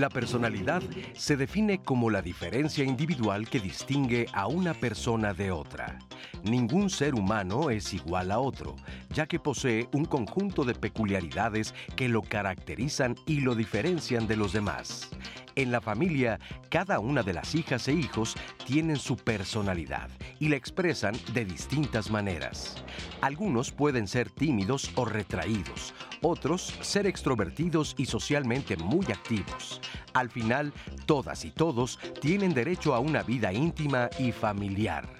La 0.00 0.08
personalidad 0.08 0.82
se 1.12 1.36
define 1.36 1.82
como 1.82 2.08
la 2.08 2.22
diferencia 2.22 2.82
individual 2.82 3.46
que 3.50 3.60
distingue 3.60 4.28
a 4.32 4.46
una 4.46 4.72
persona 4.72 5.34
de 5.34 5.50
otra. 5.50 5.98
Ningún 6.44 6.88
ser 6.90 7.14
humano 7.14 7.70
es 7.70 7.92
igual 7.92 8.30
a 8.30 8.38
otro, 8.38 8.76
ya 9.12 9.26
que 9.26 9.38
posee 9.38 9.88
un 9.92 10.04
conjunto 10.04 10.64
de 10.64 10.74
peculiaridades 10.74 11.74
que 11.96 12.08
lo 12.08 12.22
caracterizan 12.22 13.16
y 13.26 13.40
lo 13.40 13.54
diferencian 13.54 14.26
de 14.26 14.36
los 14.36 14.52
demás. 14.52 15.10
En 15.56 15.72
la 15.72 15.80
familia, 15.80 16.38
cada 16.70 17.00
una 17.00 17.22
de 17.22 17.34
las 17.34 17.54
hijas 17.54 17.88
e 17.88 17.92
hijos 17.92 18.36
tienen 18.64 18.96
su 18.96 19.16
personalidad 19.16 20.08
y 20.38 20.48
la 20.48 20.56
expresan 20.56 21.14
de 21.34 21.44
distintas 21.44 22.10
maneras. 22.10 22.76
Algunos 23.20 23.70
pueden 23.70 24.08
ser 24.08 24.30
tímidos 24.30 24.90
o 24.94 25.04
retraídos, 25.04 25.92
otros 26.22 26.74
ser 26.80 27.06
extrovertidos 27.06 27.94
y 27.98 28.06
socialmente 28.06 28.76
muy 28.76 29.04
activos. 29.06 29.80
Al 30.14 30.30
final, 30.30 30.72
todas 31.04 31.44
y 31.44 31.50
todos 31.50 31.98
tienen 32.20 32.54
derecho 32.54 32.94
a 32.94 33.00
una 33.00 33.22
vida 33.22 33.52
íntima 33.52 34.08
y 34.18 34.32
familiar. 34.32 35.19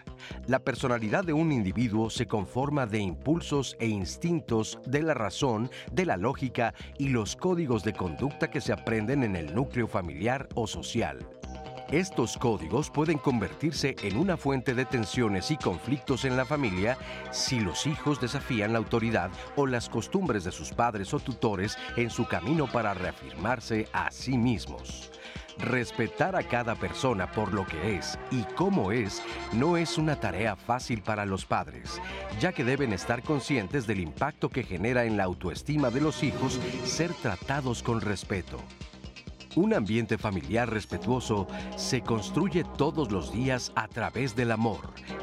La 0.51 0.59
personalidad 0.59 1.23
de 1.23 1.33
un 1.33 1.53
individuo 1.53 2.11
se 2.11 2.27
conforma 2.27 2.85
de 2.85 2.99
impulsos 2.99 3.77
e 3.79 3.87
instintos 3.87 4.81
de 4.85 5.01
la 5.01 5.15
razón, 5.15 5.71
de 5.93 6.05
la 6.05 6.17
lógica 6.17 6.75
y 6.99 7.11
los 7.11 7.37
códigos 7.37 7.85
de 7.85 7.93
conducta 7.93 8.51
que 8.51 8.61
se 8.61 8.73
aprenden 8.73 9.23
en 9.23 9.37
el 9.37 9.55
núcleo 9.55 9.87
familiar 9.87 10.49
o 10.57 10.67
social. 10.67 11.21
Estos 11.93 12.37
códigos 12.37 12.91
pueden 12.91 13.19
convertirse 13.19 13.95
en 14.03 14.17
una 14.17 14.37
fuente 14.37 14.75
de 14.75 14.87
tensiones 14.87 15.53
y 15.53 15.57
conflictos 15.57 16.25
en 16.25 16.37
la 16.37 16.45
familia 16.45 16.99
si 17.31 17.61
los 17.61 17.87
hijos 17.87 18.21
desafían 18.21 18.73
la 18.73 18.81
autoridad 18.81 19.31
o 19.55 19.69
las 19.69 19.89
costumbres 19.89 20.43
de 20.43 20.51
sus 20.51 20.73
padres 20.73 21.15
o 21.15 21.21
tutores 21.21 21.79
en 21.97 22.11
su 22.11 22.27
camino 22.27 22.67
para 22.67 22.93
reafirmarse 22.93 23.87
a 23.93 24.11
sí 24.11 24.37
mismos. 24.37 25.10
Respetar 25.63 26.37
a 26.37 26.43
cada 26.43 26.75
persona 26.75 27.31
por 27.31 27.53
lo 27.53 27.67
que 27.67 27.97
es 27.97 28.19
y 28.31 28.45
cómo 28.57 28.93
es 28.93 29.23
no 29.53 29.77
es 29.77 29.99
una 29.99 30.17
tarea 30.17 30.57
fácil 30.57 31.03
para 31.03 31.27
los 31.27 31.45
padres, 31.45 32.01
ya 32.41 32.53
que 32.53 32.65
deben 32.65 32.93
estar 32.93 33.23
conscientes 33.23 33.87
del 33.87 34.01
impacto 34.01 34.49
que 34.49 34.63
genera 34.63 35.05
en 35.05 35.17
la 35.17 35.25
autoestima 35.25 35.91
de 35.91 36.01
los 36.01 36.23
hijos 36.23 36.59
ser 36.85 37.13
tratados 37.15 37.83
con 37.83 38.01
respeto. 38.01 38.59
Un 39.57 39.75
ambiente 39.75 40.17
familiar 40.17 40.71
respetuoso 40.71 41.49
se 41.77 42.03
construye 42.03 42.63
todos 42.77 43.11
los 43.11 43.33
días 43.33 43.73
a 43.75 43.89
través 43.89 44.37
del 44.37 44.53
amor, 44.53 44.79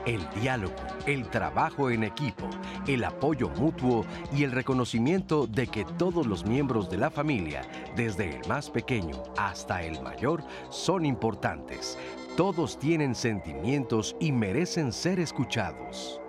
el 0.06 0.22
diálogo, 0.42 0.76
el 1.06 1.30
trabajo 1.30 1.90
en 1.90 2.04
equipo, 2.04 2.50
el 2.88 3.06
apoyo 3.06 3.48
mutuo 3.50 4.06
y 4.36 4.44
el 4.44 4.52
reconocimiento 4.52 5.48
de 5.48 5.68
que 5.68 5.86
todos 5.86 6.28
los 6.28 6.46
miembros 6.46 6.90
de 6.90 6.98
la 6.98 7.10
familia, 7.10 7.62
desde 7.96 8.36
el 8.36 8.48
más 8.50 8.70
pequeño 8.70 9.24
hasta 9.38 9.82
el 9.84 10.02
mayor, 10.02 10.44
son 10.70 11.06
importantes. 11.06 11.98
Todos 12.36 12.78
tienen 12.78 13.16
sentimientos 13.16 14.16
y 14.20 14.34
merecen 14.34 14.92
ser 14.92 15.22
escuchados. 15.22 16.20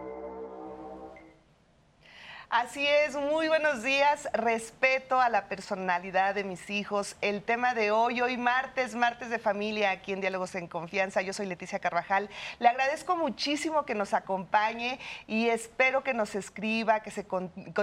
Así 2.51 2.87
es, 2.87 3.15
muy 3.15 3.47
buenos 3.49 3.83
días. 3.83 4.27
Respeto 4.33 5.21
a 5.21 5.29
la 5.29 5.49
personalidad 5.49 6.35
de 6.35 6.45
mis 6.45 6.71
hijos. 6.71 7.15
El 7.21 7.43
tema 7.43 7.75
de 7.75 7.91
hoy, 7.91 8.23
hoy 8.23 8.39
martes, 8.39 8.95
martes 8.95 9.29
de 9.29 9.39
familia, 9.39 9.91
aquí 9.91 10.15
en 10.15 10.23
Diálogos 10.23 10.55
en 10.55 10.67
Confianza. 10.67 11.21
Yo 11.21 11.35
soy 11.35 11.45
Leticia 11.45 11.79
Carvajal. 11.79 12.31
Le 12.59 12.69
agradezco 12.69 13.17
muchísimo 13.17 13.85
que 13.85 13.95
nos 13.95 14.15
acompañe 14.15 14.99
y 15.27 15.51
espero 15.51 16.03
que 16.03 16.15
nos 16.15 16.35
escriba, 16.35 17.01
que 17.01 17.11
se, 17.11 17.27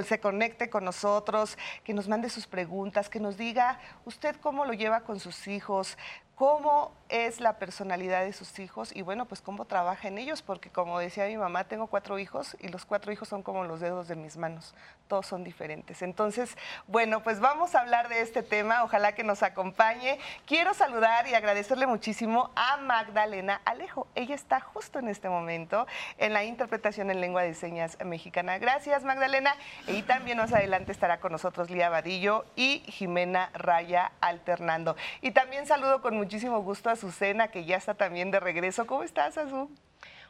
se 0.03 0.19
conecte 0.19 0.67
con 0.71 0.83
nosotros, 0.83 1.59
que 1.83 1.93
nos 1.93 2.07
mande 2.07 2.31
sus 2.31 2.47
preguntas, 2.47 3.07
que 3.07 3.19
nos 3.19 3.37
diga 3.37 3.79
usted 4.05 4.35
cómo 4.37 4.65
lo 4.65 4.73
lleva 4.73 5.01
con 5.01 5.19
sus 5.19 5.47
hijos, 5.47 5.95
cómo 6.33 6.91
es 7.09 7.39
la 7.39 7.57
personalidad 7.59 8.23
de 8.23 8.33
sus 8.33 8.59
hijos 8.59 8.95
y 8.95 9.01
bueno, 9.01 9.25
pues 9.25 9.41
cómo 9.41 9.65
trabaja 9.65 10.07
en 10.07 10.17
ellos, 10.17 10.41
porque 10.41 10.69
como 10.69 10.99
decía 10.99 11.25
mi 11.27 11.37
mamá, 11.37 11.65
tengo 11.65 11.87
cuatro 11.87 12.19
hijos 12.19 12.55
y 12.59 12.67
los 12.69 12.85
cuatro 12.85 13.11
hijos 13.11 13.27
son 13.27 13.43
como 13.43 13.63
los 13.63 13.79
dedos 13.79 14.07
de 14.07 14.15
mis 14.15 14.37
manos, 14.37 14.73
todos 15.07 15.27
son 15.27 15.43
diferentes. 15.43 16.01
Entonces, 16.01 16.57
bueno, 16.87 17.21
pues 17.23 17.39
vamos 17.39 17.75
a 17.75 17.81
hablar 17.81 18.09
de 18.09 18.21
este 18.21 18.43
tema, 18.43 18.83
ojalá 18.83 19.13
que 19.13 19.23
nos 19.23 19.43
acompañe. 19.43 20.19
Quiero 20.45 20.73
saludar 20.73 21.27
y 21.27 21.35
agradecerle 21.35 21.87
muchísimo 21.87 22.51
a 22.55 22.77
Magdalena 22.77 23.61
Alejo, 23.65 24.07
ella 24.15 24.35
está 24.35 24.59
justo 24.59 24.99
en 24.99 25.07
este 25.09 25.29
momento 25.29 25.87
en 26.17 26.33
la 26.33 26.43
interpretación 26.43 27.11
en 27.11 27.21
lengua 27.21 27.43
de 27.43 27.53
señas 27.53 27.97
mexicana. 28.03 28.57
Gracias 28.57 29.03
Magdalena, 29.03 29.55
y 29.87 30.01
también 30.03 30.37
más 30.37 30.53
adelante 30.53 30.91
estará 30.91 31.19
con 31.19 31.31
nosotros 31.31 31.69
Lía 31.69 31.89
Vadillo 31.89 32.45
y 32.55 32.79
Jimena 32.87 33.49
Raya 33.53 34.11
alternando. 34.21 34.95
Y 35.21 35.31
también 35.31 35.65
saludo 35.65 36.01
con 36.01 36.15
muchísimo 36.15 36.61
gusto 36.61 36.89
a 36.89 36.94
Azucena, 36.95 37.49
que 37.49 37.65
ya 37.65 37.77
está 37.77 37.93
también 37.93 38.31
de 38.31 38.39
regreso. 38.39 38.87
¿Cómo 38.87 39.03
estás, 39.03 39.37
Azu? 39.37 39.69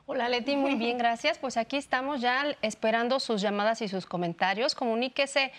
Hola 0.08 0.30
Leti, 0.30 0.56
muy 0.56 0.76
bien, 0.76 1.00
gracias. 1.00 1.40
Pues 1.40 1.58
aquí 1.58 1.78
estamos 1.78 2.22
ya 2.22 2.56
esperando 2.62 3.20
sus 3.20 3.42
llamadas 3.42 3.82
y 3.82 3.88
sus 3.88 4.06
comentarios. 4.06 4.76
Comuníquese 4.76 5.52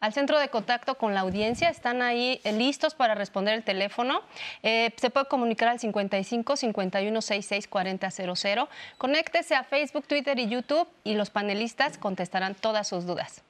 al 0.00 0.12
centro 0.12 0.38
de 0.38 0.50
contacto 0.50 0.96
con 0.96 1.14
la 1.14 1.20
audiencia. 1.20 1.70
Están 1.70 2.02
ahí 2.02 2.38
eh, 2.44 2.52
listos 2.52 2.94
para 2.94 3.14
responder 3.14 3.54
el 3.54 3.64
teléfono. 3.64 4.20
Eh, 4.62 4.92
se 4.96 5.08
puede 5.08 5.26
comunicar 5.26 5.68
al 5.68 5.80
55 5.80 6.56
51 6.56 7.22
66 7.22 7.68
40 7.68 8.10
00. 8.10 8.68
Conéctese 8.98 9.54
a 9.54 9.64
Facebook, 9.64 10.06
Twitter 10.06 10.38
y 10.38 10.48
YouTube 10.48 10.86
y 11.04 11.14
los 11.14 11.30
panelistas 11.30 11.96
contestarán 11.96 12.54
todas 12.54 12.86
sus 12.88 13.06
dudas. 13.06 13.42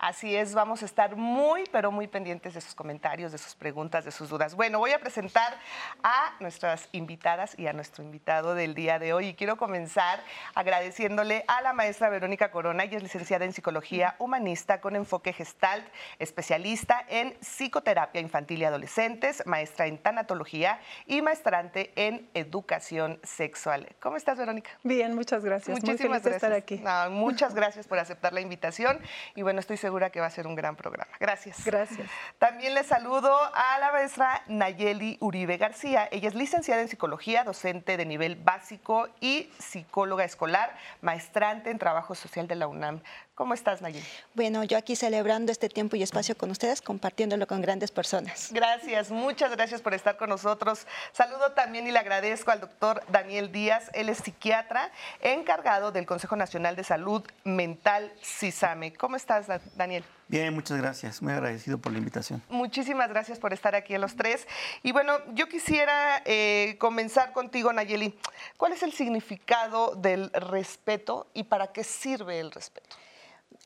Así 0.00 0.34
es, 0.34 0.54
vamos 0.54 0.80
a 0.80 0.86
estar 0.86 1.14
muy, 1.14 1.64
pero 1.70 1.92
muy 1.92 2.06
pendientes 2.06 2.54
de 2.54 2.62
sus 2.62 2.74
comentarios, 2.74 3.32
de 3.32 3.36
sus 3.36 3.54
preguntas, 3.54 4.02
de 4.02 4.10
sus 4.10 4.30
dudas. 4.30 4.54
Bueno, 4.54 4.78
voy 4.78 4.92
a 4.92 4.98
presentar 4.98 5.58
a 6.02 6.32
nuestras 6.40 6.88
invitadas 6.92 7.54
y 7.58 7.66
a 7.66 7.74
nuestro 7.74 8.02
invitado 8.02 8.54
del 8.54 8.74
día 8.74 8.98
de 8.98 9.12
hoy. 9.12 9.26
Y 9.26 9.34
quiero 9.34 9.58
comenzar 9.58 10.24
agradeciéndole 10.54 11.44
a 11.48 11.60
la 11.60 11.74
maestra 11.74 12.08
Verónica 12.08 12.50
Corona. 12.50 12.84
Ella 12.84 12.96
es 12.96 13.02
licenciada 13.02 13.44
en 13.44 13.52
Psicología 13.52 14.16
Humanista 14.18 14.80
con 14.80 14.96
enfoque 14.96 15.34
gestalt, 15.34 15.86
especialista 16.18 17.04
en 17.06 17.36
psicoterapia 17.42 18.22
infantil 18.22 18.60
y 18.60 18.64
adolescentes, 18.64 19.42
maestra 19.44 19.86
en 19.86 19.98
tanatología 19.98 20.80
y 21.04 21.20
maestrante 21.20 21.92
en 21.96 22.30
educación 22.32 23.20
sexual. 23.22 23.86
¿Cómo 24.00 24.16
estás, 24.16 24.38
Verónica? 24.38 24.70
Bien, 24.82 25.14
muchas 25.14 25.44
gracias. 25.44 25.78
Muchísimas 25.78 26.22
gracias. 26.22 26.36
estar 26.36 26.52
aquí. 26.54 26.82
muchas 27.10 27.54
gracias 27.54 27.86
por 27.86 27.98
aceptar 27.98 28.32
la 28.32 28.40
invitación. 28.40 28.98
Y 29.34 29.42
bueno, 29.42 29.60
estoy 29.60 29.76
segura 29.76 29.89
segura 29.90 30.10
que 30.10 30.20
va 30.20 30.26
a 30.26 30.30
ser 30.30 30.46
un 30.46 30.54
gran 30.54 30.76
programa. 30.76 31.10
Gracias. 31.18 31.64
Gracias. 31.64 32.08
También 32.38 32.74
le 32.74 32.84
saludo 32.84 33.36
a 33.52 33.76
la 33.80 33.90
maestra 33.90 34.40
Nayeli 34.46 35.16
Uribe 35.20 35.56
García. 35.56 36.08
Ella 36.12 36.28
es 36.28 36.36
licenciada 36.36 36.80
en 36.80 36.86
psicología, 36.86 37.42
docente 37.42 37.96
de 37.96 38.06
nivel 38.06 38.36
básico 38.36 39.08
y 39.20 39.50
psicóloga 39.58 40.22
escolar, 40.22 40.76
maestrante 41.02 41.70
en 41.70 41.78
trabajo 41.80 42.14
social 42.14 42.46
de 42.46 42.54
la 42.54 42.68
UNAM. 42.68 43.02
¿Cómo 43.40 43.54
estás, 43.54 43.80
Nayeli? 43.80 44.04
Bueno, 44.34 44.64
yo 44.64 44.76
aquí 44.76 44.94
celebrando 44.94 45.50
este 45.50 45.70
tiempo 45.70 45.96
y 45.96 46.02
espacio 46.02 46.36
con 46.36 46.50
ustedes, 46.50 46.82
compartiéndolo 46.82 47.46
con 47.46 47.62
grandes 47.62 47.90
personas. 47.90 48.50
Gracias, 48.52 49.10
muchas 49.10 49.50
gracias 49.52 49.80
por 49.80 49.94
estar 49.94 50.18
con 50.18 50.28
nosotros. 50.28 50.86
Saludo 51.12 51.52
también 51.52 51.86
y 51.86 51.90
le 51.90 51.98
agradezco 51.98 52.50
al 52.50 52.60
doctor 52.60 53.02
Daniel 53.08 53.50
Díaz, 53.50 53.90
él 53.94 54.10
es 54.10 54.18
psiquiatra, 54.18 54.90
encargado 55.22 55.90
del 55.90 56.04
Consejo 56.04 56.36
Nacional 56.36 56.76
de 56.76 56.84
Salud 56.84 57.22
Mental, 57.44 58.12
CISAME. 58.22 58.92
¿Cómo 58.92 59.16
estás, 59.16 59.46
Daniel? 59.74 60.04
Bien, 60.28 60.52
muchas 60.52 60.76
gracias. 60.76 61.22
Muy 61.22 61.32
agradecido 61.32 61.78
por 61.78 61.92
la 61.92 61.98
invitación. 61.98 62.42
Muchísimas 62.50 63.08
gracias 63.08 63.38
por 63.38 63.54
estar 63.54 63.74
aquí 63.74 63.94
a 63.94 63.98
los 63.98 64.16
tres. 64.16 64.46
Y 64.82 64.92
bueno, 64.92 65.14
yo 65.32 65.48
quisiera 65.48 66.20
eh, 66.26 66.76
comenzar 66.78 67.32
contigo, 67.32 67.72
Nayeli. 67.72 68.14
¿Cuál 68.58 68.74
es 68.74 68.82
el 68.82 68.92
significado 68.92 69.94
del 69.96 70.30
respeto 70.34 71.26
y 71.32 71.44
para 71.44 71.68
qué 71.68 71.84
sirve 71.84 72.38
el 72.38 72.50
respeto? 72.50 72.96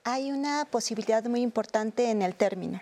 Hay 0.04 0.30
una 0.30 0.66
posibilidad 0.66 1.24
muy 1.24 1.40
importante 1.40 2.10
en 2.10 2.20
el 2.20 2.34
término. 2.34 2.80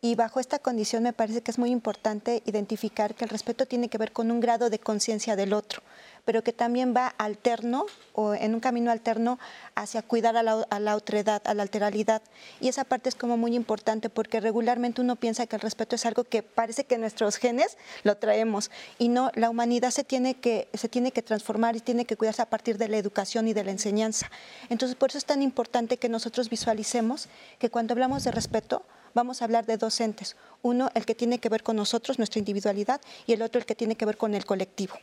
Y 0.00 0.16
bajo 0.16 0.40
esta 0.40 0.58
condición 0.58 1.04
me 1.04 1.12
parece 1.12 1.40
que 1.40 1.50
es 1.50 1.58
muy 1.58 1.70
importante 1.70 2.42
identificar 2.44 3.14
que 3.14 3.24
el 3.24 3.30
respeto 3.30 3.64
tiene 3.64 3.88
que 3.88 3.96
ver 3.96 4.12
con 4.12 4.30
un 4.30 4.40
grado 4.40 4.68
de 4.68 4.80
conciencia 4.80 5.36
del 5.36 5.54
otro, 5.54 5.82
pero 6.24 6.42
que 6.42 6.52
también 6.52 6.94
va 6.96 7.08
alterno 7.18 7.86
o 8.12 8.34
en 8.34 8.54
un 8.54 8.60
camino 8.60 8.90
alterno 8.90 9.38
hacia 9.74 10.02
cuidar 10.02 10.36
a 10.36 10.42
la, 10.42 10.66
a 10.70 10.80
la 10.80 10.94
a 10.94 11.54
la 11.54 11.62
alteralidad. 11.62 12.22
Y 12.60 12.68
esa 12.68 12.84
parte 12.84 13.08
es 13.08 13.14
como 13.14 13.36
muy 13.36 13.54
importante 13.54 14.08
porque 14.08 14.40
regularmente 14.40 15.00
uno 15.00 15.16
piensa 15.16 15.46
que 15.46 15.56
el 15.56 15.62
respeto 15.62 15.96
es 15.96 16.06
algo 16.06 16.24
que 16.24 16.42
parece 16.42 16.84
que 16.84 16.98
nuestros 16.98 17.36
genes 17.36 17.76
lo 18.02 18.16
traemos 18.16 18.70
y 18.98 19.08
no, 19.08 19.30
la 19.34 19.50
humanidad 19.50 19.90
se 19.90 20.04
tiene 20.04 20.34
que, 20.34 20.68
se 20.74 20.88
tiene 20.88 21.12
que 21.12 21.22
transformar 21.22 21.76
y 21.76 21.80
tiene 21.80 22.04
que 22.04 22.16
cuidarse 22.16 22.42
a 22.42 22.50
partir 22.50 22.78
de 22.78 22.88
la 22.88 22.96
educación 22.96 23.48
y 23.48 23.52
de 23.52 23.64
la 23.64 23.70
enseñanza. 23.70 24.30
Entonces 24.68 24.96
por 24.96 25.10
eso 25.10 25.18
es 25.18 25.24
tan 25.24 25.42
importante 25.42 25.96
que 25.96 26.08
nosotros 26.08 26.48
visualicemos 26.48 27.28
que 27.58 27.70
cuando 27.70 27.92
hablamos 27.92 28.24
de 28.24 28.30
respeto, 28.30 28.84
vamos 29.14 29.40
a 29.40 29.44
hablar 29.46 29.64
de 29.64 29.76
dos 29.76 30.00
entes. 30.00 30.36
Uno, 30.62 30.90
el 30.94 31.06
que 31.06 31.14
tiene 31.14 31.38
que 31.38 31.48
ver 31.48 31.62
con 31.62 31.76
nosotros, 31.76 32.18
nuestra 32.18 32.38
individualidad, 32.38 33.00
y 33.26 33.32
el 33.32 33.42
otro, 33.42 33.60
el 33.60 33.66
que 33.66 33.74
tiene 33.74 33.96
que 33.96 34.04
ver 34.04 34.16
con 34.16 34.34
el 34.34 34.44
colectivo. 34.44 34.94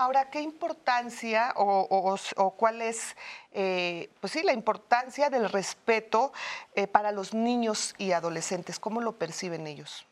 Ahora, 0.00 0.30
¿qué 0.30 0.40
importancia 0.40 1.52
o, 1.56 2.54
cuál 2.56 2.80
es, 2.80 3.14
eh, 3.52 4.08
pues 4.18 4.32
sí, 4.32 4.42
la 4.42 4.54
importancia 4.54 5.28
del 5.28 5.46
respeto 5.50 6.32
eh, 6.74 6.86
para 6.86 7.12
los 7.12 7.34
niños 7.34 7.94
y 7.98 8.12
adolescentes? 8.12 8.78
¿Cómo 8.78 9.02
lo 9.02 9.18
perciben 9.18 9.66
ellos? 9.66 10.06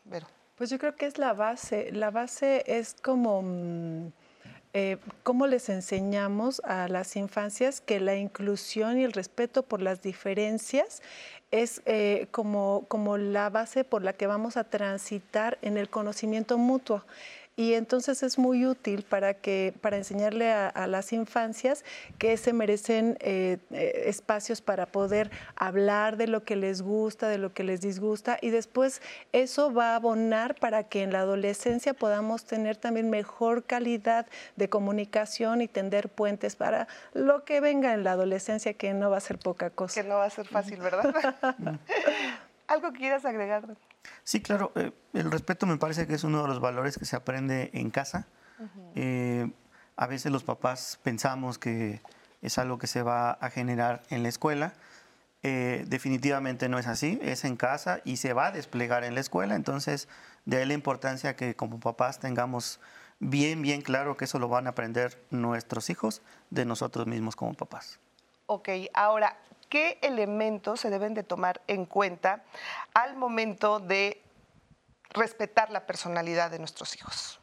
Pues 0.57 0.69
yo 0.69 0.77
creo 0.77 0.95
que 0.95 1.07
es 1.07 1.17
la 1.17 1.33
base. 1.33 1.91
La 1.91 2.11
base 2.11 2.63
es 2.67 2.93
como... 3.01 3.41
Mm, 3.41 4.11
eh, 4.73 4.97
cómo 5.23 5.47
les 5.47 5.67
enseñamos 5.69 6.61
a 6.63 6.87
las 6.87 7.15
infancias 7.15 7.81
que 7.81 7.99
la 7.99 8.15
inclusión 8.15 8.99
y 8.99 9.03
el 9.03 9.13
respeto 9.13 9.63
por 9.63 9.81
las 9.81 10.03
diferencias 10.03 11.01
es 11.49 11.81
como, 12.29 12.85
como 12.87 13.17
la 13.17 13.49
base 13.49 13.83
por 13.83 14.03
la 14.03 14.13
que 14.13 14.27
vamos 14.27 14.55
a 14.55 14.65
transitar 14.65 15.57
en 15.63 15.79
el 15.79 15.89
conocimiento 15.89 16.59
mutuo 16.59 17.03
y 17.59 17.73
entonces 17.73 18.23
es 18.23 18.37
muy 18.37 18.65
útil 18.65 19.03
para 19.03 19.33
que 19.33 19.73
para 19.81 19.97
enseñarle 19.97 20.49
a, 20.49 20.87
las 20.87 21.11
infancias 21.11 21.83
que 22.17 22.37
se 22.37 22.53
merecen 22.53 23.17
eh, 23.19 23.57
eh, 23.71 24.03
espacios 24.05 24.61
para 24.61 24.85
poder 24.85 25.29
hablar 25.57 26.15
de 26.15 26.27
lo 26.27 26.45
que 26.45 26.55
les 26.55 26.81
gusta, 26.81 27.27
de 27.27 27.37
lo 27.37 27.53
que 27.53 27.65
les 27.65 27.81
disgusta 27.81 28.37
y 28.39 28.49
después 28.49 29.01
eso 29.33 29.73
va 29.73 29.91
a 29.91 29.95
abonar 29.97 30.55
para 30.55 30.85
que 30.85 31.03
en 31.03 31.11
la 31.11 31.19
adolescencia 31.19 31.93
podamos 31.93 32.45
tener 32.45 32.77
también 32.77 33.09
mejor 33.09 33.65
calidad 33.65 34.25
de 34.55 34.69
comunicación 34.69 35.61
y 35.61 35.67
tender 35.67 36.07
puentes 36.07 36.55
para 36.55 36.87
lo 37.13 37.43
que 37.43 37.59
venga 37.59 37.93
en 37.93 38.05
la 38.05 38.13
adolescencia 38.13 38.73
que 38.73 38.93
no 38.93 39.09
va 39.09 39.17
a 39.17 39.19
ser 39.19 39.37
poca 39.37 39.69
cosa. 39.69 40.01
Que 40.01 40.07
no 40.07 40.15
va 40.15 40.23
a 40.23 40.29
ser 40.29 40.47
fácil, 40.47 40.79
¿verdad? 40.79 41.13
¿Algo 42.67 42.93
que 42.93 42.99
quieras 42.99 43.25
agregar? 43.25 43.65
Sí, 44.23 44.41
claro. 44.41 44.71
Eh, 44.75 44.91
el 45.13 45.31
respeto 45.31 45.65
me 45.65 45.77
parece 45.77 46.07
que 46.07 46.13
es 46.13 46.23
uno 46.23 46.41
de 46.41 46.47
los 46.47 46.59
valores 46.59 46.97
que 46.97 47.05
se 47.05 47.15
aprende 47.15 47.71
en 47.73 47.89
casa. 47.89 48.27
Eh, 48.95 49.49
a 49.95 50.07
veces 50.07 50.31
los 50.31 50.43
papás 50.43 50.99
pensamos 51.03 51.57
que 51.57 52.01
es 52.41 52.57
algo 52.57 52.77
que 52.77 52.87
se 52.87 53.01
va 53.01 53.31
a 53.31 53.49
generar 53.49 54.03
en 54.09 54.23
la 54.23 54.29
escuela. 54.29 54.73
Eh, 55.41 55.85
definitivamente 55.87 56.67
no 56.67 56.77
es 56.79 56.87
así, 56.87 57.17
es 57.21 57.45
en 57.45 57.55
casa 57.55 58.01
y 58.03 58.17
se 58.17 58.33
va 58.33 58.47
a 58.47 58.51
desplegar 58.51 59.03
en 59.03 59.15
la 59.15 59.21
escuela. 59.21 59.55
Entonces, 59.55 60.09
de 60.45 60.57
ahí 60.57 60.65
la 60.65 60.73
importancia 60.73 61.35
que 61.35 61.55
como 61.55 61.79
papás 61.79 62.19
tengamos 62.19 62.79
bien, 63.19 63.61
bien 63.61 63.81
claro 63.81 64.17
que 64.17 64.25
eso 64.25 64.39
lo 64.39 64.49
van 64.49 64.67
a 64.67 64.71
aprender 64.71 65.21
nuestros 65.29 65.89
hijos 65.89 66.21
de 66.49 66.65
nosotros 66.65 67.07
mismos 67.07 67.35
como 67.35 67.53
papás. 67.53 67.99
Ok, 68.47 68.69
ahora, 68.93 69.37
¿qué 69.69 69.99
elementos 70.01 70.81
se 70.81 70.89
deben 70.89 71.13
de 71.13 71.23
tomar 71.23 71.61
en 71.67 71.85
cuenta 71.85 72.43
al 72.93 73.15
momento 73.15 73.79
de 73.79 74.21
respetar 75.11 75.71
la 75.71 75.85
personalidad 75.85 76.51
de 76.51 76.59
nuestros 76.59 76.95
hijos? 76.95 77.39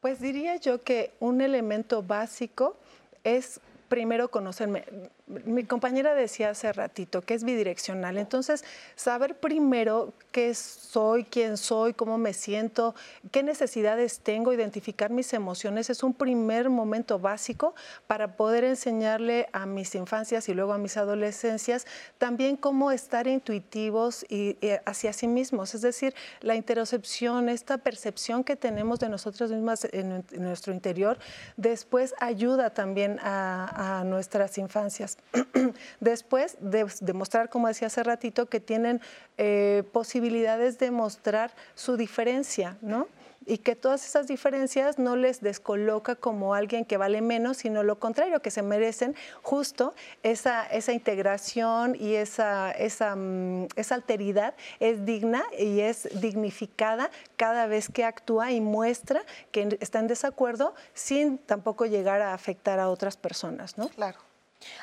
Pues 0.00 0.20
diría 0.20 0.56
yo 0.56 0.80
que 0.82 1.14
un 1.20 1.40
elemento 1.40 2.02
básico 2.02 2.76
es 3.24 3.60
primero 3.88 4.30
conocerme 4.30 4.84
mi 5.26 5.64
compañera 5.64 6.14
decía 6.14 6.50
hace 6.50 6.70
ratito 6.72 7.22
que 7.22 7.32
es 7.32 7.44
bidireccional. 7.44 8.18
Entonces, 8.18 8.62
saber 8.94 9.36
primero 9.36 10.12
qué 10.32 10.54
soy, 10.54 11.24
quién 11.24 11.56
soy, 11.56 11.94
cómo 11.94 12.18
me 12.18 12.34
siento, 12.34 12.94
qué 13.30 13.42
necesidades 13.42 14.20
tengo, 14.20 14.52
identificar 14.52 15.10
mis 15.10 15.32
emociones 15.32 15.88
es 15.88 16.02
un 16.02 16.12
primer 16.12 16.68
momento 16.68 17.18
básico 17.18 17.74
para 18.06 18.36
poder 18.36 18.64
enseñarle 18.64 19.48
a 19.52 19.64
mis 19.64 19.94
infancias 19.94 20.48
y 20.50 20.54
luego 20.54 20.74
a 20.74 20.78
mis 20.78 20.98
adolescencias 20.98 21.86
también 22.18 22.56
cómo 22.56 22.90
estar 22.90 23.26
intuitivos 23.26 24.26
y, 24.28 24.58
hacia 24.84 25.14
sí 25.14 25.26
mismos. 25.26 25.74
Es 25.74 25.80
decir, 25.80 26.14
la 26.42 26.54
interocepción, 26.54 27.48
esta 27.48 27.78
percepción 27.78 28.44
que 28.44 28.56
tenemos 28.56 29.00
de 29.00 29.08
nosotros 29.08 29.50
mismas 29.50 29.88
en, 29.90 30.22
nuestro 30.36 30.74
interior, 30.74 31.18
después 31.56 32.14
ayuda 32.20 32.70
también 32.70 33.18
a 33.22 34.02
nuestras 34.04 34.58
infancias. 34.58 35.13
Después 36.00 36.56
de 36.60 36.86
demostrar, 37.00 37.48
como 37.48 37.68
decía 37.68 37.88
hace 37.88 38.02
ratito, 38.02 38.46
que 38.46 38.60
tienen 38.60 39.00
eh, 39.38 39.82
posibilidades 39.92 40.78
de 40.78 40.90
mostrar 40.90 41.52
su 41.74 41.96
diferencia, 41.96 42.76
¿no? 42.80 43.08
y 43.46 43.58
que 43.58 43.76
todas 43.76 44.04
esas 44.04 44.26
diferencias 44.26 44.98
no 44.98 45.16
les 45.16 45.40
descoloca 45.40 46.16
como 46.16 46.54
alguien 46.54 46.84
que 46.84 46.96
vale 46.96 47.20
menos, 47.20 47.58
sino 47.58 47.82
lo 47.82 47.98
contrario, 47.98 48.40
que 48.40 48.50
se 48.50 48.62
merecen 48.62 49.14
justo 49.42 49.94
esa, 50.22 50.64
esa 50.66 50.92
integración 50.92 51.96
y 51.98 52.14
esa, 52.14 52.70
esa, 52.72 53.16
mm, 53.16 53.68
esa 53.76 53.94
alteridad 53.94 54.54
es 54.80 55.04
digna 55.04 55.44
y 55.58 55.80
es 55.80 56.08
dignificada 56.20 57.10
cada 57.36 57.66
vez 57.66 57.88
que 57.88 58.04
actúa 58.04 58.52
y 58.52 58.60
muestra 58.60 59.22
que 59.52 59.76
está 59.80 59.98
en 59.98 60.06
desacuerdo 60.06 60.74
sin 60.94 61.38
tampoco 61.38 61.86
llegar 61.86 62.22
a 62.22 62.34
afectar 62.34 62.78
a 62.78 62.88
otras 62.88 63.16
personas, 63.16 63.76
¿no? 63.76 63.88
Claro. 63.88 64.18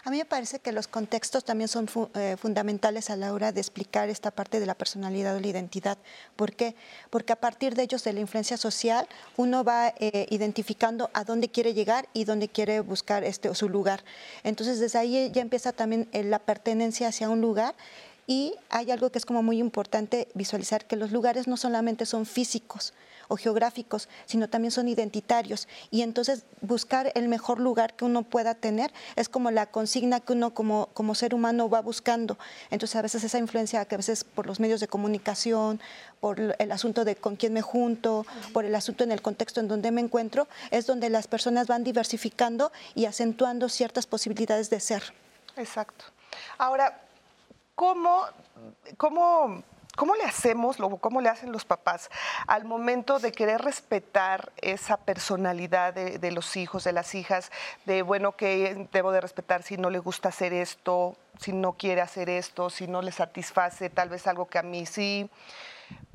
A 0.03 0.09
mí 0.09 0.17
me 0.17 0.25
parece 0.25 0.59
que 0.59 0.71
los 0.71 0.87
contextos 0.87 1.43
también 1.43 1.67
son 1.67 1.89
eh, 2.15 2.35
fundamentales 2.39 3.09
a 3.09 3.15
la 3.15 3.33
hora 3.33 3.51
de 3.51 3.61
explicar 3.61 4.09
esta 4.09 4.31
parte 4.31 4.59
de 4.59 4.65
la 4.65 4.75
personalidad 4.75 5.35
o 5.35 5.39
la 5.39 5.47
identidad. 5.47 5.97
¿Por 6.35 6.53
qué? 6.53 6.75
Porque 7.09 7.33
a 7.33 7.35
partir 7.35 7.75
de 7.75 7.83
ellos, 7.83 8.03
de 8.03 8.13
la 8.13 8.19
influencia 8.19 8.57
social, 8.57 9.07
uno 9.37 9.63
va 9.63 9.93
eh, 9.99 10.27
identificando 10.29 11.09
a 11.13 11.23
dónde 11.23 11.49
quiere 11.49 11.73
llegar 11.73 12.07
y 12.13 12.25
dónde 12.25 12.47
quiere 12.47 12.79
buscar 12.79 13.23
este, 13.23 13.53
su 13.55 13.69
lugar. 13.69 14.03
Entonces, 14.43 14.79
desde 14.79 14.99
ahí 14.99 15.31
ya 15.33 15.41
empieza 15.41 15.71
también 15.71 16.07
eh, 16.11 16.23
la 16.23 16.39
pertenencia 16.39 17.07
hacia 17.07 17.29
un 17.29 17.41
lugar 17.41 17.75
y 18.31 18.53
hay 18.69 18.89
algo 18.91 19.11
que 19.11 19.17
es 19.17 19.25
como 19.25 19.43
muy 19.43 19.57
importante 19.57 20.29
visualizar, 20.35 20.85
que 20.85 20.95
los 20.95 21.11
lugares 21.11 21.49
no 21.49 21.57
solamente 21.57 22.05
son 22.05 22.25
físicos, 22.25 22.93
o 23.27 23.35
geográficos, 23.35 24.07
sino 24.25 24.49
también 24.49 24.71
son 24.71 24.87
identitarios. 24.87 25.67
Y 25.89 26.01
entonces 26.01 26.43
buscar 26.61 27.11
el 27.15 27.27
mejor 27.27 27.59
lugar 27.59 27.93
que 27.93 28.05
uno 28.05 28.23
pueda 28.23 28.55
tener 28.55 28.93
es 29.17 29.27
como 29.27 29.51
la 29.51 29.65
consigna 29.65 30.21
que 30.21 30.31
uno 30.31 30.53
como, 30.53 30.87
como 30.93 31.13
ser 31.13 31.33
humano 31.33 31.69
va 31.69 31.81
buscando. 31.81 32.37
Entonces 32.69 32.95
a 32.95 33.01
veces 33.01 33.23
esa 33.25 33.37
influencia 33.37 33.83
que 33.83 33.95
a 33.95 33.97
veces 33.97 34.23
por 34.23 34.47
los 34.47 34.61
medios 34.61 34.79
de 34.79 34.87
comunicación, 34.87 35.81
por 36.21 36.39
el 36.39 36.71
asunto 36.71 37.03
de 37.03 37.17
con 37.17 37.35
quién 37.35 37.51
me 37.51 37.61
junto, 37.61 38.25
por 38.53 38.63
el 38.63 38.75
asunto 38.75 39.03
en 39.03 39.11
el 39.11 39.21
contexto 39.21 39.59
en 39.59 39.67
donde 39.67 39.91
me 39.91 39.99
encuentro, 39.99 40.47
es 40.69 40.85
donde 40.85 41.09
las 41.09 41.27
personas 41.27 41.67
van 41.67 41.83
diversificando 41.83 42.71
y 42.95 43.05
acentuando 43.05 43.67
ciertas 43.67 44.07
posibilidades 44.07 44.69
de 44.69 44.79
ser. 44.79 45.03
Exacto. 45.57 46.05
Ahora, 46.57 47.01
¿cómo, 47.81 48.25
cómo 48.95 49.63
¿Cómo 49.97 50.15
le 50.15 50.23
hacemos, 50.23 50.77
cómo 51.01 51.19
le 51.19 51.27
hacen 51.27 51.51
los 51.51 51.65
papás 51.65 52.09
al 52.47 52.63
momento 52.63 53.19
de 53.19 53.33
querer 53.33 53.61
respetar 53.61 54.53
esa 54.61 54.95
personalidad 54.95 55.93
de, 55.93 56.31
los 56.31 56.55
hijos, 56.55 56.85
de 56.85 56.93
las 56.93 57.13
hijas, 57.13 57.51
de, 57.85 58.01
bueno, 58.01 58.31
que 58.37 58.87
debo 58.93 59.11
de 59.11 59.19
respetar 59.19 59.63
si 59.63 59.75
no 59.75 59.89
le 59.89 59.99
gusta 59.99 60.29
hacer 60.29 60.53
esto, 60.53 61.17
si 61.39 61.51
no 61.51 61.73
quiere 61.73 61.99
hacer 61.99 62.29
esto, 62.29 62.69
si 62.69 62.87
no 62.87 63.01
le 63.01 63.11
satisface 63.11 63.89
tal 63.89 64.07
vez 64.07 64.27
algo 64.27 64.47
que 64.47 64.59
a 64.59 64.63
mí 64.63 64.85
sí? 64.85 65.29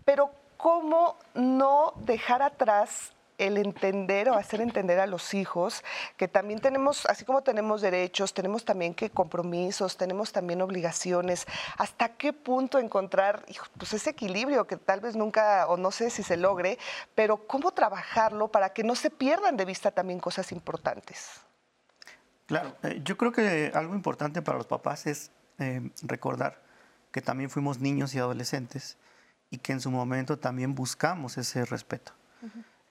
Pero 0.06 0.30
¿cómo 0.56 1.16
no 1.34 1.92
dejar 1.96 2.40
atrás 2.40 3.12
el 3.38 3.58
entender 3.58 4.28
o 4.28 4.34
hacer 4.34 4.60
entender 4.60 5.00
a 5.00 5.06
los 5.06 5.34
hijos 5.34 5.84
que 6.16 6.28
también 6.28 6.60
tenemos, 6.60 7.06
así 7.06 7.24
como 7.24 7.42
tenemos 7.42 7.80
derechos, 7.80 8.34
tenemos 8.34 8.64
también 8.64 8.94
que 8.94 9.10
compromisos, 9.10 9.96
tenemos 9.96 10.32
también 10.32 10.62
obligaciones. 10.62 11.46
¿Hasta 11.76 12.10
qué 12.10 12.32
punto 12.32 12.78
encontrar 12.78 13.44
pues 13.78 13.92
ese 13.92 14.10
equilibrio 14.10 14.66
que 14.66 14.76
tal 14.76 15.00
vez 15.00 15.16
nunca 15.16 15.66
o 15.68 15.76
no 15.76 15.90
sé 15.90 16.10
si 16.10 16.22
se 16.22 16.36
logre, 16.36 16.78
pero 17.14 17.46
cómo 17.46 17.72
trabajarlo 17.72 18.48
para 18.48 18.70
que 18.70 18.84
no 18.84 18.94
se 18.94 19.10
pierdan 19.10 19.56
de 19.56 19.64
vista 19.64 19.90
también 19.90 20.20
cosas 20.20 20.52
importantes? 20.52 21.40
Claro, 22.46 22.76
eh, 22.82 23.00
yo 23.04 23.16
creo 23.16 23.32
que 23.32 23.72
algo 23.74 23.94
importante 23.94 24.40
para 24.40 24.58
los 24.58 24.66
papás 24.66 25.06
es 25.06 25.30
eh, 25.58 25.90
recordar 26.02 26.62
que 27.10 27.20
también 27.20 27.50
fuimos 27.50 27.80
niños 27.80 28.14
y 28.14 28.18
adolescentes 28.18 28.98
y 29.50 29.58
que 29.58 29.72
en 29.72 29.80
su 29.80 29.90
momento 29.90 30.38
también 30.38 30.74
buscamos 30.74 31.38
ese 31.38 31.64
respeto. 31.64 32.12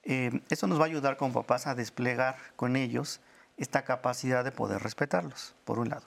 Eh, 0.05 0.41
eso 0.49 0.67
nos 0.67 0.79
va 0.79 0.83
a 0.83 0.87
ayudar 0.87 1.17
como 1.17 1.33
papás 1.33 1.65
a 1.67 1.75
desplegar 1.75 2.37
con 2.55 2.75
ellos 2.75 3.21
esta 3.57 3.83
capacidad 3.83 4.43
de 4.43 4.51
poder 4.51 4.81
respetarlos, 4.81 5.55
por 5.65 5.79
un 5.79 5.89
lado. 5.89 6.05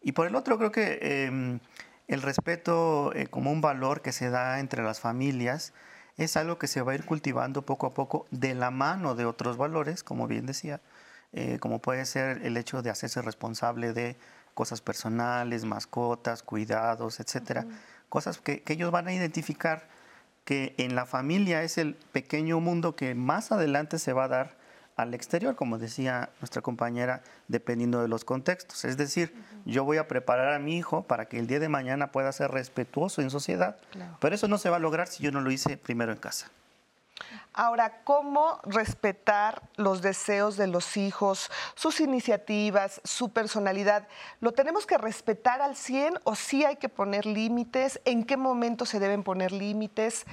Y 0.00 0.12
por 0.12 0.26
el 0.26 0.36
otro, 0.36 0.58
creo 0.58 0.72
que 0.72 1.26
em, 1.26 1.60
el 2.08 2.22
respeto 2.22 3.12
eh, 3.14 3.26
como 3.26 3.50
un 3.50 3.60
valor 3.60 4.00
que 4.00 4.12
se 4.12 4.30
da 4.30 4.60
entre 4.60 4.82
las 4.82 5.00
familias 5.00 5.72
es 6.16 6.36
algo 6.36 6.58
que 6.58 6.68
se 6.68 6.82
va 6.82 6.92
a 6.92 6.94
ir 6.94 7.04
cultivando 7.04 7.62
poco 7.62 7.86
a 7.86 7.94
poco 7.94 8.26
de 8.30 8.54
la 8.54 8.70
mano 8.70 9.14
de 9.14 9.24
otros 9.24 9.56
valores, 9.56 10.04
como 10.04 10.26
bien 10.26 10.46
decía, 10.46 10.80
eh, 11.32 11.58
como 11.58 11.80
puede 11.80 12.04
ser 12.04 12.44
el 12.44 12.56
hecho 12.56 12.82
de 12.82 12.90
hacerse 12.90 13.22
responsable 13.22 13.92
de 13.92 14.16
cosas 14.54 14.82
personales, 14.82 15.64
mascotas, 15.64 16.42
cuidados, 16.42 17.18
etcétera, 17.20 17.66
cosas 18.10 18.38
que, 18.38 18.62
que 18.62 18.74
ellos 18.74 18.90
van 18.90 19.08
a 19.08 19.14
identificar 19.14 19.88
que 20.44 20.74
en 20.78 20.94
la 20.94 21.06
familia 21.06 21.62
es 21.62 21.78
el 21.78 21.94
pequeño 21.94 22.60
mundo 22.60 22.96
que 22.96 23.14
más 23.14 23.52
adelante 23.52 23.98
se 23.98 24.12
va 24.12 24.24
a 24.24 24.28
dar 24.28 24.62
al 24.96 25.14
exterior, 25.14 25.54
como 25.56 25.78
decía 25.78 26.30
nuestra 26.40 26.62
compañera, 26.62 27.22
dependiendo 27.48 28.02
de 28.02 28.08
los 28.08 28.24
contextos. 28.24 28.84
Es 28.84 28.96
decir, 28.96 29.34
yo 29.64 29.84
voy 29.84 29.96
a 29.96 30.08
preparar 30.08 30.52
a 30.52 30.58
mi 30.58 30.76
hijo 30.76 31.04
para 31.04 31.26
que 31.26 31.38
el 31.38 31.46
día 31.46 31.60
de 31.60 31.68
mañana 31.68 32.12
pueda 32.12 32.30
ser 32.32 32.50
respetuoso 32.50 33.22
en 33.22 33.30
sociedad, 33.30 33.76
pero 34.20 34.34
eso 34.34 34.48
no 34.48 34.58
se 34.58 34.70
va 34.70 34.76
a 34.76 34.80
lograr 34.80 35.08
si 35.08 35.22
yo 35.22 35.32
no 35.32 35.40
lo 35.40 35.50
hice 35.50 35.76
primero 35.76 36.12
en 36.12 36.18
casa. 36.18 36.50
Ahora, 37.52 38.02
¿cómo 38.04 38.60
respetar 38.64 39.62
los 39.76 40.02
deseos 40.02 40.56
de 40.56 40.66
los 40.66 40.96
hijos, 40.96 41.50
sus 41.74 42.00
iniciativas, 42.00 43.00
su 43.04 43.30
personalidad? 43.30 44.08
¿Lo 44.40 44.52
tenemos 44.52 44.86
que 44.86 44.98
respetar 44.98 45.60
al 45.60 45.76
100 45.76 46.20
o 46.24 46.34
sí 46.34 46.64
hay 46.64 46.76
que 46.76 46.88
poner 46.88 47.26
límites? 47.26 48.00
¿En 48.04 48.24
qué 48.24 48.36
momento 48.36 48.86
se 48.86 49.00
deben 49.00 49.22
poner 49.22 49.52
límites? 49.52 50.24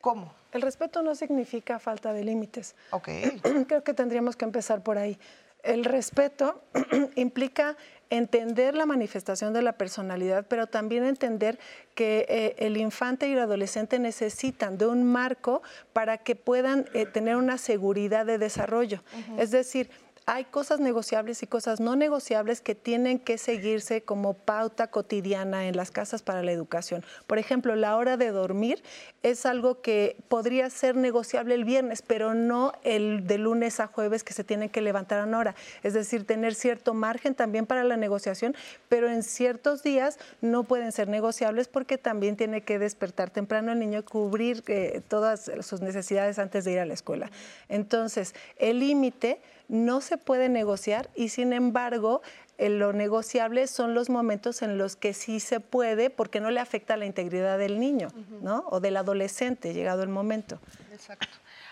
¿Cómo? 0.00 0.32
El 0.52 0.62
respeto 0.62 1.02
no 1.02 1.14
significa 1.14 1.78
falta 1.78 2.12
de 2.12 2.24
límites. 2.24 2.74
Ok. 2.90 3.08
Creo 3.68 3.84
que 3.84 3.94
tendríamos 3.94 4.36
que 4.36 4.44
empezar 4.44 4.82
por 4.82 4.98
ahí. 4.98 5.18
El 5.62 5.84
respeto 5.84 6.62
implica 7.16 7.76
entender 8.10 8.74
la 8.74 8.86
manifestación 8.86 9.52
de 9.52 9.62
la 9.62 9.72
personalidad, 9.72 10.46
pero 10.48 10.66
también 10.66 11.04
entender 11.04 11.58
que 11.94 12.26
eh, 12.28 12.54
el 12.58 12.76
infante 12.76 13.28
y 13.28 13.32
el 13.32 13.40
adolescente 13.40 13.98
necesitan 13.98 14.78
de 14.78 14.86
un 14.86 15.04
marco 15.04 15.62
para 15.92 16.18
que 16.18 16.36
puedan 16.36 16.86
eh, 16.94 17.06
tener 17.06 17.36
una 17.36 17.58
seguridad 17.58 18.26
de 18.26 18.38
desarrollo. 18.38 19.02
Es 19.38 19.50
decir, 19.50 19.90
hay 20.28 20.44
cosas 20.44 20.80
negociables 20.80 21.44
y 21.44 21.46
cosas 21.46 21.78
no 21.78 21.94
negociables 21.94 22.60
que 22.60 22.74
tienen 22.74 23.20
que 23.20 23.38
seguirse 23.38 24.02
como 24.02 24.34
pauta 24.34 24.88
cotidiana 24.88 25.68
en 25.68 25.76
las 25.76 25.92
casas 25.92 26.22
para 26.22 26.42
la 26.42 26.50
educación. 26.50 27.04
Por 27.28 27.38
ejemplo, 27.38 27.76
la 27.76 27.96
hora 27.96 28.16
de 28.16 28.32
dormir 28.32 28.82
es 29.22 29.46
algo 29.46 29.80
que 29.82 30.16
podría 30.28 30.68
ser 30.68 30.96
negociable 30.96 31.54
el 31.54 31.64
viernes, 31.64 32.02
pero 32.02 32.34
no 32.34 32.72
el 32.82 33.24
de 33.28 33.38
lunes 33.38 33.78
a 33.78 33.86
jueves 33.86 34.24
que 34.24 34.32
se 34.32 34.42
tienen 34.42 34.68
que 34.68 34.80
levantar 34.80 35.20
a 35.20 35.26
una 35.26 35.38
hora. 35.38 35.54
Es 35.84 35.94
decir, 35.94 36.26
tener 36.26 36.56
cierto 36.56 36.92
margen 36.92 37.36
también 37.36 37.64
para 37.64 37.84
la 37.84 37.96
negociación, 37.96 38.56
pero 38.88 39.08
en 39.08 39.22
ciertos 39.22 39.84
días 39.84 40.18
no 40.40 40.64
pueden 40.64 40.90
ser 40.90 41.06
negociables 41.06 41.68
porque 41.68 41.98
también 41.98 42.34
tiene 42.34 42.62
que 42.62 42.80
despertar 42.80 43.30
temprano 43.30 43.70
el 43.70 43.78
niño, 43.78 44.04
cubrir 44.04 44.64
eh, 44.66 45.02
todas 45.06 45.52
sus 45.60 45.82
necesidades 45.82 46.40
antes 46.40 46.64
de 46.64 46.72
ir 46.72 46.80
a 46.80 46.84
la 46.84 46.94
escuela. 46.94 47.30
Entonces, 47.68 48.34
el 48.58 48.80
límite 48.80 49.40
no 49.68 50.00
se 50.00 50.18
puede 50.18 50.48
negociar 50.48 51.10
y 51.14 51.28
sin 51.30 51.52
embargo 51.52 52.22
lo 52.58 52.92
negociable 52.92 53.66
son 53.66 53.94
los 53.94 54.08
momentos 54.08 54.62
en 54.62 54.78
los 54.78 54.96
que 54.96 55.12
sí 55.12 55.40
se 55.40 55.60
puede 55.60 56.10
porque 56.10 56.40
no 56.40 56.50
le 56.50 56.60
afecta 56.60 56.96
la 56.96 57.04
integridad 57.04 57.58
del 57.58 57.78
niño, 57.78 58.08
¿no? 58.40 58.64
O 58.68 58.80
del 58.80 58.96
adolescente, 58.96 59.74
llegado 59.74 60.02
el 60.02 60.08
momento. 60.08 60.58
Exacto. 60.92 61.28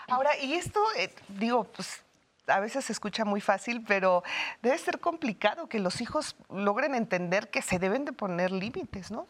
Ahora, 0.07 0.37
y 0.37 0.53
esto, 0.53 0.79
eh, 0.97 1.09
digo, 1.39 1.63
pues 1.63 2.03
a 2.47 2.59
veces 2.59 2.85
se 2.85 2.93
escucha 2.93 3.25
muy 3.25 3.41
fácil, 3.41 3.83
pero 3.87 4.23
debe 4.61 4.77
ser 4.77 4.99
complicado 4.99 5.67
que 5.67 5.79
los 5.79 6.01
hijos 6.01 6.35
logren 6.49 6.93
entender 6.93 7.49
que 7.49 7.61
se 7.61 7.79
deben 7.79 8.05
de 8.05 8.13
poner 8.13 8.51
límites, 8.51 9.09
¿no? 9.09 9.27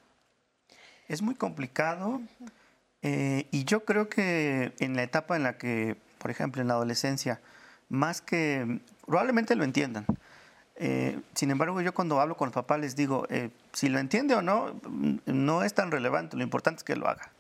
Es 1.08 1.22
muy 1.22 1.36
complicado 1.36 2.20
eh, 3.02 3.48
y 3.52 3.64
yo 3.64 3.86
creo 3.86 4.10
que 4.10 4.74
en 4.80 4.96
la 4.96 5.04
etapa 5.04 5.36
en 5.36 5.44
la 5.44 5.58
que, 5.58 5.96
por 6.18 6.32
ejemplo, 6.32 6.62
en 6.62 6.68
la 6.68 6.74
adolescencia, 6.74 7.40
más 7.90 8.22
que, 8.22 8.80
probablemente 9.06 9.56
lo 9.56 9.64
entiendan. 9.64 10.06
Eh, 10.78 11.22
sin 11.34 11.52
embargo, 11.52 11.80
yo 11.82 11.94
cuando 11.94 12.20
hablo 12.20 12.36
con 12.36 12.48
los 12.48 12.54
papás 12.54 12.80
les 12.80 12.96
digo, 12.96 13.26
eh, 13.30 13.50
si 13.72 13.88
lo 13.88 14.00
entiende 14.00 14.36
o 14.36 14.42
no, 14.42 14.80
no 15.26 15.64
es 15.64 15.74
tan 15.74 15.92
relevante, 15.92 16.36
lo 16.36 16.44
importante 16.44 16.80
es 16.80 16.84
que 16.84 16.96
lo 16.96 17.08
haga. 17.08 17.32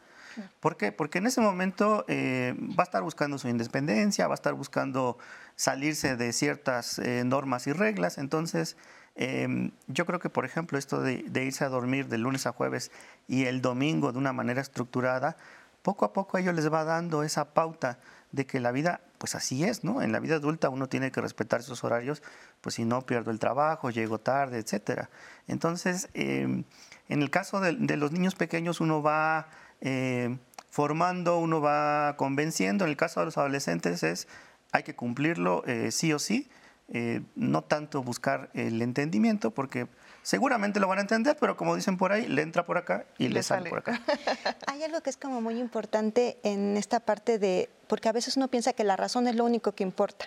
¿Por 0.59 0.75
qué? 0.75 0.91
Porque 0.91 1.19
en 1.19 1.27
ese 1.27 1.39
momento 1.39 2.03
eh, 2.09 2.55
va 2.77 2.83
a 2.83 2.85
estar 2.85 3.01
buscando 3.03 3.37
su 3.37 3.47
independencia, 3.47 4.27
va 4.27 4.33
a 4.33 4.35
estar 4.35 4.53
buscando 4.53 5.17
salirse 5.55 6.17
de 6.17 6.33
ciertas 6.33 6.99
normas 7.23 7.67
y 7.67 7.71
reglas. 7.71 8.17
Entonces, 8.17 8.75
em, 9.15 9.71
yo 9.87 10.05
creo 10.05 10.19
que, 10.19 10.29
por 10.29 10.43
ejemplo, 10.43 10.77
esto 10.77 10.99
de, 10.99 11.23
de, 11.29 11.45
irse 11.45 11.63
a 11.63 11.69
dormir 11.69 12.09
de 12.09 12.17
lunes 12.17 12.47
a 12.47 12.51
jueves 12.51 12.91
y 13.29 13.45
el 13.45 13.61
domingo 13.61 14.11
de 14.11 14.17
una 14.17 14.33
manera 14.33 14.59
estructurada, 14.59 15.37
poco 15.81 16.03
a 16.03 16.11
poco 16.11 16.35
a 16.35 16.41
ellos 16.41 16.53
les 16.53 16.71
va 16.71 16.83
dando 16.83 17.23
esa 17.23 17.53
pauta 17.53 17.99
de 18.35 18.45
que 18.45 18.59
la 18.59 18.71
vida, 18.71 19.01
pues 19.17 19.33
así 19.35 19.63
es, 19.63 19.83
¿no? 19.83 20.01
En 20.01 20.11
la 20.11 20.19
vida 20.19 20.35
adulta 20.35 20.69
uno 20.69 20.87
tiene 20.87 21.11
que 21.11 21.21
respetar 21.21 21.61
esos 21.61 21.83
horarios, 21.83 22.21
pues 22.61 22.75
si 22.75 22.85
no 22.85 23.01
pierdo 23.01 23.31
el 23.31 23.39
trabajo, 23.39 23.89
llego 23.89 24.19
tarde, 24.19 24.59
etcétera. 24.59 25.09
Entonces, 25.47 26.09
em, 26.13 26.65
en 27.07 27.21
el 27.21 27.29
caso 27.29 27.61
de, 27.61 27.73
los 27.97 28.11
niños 28.11 28.35
pequeños 28.35 28.81
uno 28.81 29.01
va 29.01 29.47
em, 29.81 30.39
formando, 30.69 31.39
uno 31.39 31.61
va 31.61 32.15
convenciendo. 32.17 32.85
En 32.85 32.91
el 32.91 32.97
caso 32.97 33.21
de 33.21 33.27
los 33.27 33.37
adolescentes 33.37 34.03
es 34.03 34.27
hay 34.71 34.83
que 34.83 34.95
cumplirlo 34.95 35.63
eh, 35.65 35.91
sí 35.91 36.11
o 36.11 36.19
sí, 36.19 36.49
eh, 36.89 37.21
no 37.35 37.63
tanto 37.63 38.03
buscar 38.03 38.49
el 38.53 38.81
entendimiento, 38.81 39.51
porque 39.51 39.87
seguramente 40.25 40.79
lo 40.79 40.87
van 40.87 40.97
a 40.97 41.01
entender, 41.01 41.37
pero 41.39 41.55
como 41.55 41.75
dicen 41.75 41.97
por 41.97 42.11
ahí, 42.11 42.27
le 42.27 42.41
entra 42.41 42.65
por 42.65 42.79
acá 42.79 43.05
y 43.19 43.27
le, 43.27 43.43
sale. 43.43 43.69
por 43.69 43.79
acá. 43.79 44.01
Hay 44.65 44.81
algo 44.81 44.99
que 45.01 45.11
es 45.11 45.17
como 45.17 45.39
muy 45.39 45.59
importante 45.59 46.39
en 46.41 46.77
esta 46.77 46.99
parte 46.99 47.37
de, 47.37 47.69
porque 47.87 48.09
a 48.09 48.11
veces 48.11 48.35
uno 48.35 48.47
piensa 48.47 48.73
que 48.73 48.83
la 48.83 48.95
razón 48.95 49.27
es 49.27 49.35
lo 49.35 49.45
único 49.45 49.73
que 49.73 49.83
importa. 49.83 50.25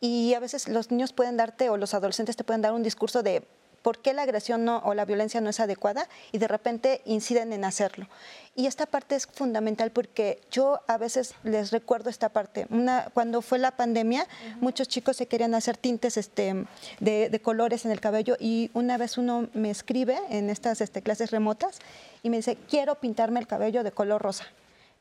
Y 0.00 0.34
a 0.34 0.40
veces 0.40 0.68
los 0.68 0.92
niños 0.92 1.12
pueden 1.12 1.36
darte 1.36 1.70
o 1.70 1.76
los 1.76 1.92
adolescentes 1.92 2.36
te 2.36 2.44
pueden 2.44 2.62
dar 2.62 2.72
un 2.72 2.84
discurso 2.84 3.24
de 3.24 3.44
por 3.82 3.98
qué 3.98 4.12
la 4.12 4.22
agresión 4.22 4.64
no, 4.64 4.78
o 4.84 4.94
la 4.94 5.04
violencia 5.04 5.40
no 5.40 5.50
es 5.50 5.60
adecuada 5.60 6.08
y 6.30 6.38
de 6.38 6.48
repente 6.48 7.02
inciden 7.04 7.52
en 7.52 7.64
hacerlo. 7.64 8.08
Y 8.54 8.66
esta 8.66 8.86
parte 8.86 9.14
es 9.14 9.26
fundamental 9.26 9.90
porque 9.90 10.40
yo 10.50 10.80
a 10.86 10.98
veces 10.98 11.34
les 11.42 11.70
recuerdo 11.70 12.10
esta 12.10 12.28
parte. 12.28 12.66
Una, 12.70 13.08
cuando 13.14 13.40
fue 13.40 13.58
la 13.58 13.72
pandemia, 13.72 14.26
muchos 14.60 14.88
chicos 14.88 15.16
se 15.16 15.26
querían 15.26 15.54
hacer 15.54 15.76
tintes 15.76 16.16
este, 16.16 16.66
de, 17.00 17.40
colores 17.42 17.84
en 17.86 17.92
el 17.92 18.00
cabello 18.00 18.36
y 18.38 18.70
una 18.74 18.98
vez 18.98 19.16
uno 19.16 19.48
me 19.54 19.70
escribe 19.70 20.18
en 20.28 20.50
estas 20.50 20.80
este, 20.80 21.02
clases 21.02 21.30
remotas 21.30 21.78
y 22.22 22.30
me 22.30 22.36
dice, 22.36 22.56
quiero 22.68 22.96
pintarme 22.96 23.40
el 23.40 23.46
cabello 23.46 23.82
de 23.82 23.92
color 23.92 24.20
rosa. 24.20 24.44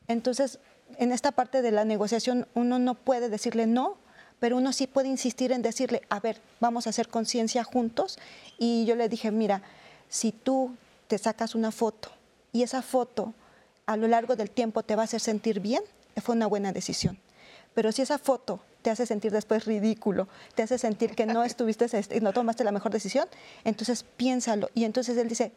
Entonces, 0.07 0.59
en 0.97 1.11
esta 1.11 1.31
parte 1.31 1.61
de 1.61 1.71
la 1.71 1.85
negociación 1.85 2.47
uno 2.53 2.79
no 2.79 2.95
puede 2.95 3.29
decirle 3.29 3.67
no, 3.67 3.97
pero 4.41 4.57
uno 4.57 4.73
sí 4.73 4.87
puede 4.87 5.07
insistir 5.07 5.51
en 5.51 5.61
decirle, 5.61 6.01
a 6.09 6.19
ver, 6.19 6.41
vamos 6.59 6.87
a 6.87 6.89
hacer 6.89 7.09
conciencia 7.09 7.63
juntos. 7.63 8.17
Y 8.57 8.85
yo 8.85 8.95
le 8.95 9.07
dije, 9.07 9.29
mira, 9.29 9.61
si 10.09 10.31
tú 10.31 10.75
te 11.07 11.19
sacas 11.19 11.53
una 11.53 11.71
foto 11.71 12.09
y 12.51 12.63
esa 12.63 12.81
foto 12.81 13.35
a 13.85 13.97
lo 13.97 14.07
largo 14.07 14.35
del 14.35 14.49
tiempo 14.49 14.81
te 14.81 14.95
va 14.95 15.03
a 15.03 15.05
hacer 15.05 15.21
sentir 15.21 15.59
bien, 15.59 15.83
fue 16.23 16.33
una 16.33 16.47
buena 16.47 16.71
decisión. 16.71 17.19
Pero 17.75 17.91
si 17.91 18.01
esa 18.01 18.17
foto 18.17 18.59
te 18.81 18.89
hace 18.89 19.05
sentir 19.05 19.31
después 19.31 19.65
ridículo, 19.65 20.27
te 20.55 20.63
hace 20.63 20.79
sentir 20.79 21.13
que 21.13 21.27
no 21.27 21.43
estuviste, 21.45 21.87
no 22.19 22.33
tomaste 22.33 22.63
la 22.63 22.71
mejor 22.71 22.91
decisión, 22.91 23.27
entonces 23.63 24.03
piénsalo. 24.17 24.71
Y 24.73 24.85
entonces 24.85 25.17
él 25.17 25.27
dice, 25.27 25.51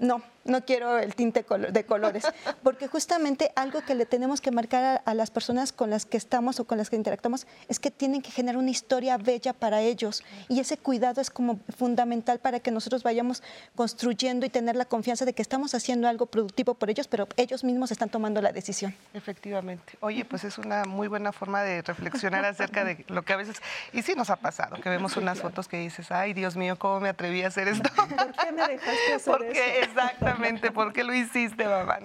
no, 0.00 0.22
no 0.44 0.64
quiero 0.64 0.98
el 0.98 1.14
tinte 1.14 1.44
de 1.70 1.84
colores, 1.84 2.24
porque 2.62 2.88
justamente 2.88 3.52
algo 3.54 3.82
que 3.82 3.94
le 3.94 4.06
tenemos 4.06 4.40
que 4.40 4.50
marcar 4.50 5.02
a, 5.04 5.14
las 5.14 5.30
personas 5.30 5.72
con 5.72 5.90
las 5.90 6.06
que 6.06 6.16
estamos 6.16 6.58
o 6.58 6.64
con 6.64 6.78
las 6.78 6.90
que 6.90 6.96
interactuamos 6.96 7.46
es 7.68 7.78
que 7.78 7.90
tienen 7.90 8.22
que 8.22 8.30
generar 8.30 8.56
una 8.56 8.70
historia 8.70 9.18
bella 9.18 9.52
para 9.52 9.82
ellos 9.82 10.24
y 10.48 10.60
ese 10.60 10.78
cuidado 10.78 11.20
es 11.20 11.30
como 11.30 11.60
fundamental 11.76 12.38
para 12.38 12.60
que 12.60 12.70
nosotros 12.70 13.02
vayamos 13.02 13.42
construyendo 13.76 14.46
y 14.46 14.48
tener 14.48 14.74
la 14.74 14.86
confianza 14.86 15.24
de 15.24 15.34
que 15.34 15.42
estamos 15.42 15.74
haciendo 15.74 16.08
algo 16.08 16.26
productivo 16.26 16.74
por 16.74 16.88
ellos, 16.88 17.06
pero 17.06 17.28
ellos 17.36 17.62
mismos 17.62 17.90
están 17.90 18.08
tomando 18.08 18.40
la 18.40 18.52
decisión. 18.52 18.94
Efectivamente. 19.12 19.92
Oye, 20.00 20.24
pues 20.24 20.44
es 20.44 20.56
una 20.56 20.84
muy 20.84 21.08
buena 21.08 21.32
forma 21.32 21.62
de 21.62 21.82
reflexionar 21.82 22.44
acerca 22.46 22.84
de 22.84 23.04
lo 23.08 23.22
que 23.22 23.34
a 23.34 23.36
veces, 23.36 23.56
y 23.92 24.02
sí 24.02 24.14
nos 24.14 24.30
ha 24.30 24.36
pasado, 24.36 24.76
que 24.80 24.88
vemos 24.88 25.16
unas 25.18 25.40
fotos 25.40 25.68
que 25.68 25.78
dices, 25.78 26.10
ay 26.10 26.32
Dios 26.32 26.56
mío, 26.56 26.78
¿cómo 26.78 27.00
me 27.00 27.10
atreví 27.10 27.42
a 27.42 27.48
hacer 27.48 27.68
esto? 27.68 27.90
¿Por 27.94 28.08
qué 28.08 28.52
me 28.52 28.66
dejaste 28.66 29.14
hacer 29.14 29.32
Porque, 29.36 29.89
Exactamente, 29.90 30.70
¿por 30.70 30.92
qué 30.92 31.04
lo 31.04 31.14
hiciste, 31.14 31.66
mamá? 31.66 31.98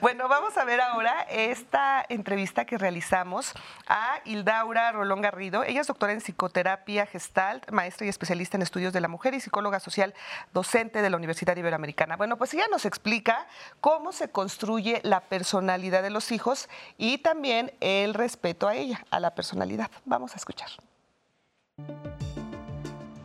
Bueno, 0.00 0.28
vamos 0.28 0.56
a 0.56 0.64
ver 0.64 0.80
ahora 0.80 1.22
esta 1.30 2.04
entrevista 2.08 2.64
que 2.64 2.78
realizamos 2.78 3.52
a 3.86 4.20
Hildaura 4.24 4.92
Rolón 4.92 5.20
Garrido. 5.20 5.64
Ella 5.64 5.80
es 5.80 5.86
doctora 5.86 6.12
en 6.12 6.20
psicoterapia 6.20 7.06
gestalt, 7.06 7.70
maestra 7.70 8.06
y 8.06 8.08
especialista 8.08 8.56
en 8.56 8.62
estudios 8.62 8.92
de 8.92 9.00
la 9.00 9.08
mujer 9.08 9.34
y 9.34 9.40
psicóloga 9.40 9.80
social, 9.80 10.14
docente 10.52 11.02
de 11.02 11.10
la 11.10 11.16
Universidad 11.16 11.56
Iberoamericana. 11.56 12.16
Bueno, 12.16 12.36
pues 12.36 12.54
ella 12.54 12.66
nos 12.70 12.84
explica 12.84 13.46
cómo 13.80 14.12
se 14.12 14.30
construye 14.30 15.00
la 15.04 15.20
personalidad 15.20 16.02
de 16.02 16.10
los 16.10 16.32
hijos 16.32 16.68
y 16.96 17.18
también 17.18 17.72
el 17.80 18.14
respeto 18.14 18.68
a 18.68 18.74
ella, 18.74 19.04
a 19.10 19.20
la 19.20 19.34
personalidad. 19.34 19.90
Vamos 20.04 20.34
a 20.34 20.36
escuchar. 20.36 20.70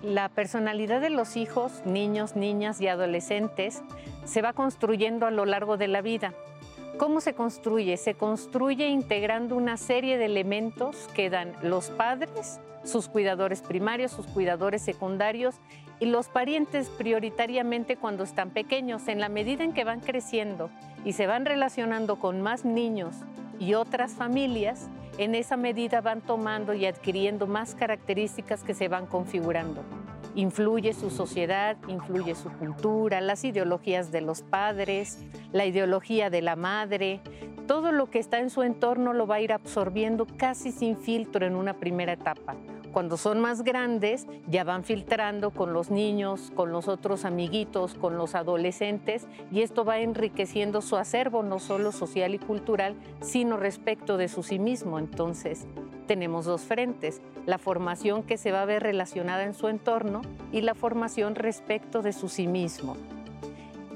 La 0.07 0.29
personalidad 0.29 1.01
de 1.01 1.09
los 1.09 1.35
hijos, 1.35 1.81
niños, 1.83 2.37
niñas 2.37 2.79
y 2.79 2.87
adolescentes 2.87 3.83
se 4.23 4.41
va 4.41 4.53
construyendo 4.53 5.25
a 5.25 5.31
lo 5.31 5.43
largo 5.43 5.75
de 5.75 5.89
la 5.89 6.01
vida. 6.01 6.33
¿Cómo 6.97 7.19
se 7.19 7.33
construye? 7.33 7.97
Se 7.97 8.13
construye 8.13 8.87
integrando 8.87 9.57
una 9.57 9.75
serie 9.75 10.17
de 10.17 10.23
elementos 10.23 11.09
que 11.13 11.29
dan 11.29 11.51
los 11.61 11.89
padres, 11.89 12.61
sus 12.85 13.09
cuidadores 13.09 13.61
primarios, 13.61 14.13
sus 14.13 14.27
cuidadores 14.27 14.81
secundarios 14.81 15.55
y 15.99 16.05
los 16.05 16.29
parientes 16.29 16.87
prioritariamente 16.87 17.97
cuando 17.97 18.23
están 18.23 18.51
pequeños. 18.51 19.09
En 19.09 19.19
la 19.19 19.27
medida 19.27 19.65
en 19.65 19.73
que 19.73 19.83
van 19.83 19.99
creciendo 19.99 20.69
y 21.03 21.11
se 21.11 21.27
van 21.27 21.43
relacionando 21.43 22.17
con 22.17 22.41
más 22.41 22.63
niños 22.63 23.13
y 23.59 23.73
otras 23.73 24.13
familias, 24.13 24.87
en 25.17 25.35
esa 25.35 25.57
medida 25.57 26.01
van 26.01 26.21
tomando 26.21 26.73
y 26.73 26.85
adquiriendo 26.85 27.47
más 27.47 27.75
características 27.75 28.63
que 28.63 28.73
se 28.73 28.87
van 28.87 29.07
configurando. 29.07 29.83
Influye 30.35 30.93
su 30.93 31.09
sociedad, 31.09 31.77
influye 31.87 32.35
su 32.35 32.51
cultura, 32.51 33.21
las 33.21 33.43
ideologías 33.43 34.11
de 34.11 34.21
los 34.21 34.43
padres, 34.43 35.19
la 35.51 35.65
ideología 35.65 36.29
de 36.29 36.41
la 36.41 36.55
madre, 36.55 37.21
todo 37.65 37.91
lo 37.91 38.09
que 38.09 38.19
está 38.19 38.39
en 38.39 38.49
su 38.49 38.61
entorno 38.63 39.13
lo 39.13 39.27
va 39.27 39.35
a 39.35 39.41
ir 39.41 39.51
absorbiendo 39.51 40.27
casi 40.37 40.71
sin 40.71 40.97
filtro 40.97 41.45
en 41.45 41.55
una 41.55 41.73
primera 41.73 42.13
etapa 42.13 42.55
Cuando 42.97 43.15
son 43.15 43.39
más 43.41 43.61
grandes, 43.61 44.25
ya 44.47 44.63
van 44.63 44.83
filtrando 44.83 45.51
con 45.51 45.71
los 45.71 45.91
niños, 45.91 46.51
con 46.55 46.71
los 46.71 46.87
otros 46.87 47.25
amiguitos, 47.25 47.93
con 47.93 48.17
los 48.17 48.33
adolescentes, 48.33 49.27
y 49.51 49.61
esto 49.61 49.85
va 49.85 49.99
enriqueciendo 49.99 50.81
su 50.81 50.95
acervo, 50.95 51.43
no 51.43 51.59
solo 51.59 51.91
social 51.91 52.33
y 52.33 52.39
cultural, 52.39 52.95
sino 53.21 53.55
respecto 53.55 54.17
de 54.17 54.27
su 54.27 54.41
sí 54.41 54.57
mismo. 54.57 54.97
Entonces, 54.97 55.67
tenemos 56.07 56.45
dos 56.45 56.61
frentes, 56.63 57.21
la 57.45 57.59
formación 57.59 58.23
que 58.23 58.35
se 58.35 58.51
va 58.51 58.63
a 58.63 58.65
ver 58.65 58.81
relacionada 58.81 59.43
en 59.43 59.53
su 59.53 59.67
entorno 59.67 60.23
y 60.51 60.61
la 60.61 60.73
formación 60.73 61.35
respecto 61.35 62.01
de 62.01 62.13
su 62.13 62.29
sí 62.29 62.47
mismo. 62.47 62.97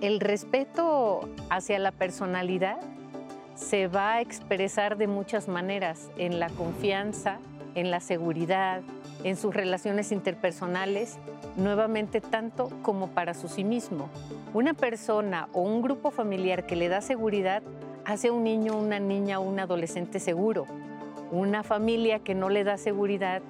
El 0.01 0.19
respeto 0.19 1.27
hacia 1.49 1.79
la 1.79 1.91
personalidad 1.91 2.77
se 3.55 3.87
va 3.87 4.13
a 4.13 4.21
expresar 4.21 4.95
de 4.95 5.07
muchas 5.07 5.47
maneras, 5.47 6.11
en 6.17 6.39
la 6.39 6.49
confianza, 6.49 7.39
en 7.75 7.91
la 7.91 7.99
seguridad, 7.99 8.81
en 9.23 9.35
sus 9.35 9.53
relaciones 9.53 10.11
interpersonales, 10.11 11.17
nuevamente 11.55 12.21
tanto 12.21 12.69
como 12.81 13.09
para 13.09 13.33
su 13.33 13.47
sí 13.47 13.63
mismo. 13.63 14.09
Una 14.53 14.73
persona 14.73 15.47
o 15.53 15.61
un 15.61 15.81
grupo 15.81 16.11
familiar 16.11 16.65
que 16.65 16.75
le 16.75 16.89
da 16.89 17.01
seguridad 17.01 17.63
hace 18.05 18.29
a 18.29 18.33
un 18.33 18.43
niño, 18.43 18.77
una 18.77 18.99
niña 18.99 19.39
o 19.39 19.43
un 19.43 19.59
adolescente 19.59 20.19
seguro. 20.19 20.65
Una 21.31 21.63
familia 21.63 22.19
que 22.19 22.35
no 22.35 22.49
le 22.49 22.63
da 22.63 22.77
seguridad 22.77 23.41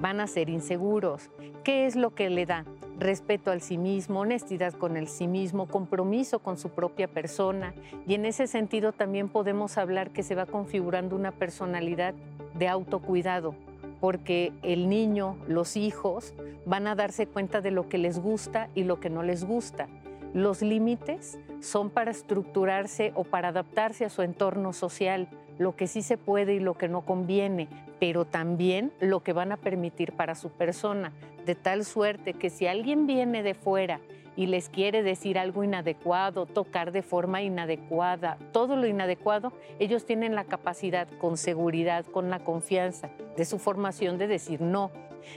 van 0.00 0.20
a 0.20 0.26
ser 0.26 0.48
inseguros. 0.48 1.30
¿Qué 1.62 1.86
es 1.86 1.94
lo 1.94 2.14
que 2.14 2.30
le 2.30 2.46
da? 2.46 2.64
Respeto 2.98 3.50
al 3.50 3.60
sí 3.60 3.78
mismo, 3.78 4.20
honestidad 4.20 4.72
con 4.72 4.96
el 4.96 5.08
sí 5.08 5.26
mismo, 5.26 5.66
compromiso 5.66 6.40
con 6.40 6.58
su 6.58 6.70
propia 6.70 7.06
persona. 7.06 7.74
Y 8.06 8.14
en 8.14 8.24
ese 8.24 8.46
sentido 8.46 8.92
también 8.92 9.28
podemos 9.28 9.78
hablar 9.78 10.10
que 10.10 10.22
se 10.22 10.34
va 10.34 10.46
configurando 10.46 11.16
una 11.16 11.32
personalidad 11.32 12.14
de 12.60 12.68
autocuidado, 12.68 13.56
porque 14.00 14.52
el 14.62 14.88
niño, 14.88 15.36
los 15.48 15.76
hijos, 15.76 16.34
van 16.66 16.86
a 16.86 16.94
darse 16.94 17.26
cuenta 17.26 17.60
de 17.60 17.70
lo 17.70 17.88
que 17.88 17.98
les 17.98 18.20
gusta 18.20 18.68
y 18.74 18.84
lo 18.84 19.00
que 19.00 19.10
no 19.10 19.22
les 19.22 19.44
gusta. 19.44 19.88
Los 20.34 20.60
límites 20.60 21.38
son 21.60 21.88
para 21.90 22.10
estructurarse 22.10 23.12
o 23.16 23.24
para 23.24 23.48
adaptarse 23.48 24.04
a 24.04 24.10
su 24.10 24.22
entorno 24.22 24.74
social, 24.74 25.26
lo 25.58 25.74
que 25.74 25.86
sí 25.86 26.02
se 26.02 26.18
puede 26.18 26.54
y 26.54 26.60
lo 26.60 26.74
que 26.74 26.88
no 26.88 27.00
conviene, 27.00 27.66
pero 27.98 28.26
también 28.26 28.92
lo 29.00 29.22
que 29.22 29.32
van 29.32 29.52
a 29.52 29.56
permitir 29.56 30.12
para 30.12 30.34
su 30.34 30.50
persona, 30.50 31.12
de 31.46 31.54
tal 31.54 31.84
suerte 31.86 32.34
que 32.34 32.50
si 32.50 32.66
alguien 32.66 33.06
viene 33.06 33.42
de 33.42 33.54
fuera 33.54 34.00
y 34.40 34.46
les 34.46 34.70
quiere 34.70 35.02
decir 35.02 35.38
algo 35.38 35.64
inadecuado, 35.64 36.46
tocar 36.46 36.92
de 36.92 37.02
forma 37.02 37.42
inadecuada, 37.42 38.38
todo 38.52 38.74
lo 38.74 38.86
inadecuado, 38.86 39.52
ellos 39.78 40.06
tienen 40.06 40.34
la 40.34 40.44
capacidad 40.44 41.06
con 41.18 41.36
seguridad, 41.36 42.06
con 42.06 42.30
la 42.30 42.38
confianza 42.38 43.10
de 43.36 43.44
su 43.44 43.58
formación 43.58 44.16
de 44.16 44.28
decir 44.28 44.62
no. 44.62 44.92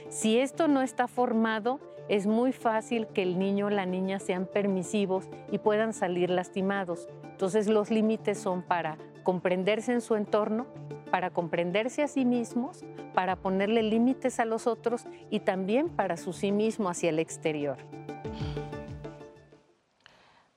Si 0.08 0.40
esto 0.40 0.70
no 0.70 0.82
está 0.82 1.10
formado, 1.10 1.82
es 2.08 2.28
muy 2.28 2.54
fácil 2.54 3.08
que 3.08 3.24
el 3.24 3.38
niño 3.38 3.66
o 3.66 3.70
la 3.70 3.86
niña 3.86 4.20
sean 4.20 4.46
permisivos 4.46 5.28
y 5.52 5.58
puedan 5.58 5.92
salir 5.92 6.30
lastimados. 6.30 7.10
Entonces 7.26 7.68
los 7.68 7.92
límites 7.92 8.38
son 8.38 8.62
para 8.62 8.98
comprenderse 9.24 9.92
en 9.92 10.00
su 10.00 10.16
entorno, 10.16 10.66
para 11.12 11.30
comprenderse 11.30 12.04
a 12.04 12.08
sí 12.08 12.24
mismos, 12.24 12.86
para 13.14 13.36
ponerle 13.36 13.84
límites 13.84 14.40
a 14.40 14.46
los 14.46 14.66
otros 14.66 15.08
y 15.30 15.42
también 15.42 15.90
para 15.90 16.16
su 16.16 16.32
sí 16.32 16.54
mismo 16.54 16.88
hacia 16.88 17.10
el 17.10 17.20
exterior. 17.20 17.80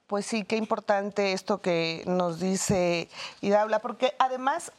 Pues 0.06 0.24
sí, 0.24 0.44
qué 0.44 0.56
importante 0.56 1.32
esto 1.32 1.60
que 1.60 2.04
nos 2.06 2.38
dice 2.38 3.08
Idaula, 3.40 3.80
porque 3.80 4.14
además, 4.18 4.70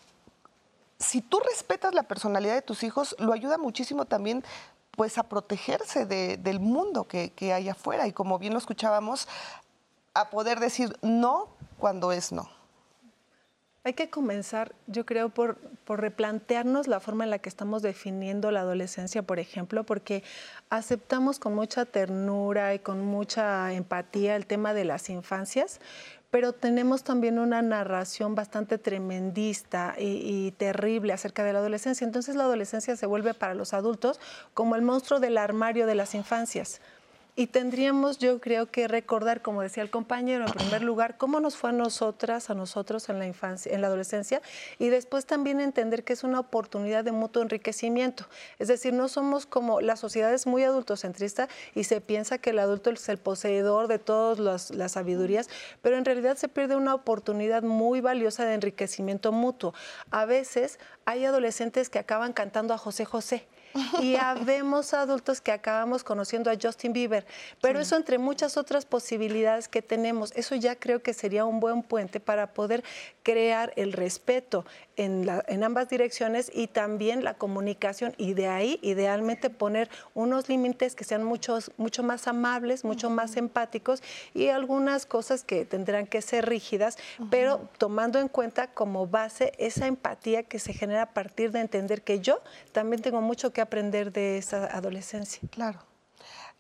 si 1.00 1.22
tú 1.22 1.40
respetas 1.40 1.94
la 1.94 2.04
personalidad 2.04 2.56
de 2.56 2.62
tus 2.62 2.84
hijos, 2.84 3.16
lo 3.20 3.34
ayuda 3.34 3.58
muchísimo 3.58 4.06
también 4.06 4.44
pues 4.92 5.18
a 5.18 5.24
protegerse 5.24 6.06
del 6.06 6.60
mundo 6.60 7.04
que 7.04 7.54
hay 7.54 7.70
afuera 7.70 8.08
y 8.08 8.14
como 8.14 8.40
bien 8.40 8.54
lo 8.54 8.60
escuchábamos, 8.60 9.28
a 10.14 10.30
poder 10.30 10.60
decir 10.60 10.98
no 11.04 11.50
cuando 11.78 12.12
es 12.12 12.32
no. 12.32 12.57
Hay 13.88 13.94
que 13.94 14.10
comenzar, 14.10 14.76
yo 14.88 15.06
creo, 15.06 15.30
por, 15.30 15.58
replantearnos 15.88 16.88
la 16.88 17.00
forma 17.00 17.24
en 17.24 17.30
la 17.30 17.40
que 17.40 17.48
estamos 17.48 17.82
definiendo 17.82 18.52
la 18.52 18.60
adolescencia, 18.60 19.22
por 19.22 19.40
ejemplo, 19.40 19.86
porque 19.86 20.26
aceptamos 20.70 21.40
con 21.40 21.56
mucha 21.56 21.86
ternura 21.86 22.74
y 22.74 22.80
con 22.80 23.06
mucha 23.06 23.72
empatía 23.72 24.36
el 24.36 24.46
tema 24.46 24.74
de 24.74 24.84
las 24.84 25.10
infancias, 25.10 25.80
pero 26.32 26.52
tenemos 26.52 27.06
también 27.06 27.40
una 27.40 27.62
narración 27.62 28.36
bastante 28.36 28.78
tremendista 28.78 29.96
y, 29.98 30.48
y, 30.48 30.52
terrible 30.52 31.14
acerca 31.14 31.46
de 31.46 31.54
la 31.54 31.60
adolescencia. 31.60 32.04
Entonces 32.04 32.36
la 32.36 32.44
adolescencia 32.44 32.98
se 32.98 33.06
vuelve 33.06 33.34
para 33.36 33.54
los 33.54 33.74
adultos 33.74 34.20
como 34.54 34.76
el 34.76 34.82
monstruo 34.82 35.22
del 35.22 35.38
armario 35.38 35.88
de 35.88 35.96
las 35.96 36.14
infancias. 36.14 36.82
Y 37.40 37.46
tendríamos, 37.46 38.18
yo 38.18 38.42
creo, 38.42 38.66
que 38.66 38.88
recordar, 38.88 39.44
como 39.44 39.62
decía 39.62 39.84
el 39.84 39.92
compañero, 39.92 40.48
en 40.48 40.52
primer 40.54 40.82
lugar, 40.82 41.18
cómo 41.18 41.40
nos 41.40 41.56
fue 41.56 41.70
a 41.70 41.74
nosotras, 41.74 42.50
a 42.50 42.56
nosotros 42.56 43.10
en 43.10 43.20
la 43.20 43.28
infancia, 43.28 43.72
en 43.72 43.82
la 43.82 43.88
adolescencia, 43.88 44.42
y 44.80 44.90
después 44.90 45.28
también 45.28 45.60
entender 45.60 46.04
que 46.04 46.14
es 46.14 46.24
una 46.24 46.40
oportunidad 46.40 47.04
de 47.04 47.12
mutuo 47.12 47.44
enriquecimiento. 47.44 48.26
Es 48.58 48.70
decir, 48.70 48.92
no 48.92 49.08
somos 49.08 49.46
como 49.46 49.82
la 49.82 49.98
sociedad 49.98 50.34
es 50.34 50.48
muy 50.48 50.64
adultocentrista 50.64 51.48
y 51.76 51.84
se 51.84 52.02
piensa 52.02 52.40
que 52.40 52.50
el 52.50 52.58
adulto 52.58 52.90
es 52.90 53.08
el 53.08 53.20
poseedor 53.20 53.88
de 53.88 54.00
todas 54.00 54.72
las 54.72 54.92
sabidurías, 54.92 55.48
pero 55.84 55.96
en 55.96 56.06
realidad 56.06 56.38
se 56.38 56.48
pierde 56.48 56.76
una 56.76 56.96
oportunidad 56.96 57.62
muy 57.62 58.02
valiosa 58.02 58.46
de 58.46 58.56
enriquecimiento 58.56 59.32
mutuo. 59.32 59.76
A 60.10 60.26
veces 60.26 60.80
hay 61.06 61.24
adolescentes 61.24 61.90
que 61.90 62.00
acaban 62.00 62.34
cantando 62.34 62.74
a 62.74 62.80
José 62.80 63.06
José 63.06 63.48
y 64.02 64.16
habemos 64.16 64.94
adultos 64.94 65.42
que 65.42 65.52
acabamos 65.52 66.04
conociendo 66.04 66.50
a 66.52 66.56
Justin 66.62 66.94
Bieber. 66.94 67.26
Pero 67.62 67.80
sí. 67.80 67.84
eso 67.84 67.96
entre 67.96 68.18
muchas 68.18 68.58
otras 68.58 68.86
posibilidades 68.86 69.68
que 69.68 69.82
tenemos, 69.82 70.32
eso 70.36 70.56
ya 70.56 70.76
creo 70.76 71.02
que 71.02 71.14
sería 71.14 71.46
un 71.46 71.60
buen 71.60 71.84
puente 71.84 72.20
para 72.20 72.54
poder 72.54 72.84
crear 73.24 73.74
el 73.76 73.94
respeto 73.94 74.66
en, 74.98 75.26
la, 75.26 75.44
en 75.48 75.64
ambas 75.64 75.88
direcciones 75.90 76.52
y 76.54 76.68
también 76.68 77.24
la 77.24 77.36
comunicación 77.36 78.14
y 78.18 78.34
de 78.34 78.48
ahí 78.48 78.80
idealmente 78.82 79.50
poner 79.50 79.90
unos 80.14 80.50
límites 80.50 80.96
que 80.96 81.04
sean 81.04 81.24
muchos, 81.24 81.72
mucho 81.78 82.04
más 82.04 82.28
amables, 82.28 82.84
mucho 82.84 83.08
uh 83.08 83.12
-huh. 83.12 83.16
más 83.16 83.38
empáticos 83.38 84.04
y 84.34 84.50
algunas 84.50 85.06
cosas 85.06 85.44
que 85.44 85.66
tendrán 85.66 86.08
que 86.08 86.22
ser 86.22 86.50
rígidas, 86.50 86.98
uh 87.20 87.24
-huh. 87.24 87.30
pero 87.30 87.70
tomando 87.78 88.20
en 88.20 88.28
cuenta 88.28 88.68
como 88.74 89.08
base 89.08 89.54
esa 89.58 89.88
empatía 89.88 90.44
que 90.44 90.60
se 90.60 90.74
genera 90.74 91.04
a 91.04 91.14
partir 91.14 91.52
de 91.52 91.60
entender 91.62 92.02
que 92.02 92.20
yo 92.20 92.42
también 92.72 93.02
tengo 93.02 93.22
mucho 93.22 93.54
que 93.54 93.62
aprender 93.62 94.12
de 94.12 94.38
esa 94.38 94.66
adolescencia. 94.66 95.42
Claro. 95.52 95.80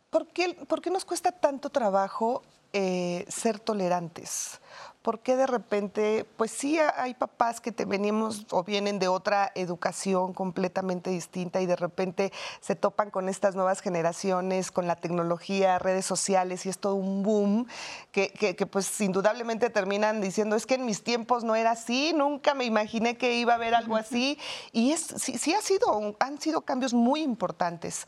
¿Por 0.09 0.27
qué, 0.27 0.55
por 0.67 0.81
qué 0.81 0.89
nos 0.89 1.03
cuesta 1.03 1.31
tanto 1.31 1.69
trabajo 1.69 2.43
eh, 2.73 3.25
ser 3.27 3.59
tolerantes? 3.59 4.59
¿Por 5.07 5.21
qué 5.21 5.37
de 5.37 5.47
repente, 5.47 6.25
pues 6.35 6.51
sí 6.51 6.77
hay 6.79 7.13
papás 7.13 7.61
que 7.61 7.71
te 7.71 7.85
venimos 7.85 8.45
o 8.51 8.65
vienen 8.65 8.99
de 8.99 9.07
otra 9.07 9.53
educación 9.55 10.33
completamente 10.33 11.09
distinta 11.09 11.61
y 11.61 11.65
de 11.65 11.77
repente 11.77 12.33
se 12.59 12.75
topan 12.75 13.09
con 13.09 13.29
estas 13.29 13.55
nuevas 13.55 13.79
generaciones, 13.79 14.69
con 14.69 14.85
la 14.85 14.97
tecnología, 14.97 15.79
redes 15.79 16.05
sociales 16.05 16.65
y 16.65 16.69
es 16.69 16.79
todo 16.79 16.95
un 16.95 17.23
boom 17.23 17.67
que, 18.11 18.33
que, 18.33 18.57
que 18.57 18.65
pues 18.65 18.99
indudablemente 18.99 19.69
terminan 19.69 20.19
diciendo 20.19 20.57
es 20.57 20.65
que 20.65 20.75
en 20.75 20.85
mis 20.85 21.01
tiempos 21.05 21.45
no 21.45 21.55
era 21.55 21.71
así, 21.71 22.11
nunca 22.13 22.53
me 22.53 22.65
imaginé 22.65 23.17
que 23.17 23.35
iba 23.35 23.53
a 23.53 23.55
haber 23.55 23.75
algo 23.75 23.95
así 23.95 24.37
y 24.73 24.91
es, 24.91 24.99
sí, 24.99 25.37
sí 25.37 25.53
ha 25.53 25.61
sido, 25.61 26.17
han 26.19 26.41
sido 26.41 26.63
cambios 26.63 26.93
muy 26.93 27.21
importantes 27.21 28.07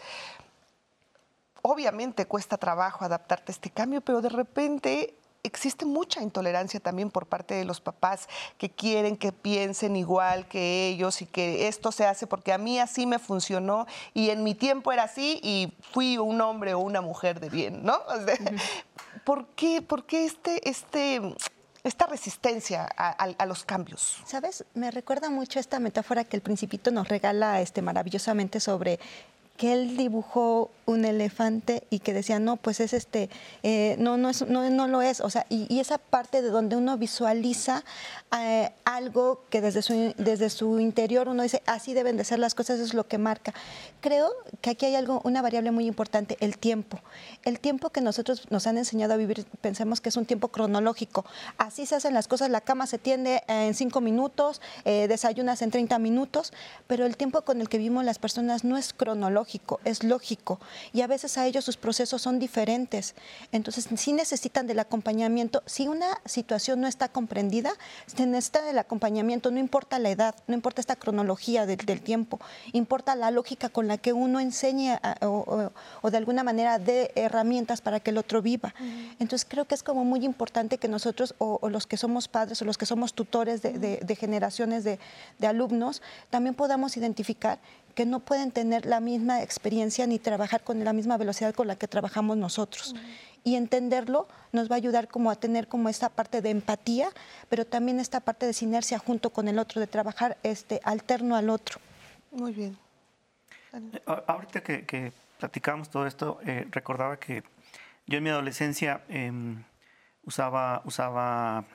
obviamente 1.62 2.26
cuesta 2.26 2.58
trabajo 2.58 3.06
adaptarte 3.06 3.52
a 3.52 3.54
este 3.54 3.70
cambio, 3.70 4.02
pero 4.02 4.22
de 4.22 4.30
repente 4.30 5.16
existe 5.42 5.86
mucha 5.86 6.22
intolerancia 6.22 6.80
también 6.80 7.10
por 7.10 7.26
parte 7.26 7.54
de 7.54 7.64
los 7.64 7.80
papás 7.80 8.28
que 8.58 8.70
quieren 8.70 9.16
que 9.16 9.32
piensen 9.32 9.96
igual 9.96 10.48
que 10.48 10.90
ellos 10.90 11.22
y 11.22 11.26
que 11.26 11.70
esto 11.70 11.94
se 11.94 12.06
hace 12.06 12.28
porque 12.28 12.52
a 12.52 12.58
mí 12.58 12.78
así 12.78 13.06
me 13.06 13.20
funcionó 13.20 13.88
y 14.14 14.32
en 14.32 14.44
mi 14.44 14.54
tiempo 14.54 14.92
era 14.92 15.04
así 15.04 15.40
y 15.42 15.74
fui 15.94 16.18
un 16.18 16.42
hombre 16.42 16.74
o 16.74 16.80
una 16.80 17.00
mujer 17.00 17.40
de 17.40 17.50
bien, 17.50 17.84
¿no? 17.84 17.96
O 18.08 18.16
sea, 18.26 18.34
uh 18.34 18.46
-huh. 18.46 18.62
¿Por 19.24 19.46
qué, 19.48 19.82
por 19.82 20.06
qué 20.06 20.26
este, 20.26 20.68
este, 20.70 21.22
esta 21.84 22.08
resistencia 22.08 22.90
a, 22.98 23.10
a, 23.10 23.30
a, 23.38 23.46
los 23.46 23.64
cambios? 23.64 24.22
¿Sabes? 24.26 24.66
Me 24.74 24.92
recuerda 24.92 25.30
mucho 25.30 25.60
esta 25.60 25.80
metáfora 25.80 26.24
que 26.24 26.36
el 26.36 26.42
principito 26.42 26.92
nos 26.92 27.08
regala 27.08 27.62
este, 27.62 27.82
maravillosamente 27.82 28.60
sobre 28.60 29.00
que 29.58 29.74
él 29.74 29.98
dibujó 29.98 30.72
un 30.90 31.06
elefante 31.06 31.84
y 31.90 32.00
que 32.00 32.14
decía, 32.14 32.40
no, 32.40 32.58
pues 32.58 32.80
es 32.80 32.94
este, 32.94 33.30
eh, 33.64 33.96
no, 34.00 34.18
no, 34.18 34.30
es, 34.30 34.46
no, 34.48 34.68
no, 34.70 34.88
lo 34.88 35.02
es. 35.02 35.22
O 35.22 35.30
sea, 35.30 35.46
y, 35.50 35.80
esa 35.80 35.98
parte 35.98 36.42
de 36.42 36.50
donde 36.50 36.76
uno 36.76 36.98
visualiza 36.98 37.84
eh, 38.38 38.72
algo 38.86 39.44
que 39.50 39.62
desde 39.62 39.82
su, 39.82 40.14
desde 40.18 40.50
su 40.50 40.80
interior 40.80 41.30
uno 41.30 41.44
dice, 41.44 41.62
así 41.66 41.94
deben 41.94 42.18
de 42.18 42.24
ser 42.24 42.40
las 42.40 42.56
cosas, 42.56 42.80
es 42.80 42.94
lo 42.94 43.08
que 43.08 43.18
marca. 43.18 43.54
Creo 44.02 44.32
que 44.62 44.72
aquí 44.72 44.86
hay 44.88 44.96
algo, 44.96 45.22
una 45.24 45.42
variable 45.42 45.72
muy 45.72 45.86
importante, 45.86 46.38
el 46.40 46.58
tiempo. 46.58 47.00
El 47.44 47.60
tiempo 47.60 47.92
que 47.92 48.02
nosotros 48.02 48.48
nos 48.50 48.66
han 48.68 48.78
enseñado 48.78 49.14
a 49.14 49.18
vivir, 49.18 49.46
pensemos 49.62 50.02
que 50.02 50.10
es 50.10 50.18
un 50.18 50.26
tiempo 50.26 50.50
cronológico. 50.50 51.26
Así 51.58 51.86
se 51.86 51.96
hacen 51.96 52.14
las 52.14 52.28
cosas, 52.28 52.50
la 52.50 52.62
cama 52.62 52.88
se 52.88 52.98
tiende 52.98 53.44
en 53.48 53.74
cinco 53.76 54.02
minutos, 54.02 54.62
eh, 54.86 55.08
desayunas 55.08 55.62
en 55.62 55.72
30 55.72 56.00
minutos, 56.00 56.52
pero 56.88 57.06
el 57.06 57.16
tiempo 57.16 57.42
con 57.44 57.62
el 57.62 57.70
que 57.70 57.78
vivimos 57.78 58.04
las 58.04 58.20
personas 58.20 58.64
no 58.64 58.78
es 58.78 58.94
cronológico, 58.94 59.80
es 59.86 60.04
lógico. 60.04 60.60
Y 60.94 61.02
a 61.02 61.08
veces 61.08 61.38
a 61.38 61.46
ellos 61.46 61.66
sus 61.66 61.78
procesos 61.78 62.22
son 62.22 62.40
diferentes. 62.40 63.16
Entonces, 63.52 63.88
si 63.96 64.14
necesitan 64.14 64.68
del 64.68 64.80
acompañamiento. 64.80 65.64
Si 65.66 65.88
una 65.88 66.20
situación 66.26 66.82
no 66.82 66.88
está 66.88 67.10
comprendida, 67.10 67.74
se 68.06 68.26
necesita 68.26 68.62
del 68.62 68.78
acompañamiento, 68.78 69.52
no 69.52 69.60
importa 69.60 70.00
la 70.00 70.10
edad, 70.10 70.36
no 70.48 70.54
importa 70.54 70.82
esta 70.82 70.96
cronología 70.96 71.66
del, 71.66 72.02
tiempo, 72.02 72.40
importa 72.74 73.16
la 73.16 73.32
lógica 73.32 73.70
con 73.70 73.88
la 73.88 73.98
que 73.98 74.14
uno 74.14 74.40
enseñe 74.40 74.98
o, 75.22 75.72
de 76.10 76.18
alguna 76.18 76.44
manera 76.44 76.80
dé 76.80 77.12
herramientas 77.16 77.82
para 77.82 78.00
que 78.00 78.12
el 78.12 78.18
otro 78.18 78.42
viva. 78.42 78.74
Entonces, 79.20 79.46
creo 79.50 79.66
que 79.66 79.76
es 79.76 79.84
como 79.84 80.06
muy 80.06 80.24
importante 80.26 80.78
que 80.78 80.88
nosotros, 80.88 81.36
o, 81.38 81.68
los 81.70 81.88
que 81.88 81.98
somos 81.98 82.28
padres, 82.28 82.62
o 82.62 82.66
los 82.66 82.78
que 82.78 82.86
somos 82.86 83.14
tutores 83.14 83.62
de, 83.62 84.18
generaciones 84.20 84.84
de, 84.84 85.00
de 85.38 85.48
alumnos, 85.48 86.02
también 86.30 86.56
podamos 86.56 86.98
identificar 86.98 87.60
que 88.00 88.06
no 88.06 88.22
pueden 88.22 88.54
tener 88.54 88.86
la 88.86 89.02
misma 89.02 89.44
experiencia 89.44 90.08
ni 90.08 90.20
trabajar 90.20 90.64
con 90.64 90.82
la 90.86 90.94
misma 90.94 91.18
velocidad 91.18 91.54
con 91.54 91.68
la 91.68 91.76
que 91.76 91.86
trabajamos 91.86 92.38
nosotros. 92.38 92.96
Y 93.44 93.56
entenderlo 93.56 94.26
nos 94.54 94.72
va 94.72 94.76
a 94.76 94.78
ayudar 94.78 95.10
como 95.10 95.30
a 95.30 95.36
tener 95.36 95.68
como 95.68 95.90
esta 95.90 96.08
parte 96.08 96.42
de 96.42 96.50
empatía, 96.50 97.10
pero 97.50 97.66
también 97.66 98.00
esta 98.00 98.22
parte 98.22 98.46
de 98.46 98.54
sinergia 98.54 99.00
junto 99.00 99.32
con 99.32 99.50
el 99.50 99.60
otro, 99.60 99.82
de 99.82 99.88
trabajar 99.88 100.38
este, 100.44 100.80
alterno 100.86 101.36
al 101.36 101.50
otro. 101.50 101.82
Muy 102.32 102.54
bien. 102.54 102.78
Eh, 103.74 104.02
ahorita 104.06 104.64
que, 104.64 104.86
que 104.86 105.12
platicamos 105.38 105.90
todo 105.90 106.08
esto, 106.08 106.40
eh, 106.46 106.68
recordaba 106.72 107.20
que 107.20 107.44
yo 108.08 108.20
en 108.20 108.24
mi 108.24 108.30
adolescencia 108.30 109.02
em, 109.10 109.62
usaba, 110.24 110.84
usaba, 110.86 111.66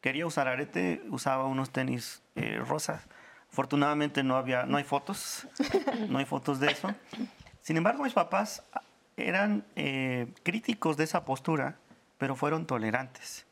quería 0.00 0.24
usar 0.24 0.46
arete, 0.46 1.02
usaba 1.10 1.46
unos 1.46 1.70
tenis 1.70 2.22
eh, 2.36 2.62
rosas 2.64 3.02
Afortunadamente 3.58 4.22
no, 4.22 4.36
había, 4.36 4.66
no 4.66 4.76
hay 4.76 4.84
fotos, 4.84 5.48
no 6.08 6.18
hay 6.18 6.24
fotos 6.26 6.60
de 6.60 6.70
eso. 6.70 6.94
Sin 7.60 7.76
embargo, 7.76 8.04
mis 8.04 8.12
papás 8.12 8.62
eran 9.16 9.64
eh, 9.74 10.28
críticos 10.44 10.96
de 10.96 11.02
esa 11.02 11.24
postura, 11.24 11.76
pero 12.18 12.36
fueron 12.36 12.68
tolerantes. 12.68 13.46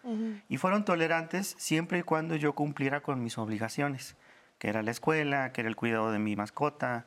Y 0.48 0.58
fueron 0.58 0.84
tolerantes 0.84 1.56
siempre 1.58 1.98
y 1.98 2.02
cuando 2.04 2.36
yo 2.36 2.52
cumpliera 2.52 3.00
con 3.00 3.20
mis 3.24 3.36
obligaciones, 3.36 4.14
que 4.60 4.68
era 4.68 4.84
la 4.84 4.92
escuela, 4.92 5.50
que 5.50 5.62
era 5.62 5.68
el 5.68 5.74
cuidado 5.74 6.12
de 6.12 6.20
mi 6.20 6.36
mascota, 6.36 7.04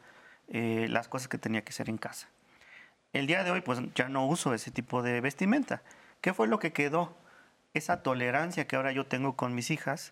eh, 0.49 0.87
las 0.89 1.07
cosas 1.07 1.29
que 1.29 1.37
tenía 1.37 1.63
que 1.63 1.69
hacer 1.69 1.87
en 1.87 1.99
casa. 1.99 2.27
El 3.13 3.27
día 3.27 3.45
de 3.45 3.51
hoy, 3.51 3.61
pues 3.61 3.79
ya 3.95 4.09
no 4.09 4.27
uso 4.27 4.53
ese 4.53 4.71
tipo 4.71 5.03
de 5.03 5.21
vestimenta. 5.21 5.83
¿Qué 6.19 6.33
fue 6.33 6.49
lo 6.49 6.59
que 6.59 6.73
quedó? 6.73 7.15
Esa 7.73 8.03
tolerancia 8.03 8.67
que 8.67 8.75
ahora 8.75 8.91
yo 8.91 9.05
tengo 9.05 9.37
con 9.37 9.55
mis 9.55 9.71
hijas, 9.71 10.11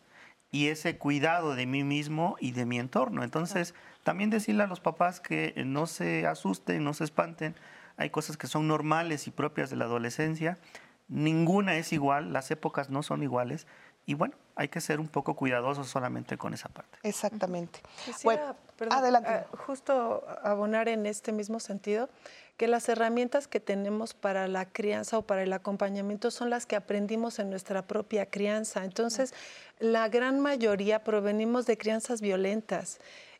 y 0.52 0.68
ese 0.68 0.98
cuidado 0.98 1.56
de 1.56 1.66
mí 1.66 1.84
mismo 1.84 2.36
y 2.40 2.52
de 2.52 2.66
mi 2.66 2.80
entorno. 2.80 3.24
Entonces, 3.24 3.76
también 4.04 4.30
decirle 4.30 4.64
a 4.64 4.68
los 4.68 4.80
papás 4.80 5.20
que 5.20 5.54
no 5.66 5.86
se 5.88 6.26
asusten, 6.26 6.84
no 6.84 6.94
se 6.94 7.04
espanten. 7.04 7.56
Hay 7.98 8.10
cosas 8.10 8.38
que 8.38 8.48
son 8.48 8.68
normales 8.68 9.28
y 9.28 9.32
propias 9.32 9.70
de 9.70 9.76
la 9.76 9.86
adolescencia. 9.86 10.58
Ninguna 11.08 11.78
es 11.78 11.92
igual, 11.94 12.32
las 12.32 12.52
épocas 12.52 12.90
no 12.90 13.04
son 13.04 13.24
iguales. 13.24 13.68
Y 14.06 14.14
bueno, 14.14 14.36
hay 14.58 14.68
que 14.68 14.82
ser 14.82 15.00
un 15.00 15.08
poco 15.08 15.36
cuidadosos 15.36 15.88
solamente 15.88 16.38
con 16.38 16.54
esa 16.54 16.68
parte. 16.68 16.98
Exactamente. 17.04 17.80
bueno, 18.24 18.56
adelante. 18.90 19.30
Ah, 19.30 19.46
justo 19.66 20.26
abonar 20.44 20.90
en 20.90 21.06
este 21.06 21.32
mismo 21.32 21.60
sentido 21.60 22.10
que 22.58 22.68
las 22.68 22.90
herramientas 22.90 23.48
que 23.48 23.60
tenemos 23.60 24.16
para 24.16 24.48
la 24.48 24.66
crianza 24.66 25.20
o 25.20 25.22
para 25.22 25.44
el 25.44 25.54
acompañamiento 25.54 26.32
son 26.32 26.50
las 26.50 26.66
que 26.66 26.76
aprendimos 26.76 27.38
en 27.38 27.52
nuestra 27.52 27.84
propia 27.84 28.26
crianza. 28.26 28.84
Entonces, 28.84 29.36
la 29.80 30.10
gran 30.10 30.40
mayoría 30.40 31.04
provenimos 31.04 31.68
de 31.68 31.78
crianzas 31.78 32.20
violentas 32.20 33.00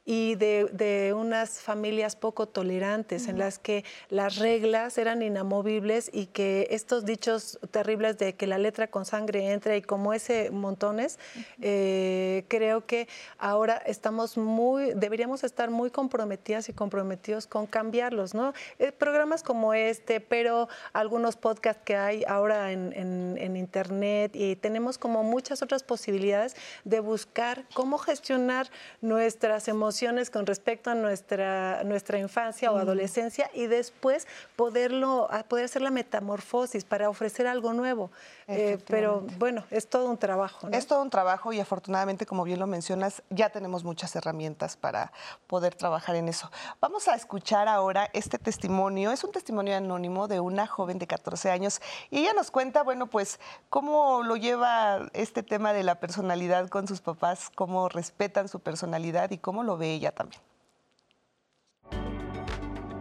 y 0.10 0.36
de, 0.36 1.14
unas 1.14 1.60
familias 1.60 2.16
poco 2.16 2.48
tolerantes 2.48 3.28
en 3.28 3.38
las 3.38 3.60
que 3.60 3.84
las 4.10 4.38
reglas 4.38 4.98
eran 4.98 5.22
inamovibles 5.22 6.10
y 6.14 6.28
que 6.28 6.68
estos 6.72 7.04
dichos 7.04 7.60
terribles 7.72 8.18
de 8.18 8.34
que 8.34 8.48
la 8.48 8.58
letra 8.58 8.88
con 8.88 9.04
sangre 9.04 9.52
entra 9.52 9.76
y 9.76 9.82
como 9.82 10.14
ese 10.14 10.50
montones, 10.50 11.20
eh, 11.62 12.46
creo 12.48 12.86
que 12.86 13.10
ahora 13.38 13.76
estamos 13.86 14.38
muy, 14.38 14.94
deberíamos 14.96 15.44
estar 15.44 15.70
muy 15.70 15.92
comprometidas 15.92 16.70
y 16.70 16.74
comprometidos 16.74 17.46
con 17.46 17.66
cambiarlos, 17.66 18.34
¿no? 18.34 18.54
Eh, 18.80 18.94
programas 18.94 19.44
como 19.44 19.74
este, 19.74 20.22
pero 20.22 20.70
algunos 20.94 21.36
podcasts 21.36 21.82
que 21.84 21.98
hay 21.98 22.24
ahora 22.30 22.72
en, 22.72 22.94
en 22.96 23.58
internet 23.58 24.32
y 24.34 24.56
tenemos 24.56 24.98
como 24.98 25.24
muchas 25.24 25.62
otras 25.62 25.84
posibilidades 25.84 26.56
de 26.86 27.02
buscar 27.02 27.66
cómo 27.74 27.98
gestionar 27.98 28.70
nuestras 29.02 29.68
emociones 29.68 29.97
con 30.32 30.46
respecto 30.46 30.92
a 30.92 30.96
nuestra, 30.96 31.84
nuestra 31.84 32.20
infancia 32.20 32.72
o 32.72 32.78
adolescencia 32.78 33.50
y 33.54 33.66
después 33.66 34.28
poderlo, 34.56 35.28
poder 35.48 35.66
hacer 35.66 35.82
la 35.82 35.90
metamorfosis 35.90 36.86
para 36.86 37.10
ofrecer 37.10 37.48
algo 37.48 37.74
nuevo. 37.74 38.12
Eh, 38.48 38.78
pero 38.88 39.26
bueno, 39.40 39.64
es 39.72 39.88
todo 39.88 40.08
un 40.08 40.18
trabajo. 40.18 40.70
Es 40.72 40.86
todo 40.86 41.02
un 41.02 41.10
trabajo 41.10 41.52
y 41.52 41.60
afortunadamente, 41.60 42.26
como 42.26 42.44
bien 42.44 42.60
lo 42.60 42.68
mencionas, 42.68 43.24
ya 43.32 43.50
tenemos 43.50 43.84
muchas 43.84 44.16
herramientas 44.16 44.78
para 44.78 45.12
poder 45.48 45.74
trabajar 45.74 46.16
en 46.16 46.30
eso. 46.30 46.52
Vamos 46.80 47.08
a 47.08 47.16
escuchar 47.16 47.68
ahora 47.68 48.10
este 48.14 48.38
testimonio. 48.38 49.12
Es 49.12 49.24
un 49.24 49.32
testimonio 49.32 49.76
anónimo 49.76 50.28
de 50.28 50.40
una 50.40 50.68
joven 50.68 51.00
de 51.00 51.08
14 51.08 51.50
años 51.50 51.82
y 52.12 52.20
ella 52.20 52.34
nos 52.34 52.52
cuenta, 52.52 52.84
bueno, 52.84 53.08
pues 53.08 53.40
cómo 53.70 54.22
lo 54.24 54.36
lleva 54.36 55.10
este 55.14 55.42
tema 55.42 55.74
de 55.74 55.84
la 55.84 55.96
personalidad 56.00 56.70
con 56.70 56.88
sus 56.88 57.02
papás, 57.02 57.52
cómo 57.56 57.90
respetan 57.90 58.48
su 58.48 58.60
personalidad 58.60 59.32
y 59.32 59.40
cómo 59.40 59.64
lo 59.64 59.78
ve 59.88 59.94
ella 59.96 60.12
también. 60.12 60.42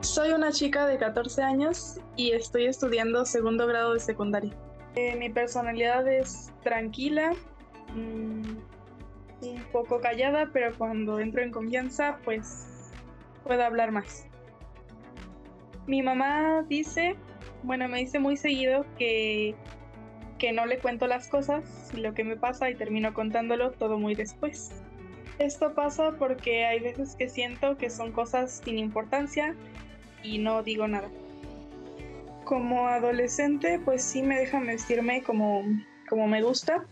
Soy 0.00 0.30
una 0.30 0.52
chica 0.52 0.86
de 0.86 0.98
14 0.98 1.42
años 1.42 2.00
y 2.16 2.30
estoy 2.30 2.66
estudiando 2.66 3.24
segundo 3.24 3.66
grado 3.66 3.94
de 3.94 4.00
secundaria. 4.00 4.52
Eh, 4.94 5.16
mi 5.16 5.28
personalidad 5.30 6.06
es 6.08 6.52
tranquila, 6.62 7.32
mm, 7.94 8.56
un 9.42 9.64
poco 9.72 10.00
callada, 10.00 10.50
pero 10.52 10.76
cuando 10.78 11.18
entro 11.18 11.42
en 11.42 11.50
confianza, 11.50 12.18
pues 12.24 12.92
puedo 13.44 13.62
hablar 13.62 13.90
más. 13.90 14.26
Mi 15.86 16.02
mamá 16.02 16.64
dice, 16.68 17.16
bueno, 17.62 17.88
me 17.88 17.98
dice 17.98 18.18
muy 18.18 18.36
seguido 18.36 18.86
que, 18.98 19.54
que 20.38 20.52
no 20.52 20.66
le 20.66 20.78
cuento 20.78 21.06
las 21.06 21.28
cosas, 21.28 21.92
lo 21.94 22.14
que 22.14 22.24
me 22.24 22.36
pasa 22.36 22.70
y 22.70 22.74
termino 22.76 23.12
contándolo 23.12 23.72
todo 23.72 23.98
muy 23.98 24.14
después. 24.14 24.85
Esto 25.38 25.74
pasa 25.74 26.12
porque 26.12 26.64
hay 26.64 26.80
veces 26.80 27.14
que 27.14 27.28
siento 27.28 27.76
que 27.76 27.90
son 27.90 28.12
cosas 28.12 28.62
sin 28.64 28.78
importancia 28.78 29.54
y 30.22 30.38
no 30.38 30.62
digo 30.62 30.88
nada. 30.88 31.08
Como 32.44 32.88
adolescente, 32.88 33.80
pues 33.84 34.02
sí 34.02 34.22
me 34.22 34.38
dejan 34.38 34.66
vestirme 34.66 35.22
como, 35.22 35.62
como 36.08 36.26
me 36.26 36.42
gusta, 36.42 36.86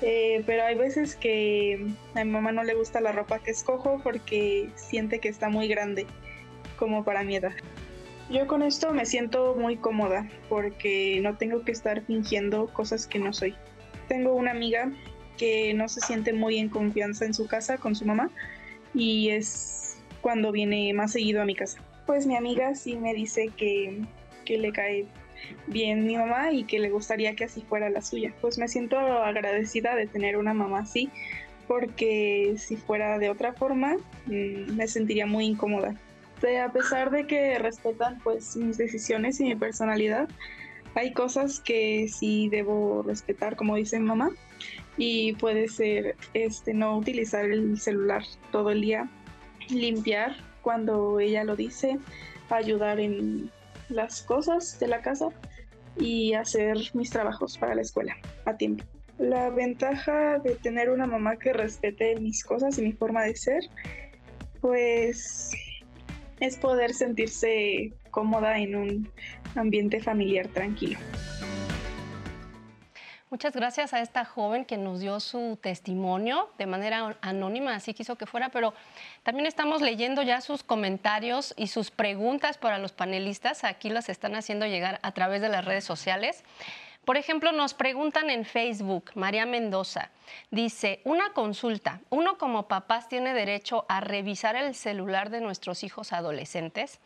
eh, 0.00 0.42
pero 0.46 0.64
hay 0.64 0.76
veces 0.76 1.16
que 1.16 1.86
a 2.14 2.24
mi 2.24 2.30
mamá 2.30 2.52
no 2.52 2.62
le 2.62 2.74
gusta 2.74 3.00
la 3.00 3.12
ropa 3.12 3.40
que 3.40 3.50
escojo 3.50 4.00
porque 4.02 4.70
siente 4.76 5.18
que 5.18 5.28
está 5.28 5.48
muy 5.48 5.68
grande 5.68 6.06
como 6.78 7.04
para 7.04 7.24
mi 7.24 7.36
edad. 7.36 7.52
Yo 8.30 8.46
con 8.46 8.62
esto 8.62 8.92
me 8.92 9.06
siento 9.06 9.56
muy 9.56 9.76
cómoda 9.76 10.28
porque 10.48 11.18
no 11.22 11.36
tengo 11.36 11.64
que 11.64 11.72
estar 11.72 12.02
fingiendo 12.02 12.68
cosas 12.72 13.06
que 13.06 13.18
no 13.18 13.32
soy. 13.32 13.54
Tengo 14.06 14.34
una 14.34 14.52
amiga 14.52 14.92
que 15.38 15.72
no 15.72 15.88
se 15.88 16.00
siente 16.00 16.34
muy 16.34 16.58
en 16.58 16.68
confianza 16.68 17.24
en 17.24 17.32
su 17.32 17.46
casa 17.46 17.78
con 17.78 17.94
su 17.94 18.04
mamá 18.04 18.30
y 18.94 19.30
es 19.30 19.96
cuando 20.20 20.52
viene 20.52 20.92
más 20.92 21.12
seguido 21.12 21.40
a 21.40 21.46
mi 21.46 21.54
casa. 21.54 21.80
Pues 22.06 22.26
mi 22.26 22.36
amiga 22.36 22.74
sí 22.74 22.96
me 22.96 23.14
dice 23.14 23.50
que, 23.56 24.02
que 24.44 24.58
le 24.58 24.72
cae 24.72 25.06
bien 25.66 26.06
mi 26.06 26.16
mamá 26.16 26.52
y 26.52 26.64
que 26.64 26.78
le 26.78 26.90
gustaría 26.90 27.34
que 27.34 27.44
así 27.44 27.62
fuera 27.62 27.88
la 27.88 28.02
suya. 28.02 28.34
Pues 28.40 28.58
me 28.58 28.68
siento 28.68 28.98
agradecida 28.98 29.94
de 29.94 30.06
tener 30.06 30.36
una 30.36 30.52
mamá 30.52 30.80
así 30.80 31.10
porque 31.66 32.54
si 32.56 32.76
fuera 32.76 33.18
de 33.18 33.30
otra 33.30 33.52
forma 33.52 33.96
mm, 34.26 34.74
me 34.74 34.88
sentiría 34.88 35.26
muy 35.26 35.44
incómoda. 35.44 35.94
a 36.64 36.72
pesar 36.72 37.10
de 37.10 37.26
que 37.26 37.58
respetan 37.58 38.18
pues 38.24 38.56
mis 38.56 38.78
decisiones 38.78 39.38
y 39.40 39.44
mi 39.44 39.54
personalidad, 39.54 40.28
hay 40.94 41.12
cosas 41.12 41.60
que 41.60 42.08
sí 42.08 42.48
debo 42.48 43.02
respetar, 43.02 43.54
como 43.54 43.76
dice 43.76 44.00
mamá, 44.00 44.30
y 44.96 45.32
puede 45.34 45.68
ser 45.68 46.16
este 46.34 46.74
no 46.74 46.96
utilizar 46.98 47.44
el 47.44 47.78
celular 47.80 48.22
todo 48.50 48.70
el 48.70 48.80
día, 48.80 49.08
limpiar 49.68 50.36
cuando 50.62 51.20
ella 51.20 51.44
lo 51.44 51.56
dice, 51.56 51.98
ayudar 52.50 53.00
en 53.00 53.50
las 53.88 54.22
cosas 54.22 54.78
de 54.78 54.88
la 54.88 55.00
casa 55.00 55.28
y 55.98 56.34
hacer 56.34 56.76
mis 56.94 57.10
trabajos 57.10 57.58
para 57.58 57.74
la 57.74 57.82
escuela 57.82 58.16
a 58.44 58.56
tiempo. 58.56 58.84
La 59.18 59.50
ventaja 59.50 60.38
de 60.38 60.54
tener 60.56 60.90
una 60.90 61.06
mamá 61.06 61.36
que 61.36 61.52
respete 61.52 62.16
mis 62.20 62.44
cosas 62.44 62.78
y 62.78 62.82
mi 62.82 62.92
forma 62.92 63.24
de 63.24 63.34
ser, 63.34 63.64
pues 64.60 65.50
es 66.40 66.56
poder 66.56 66.94
sentirse 66.94 67.92
cómoda 68.10 68.58
en 68.58 68.76
un 68.76 69.08
ambiente 69.56 70.00
familiar 70.00 70.46
tranquilo. 70.48 70.98
Muchas 73.30 73.52
gracias 73.52 73.92
a 73.92 74.00
esta 74.00 74.24
joven 74.24 74.64
que 74.64 74.78
nos 74.78 75.00
dio 75.00 75.20
su 75.20 75.58
testimonio 75.60 76.48
de 76.56 76.64
manera 76.64 77.18
anónima, 77.20 77.74
así 77.74 77.92
quiso 77.92 78.16
que 78.16 78.24
fuera, 78.24 78.48
pero 78.48 78.72
también 79.22 79.44
estamos 79.44 79.82
leyendo 79.82 80.22
ya 80.22 80.40
sus 80.40 80.62
comentarios 80.62 81.52
y 81.58 81.66
sus 81.66 81.90
preguntas 81.90 82.56
para 82.56 82.78
los 82.78 82.92
panelistas. 82.92 83.64
Aquí 83.64 83.90
las 83.90 84.08
están 84.08 84.34
haciendo 84.34 84.64
llegar 84.64 84.98
a 85.02 85.12
través 85.12 85.42
de 85.42 85.50
las 85.50 85.66
redes 85.66 85.84
sociales. 85.84 86.42
Por 87.04 87.18
ejemplo, 87.18 87.52
nos 87.52 87.74
preguntan 87.74 88.30
en 88.30 88.46
Facebook, 88.46 89.10
María 89.14 89.44
Mendoza, 89.44 90.10
dice, 90.50 91.02
una 91.04 91.34
consulta, 91.34 92.00
¿uno 92.08 92.38
como 92.38 92.66
papás 92.66 93.10
tiene 93.10 93.34
derecho 93.34 93.84
a 93.90 94.00
revisar 94.00 94.56
el 94.56 94.74
celular 94.74 95.28
de 95.28 95.42
nuestros 95.42 95.84
hijos 95.84 96.14
adolescentes? 96.14 96.98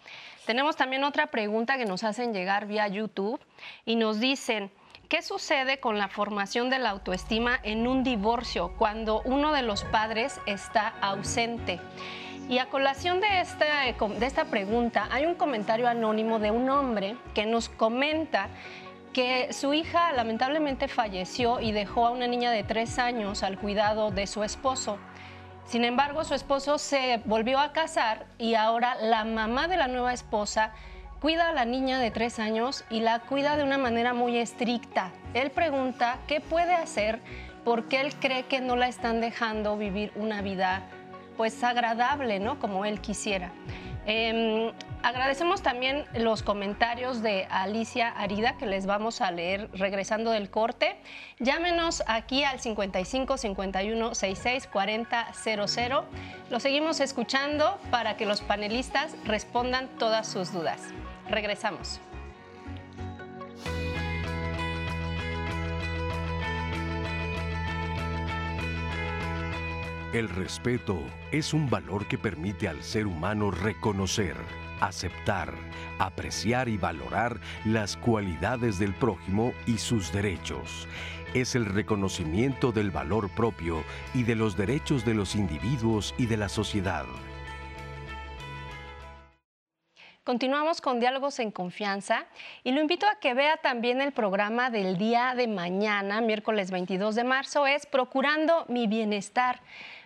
Tenemos 0.47 0.77
también 0.77 1.03
otra 1.03 1.33
pregunta 1.33 1.79
que 1.79 1.85
nos 1.85 2.05
hacen 2.05 2.33
llegar 2.33 2.67
vía 2.67 2.87
YouTube 2.87 3.41
y 3.85 3.97
nos 3.97 4.21
dicen, 4.21 4.71
¿Qué 5.09 5.21
sucede 5.21 5.79
con 5.79 5.99
la 5.99 6.09
formación 6.09 6.71
de 6.71 6.79
la 6.79 6.91
autoestima 6.91 7.61
en 7.63 7.87
un 7.87 8.03
divorcio 8.03 8.73
cuando 8.79 9.21
uno 9.25 9.53
de 9.53 9.63
los 9.63 9.85
padres 9.85 10.41
está 10.47 10.89
ausente? 11.01 11.81
Y 12.49 12.59
a 12.59 12.71
colación 12.71 13.21
de 13.21 13.41
esta, 13.41 13.83
de 13.83 14.27
esta 14.27 14.47
pregunta, 14.47 15.09
hay 15.11 15.27
un 15.27 15.35
comentario 15.35 15.89
anónimo 15.89 16.39
de 16.39 16.51
un 16.51 16.69
hombre 16.71 17.17
que 17.35 17.47
nos 17.47 17.69
comenta 17.69 18.49
que 19.13 19.53
su 19.53 19.75
hija 19.75 20.13
lamentablemente 20.13 20.89
falleció 20.89 21.61
y 21.61 21.73
dejó 21.73 22.07
a 22.07 22.11
una 22.11 22.27
niña 22.27 22.51
de 22.51 22.65
tres 22.65 22.99
años 22.99 23.43
al 23.43 23.59
cuidado 23.59 24.11
de 24.11 24.27
su 24.27 24.43
esposo. 24.43 24.99
Sin 25.67 25.85
embargo, 25.85 26.25
su 26.25 26.35
esposo 26.35 26.79
se 26.79 27.21
volvió 27.25 27.59
a 27.59 27.73
casar 27.73 28.27
y 28.39 28.55
ahora 28.55 28.97
la 28.97 29.25
mamá 29.25 29.69
de 29.69 29.77
la 29.77 29.89
nueva 29.89 30.13
esposa 30.13 30.73
cuida 31.23 31.51
a 31.51 31.53
la 31.53 31.65
niña 31.65 32.01
de 32.01 32.11
tres 32.11 32.41
años 32.41 32.85
y 32.91 32.99
la 32.99 33.21
cuida 33.21 33.57
de 33.57 33.63
una 33.63 33.79
manera 33.79 34.13
muy 34.13 34.39
estricta. 34.39 35.13
Él 35.35 35.53
pregunta 35.53 36.19
qué 36.27 36.41
puede 36.41 36.75
hacer 36.75 37.21
porque 37.65 38.01
él 38.01 38.13
cree 38.17 38.43
que 38.47 38.61
no 38.61 38.75
la 38.75 38.89
están 38.89 39.21
dejando 39.21 39.77
vivir 39.77 40.11
una 40.17 40.43
vida 40.43 40.83
pues 41.37 41.63
agradable, 41.63 42.41
¿no? 42.41 42.59
Como 42.59 42.85
él 42.85 43.01
quisiera. 43.01 43.53
Em, 44.05 44.73
agradecemos 45.05 45.63
también 45.63 46.07
los 46.15 46.43
comentarios 46.43 47.23
de 47.23 47.47
Alicia 47.51 48.09
Arida 48.09 48.57
que 48.57 48.67
les 48.67 48.85
vamos 48.85 49.21
a 49.21 49.31
leer 49.31 49.71
regresando 49.75 50.33
del 50.33 50.51
corte. 50.51 50.97
Llámenos 51.39 52.03
aquí 52.09 52.43
al 52.43 52.59
55 52.59 53.39
51 53.39 54.15
66 54.17 54.67
40 54.67 55.33
00. 55.35 56.05
Lo 56.51 56.59
seguimos 56.59 56.99
escuchando 56.99 57.79
para 57.93 58.17
que 58.17 58.27
los 58.27 58.41
panelistas 58.41 59.15
respondan 59.25 59.87
todas 59.99 60.27
sus 60.27 60.53
dudas. 60.53 60.93
Regresamos. 61.29 62.01
El 70.13 70.29
respeto 70.29 70.99
es 71.31 71.55
un 71.55 71.71
valor 71.71 72.07
que 72.07 72.19
permite 72.19 72.69
al 72.69 72.83
ser 72.83 73.07
humano 73.07 73.51
reconocer, 73.51 74.37
aceptar, 74.81 75.55
apreciar 75.99 76.69
y 76.69 76.77
valorar 76.77 77.41
las 77.65 77.97
cualidades 77.97 78.79
del 78.79 78.93
prójimo 78.93 79.55
y 79.67 79.79
sus 79.79 80.13
derechos. 80.13 80.87
Es 81.33 81.55
el 81.55 81.65
reconocimiento 81.65 82.73
del 82.73 82.91
valor 82.91 83.31
propio 83.31 83.85
y 84.13 84.25
de 84.25 84.35
los 84.35 84.55
derechos 84.55 85.07
de 85.07 85.15
los 85.15 85.35
individuos 85.35 86.15
y 86.19 86.27
de 86.27 86.37
la 86.37 86.51
sociedad. 86.51 87.07
Continuamos 90.25 90.81
con 90.81 91.01
Diálogos 91.01 91.41
en 91.41 91.51
Confianza 91.51 92.27
y 92.63 92.71
lo 92.71 92.81
invito 92.81 93.09
a 93.09 93.17
que 93.17 93.35
vea 93.35 93.57
también 93.57 94.01
el 94.01 94.13
programa 94.13 94.71
del 94.71 94.97
día 94.97 95.35
de 95.35 95.49
mañana, 95.49 96.21
miércoles 96.21 96.71
22 96.71 97.17
de 97.17 97.25
marzo, 97.25 97.67
es 97.67 97.87
Procurando 97.87 98.65
mi 98.69 98.87
Bienestar. 98.87 99.59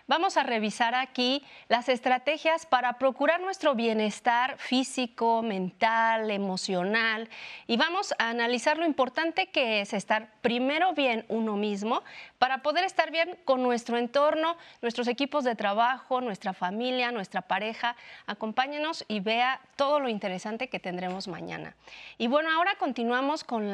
Vamos 0.09 0.37
a 0.37 0.43
revisar 0.43 0.95
aquí 0.95 1.43
las 1.67 1.89
estrategias 1.89 2.65
para 2.65 2.93
procurar 2.93 3.41
nuestro 3.41 3.75
bienestar 3.75 4.57
físico, 4.57 5.41
mental, 5.41 6.31
emocional 6.31 7.27
y 7.67 7.75
vamos 7.75 8.13
a 8.17 8.29
analizar 8.29 8.77
lo 8.77 8.85
importante 8.85 9.47
que 9.47 9.81
es 9.81 9.91
estar 9.91 10.29
primero 10.39 10.93
bien 10.93 11.25
uno 11.27 11.57
mismo 11.57 12.03
para 12.39 12.59
poder 12.59 12.85
estar 12.85 13.11
bien 13.11 13.37
con 13.43 13.61
nuestro 13.63 13.97
entorno, 13.97 14.55
nuestros 14.81 15.09
equipos 15.09 15.43
de 15.43 15.55
trabajo, 15.55 16.21
nuestra 16.21 16.53
familia, 16.53 17.11
nuestra 17.11 17.41
pareja. 17.41 17.97
Acompáñenos 18.27 19.03
y 19.09 19.19
vea 19.19 19.59
todo 19.75 19.99
lo 19.99 20.07
interesante 20.07 20.69
que 20.69 20.79
tendremos 20.79 21.27
mañana. 21.27 21.75
Y 22.17 22.27
bueno, 22.27 22.49
ahora 22.49 22.75
continuamos 22.75 23.43
con. 23.43 23.73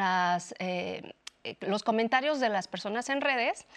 Eh, 0.58 1.13
eh, 1.43 1.58
los 1.60 1.84
comentarios 1.84 2.39
de 2.39 2.48
las 2.48 2.69
personas 2.69 3.10
en 3.10 3.19
redes 3.19 3.67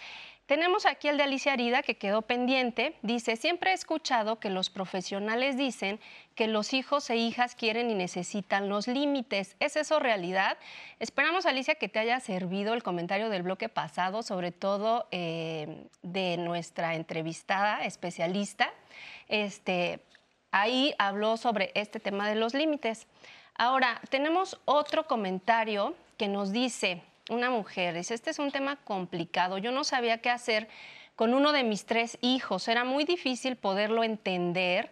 tenemos 0.47 0.85
aquí 0.85 1.09
el 1.09 1.17
de 1.17 1.23
Alicia 1.23 1.53
Arida 1.53 1.83
que 1.83 1.97
quedó 1.97 2.21
pendiente. 2.21 2.95
Dice, 3.01 3.35
siempre 3.35 3.71
he 3.71 3.73
escuchado 3.73 4.39
que 4.39 4.49
los 4.49 4.69
profesionales 4.69 5.57
dicen 5.57 5.99
que 6.35 6.47
los 6.47 6.73
hijos 6.73 7.09
e 7.09 7.17
hijas 7.17 7.53
quieren 7.53 7.91
y 7.91 7.95
necesitan 7.95 8.69
los 8.69 8.87
límites. 8.87 9.57
¿Es 9.59 9.75
eso 9.75 9.99
realidad? 9.99 10.57
Esperamos, 10.99 11.45
Alicia, 11.45 11.75
que 11.75 11.89
te 11.89 11.99
haya 11.99 12.21
servido 12.21 12.73
el 12.73 12.81
comentario 12.81 13.29
del 13.29 13.43
bloque 13.43 13.67
pasado, 13.67 14.23
sobre 14.23 14.53
todo 14.53 15.07
eh, 15.11 15.85
de 16.01 16.37
nuestra 16.37 16.95
entrevistada 16.95 17.83
especialista. 17.83 18.71
Este, 19.27 19.99
ahí 20.51 20.95
habló 20.97 21.35
sobre 21.35 21.71
este 21.75 21.99
tema 21.99 22.29
de 22.29 22.35
los 22.35 22.53
límites. 22.53 23.05
Ahora, 23.55 23.99
tenemos 24.09 24.57
otro 24.63 25.07
comentario 25.07 25.93
que 26.15 26.29
nos 26.29 26.53
dice, 26.53 27.01
una 27.29 27.49
mujer. 27.49 27.95
Dice, 27.95 28.13
este 28.13 28.29
es 28.29 28.39
un 28.39 28.51
tema 28.51 28.77
complicado. 28.77 29.57
Yo 29.57 29.71
no 29.71 29.83
sabía 29.83 30.19
qué 30.19 30.29
hacer 30.29 30.67
con 31.15 31.33
uno 31.33 31.51
de 31.51 31.63
mis 31.63 31.85
tres 31.85 32.17
hijos. 32.21 32.67
Era 32.67 32.83
muy 32.83 33.03
difícil 33.03 33.55
poderlo 33.55 34.03
entender. 34.03 34.91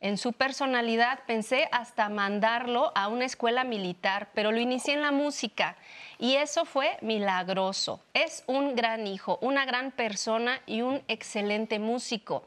En 0.00 0.18
su 0.18 0.32
personalidad 0.32 1.20
pensé 1.26 1.68
hasta 1.72 2.08
mandarlo 2.08 2.92
a 2.94 3.08
una 3.08 3.24
escuela 3.24 3.64
militar, 3.64 4.28
pero 4.34 4.52
lo 4.52 4.60
inicié 4.60 4.94
en 4.94 5.02
la 5.02 5.12
música 5.12 5.76
y 6.18 6.36
eso 6.36 6.64
fue 6.64 6.98
milagroso. 7.00 8.00
Es 8.12 8.44
un 8.46 8.76
gran 8.76 9.06
hijo, 9.06 9.38
una 9.40 9.64
gran 9.64 9.92
persona 9.92 10.60
y 10.66 10.82
un 10.82 11.02
excelente 11.08 11.78
músico. 11.78 12.44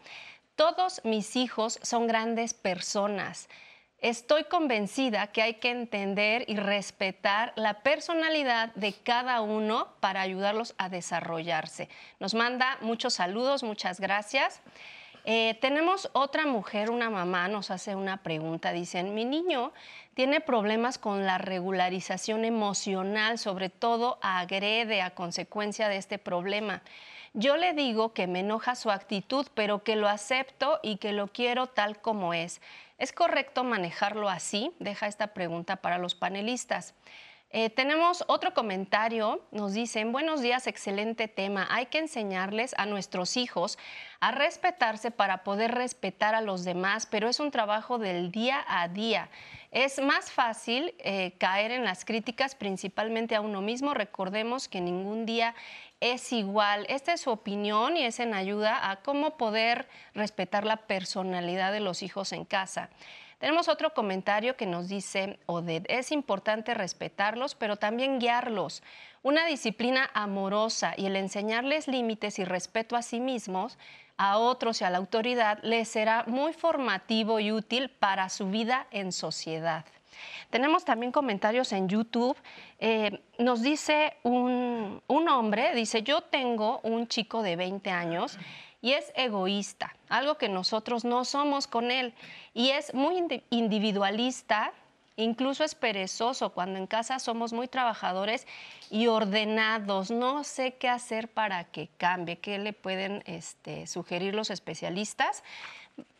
Todos 0.56 1.02
mis 1.04 1.36
hijos 1.36 1.80
son 1.82 2.08
grandes 2.08 2.54
personas. 2.54 3.50
Estoy 3.99 4.43
convencida 4.43 5.25
que 5.27 5.41
hay 5.41 5.55
que 5.55 5.71
entender 5.71 6.45
y 6.47 6.55
respetar 6.57 7.51
la 7.55 7.81
personalidad 7.81 8.71
de 8.75 8.93
cada 8.93 9.41
uno 9.41 9.88
para 9.99 10.21
ayudarlos 10.21 10.75
a 10.77 10.88
desarrollarse. 10.88 11.89
Nos 12.19 12.36
manda 12.36 12.77
muchos 12.81 13.15
saludos, 13.15 13.63
muchas 13.63 13.99
gracias. 13.99 14.62
Eh, 15.25 15.57
tenemos 15.62 16.12
otra 16.13 16.45
mujer, 16.45 16.91
una 16.91 17.10
mamá, 17.10 17.47
nos 17.47 17.71
hace 17.71 17.95
una 17.95 18.17
pregunta. 18.17 18.71
Dicen, 18.71 19.15
mi 19.15 19.25
niño 19.25 19.73
tiene 20.13 20.41
problemas 20.41 20.99
con 20.99 21.25
la 21.25 21.39
regularización 21.39 22.45
emocional, 22.45 23.39
sobre 23.39 23.69
todo 23.69 24.19
agrede 24.21 25.01
a 25.01 25.15
consecuencia 25.15 25.89
de 25.89 25.97
este 25.97 26.19
problema. 26.19 26.83
Yo 27.33 27.57
le 27.57 27.73
digo 27.73 28.13
que 28.13 28.25
me 28.25 28.39
enoja 28.39 28.75
su 28.75 28.89
actitud, 28.89 29.47
pero 29.53 29.83
que 29.83 29.95
lo 29.95 30.07
acepto 30.07 30.79
y 30.81 30.97
que 30.97 31.13
lo 31.13 31.27
quiero 31.27 31.67
tal 31.67 31.99
como 31.99 32.33
es. 32.33 32.62
¿Es 32.97 33.13
correcto 33.13 33.63
manejarlo 33.63 34.27
así? 34.27 34.73
Deja 34.79 35.05
esta 35.05 35.27
pregunta 35.27 35.75
para 35.75 35.99
los 35.99 36.15
panelistas. 36.15 36.95
Eh, 37.51 37.69
tenemos 37.69 38.25
otro 38.27 38.53
comentario, 38.53 39.45
nos 39.51 39.73
dicen, 39.73 40.12
buenos 40.12 40.41
días, 40.41 40.65
excelente 40.65 41.27
tema. 41.27 41.67
Hay 41.69 41.86
que 41.86 41.99
enseñarles 41.99 42.73
a 42.77 42.88
nuestros 42.88 43.38
hijos 43.38 43.77
a 44.19 44.31
respetarse 44.31 45.12
para 45.12 45.43
poder 45.43 45.75
respetar 45.75 46.33
a 46.33 46.41
los 46.41 46.65
demás, 46.65 47.05
pero 47.05 47.29
es 47.29 47.39
un 47.39 47.51
trabajo 47.51 47.99
del 47.99 48.31
día 48.31 48.65
a 48.67 48.88
día. 48.88 49.29
Es 49.71 49.99
más 50.01 50.32
fácil 50.32 50.95
eh, 50.99 51.34
caer 51.39 51.71
en 51.71 51.84
las 51.84 52.06
críticas 52.06 52.56
principalmente 52.56 53.36
a 53.36 53.41
uno 53.41 53.62
mismo. 53.62 53.93
Recordemos 53.93 54.67
que 54.67 54.80
ningún 54.80 55.25
día 55.25 55.56
es 55.99 56.32
igual. 56.32 56.86
Esta 56.89 57.13
es 57.13 57.21
su 57.21 57.32
opinión 57.32 57.97
y 57.97 58.06
es 58.06 58.19
en 58.19 58.34
ayuda 58.34 58.89
a 58.89 59.01
cómo 59.01 59.38
poder 59.38 59.88
respetar 60.13 60.65
la 60.65 60.77
personalidad 60.77 61.73
de 61.73 61.82
los 61.82 62.01
hijos 62.01 62.32
en 62.32 62.45
casa. 62.45 62.89
Tenemos 63.39 63.67
otro 63.67 63.93
comentario 63.93 64.56
que 64.56 64.65
nos 64.65 64.88
dice, 64.88 65.38
Oded, 65.45 65.84
es 65.89 66.12
importante 66.12 66.73
respetarlos, 66.73 67.53
pero 67.53 67.75
también 67.75 68.19
guiarlos. 68.19 68.82
Una 69.21 69.45
disciplina 69.45 70.10
amorosa 70.15 70.95
y 70.97 71.06
el 71.06 71.15
enseñarles 71.15 71.88
límites 71.88 72.39
y 72.39 72.45
respeto 72.45 72.95
a 72.95 73.03
sí 73.03 73.19
mismos 73.19 73.77
a 74.17 74.38
otros 74.39 74.82
y 74.82 74.84
a 74.84 74.89
la 74.89 74.97
autoridad 74.97 75.60
les 75.63 75.88
será 75.88 76.23
muy 76.27 76.53
formativo 76.53 77.39
y 77.39 77.51
útil 77.51 77.89
para 77.89 78.30
su 78.30 78.49
vida 78.49 78.88
en 78.91 79.12
sociedad. 79.12 79.86
Tenemos 80.49 80.86
también 80.86 81.12
comentarios 81.12 81.71
en 81.73 81.88
YouTube. 81.88 82.36
Eh, 82.80 83.21
nos 83.38 83.62
dice 83.62 84.17
un, 84.23 85.01
un 85.08 85.30
hombre, 85.30 85.75
dice, 85.75 86.03
yo 86.03 86.21
tengo 86.21 86.80
un 86.84 87.08
chico 87.08 87.43
de 87.43 87.56
20 87.56 87.91
años 87.91 88.38
y 88.82 88.93
es 88.93 89.12
egoísta, 89.15 89.95
algo 90.08 90.38
que 90.38 90.49
nosotros 90.49 91.03
no 91.03 91.25
somos 91.25 91.67
con 91.67 91.91
él, 91.91 92.13
y 92.53 92.69
es 92.69 92.93
muy 92.93 93.41
individualista, 93.49 94.71
incluso 95.17 95.63
es 95.63 95.75
perezoso 95.75 96.53
cuando 96.53 96.80
en 96.80 96.88
casa 96.88 97.19
somos 97.19 97.51
muy 97.51 97.67
trabajadores 97.67 98.47
y 98.89 99.08
ordenados. 99.08 100.10
No 100.10 100.43
sé 100.43 100.75
qué 100.75 100.88
hacer 100.88 101.27
para 101.27 101.65
que 101.65 101.89
cambie, 101.97 102.39
qué 102.39 102.58
le 102.60 102.71
pueden 102.71 103.23
este, 103.25 103.88
sugerir 103.88 104.34
los 104.34 104.49
especialistas. 104.49 105.43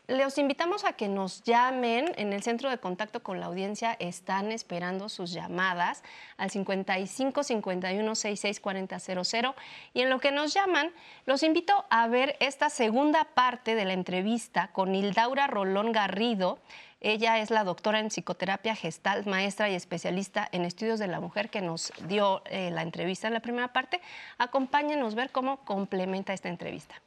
Les 0.08 0.38
invitamos 0.38 0.86
a 0.86 0.94
que 0.94 1.06
nos 1.06 1.42
llamen 1.42 2.14
en 2.16 2.32
el 2.32 2.42
centro 2.42 2.70
de 2.70 2.78
contacto 2.78 3.22
con 3.22 3.40
la 3.40 3.46
audiencia. 3.46 3.94
Están 4.00 4.52
esperando 4.52 5.10
sus 5.10 5.32
llamadas 5.32 6.02
al 6.38 6.50
55 6.50 7.42
51 7.42 8.14
66 8.14 8.58
40 8.58 8.98
00. 9.00 9.54
Y 9.92 10.00
en 10.00 10.08
lo 10.08 10.18
que 10.18 10.32
nos 10.32 10.54
llaman, 10.54 10.92
los 11.26 11.42
invito 11.42 11.84
a 11.90 12.08
ver 12.08 12.36
esta 12.40 12.70
segunda 12.70 13.24
parte 13.24 13.74
de 13.74 13.84
la 13.84 13.92
entrevista 13.92 14.68
con 14.72 14.94
Hildaura 14.94 15.46
Rolón 15.46 15.92
Garrido. 15.92 16.58
Ella 17.00 17.38
es 17.38 17.50
la 17.50 17.62
doctora 17.62 18.00
en 18.00 18.08
psicoterapia 18.08 18.74
gestal, 18.74 19.24
maestra 19.24 19.70
y 19.70 19.74
especialista 19.74 20.48
en 20.50 20.64
estudios 20.64 20.98
de 20.98 21.06
la 21.06 21.20
mujer 21.20 21.48
que 21.48 21.60
nos 21.60 21.92
dio 22.08 22.42
eh, 22.46 22.70
la 22.72 22.82
entrevista 22.82 23.28
en 23.28 23.34
la 23.34 23.40
primera 23.40 23.72
parte. 23.72 24.00
Acompáñenos 24.36 25.12
a 25.12 25.16
ver 25.16 25.30
cómo 25.30 25.58
complementa 25.58 26.32
esta 26.32 26.48
entrevista. 26.48 27.00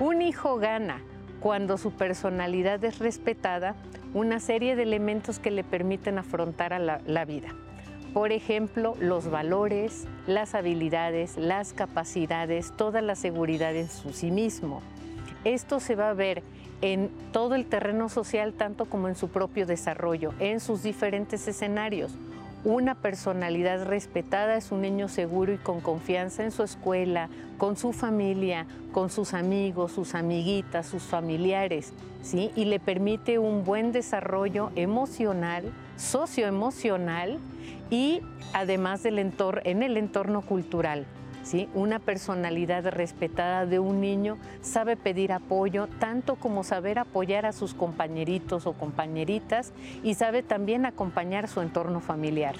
Un 0.00 0.20
hijo 0.20 0.56
gana 0.56 1.02
cuando 1.40 1.78
su 1.78 1.92
personalidad 1.92 2.84
es 2.84 2.98
respetada, 2.98 3.74
una 4.12 4.38
serie 4.38 4.76
de 4.76 4.82
elementos 4.82 5.38
que 5.38 5.50
le 5.50 5.64
permiten 5.64 6.18
afrontar 6.18 6.74
a 6.74 6.78
la, 6.78 7.24
vida. 7.24 7.48
Por 8.12 8.32
ejemplo, 8.32 8.96
los 9.00 9.30
valores, 9.30 10.06
las 10.26 10.54
habilidades, 10.54 11.38
las 11.38 11.72
capacidades, 11.72 12.76
toda 12.76 13.00
la 13.00 13.14
seguridad 13.14 13.74
en 13.74 13.88
su 13.88 14.12
sí 14.12 14.30
mismo. 14.30 14.82
Esto 15.44 15.80
se 15.80 15.94
va 15.96 16.10
a 16.10 16.14
ver 16.14 16.42
en 16.82 17.10
todo 17.32 17.54
el 17.54 17.66
terreno 17.66 18.08
social, 18.08 18.52
tanto 18.52 18.86
como 18.86 19.08
en 19.08 19.14
su 19.14 19.28
propio 19.28 19.66
desarrollo, 19.66 20.32
en 20.38 20.60
sus 20.60 20.82
diferentes 20.82 21.46
escenarios. 21.46 22.12
Una 22.62 22.94
personalidad 22.94 23.86
respetada 23.86 24.56
es 24.56 24.70
un 24.70 24.82
niño 24.82 25.08
seguro 25.08 25.54
y 25.54 25.56
con 25.56 25.80
confianza 25.80 26.44
en 26.44 26.50
su 26.50 26.62
escuela, 26.62 27.30
con 27.56 27.78
su 27.78 27.94
familia, 27.94 28.66
con 28.92 29.08
sus 29.08 29.32
amigos, 29.32 29.92
sus 29.92 30.14
amiguitas, 30.14 30.86
sus 30.86 31.02
familiares, 31.02 31.94
¿sí? 32.22 32.50
Y 32.56 32.66
le 32.66 32.78
permite 32.78 33.38
un 33.38 33.64
buen 33.64 33.92
desarrollo 33.92 34.72
emocional, 34.76 35.72
socioemocional 35.96 37.38
y 37.88 38.20
además 38.52 39.02
del 39.02 39.18
en 39.18 39.82
el 39.82 39.96
entorno 39.96 40.42
cultural. 40.42 41.06
Una 41.74 41.98
personalidad 41.98 42.86
respetada 42.86 43.66
de 43.66 43.78
un 43.78 44.00
niño 44.00 44.38
sabe 44.60 44.96
pedir 44.96 45.32
apoyo, 45.32 45.88
tanto 45.98 46.36
como 46.36 46.64
saber 46.64 46.98
apoyar 46.98 47.46
a 47.46 47.52
sus 47.52 47.74
compañeritos 47.74 48.66
o 48.66 48.74
compañeritas 48.74 49.72
y 50.02 50.14
sabe 50.14 50.42
también 50.42 50.86
acompañar 50.86 51.48
su 51.48 51.60
entorno 51.60 52.00
familiar. 52.00 52.54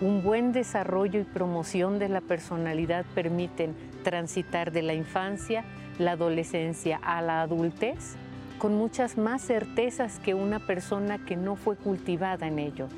Un 0.00 0.22
buen 0.22 0.52
desarrollo 0.52 1.20
y 1.20 1.24
promoción 1.24 1.98
de 1.98 2.08
la 2.08 2.20
personalidad 2.20 3.04
permiten 3.14 3.74
transitar 4.04 4.72
de 4.72 4.82
la 4.82 4.94
infancia, 4.94 5.64
la 5.98 6.12
adolescencia 6.12 6.98
a 7.02 7.20
la 7.20 7.42
adultez 7.42 8.16
con 8.58 8.76
muchas 8.76 9.16
más 9.16 9.42
certezas 9.42 10.18
que 10.18 10.34
una 10.34 10.58
persona 10.58 11.18
que 11.18 11.36
no 11.36 11.56
fue 11.56 11.76
cultivada 11.76 12.46
en 12.46 12.58
ello. 12.58 12.88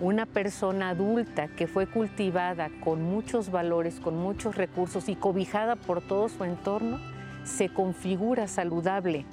Una 0.00 0.26
persona 0.26 0.90
adulta 0.90 1.48
que 1.48 1.66
fue 1.66 1.86
cultivada 1.86 2.68
con 2.82 3.02
muchos 3.02 3.50
valores, 3.50 4.00
con 4.00 4.16
muchos 4.16 4.56
recursos 4.56 5.08
y 5.08 5.14
cobijada 5.14 5.76
por 5.76 6.02
todo 6.02 6.28
su 6.28 6.44
entorno, 6.44 6.98
se 7.44 7.68
configura 7.68 8.48
saludable 8.48 9.24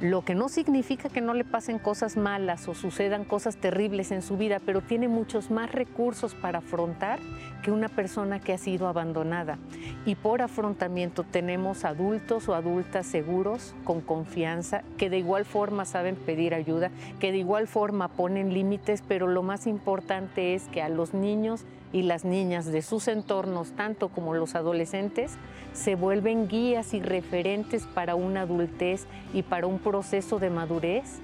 lo 0.00 0.24
que 0.24 0.34
no 0.34 0.48
significa 0.48 1.10
que 1.10 1.20
no 1.20 1.34
le 1.34 1.44
pasen 1.44 1.78
cosas 1.78 2.16
malas 2.16 2.68
o 2.68 2.74
sucedan 2.74 3.24
cosas 3.24 3.56
terribles 3.56 4.10
en 4.12 4.22
su 4.22 4.38
vida, 4.38 4.58
pero 4.64 4.80
tiene 4.80 5.08
muchos 5.08 5.50
más 5.50 5.70
recursos 5.72 6.34
para 6.34 6.58
afrontar 6.60 7.18
que 7.62 7.70
una 7.70 7.88
persona 7.88 8.40
que 8.40 8.54
ha 8.54 8.58
sido 8.58 8.88
abandonada. 8.88 9.58
Y 10.06 10.14
por 10.14 10.40
afrontamiento 10.40 11.22
tenemos 11.24 11.84
adultos 11.84 12.48
o 12.48 12.54
adultas 12.54 13.06
seguros, 13.06 13.74
con 13.84 14.00
confianza, 14.00 14.82
que 14.96 15.10
de 15.10 15.18
igual 15.18 15.44
forma 15.44 15.84
saben 15.84 16.16
pedir 16.16 16.54
ayuda, 16.54 16.90
que 17.18 17.30
de 17.30 17.38
igual 17.38 17.66
forma 17.66 18.08
ponen 18.08 18.54
límites, 18.54 19.02
pero 19.06 19.26
lo 19.26 19.42
más 19.42 19.66
importante 19.66 20.54
es 20.54 20.66
que 20.68 20.80
a 20.80 20.88
los 20.88 21.12
niños 21.12 21.66
y 21.92 22.02
las 22.02 22.24
niñas 22.24 22.66
de 22.66 22.82
sus 22.82 23.08
entornos, 23.08 23.72
tanto 23.72 24.08
como 24.08 24.34
los 24.34 24.54
adolescentes, 24.54 25.32
se 25.72 25.94
vuelven 25.94 26.48
guías 26.48 26.94
y 26.94 27.00
referentes 27.00 27.86
para 27.86 28.14
una 28.14 28.42
adultez 28.42 29.06
y 29.32 29.42
para 29.42 29.66
un 29.66 29.78
proceso 29.78 30.38
de 30.38 30.50
madurez 30.50 31.20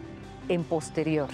en 0.49 0.65
posterior. 0.65 1.29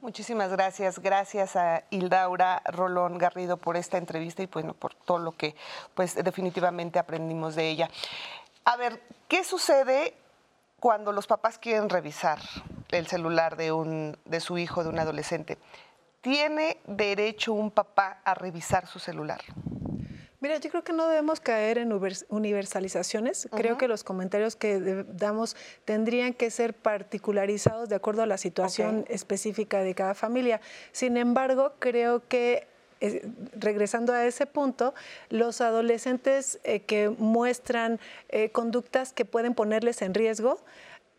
Muchísimas 0.00 0.50
gracias. 0.50 1.00
Gracias 1.00 1.54
a 1.56 1.82
Hildaura 1.90 2.62
Rolón 2.64 3.18
Garrido 3.18 3.56
por 3.56 3.76
esta 3.76 3.98
entrevista 3.98 4.42
y 4.42 4.46
bueno, 4.46 4.72
por 4.72 4.94
todo 4.94 5.18
lo 5.18 5.32
que 5.32 5.54
pues 5.94 6.14
definitivamente 6.14 6.98
aprendimos 6.98 7.54
de 7.56 7.68
ella. 7.68 7.90
A 8.64 8.76
ver, 8.76 9.02
¿qué 9.28 9.44
sucede 9.44 10.14
cuando 10.80 11.12
los 11.12 11.26
papás 11.26 11.58
quieren 11.58 11.90
revisar 11.90 12.38
el 12.90 13.06
celular 13.06 13.56
de, 13.56 13.72
un, 13.72 14.16
de 14.24 14.40
su 14.40 14.56
hijo, 14.56 14.82
de 14.82 14.88
un 14.88 14.98
adolescente? 14.98 15.58
¿Tiene 16.20 16.78
derecho 16.86 17.52
un 17.52 17.70
papá 17.70 18.20
a 18.24 18.34
revisar 18.34 18.86
su 18.86 18.98
celular? 18.98 19.40
Mira, 20.40 20.58
yo 20.58 20.70
creo 20.70 20.84
que 20.84 20.92
no 20.92 21.08
debemos 21.08 21.40
caer 21.40 21.78
en 21.78 21.92
universalizaciones. 22.28 23.48
Creo 23.56 23.76
que 23.76 23.88
los 23.88 24.04
comentarios 24.04 24.54
que 24.54 25.04
damos 25.08 25.56
tendrían 25.84 26.32
que 26.32 26.50
ser 26.50 26.74
particularizados 26.74 27.88
de 27.88 27.96
acuerdo 27.96 28.22
a 28.22 28.26
la 28.26 28.38
situación 28.38 29.04
específica 29.08 29.80
de 29.80 29.96
cada 29.96 30.14
familia. 30.14 30.60
Sin 30.92 31.16
embargo, 31.16 31.72
creo 31.80 32.22
que 32.28 32.68
eh, 33.00 33.28
regresando 33.52 34.12
a 34.12 34.26
ese 34.26 34.46
punto, 34.46 34.94
los 35.28 35.60
adolescentes 35.60 36.60
eh, 36.62 36.80
que 36.80 37.08
muestran 37.08 37.98
eh, 38.28 38.50
conductas 38.50 39.12
que 39.12 39.24
pueden 39.24 39.54
ponerles 39.54 40.02
en 40.02 40.14
riesgo, 40.14 40.60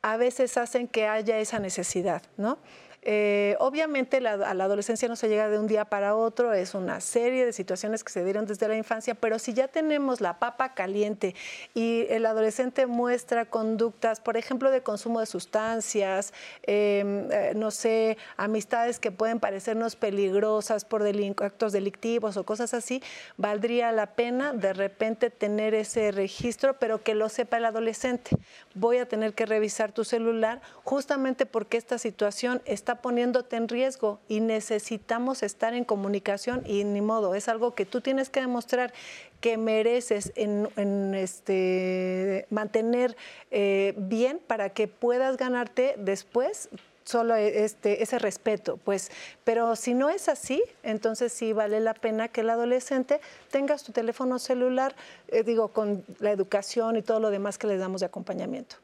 a 0.01 0.15
veces 0.15 0.55
hacen 0.55 0.87
que 0.87 1.07
haya 1.07 1.39
esa 1.39 1.59
necesidad, 1.59 2.21
¿no? 2.37 2.57
Eh, 3.01 3.55
obviamente 3.59 4.17
a 4.17 4.53
la 4.53 4.63
adolescencia 4.63 5.07
no 5.07 5.15
se 5.15 5.29
llega 5.29 5.47
de 5.47 5.57
un 5.57 5.67
día 5.67 5.85
para 5.85 6.15
otro, 6.15 6.53
es 6.53 6.73
una 6.73 6.99
serie 6.99 7.45
de 7.45 7.53
situaciones 7.53 8.03
que 8.03 8.11
se 8.11 8.23
dieron 8.23 8.45
desde 8.45 8.67
la 8.67 8.75
infancia, 8.75 9.15
pero 9.15 9.39
si 9.39 9.53
ya 9.53 9.67
tenemos 9.67 10.19
la 10.19 10.39
papa 10.39 10.73
caliente 10.73 11.33
y 11.73 12.05
el 12.09 12.25
adolescente 12.25 12.87
muestra 12.87 13.45
conductas, 13.45 14.19
por 14.19 14.35
ejemplo, 14.35 14.69
de 14.69 14.81
consumo 14.81 15.21
de 15.21 15.25
sustancias, 15.25 16.33
em, 16.63 17.31
eh, 17.31 17.53
no 17.55 17.71
sé, 17.71 18.17
amistades 18.35 18.99
que 18.99 19.11
pueden 19.11 19.39
parecernos 19.39 19.95
peligrosas 19.95 20.85
por 20.85 21.03
actos 21.41 21.71
delictivos 21.71 22.37
o 22.37 22.45
cosas 22.45 22.73
así, 22.73 23.01
valdría 23.37 23.91
la 23.91 24.07
pena 24.07 24.53
de 24.53 24.73
repente 24.73 25.29
tener 25.29 25.73
ese 25.73 26.11
registro, 26.11 26.75
pero 26.75 27.01
que 27.01 27.15
lo 27.15 27.29
sepa 27.29 27.57
el 27.57 27.65
adolescente. 27.65 28.35
Voy 28.75 28.97
a 28.97 29.07
tener 29.07 29.33
que 29.33 29.45
revisar 29.45 29.91
tu 29.91 30.03
celular 30.03 30.61
justamente 30.83 31.45
porque 31.45 31.77
esta 31.77 31.97
situación 31.97 32.61
está 32.65 32.88
está 32.89 33.03
poniéndote 33.03 33.55
en 33.55 33.67
riesgo 33.67 34.19
y 34.27 34.39
necesitamos 34.39 35.43
estar 35.43 35.75
en 35.75 35.85
comunicación 35.85 36.63
y 36.65 36.83
ni 36.85 37.01
modo, 37.01 37.35
es 37.35 37.47
algo 37.47 37.75
que 37.75 37.85
tú 37.85 38.01
tienes 38.01 38.31
que 38.31 38.39
demostrar 38.39 38.93
que 39.41 39.59
mereces 39.59 40.33
en, 40.35 41.13
este, 41.13 42.47
mantener 42.49 43.15
eh, 43.51 43.93
bien 43.95 44.41
para 44.47 44.71
que 44.71 44.87
puedas 44.87 45.37
ganarte 45.37 45.93
después 45.99 46.69
solo 47.03 47.35
este, 47.35 48.01
ese 48.01 48.17
respeto, 48.17 48.77
pues, 48.77 49.11
pero 49.43 49.75
si 49.75 49.93
no 49.93 50.09
es 50.09 50.27
así, 50.27 50.63
entonces 50.81 51.31
sí 51.31 51.53
vale 51.53 51.79
la 51.81 51.93
pena 51.93 52.29
que 52.29 52.41
el 52.41 52.49
adolescente 52.49 53.21
tenga 53.51 53.77
su 53.77 53.91
teléfono 53.91 54.39
celular, 54.39 54.95
eh, 55.27 55.43
digo, 55.43 55.67
con 55.67 56.03
la 56.17 56.31
educación 56.31 56.97
y 56.97 57.03
todo 57.03 57.19
lo 57.19 57.29
demás 57.29 57.59
que 57.59 57.67
le 57.67 57.77
damos 57.77 58.01
de 58.01 58.07
acompañamiento. 58.07 58.77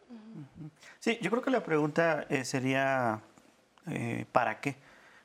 Sí, 0.99 1.17
yo 1.23 1.31
creo 1.31 1.41
que 1.41 1.51
la 1.51 1.63
pregunta 1.63 2.27
eh, 2.29 2.45
sería 2.45 3.21
eh, 3.87 4.25
¿para 4.31 4.59
qué? 4.59 4.75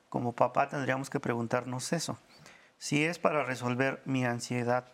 Como 0.09 0.33
papá 0.33 0.69
tendríamos 0.69 1.09
que 1.09 1.19
preguntarnos 1.19 1.93
eso. 1.93 2.17
Si 2.77 3.03
es 3.03 3.19
para 3.19 3.43
resolver 3.43 4.01
mi 4.05 4.25
ansiedad 4.25 4.85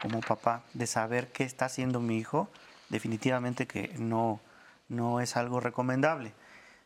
como 0.00 0.20
papá 0.20 0.62
de 0.74 0.86
saber 0.86 1.28
qué 1.32 1.44
está 1.44 1.66
haciendo 1.66 2.00
mi 2.00 2.18
hijo, 2.18 2.48
definitivamente 2.88 3.66
que 3.66 3.94
no, 3.98 4.40
no 4.88 5.20
es 5.20 5.36
algo 5.36 5.60
recomendable. 5.60 6.32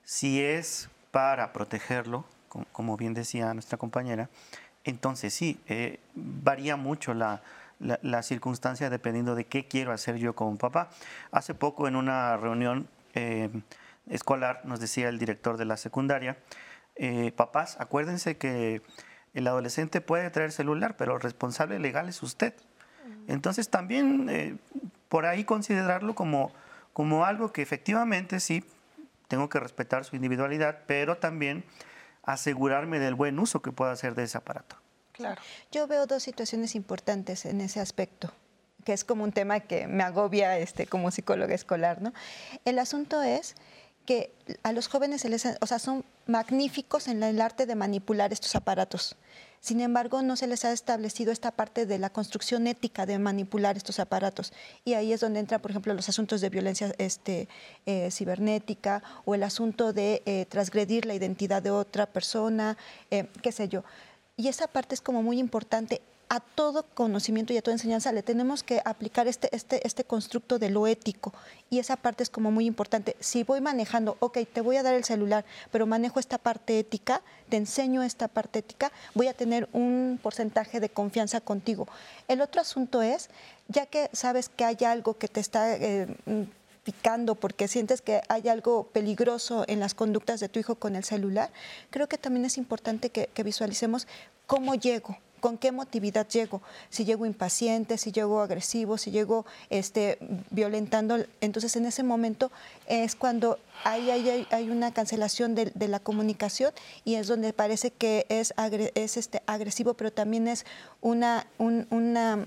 Si 0.05 0.43
es 0.43 0.89
para 1.11 1.53
protegerlo, 1.53 2.24
como 2.72 2.97
bien 2.97 3.14
decía 3.14 3.53
nuestra 3.55 3.78
compañera, 3.78 4.28
entonces 4.85 5.35
sí, 5.35 5.61
eh, 5.68 6.01
varía 6.14 6.76
mucho 6.76 7.14
la, 7.14 7.43
la, 7.81 8.22
circunstancia 8.22 8.91
dependiendo 8.91 9.35
de 9.35 9.45
qué 9.45 9.66
quiero 9.66 9.93
hacer 9.93 10.16
yo 10.16 10.35
como 10.35 10.57
papá. 10.57 10.91
Hace 11.33 11.55
poco 11.55 11.87
en 11.89 11.97
una 11.97 12.37
reunión 12.37 12.89
eh, 13.14 13.51
escolar 14.11 14.61
nos 14.64 14.80
decía 14.80 15.08
el 15.08 15.18
director 15.18 15.56
de 15.56 15.64
la 15.64 15.76
secundaria, 15.76 16.36
eh, 16.96 17.32
papás, 17.32 17.76
acuérdense 17.80 18.36
que 18.36 18.82
el 19.32 19.46
adolescente 19.46 20.00
puede 20.00 20.28
traer 20.30 20.52
celular, 20.52 20.96
pero 20.96 21.14
el 21.14 21.20
responsable 21.20 21.78
legal 21.78 22.08
es 22.08 22.22
usted. 22.22 22.54
Entonces 23.26 23.70
también 23.70 24.28
eh, 24.28 24.56
por 25.08 25.24
ahí 25.24 25.44
considerarlo 25.44 26.14
como, 26.14 26.52
como 26.92 27.24
algo 27.24 27.52
que 27.52 27.62
efectivamente 27.62 28.40
sí 28.40 28.64
tengo 29.28 29.48
que 29.48 29.61
respetar 29.61 30.04
su 30.04 30.16
individualidad, 30.16 30.80
pero 30.86 31.16
también 31.16 31.64
asegurarme 32.22 32.98
del 32.98 33.14
buen 33.14 33.38
uso 33.38 33.62
que 33.62 33.72
pueda 33.72 33.92
hacer 33.92 34.14
de 34.14 34.24
ese 34.24 34.38
aparato. 34.38 34.76
Claro. 35.12 35.40
Yo 35.70 35.86
veo 35.86 36.06
dos 36.06 36.22
situaciones 36.22 36.74
importantes 36.74 37.46
en 37.46 37.61
ese 37.61 37.80
aspecto 37.80 38.32
que 38.84 38.92
es 38.92 39.04
como 39.04 39.24
un 39.24 39.32
tema 39.32 39.61
que 39.61 39.86
me 39.86 40.02
agobia 40.02 40.58
este, 40.58 40.86
como 40.86 41.11
psicóloga 41.11 41.54
escolar, 41.54 42.00
¿no? 42.00 42.12
El 42.64 42.78
asunto 42.78 43.22
es 43.22 43.54
a 44.62 44.72
los 44.72 44.88
jóvenes 44.88 45.20
se 45.20 45.28
les, 45.28 45.46
o 45.61 45.66
sea, 45.66 45.78
son 45.78 46.04
magníficos 46.26 47.08
en 47.08 47.22
el 47.22 47.40
arte 47.40 47.66
de 47.66 47.74
manipular 47.74 48.32
estos 48.32 48.54
aparatos. 48.54 49.16
Sin 49.61 49.80
embargo, 49.80 50.22
no 50.22 50.36
se 50.36 50.46
les 50.46 50.64
ha 50.64 50.72
establecido 50.72 51.32
esta 51.32 51.50
parte 51.50 51.84
de 51.84 51.98
la 51.98 52.08
construcción 52.08 52.66
ética 52.66 53.04
de 53.04 53.18
manipular 53.18 53.76
estos 53.76 54.00
aparatos. 54.00 54.54
Y 54.86 54.94
ahí 54.94 55.12
es 55.12 55.20
donde 55.20 55.38
entra, 55.38 55.58
por 55.58 55.70
ejemplo, 55.70 55.92
los 55.92 56.08
asuntos 56.08 56.40
de 56.40 56.48
violencia 56.48 56.94
este, 56.96 57.46
eh, 57.84 58.11
cibernética 58.11 59.02
o 59.26 59.34
el 59.34 59.42
asunto 59.42 59.92
de 59.92 60.22
eh, 60.24 60.46
transgredir 60.48 61.04
la 61.04 61.14
identidad 61.14 61.62
de 61.62 61.70
otra 61.70 62.06
persona, 62.06 62.78
eh, 63.11 63.28
qué 63.42 63.52
sé 63.52 63.68
yo. 63.68 63.84
Y 64.36 64.48
esa 64.48 64.66
parte 64.66 64.94
es 64.94 65.02
como 65.02 65.22
muy 65.22 65.38
importante 65.38 66.00
a 66.31 66.39
todo 66.39 66.85
conocimiento 66.95 67.53
y 67.53 67.57
a 67.57 67.62
toda 67.62 67.74
enseñanza 67.74 68.12
le 68.12 68.22
tenemos 68.22 68.62
que 68.62 68.81
aplicar 68.85 69.26
este, 69.26 69.55
este, 69.55 69.85
este 69.85 70.05
constructo 70.05 70.61
de 70.61 70.70
lo 70.70 70.87
ético. 70.87 71.35
Y 71.70 71.81
esa 71.81 71.97
parte 71.97 72.22
es 72.22 72.31
como 72.31 72.53
muy 72.53 72.66
importante. 72.66 73.16
Si 73.18 73.43
voy 73.43 73.61
manejando, 73.61 74.16
ok, 74.20 74.39
te 74.51 74.61
voy 74.61 74.76
a 74.76 74.85
dar 74.85 74.95
el 74.95 75.03
celular, 75.03 75.45
pero 75.72 75.87
manejo 75.87 76.20
esta 76.20 76.39
parte 76.39 76.78
ética, 76.78 77.20
te 77.49 77.57
enseño 77.57 78.05
esta 78.05 78.28
parte 78.28 78.61
ética, 78.61 78.93
voy 79.12 79.26
a 79.26 79.35
tener 79.35 79.68
un 79.72 80.20
porcentaje 80.22 80.78
de 80.78 80.89
confianza 80.89 81.41
contigo. 81.41 81.89
El 82.28 82.43
otro 82.43 82.61
asunto 82.61 83.03
es, 83.03 83.28
ya 83.66 83.87
que 83.87 84.09
sabes 84.12 84.49
que 84.49 84.64
hay 84.64 84.78
algo 84.87 85.18
que 85.18 85.28
te 85.28 85.41
está... 85.41 85.74
Eh, 85.74 86.07
picando 86.83 87.35
porque 87.35 87.68
sientes 87.68 88.01
que 88.01 88.22
hay 88.31 88.49
algo 88.49 88.85
peligroso 88.85 89.64
en 89.68 89.81
las 89.81 89.93
conductas 89.93 90.41
de 90.41 90.49
tu 90.49 90.59
hijo 90.59 90.76
con 90.76 90.97
el 90.97 91.05
celular, 91.05 91.51
creo 91.91 92.09
que 92.09 92.16
también 92.16 92.47
es 92.47 92.57
importante 92.57 93.11
que 93.11 93.43
visualicemos 93.45 94.09
cómo 94.47 94.74
llego, 94.74 95.18
con 95.41 95.59
qué 95.59 95.72
motividad 95.72 96.28
llego, 96.28 96.62
si 96.91 97.05
llego 97.05 97.26
impaciente, 97.26 97.99
si 97.99 98.12
llego 98.12 98.41
agresivo, 98.41 98.99
si 98.99 99.11
llego 99.11 99.47
este, 99.70 100.18
violentando. 100.51 101.18
Entonces 101.41 101.74
en 101.76 101.86
ese 101.86 102.03
momento 102.03 102.51
es 102.86 103.16
cuando 103.16 103.59
hay, 103.84 104.11
hay, 104.11 104.47
hay 104.51 104.70
una 104.70 104.93
cancelación 104.93 105.55
de, 105.55 105.72
la 105.88 105.99
comunicación 105.99 106.72
y 107.05 107.14
es 107.14 107.26
donde 107.26 107.53
parece 107.53 107.91
que 107.91 108.26
es, 108.28 108.55
es 108.95 109.16
este, 109.16 109.43
agresivo, 109.47 109.95
pero 109.95 110.12
también 110.12 110.47
es 110.47 110.64
una, 111.01 111.47
una 111.59 112.47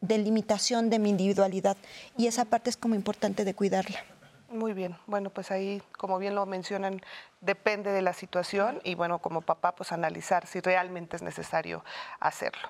delimitación 0.00 0.90
de 0.90 0.98
mi 0.98 1.10
individualidad 1.10 1.76
y 2.16 2.26
esa 2.26 2.44
parte 2.44 2.70
es 2.70 2.76
como 2.76 2.94
importante 2.94 3.44
de 3.44 3.54
cuidarla. 3.54 4.04
Muy 4.50 4.72
bien, 4.72 4.96
bueno, 5.06 5.30
pues 5.30 5.52
ahí, 5.52 5.80
como 5.96 6.18
bien 6.18 6.34
lo 6.34 6.44
mencionan, 6.44 7.00
depende 7.40 7.92
de 7.92 8.02
la 8.02 8.12
situación 8.12 8.80
y 8.82 8.96
bueno, 8.96 9.20
como 9.20 9.42
papá, 9.42 9.76
pues 9.76 9.92
analizar 9.92 10.44
si 10.44 10.58
realmente 10.58 11.14
es 11.14 11.22
necesario 11.22 11.84
hacerlo. 12.18 12.68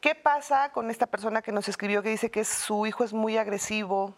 ¿Qué 0.00 0.14
pasa 0.14 0.72
con 0.72 0.90
esta 0.90 1.06
persona 1.06 1.42
que 1.42 1.52
nos 1.52 1.68
escribió 1.68 2.02
que 2.02 2.08
dice 2.08 2.30
que 2.30 2.44
su 2.44 2.86
hijo 2.86 3.04
es 3.04 3.12
muy 3.12 3.36
agresivo 3.36 4.14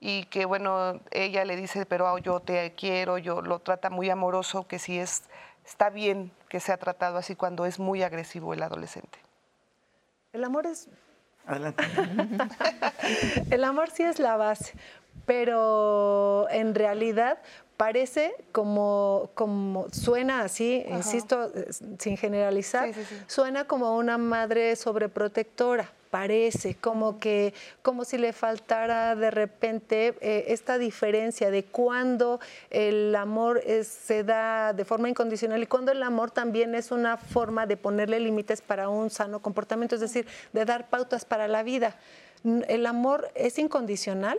y 0.00 0.24
que 0.24 0.44
bueno, 0.44 0.98
ella 1.12 1.44
le 1.44 1.54
dice, 1.54 1.86
pero 1.86 2.18
yo 2.18 2.40
te 2.40 2.74
quiero, 2.74 3.18
yo 3.18 3.40
lo 3.40 3.60
trata 3.60 3.88
muy 3.88 4.10
amoroso, 4.10 4.66
que 4.66 4.80
si 4.80 4.98
es, 4.98 5.22
está 5.64 5.90
bien 5.90 6.32
que 6.48 6.58
sea 6.58 6.76
tratado 6.76 7.18
así 7.18 7.36
cuando 7.36 7.66
es 7.66 7.78
muy 7.78 8.02
agresivo 8.02 8.52
el 8.52 8.64
adolescente? 8.64 9.20
El 10.32 10.42
amor 10.42 10.66
es 10.66 10.88
Adelante. 11.46 11.84
el 13.50 13.64
amor 13.64 13.90
sí 13.90 14.04
es 14.04 14.18
la 14.20 14.36
base, 14.36 14.74
pero 15.26 16.46
en 16.50 16.74
realidad 16.74 17.38
parece 17.76 18.34
como, 18.52 19.30
como 19.34 19.86
suena 19.90 20.42
así, 20.42 20.84
insisto, 20.88 21.50
sin 21.98 22.16
generalizar, 22.16 22.90
suena 23.26 23.64
como 23.66 23.96
una 23.96 24.18
madre 24.18 24.76
sobreprotectora 24.76 25.90
parece, 26.12 26.74
como 26.74 27.18
que, 27.18 27.54
como 27.80 28.04
si 28.04 28.18
le 28.18 28.34
faltara 28.34 29.16
de 29.16 29.30
repente 29.30 30.14
eh, 30.20 30.44
esta 30.48 30.76
diferencia 30.76 31.50
de 31.50 31.64
cuando 31.64 32.38
el 32.68 33.16
amor 33.16 33.62
se 33.82 34.22
da 34.22 34.74
de 34.74 34.84
forma 34.84 35.08
incondicional 35.08 35.62
y 35.62 35.66
cuando 35.66 35.90
el 35.90 36.02
amor 36.02 36.30
también 36.30 36.74
es 36.74 36.90
una 36.90 37.16
forma 37.16 37.64
de 37.64 37.78
ponerle 37.78 38.20
límites 38.20 38.60
para 38.60 38.90
un 38.90 39.08
sano 39.08 39.40
comportamiento, 39.40 39.94
es 39.94 40.02
decir, 40.02 40.26
de 40.52 40.66
dar 40.66 40.90
pautas 40.90 41.24
para 41.24 41.48
la 41.48 41.62
vida. 41.62 41.96
El 42.44 42.84
amor 42.84 43.30
es 43.34 43.58
incondicional, 43.58 44.38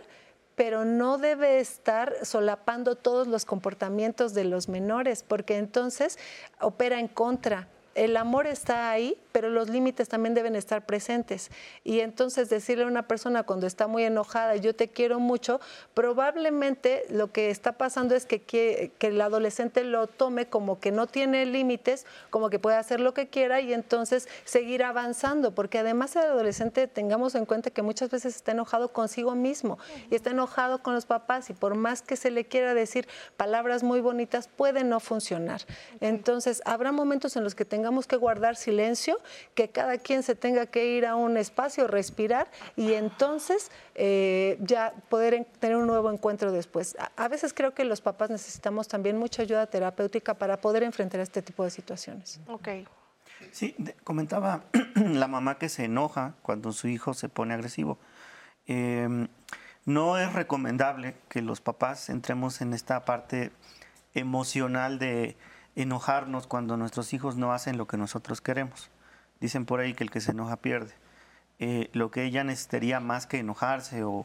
pero 0.54 0.84
no 0.84 1.18
debe 1.18 1.58
estar 1.58 2.14
solapando 2.22 2.96
todos 2.96 3.26
los 3.26 3.44
comportamientos 3.44 4.34
de 4.34 4.44
los 4.44 4.68
menores, 4.68 5.22
porque 5.22 5.56
entonces 5.56 6.18
opera 6.60 7.00
en 7.00 7.08
contra. 7.08 7.68
El 7.94 8.16
amor 8.16 8.46
está 8.46 8.90
ahí, 8.90 9.18
pero 9.34 9.50
los 9.50 9.68
límites 9.68 10.08
también 10.08 10.34
deben 10.34 10.56
estar 10.56 10.86
presentes. 10.86 11.50
Y 11.82 12.00
entonces 12.00 12.48
decirle 12.48 12.84
a 12.84 12.86
una 12.86 13.06
persona 13.06 13.42
cuando 13.42 13.66
está 13.66 13.86
muy 13.86 14.04
enojada, 14.04 14.56
yo 14.56 14.74
te 14.74 14.88
quiero 14.88 15.20
mucho, 15.20 15.60
probablemente 15.94 17.04
lo 17.10 17.30
que 17.32 17.50
está 17.50 17.72
pasando 17.72 18.14
es 18.14 18.26
que, 18.26 18.42
que, 18.42 18.92
el 19.00 19.20
adolescente 19.20 19.84
lo 19.84 20.06
tome 20.06 20.46
como 20.46 20.80
que 20.80 20.90
no 20.90 21.06
tiene 21.06 21.46
límites, 21.46 22.06
como 22.30 22.50
que 22.50 22.58
puede 22.58 22.76
hacer 22.76 23.00
lo 23.00 23.12
que 23.12 23.28
quiera 23.28 23.60
y 23.60 23.72
entonces 23.72 24.28
seguir 24.44 24.82
avanzando, 24.82 25.54
porque 25.54 25.78
además 25.78 26.16
el 26.16 26.22
adolescente 26.22 26.88
tengamos 26.88 27.34
en 27.34 27.44
cuenta 27.44 27.70
que 27.70 27.82
muchas 27.82 28.10
veces 28.10 28.36
está 28.36 28.52
enojado 28.52 28.92
consigo 28.92 29.34
mismo 29.34 29.78
y 30.10 30.14
está 30.14 30.30
enojado 30.30 30.82
con 30.82 30.94
los 30.94 31.06
papás 31.06 31.50
y 31.50 31.52
por 31.52 31.74
más 31.74 32.02
que 32.02 32.16
se 32.16 32.30
le 32.30 32.46
quiera 32.46 32.72
decir 32.72 33.06
palabras 33.36 33.82
muy 33.82 34.00
bonitas, 34.00 34.48
puede 34.48 34.84
no 34.84 35.00
funcionar. 35.00 35.62
Entonces, 36.00 36.62
habrá 36.64 36.92
momentos 36.92 37.36
en 37.36 37.44
los 37.44 37.54
que 37.54 37.64
tenga 37.64 37.84
tengamos 37.84 38.06
que 38.06 38.16
guardar 38.16 38.56
silencio, 38.56 39.18
que 39.54 39.68
cada 39.70 39.98
quien 39.98 40.22
se 40.22 40.34
tenga 40.34 40.66
que 40.66 40.86
ir 40.86 41.06
a 41.06 41.16
un 41.16 41.36
espacio, 41.36 41.86
respirar 41.86 42.50
y 42.76 42.94
entonces 42.94 43.70
eh, 43.94 44.58
ya 44.60 44.94
poder 45.08 45.46
tener 45.58 45.76
un 45.76 45.86
nuevo 45.86 46.10
encuentro 46.10 46.52
después. 46.52 46.96
A, 47.16 47.28
veces 47.28 47.52
creo 47.54 47.74
que 47.74 47.84
los 47.84 48.00
papás 48.00 48.30
necesitamos 48.30 48.88
también 48.88 49.18
mucha 49.18 49.42
ayuda 49.42 49.66
terapéutica 49.66 50.34
para 50.34 50.60
poder 50.60 50.82
enfrentar 50.82 51.20
este 51.20 51.42
tipo 51.42 51.64
de 51.64 51.70
situaciones. 51.70 52.40
Ok. 52.48 52.68
Sí, 53.52 53.76
comentaba 54.04 54.64
la 54.94 55.28
mamá 55.28 55.58
que 55.58 55.68
se 55.68 55.84
enoja 55.84 56.34
cuando 56.42 56.72
su 56.72 56.88
hijo 56.88 57.14
se 57.14 57.28
pone 57.28 57.54
agresivo. 57.54 57.98
Em, 58.66 59.28
no 59.84 60.18
es 60.18 60.32
recomendable 60.32 61.14
que 61.28 61.42
los 61.42 61.60
papás 61.60 62.08
entremos 62.08 62.60
en 62.60 62.72
esta 62.72 63.04
parte 63.04 63.52
emocional 64.14 64.98
de 64.98 65.36
enojarnos 65.76 66.46
cuando 66.46 66.76
nuestros 66.76 67.12
hijos 67.12 67.36
no 67.36 67.52
hacen 67.52 67.76
lo 67.76 67.86
que 67.86 67.96
nosotros 67.96 68.40
queremos. 68.40 68.90
Dicen 69.44 69.66
por 69.66 69.80
ahí 69.80 69.92
que 69.92 70.04
el 70.04 70.10
que 70.10 70.22
se 70.22 70.30
enoja 70.30 70.56
pierde. 70.56 70.94
Eh, 71.58 71.90
lo 71.92 72.10
que 72.10 72.24
ella 72.24 72.44
necesitaría 72.44 72.98
más 72.98 73.26
que 73.26 73.40
enojarse 73.40 74.02
o, 74.02 74.24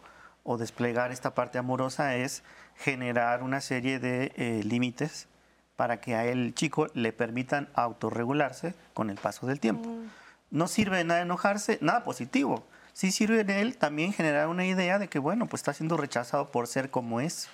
desplegar 0.57 1.11
esta 1.11 1.35
parte 1.35 1.57
amorosa 1.57 2.15
es 2.15 2.41
generar 2.77 3.43
una 3.43 3.59
serie 3.59 3.99
de 3.99 4.31
eh, 4.37 4.61
límites 4.63 5.27
para 5.75 5.99
que 5.99 6.15
a 6.15 6.23
el 6.23 6.55
chico 6.55 6.87
le 6.93 7.11
permitan 7.11 7.67
autorregularse 7.73 8.75
con 8.93 9.09
el 9.09 9.17
paso 9.17 9.45
del 9.45 9.59
tiempo. 9.59 9.89
Mm. 9.89 10.07
No 10.51 10.69
sirve 10.69 10.95
de 10.95 11.03
nada 11.03 11.21
enojarse, 11.21 11.79
nada 11.81 12.05
positivo. 12.05 12.63
Sí 12.93 13.11
sirve 13.11 13.43
de 13.43 13.59
él 13.59 13.75
también 13.75 14.13
generar 14.13 14.47
una 14.47 14.65
idea 14.65 14.99
de 14.99 15.09
que, 15.09 15.19
bueno, 15.19 15.47
pues 15.47 15.59
está 15.59 15.73
siendo 15.73 15.97
rechazado 15.97 16.49
por 16.49 16.65
ser 16.65 16.91
como 16.91 17.19
es. 17.19 17.49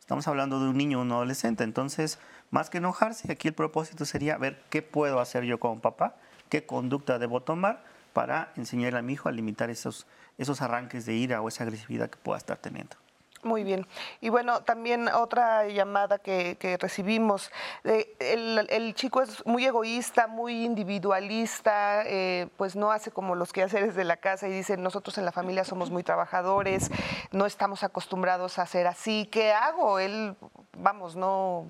Estamos 0.00 0.26
hablando 0.26 0.58
de 0.58 0.70
un 0.70 0.78
niño 0.78 1.00
o 1.00 1.02
un 1.02 1.12
adolescente, 1.12 1.64
entonces 1.64 2.18
más 2.50 2.70
que 2.70 2.78
enojarse, 2.78 3.30
aquí 3.30 3.48
el 3.48 3.54
propósito 3.54 4.06
sería 4.06 4.38
ver 4.38 4.62
qué 4.70 4.80
puedo 4.80 5.20
hacer 5.20 5.44
yo 5.44 5.60
como 5.60 5.82
papá, 5.82 6.16
qué 6.54 6.66
conducta 6.66 7.18
debo 7.18 7.40
tomar 7.40 7.82
para 8.12 8.52
enseñar 8.54 8.94
a 8.94 9.02
mi 9.02 9.14
hijo 9.14 9.28
a 9.28 9.32
limitar 9.32 9.70
esos, 9.70 10.06
esos 10.38 10.62
arranques 10.62 11.04
de 11.04 11.14
ira 11.14 11.42
o 11.42 11.48
esa 11.48 11.64
agresividad 11.64 12.08
que 12.08 12.16
pueda 12.16 12.38
estar 12.38 12.58
teniendo. 12.58 12.94
Muy 13.42 13.64
bien. 13.64 13.88
Y 14.20 14.28
bueno, 14.28 14.62
también 14.62 15.08
otra 15.08 15.66
llamada 15.66 16.20
que, 16.20 16.78
recibimos. 16.80 17.50
el, 17.82 18.94
chico 18.94 19.20
es 19.20 19.44
muy 19.44 19.64
egoísta, 19.64 20.28
muy 20.28 20.64
individualista, 20.64 22.04
eh, 22.06 22.46
pues 22.56 22.76
no 22.76 22.92
hace 22.92 23.10
como 23.10 23.34
los 23.34 23.52
quehaceres 23.52 23.96
de 23.96 24.04
la 24.04 24.18
casa 24.18 24.46
y 24.46 24.52
dice, 24.52 24.76
nosotros 24.76 25.18
en 25.18 25.24
la 25.24 25.32
familia 25.32 25.64
somos 25.64 25.90
muy 25.90 26.04
trabajadores, 26.04 26.88
no 27.32 27.46
estamos 27.46 27.82
acostumbrados 27.82 28.60
a 28.60 28.62
hacer 28.62 28.86
así. 28.86 29.28
¿Qué 29.28 29.52
hago? 29.52 29.98
Él, 29.98 30.36
vamos, 30.78 31.16
no 31.16 31.68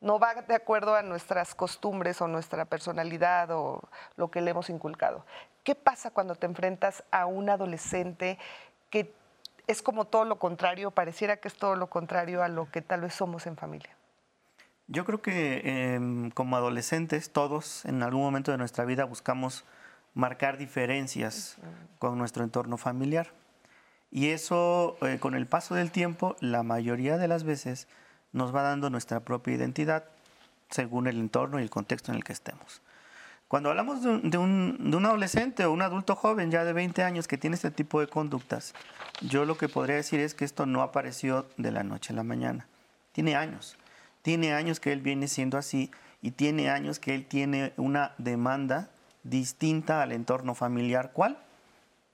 no 0.00 0.18
va 0.18 0.34
de 0.34 0.54
acuerdo 0.54 0.94
a 0.94 1.02
nuestras 1.02 1.54
costumbres 1.54 2.20
o 2.20 2.28
nuestra 2.28 2.64
personalidad 2.64 3.50
o 3.50 3.80
lo 4.16 4.30
que 4.30 4.40
le 4.40 4.50
hemos 4.50 4.70
inculcado. 4.70 5.24
¿Qué 5.64 5.74
pasa 5.74 6.10
cuando 6.10 6.34
te 6.34 6.46
enfrentas 6.46 7.04
a 7.10 7.26
un 7.26 7.50
adolescente 7.50 8.38
que 8.90 9.12
es 9.66 9.82
como 9.82 10.06
todo 10.06 10.24
lo 10.24 10.38
contrario, 10.38 10.90
pareciera 10.90 11.36
que 11.36 11.48
es 11.48 11.54
todo 11.54 11.76
lo 11.76 11.88
contrario 11.88 12.42
a 12.42 12.48
lo 12.48 12.70
que 12.70 12.80
tal 12.80 13.02
vez 13.02 13.14
somos 13.14 13.46
en 13.46 13.56
familia? 13.56 13.90
Yo 14.86 15.04
creo 15.04 15.20
que 15.20 15.60
em, 15.94 16.30
como 16.30 16.56
adolescentes 16.56 17.30
todos 17.30 17.84
en 17.84 18.02
algún 18.02 18.22
momento 18.22 18.52
de 18.52 18.58
nuestra 18.58 18.86
vida 18.86 19.04
buscamos 19.04 19.64
marcar 20.14 20.56
diferencias 20.56 21.58
con 21.98 22.16
nuestro 22.16 22.44
entorno 22.44 22.78
familiar. 22.78 23.28
Y 24.10 24.30
eso 24.30 24.96
eh, 25.02 25.18
con 25.20 25.34
el 25.34 25.46
paso 25.46 25.74
del 25.74 25.90
tiempo, 25.90 26.36
la 26.40 26.62
mayoría 26.62 27.18
de 27.18 27.28
las 27.28 27.44
veces 27.44 27.88
nos 28.32 28.54
va 28.54 28.62
dando 28.62 28.90
nuestra 28.90 29.20
propia 29.20 29.54
identidad 29.54 30.04
según 30.70 31.06
el 31.06 31.18
entorno 31.18 31.58
y 31.58 31.62
el 31.62 31.70
contexto 31.70 32.12
en 32.12 32.16
el 32.16 32.24
que 32.24 32.32
estemos. 32.32 32.82
Cuando 33.48 33.70
hablamos 33.70 34.02
de 34.02 34.10
un, 34.10 34.30
de, 34.90 34.96
un, 34.96 35.06
adolescente 35.06 35.64
o 35.64 35.72
un 35.72 35.80
adulto 35.80 36.14
joven 36.14 36.50
ya 36.50 36.64
de 36.64 36.74
20 36.74 37.02
años 37.02 37.26
que 37.26 37.38
tiene 37.38 37.56
este 37.56 37.70
tipo 37.70 37.98
de 38.00 38.06
conductas, 38.06 38.74
yo 39.22 39.46
lo 39.46 39.56
que 39.56 39.70
podría 39.70 39.96
decir 39.96 40.20
es 40.20 40.34
que 40.34 40.44
esto 40.44 40.66
no 40.66 40.82
apareció 40.82 41.46
de 41.56 41.72
la 41.72 41.82
noche 41.82 42.12
a 42.12 42.16
la 42.16 42.22
mañana. 42.22 42.66
Tiene 43.12 43.36
años. 43.36 43.78
Tiene 44.20 44.52
años 44.52 44.80
que 44.80 44.92
él 44.92 45.00
viene 45.00 45.28
siendo 45.28 45.56
así 45.56 45.90
y 46.20 46.32
tiene 46.32 46.68
años 46.68 46.98
que 46.98 47.14
él 47.14 47.24
tiene 47.24 47.72
una 47.78 48.12
demanda 48.18 48.90
distinta 49.22 50.02
al 50.02 50.12
entorno 50.12 50.54
familiar. 50.54 51.12
¿Cuál? 51.14 51.38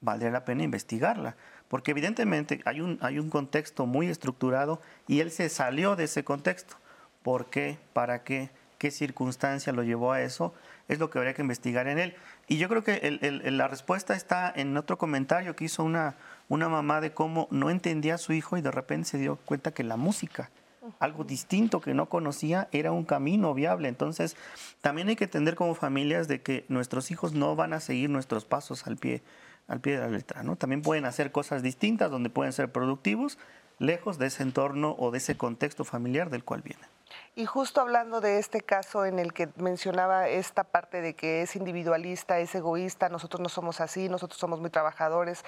Valdría 0.01 0.31
la 0.31 0.45
pena 0.45 0.63
investigarla. 0.63 1.35
Porque 1.75 1.91
evidentemente 1.91 2.61
hay 2.67 2.81
un, 2.81 3.01
hay 3.01 3.19
un 3.19 3.31
contexto 3.31 3.85
muy 3.85 4.07
estructurado 4.07 4.81
y 5.09 5.19
él 5.19 5.33
se 5.33 5.49
salió 5.49 5.97
de 5.97 6.05
ese 6.05 6.23
contexto. 6.23 6.77
¿Por 7.25 7.47
qué? 7.47 7.79
¿Para 7.93 8.23
qué? 8.23 8.51
¿Qué 8.79 8.93
circunstancia 8.93 9.73
lo 9.73 9.83
llevó 9.83 10.13
a 10.13 10.23
eso? 10.23 10.55
Es 10.87 11.01
lo 11.01 11.11
que 11.11 11.19
habría 11.19 11.35
que 11.35 11.43
investigar 11.43 11.89
en 11.89 11.99
él. 11.99 12.15
Y 12.47 12.59
yo 12.59 12.69
creo 12.69 12.85
que 12.85 13.19
la 13.51 13.67
respuesta 13.67 14.15
está 14.15 14.53
en 14.55 14.77
otro 14.77 14.99
comentario 14.99 15.57
que 15.57 15.65
hizo 15.65 15.83
una, 15.83 16.15
una 16.49 16.69
mamá 16.69 17.01
de 17.01 17.13
cómo 17.13 17.49
no 17.51 17.71
entendía 17.71 18.15
a 18.15 18.19
su 18.19 18.33
hijo 18.33 18.57
y 18.57 18.61
de 18.63 18.71
repente 18.71 19.09
se 19.09 19.19
dio 19.19 19.35
cuenta 19.45 19.75
que 19.75 19.83
la 19.83 19.97
música 19.97 20.53
algo 20.99 21.25
distinto 21.25 21.81
que 21.81 21.95
no 21.95 22.09
conocía, 22.09 22.69
era 22.73 22.93
un 22.93 23.05
camino 23.05 23.55
viable. 23.55 23.89
Entonces, 23.89 24.37
también 24.81 25.09
hay 25.09 25.17
que 25.17 25.25
entender 25.25 25.55
como 25.55 25.75
familias 25.75 26.29
de 26.29 26.43
que 26.43 26.65
nuestros 26.69 27.11
hijos 27.11 27.33
no 27.33 27.57
van 27.57 27.73
a 27.73 27.81
seguir 27.81 28.11
nuestros 28.11 28.45
pasos 28.45 28.87
al 28.87 28.97
pie, 28.97 29.23
al 29.67 29.81
pie 29.81 29.95
de 29.95 30.01
la 30.01 30.09
letra, 30.09 30.43
¿no? 30.43 30.57
También 30.57 30.83
pueden 30.83 31.05
hacer 31.07 31.33
cosas 31.33 31.63
distintas 31.63 32.11
donde 32.11 32.31
pueden 32.31 32.53
ser 32.53 32.71
productivos, 32.71 33.39
lejos 33.79 34.19
de 34.19 34.27
ese 34.27 34.43
entorno 34.43 34.95
o 34.99 35.11
de 35.11 35.19
ese 35.19 35.37
contexto 35.37 35.85
familiar 35.85 36.31
del 36.31 36.45
cual 36.45 36.63
vienen. 36.63 36.87
Y 37.35 37.47
justo 37.47 37.81
hablando 37.81 38.21
de 38.21 38.39
este 38.39 38.61
caso 38.61 39.05
en 39.05 39.19
el 39.19 39.33
que 39.33 39.49
mencionaba 39.57 40.29
esta 40.29 40.65
parte 40.65 41.01
de 41.01 41.15
que 41.15 41.43
es 41.43 41.57
individualista, 41.57 42.39
es 42.39 42.55
egoísta, 42.55 43.09
nosotros 43.09 43.41
no 43.41 43.49
somos 43.49 43.81
así, 43.81 44.09
nosotros 44.09 44.39
somos 44.39 44.61
muy 44.61 44.71
trabajadores, 44.71 45.45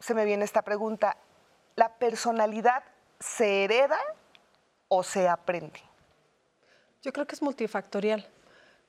se 0.00 0.14
me 0.14 0.24
viene 0.24 0.44
esta 0.44 0.62
pregunta, 0.62 1.16
¿la 1.76 1.94
personalidad 1.94 2.84
se 3.18 3.64
hereda 3.64 3.98
o 4.88 5.02
se 5.02 5.28
aprende? 5.28 5.80
Yo 7.02 7.12
creo 7.12 7.26
que 7.26 7.34
es 7.34 7.42
multifactorial. 7.42 8.26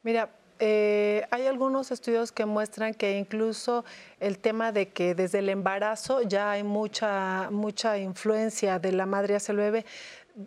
Mira, 0.03 0.29
eh, 0.59 1.25
hay 1.31 1.47
algunos 1.47 1.89
estudios 1.91 2.33
que 2.33 2.45
muestran 2.45 2.93
que 2.93 3.17
incluso 3.17 3.85
el 4.19 4.37
tema 4.37 4.73
de 4.73 4.89
que 4.89 5.15
desde 5.15 5.39
el 5.39 5.47
embarazo 5.47 6.21
ya 6.21 6.51
hay 6.51 6.63
mucha, 6.63 7.49
mucha 7.49 7.97
influencia 7.97 8.77
de 8.77 8.91
la 8.91 9.05
madre 9.05 9.35
hacia 9.35 9.53
el 9.53 9.57
bebé 9.57 9.85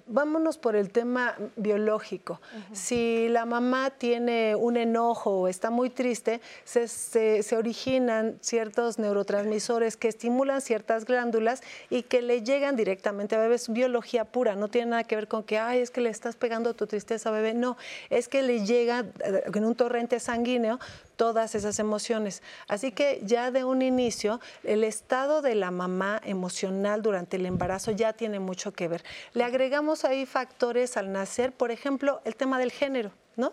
vámonos 0.07 0.59
por 0.59 0.77
el 0.77 0.91
tema 0.91 1.37
biológico. 1.57 2.41
Si 2.73 3.29
la 3.29 3.45
mamá 3.45 3.91
tiene 3.91 4.55
un 4.55 4.77
enojo 4.77 5.43
o 5.43 5.49
está 5.49 5.71
muy 5.71 5.91
triste, 5.91 6.41
se, 6.65 7.57
originan 7.57 8.39
ciertos 8.41 8.99
neurotransmisores 8.99 9.97
que 9.97 10.09
estimulan 10.09 10.61
ciertas 10.61 11.05
glándulas 11.05 11.63
y 11.91 12.03
que 12.03 12.23
le 12.23 12.43
llegan 12.43 12.77
directamente 12.77 13.37
a 13.37 13.39
bebé. 13.39 13.57
Es 13.57 13.69
biología 13.69 14.25
pura, 14.25 14.57
no 14.57 14.69
tiene 14.69 14.91
nada 14.91 15.05
que 15.05 15.17
ver 15.17 15.29
con 15.29 15.43
que, 15.43 15.59
ay, 15.59 15.81
es 15.81 15.91
que 15.91 16.01
le 16.01 16.11
estás 16.11 16.37
pegando 16.37 16.75
tu 16.75 16.87
tristeza 16.87 17.29
a 17.29 17.33
bebé. 17.33 17.55
No, 17.55 17.77
es 18.11 18.29
que 18.29 18.43
le 18.43 18.65
llega 18.65 19.01
eh, 19.25 19.43
en 19.53 19.65
un 19.65 19.75
torrente 19.75 20.21
sanguíneo 20.21 20.79
todas 21.23 21.55
esas 21.55 21.79
emociones. 21.79 22.43
Así 22.67 22.91
que 22.91 23.21
ya 23.23 23.53
de 23.53 23.63
un 23.63 23.81
inicio, 23.81 24.41
el 24.65 24.83
estado 24.83 25.41
de 25.41 25.55
la 25.55 25.71
mamá 25.71 26.21
emocional 26.25 27.01
durante 27.01 27.37
el 27.37 27.47
embarazo 27.47 27.93
ya 27.93 28.13
tiene 28.13 28.41
mucho 28.41 28.73
que 28.73 28.89
ver. 28.89 29.05
Le 29.33 29.45
agregamos 29.45 30.05
ahí 30.05 30.27
factores 30.27 30.97
al 30.97 31.13
nacer, 31.13 31.53
por 31.53 31.71
ejemplo, 31.71 32.21
el 32.25 32.35
tema 32.35 32.59
del 32.59 32.73
género, 32.73 33.13
¿no? 33.37 33.53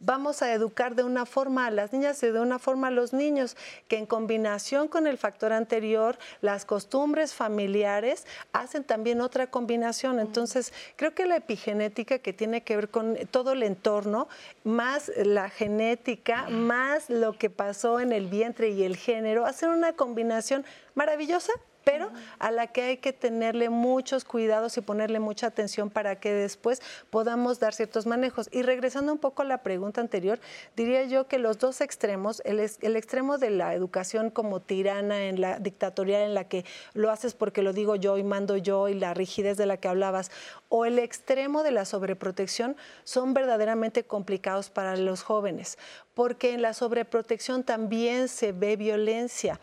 Vamos 0.00 0.42
a 0.42 0.52
educar 0.52 0.94
de 0.94 1.02
una 1.02 1.26
forma 1.26 1.66
a 1.66 1.70
las 1.70 1.92
niñas 1.92 2.22
y 2.22 2.28
de 2.28 2.40
una 2.40 2.58
forma 2.58 2.88
a 2.88 2.90
los 2.90 3.12
niños, 3.12 3.56
que 3.88 3.98
en 3.98 4.06
combinación 4.06 4.88
con 4.88 5.06
el 5.06 5.18
factor 5.18 5.52
anterior, 5.52 6.18
las 6.40 6.64
costumbres 6.64 7.34
familiares 7.34 8.26
hacen 8.52 8.84
también 8.84 9.20
otra 9.20 9.48
combinación. 9.48 10.20
Entonces, 10.20 10.72
creo 10.96 11.14
que 11.14 11.26
la 11.26 11.36
epigenética 11.36 12.18
que 12.18 12.32
tiene 12.32 12.62
que 12.62 12.76
ver 12.76 12.88
con 12.88 13.16
todo 13.30 13.52
el 13.52 13.62
entorno, 13.62 14.28
más 14.64 15.10
la 15.16 15.50
genética, 15.50 16.48
más 16.48 17.10
lo 17.10 17.38
que 17.38 17.50
pasó 17.50 18.00
en 18.00 18.12
el 18.12 18.26
vientre 18.26 18.70
y 18.70 18.82
el 18.84 18.96
género, 18.96 19.46
hacen 19.46 19.70
una 19.70 19.92
combinación 19.92 20.64
maravillosa 20.94 21.52
pero 21.86 22.10
a 22.40 22.50
la 22.50 22.66
que 22.66 22.82
hay 22.82 22.96
que 22.96 23.12
tenerle 23.12 23.70
muchos 23.70 24.24
cuidados 24.24 24.76
y 24.76 24.80
ponerle 24.80 25.20
mucha 25.20 25.46
atención 25.46 25.88
para 25.88 26.18
que 26.18 26.34
después 26.34 26.82
podamos 27.10 27.60
dar 27.60 27.74
ciertos 27.74 28.06
manejos. 28.06 28.48
Y 28.50 28.62
regresando 28.62 29.12
un 29.12 29.18
poco 29.18 29.42
a 29.42 29.44
la 29.44 29.62
pregunta 29.62 30.00
anterior, 30.00 30.40
diría 30.74 31.04
yo 31.04 31.28
que 31.28 31.38
los 31.38 31.60
dos 31.60 31.80
extremos, 31.80 32.42
el, 32.44 32.58
extremo 32.58 33.38
de 33.38 33.50
la 33.50 33.72
educación 33.72 34.30
como 34.30 34.58
tirana, 34.58 35.26
en 35.26 35.40
la 35.40 35.60
dictatorial 35.60 36.22
en 36.22 36.34
la 36.34 36.48
que 36.48 36.64
lo 36.92 37.12
haces 37.12 37.34
porque 37.34 37.62
lo 37.62 37.72
digo 37.72 37.94
yo 37.94 38.18
y 38.18 38.24
mando 38.24 38.56
yo 38.56 38.88
y 38.88 38.94
la 38.94 39.14
rigidez 39.14 39.56
de 39.56 39.66
la 39.66 39.76
que 39.76 39.86
hablabas, 39.86 40.32
o 40.68 40.86
el 40.86 40.98
extremo 40.98 41.62
de 41.62 41.70
la 41.70 41.84
sobreprotección 41.84 42.74
son 43.04 43.32
verdaderamente 43.32 44.02
complicados 44.02 44.70
para 44.70 44.96
los 44.96 45.22
jóvenes, 45.22 45.78
porque 46.14 46.52
en 46.52 46.62
la 46.62 46.74
sobreprotección 46.74 47.62
también 47.62 48.26
se 48.26 48.50
ve 48.50 48.74
violencia 48.74 49.60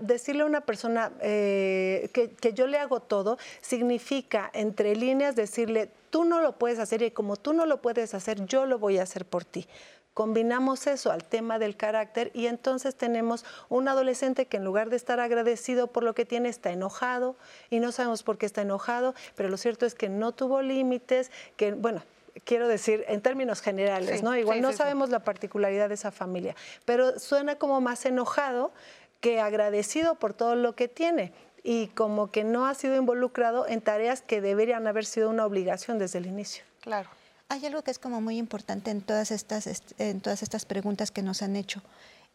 decirle 0.00 0.42
a 0.42 0.46
una 0.46 0.62
persona 0.62 1.12
eh, 1.20 2.08
que, 2.12 2.30
que, 2.30 2.54
yo 2.54 2.66
le 2.66 2.78
hago 2.78 3.00
todo 3.00 3.38
significa, 3.60 4.50
entre 4.54 4.96
líneas, 4.96 5.36
decirle, 5.36 5.90
tú 6.10 6.24
no 6.24 6.40
lo 6.40 6.52
puedes 6.52 6.78
hacer 6.78 7.02
y 7.02 7.10
como 7.10 7.36
tú 7.36 7.52
no 7.52 7.66
lo 7.66 7.82
puedes 7.82 8.14
hacer, 8.14 8.46
yo 8.46 8.64
lo 8.64 8.78
voy 8.78 8.98
a 8.98 9.02
hacer 9.02 9.26
por 9.26 9.44
ti. 9.44 9.68
Combinamos 10.14 10.86
eso 10.86 11.12
al 11.12 11.24
tema 11.24 11.58
del 11.58 11.76
carácter 11.76 12.30
y 12.32 12.46
entonces 12.46 12.94
tenemos 12.94 13.44
un 13.68 13.86
adolescente 13.86 14.46
que 14.46 14.56
en 14.56 14.64
lugar 14.64 14.88
de 14.88 14.96
estar 14.96 15.20
agradecido 15.20 15.88
por 15.88 16.04
lo 16.04 16.14
que 16.14 16.24
tiene, 16.24 16.48
está 16.48 16.70
enojado 16.70 17.36
y 17.68 17.80
no 17.80 17.92
sabemos 17.92 18.22
por 18.22 18.38
qué 18.38 18.46
está 18.46 18.62
enojado, 18.62 19.14
pero 19.34 19.50
lo 19.50 19.58
cierto 19.58 19.84
es 19.84 19.94
que 19.94 20.08
no 20.08 20.32
tuvo 20.32 20.62
límites, 20.62 21.30
que, 21.58 21.72
bueno, 21.72 22.02
quiero 22.44 22.66
decir, 22.66 23.04
en 23.08 23.20
términos 23.20 23.60
generales, 23.60 24.22
¿no? 24.22 24.34
Igual 24.34 24.62
no 24.62 24.72
sabemos 24.72 25.10
la 25.10 25.20
particularidad 25.20 25.88
de 25.90 25.96
esa 25.96 26.10
familia, 26.10 26.56
pero 26.86 27.18
suena 27.18 27.56
como 27.56 27.82
más 27.82 28.06
enojado 28.06 28.72
que 29.20 29.40
agradecido 29.40 30.16
por 30.16 30.34
todo 30.34 30.54
lo 30.56 30.74
que 30.74 30.88
tiene 30.88 31.32
y 31.62 31.88
como 31.88 32.30
que 32.30 32.44
no 32.44 32.66
ha 32.66 32.74
sido 32.74 32.96
involucrado 32.96 33.66
en 33.66 33.80
tareas 33.80 34.22
que 34.22 34.40
deberían 34.40 34.86
haber 34.86 35.04
sido 35.04 35.30
una 35.30 35.44
obligación 35.44 35.98
desde 35.98 36.18
el 36.18 36.26
inicio. 36.26 36.62
Claro. 36.80 37.08
Hay 37.48 37.64
algo 37.66 37.82
que 37.82 37.90
es 37.90 37.98
como 37.98 38.20
muy 38.20 38.38
importante 38.38 38.90
en 38.90 39.00
todas 39.00 39.30
estas, 39.30 39.68
en 39.98 40.20
todas 40.20 40.42
estas 40.42 40.64
preguntas 40.64 41.10
que 41.10 41.22
nos 41.22 41.42
han 41.42 41.56
hecho, 41.56 41.82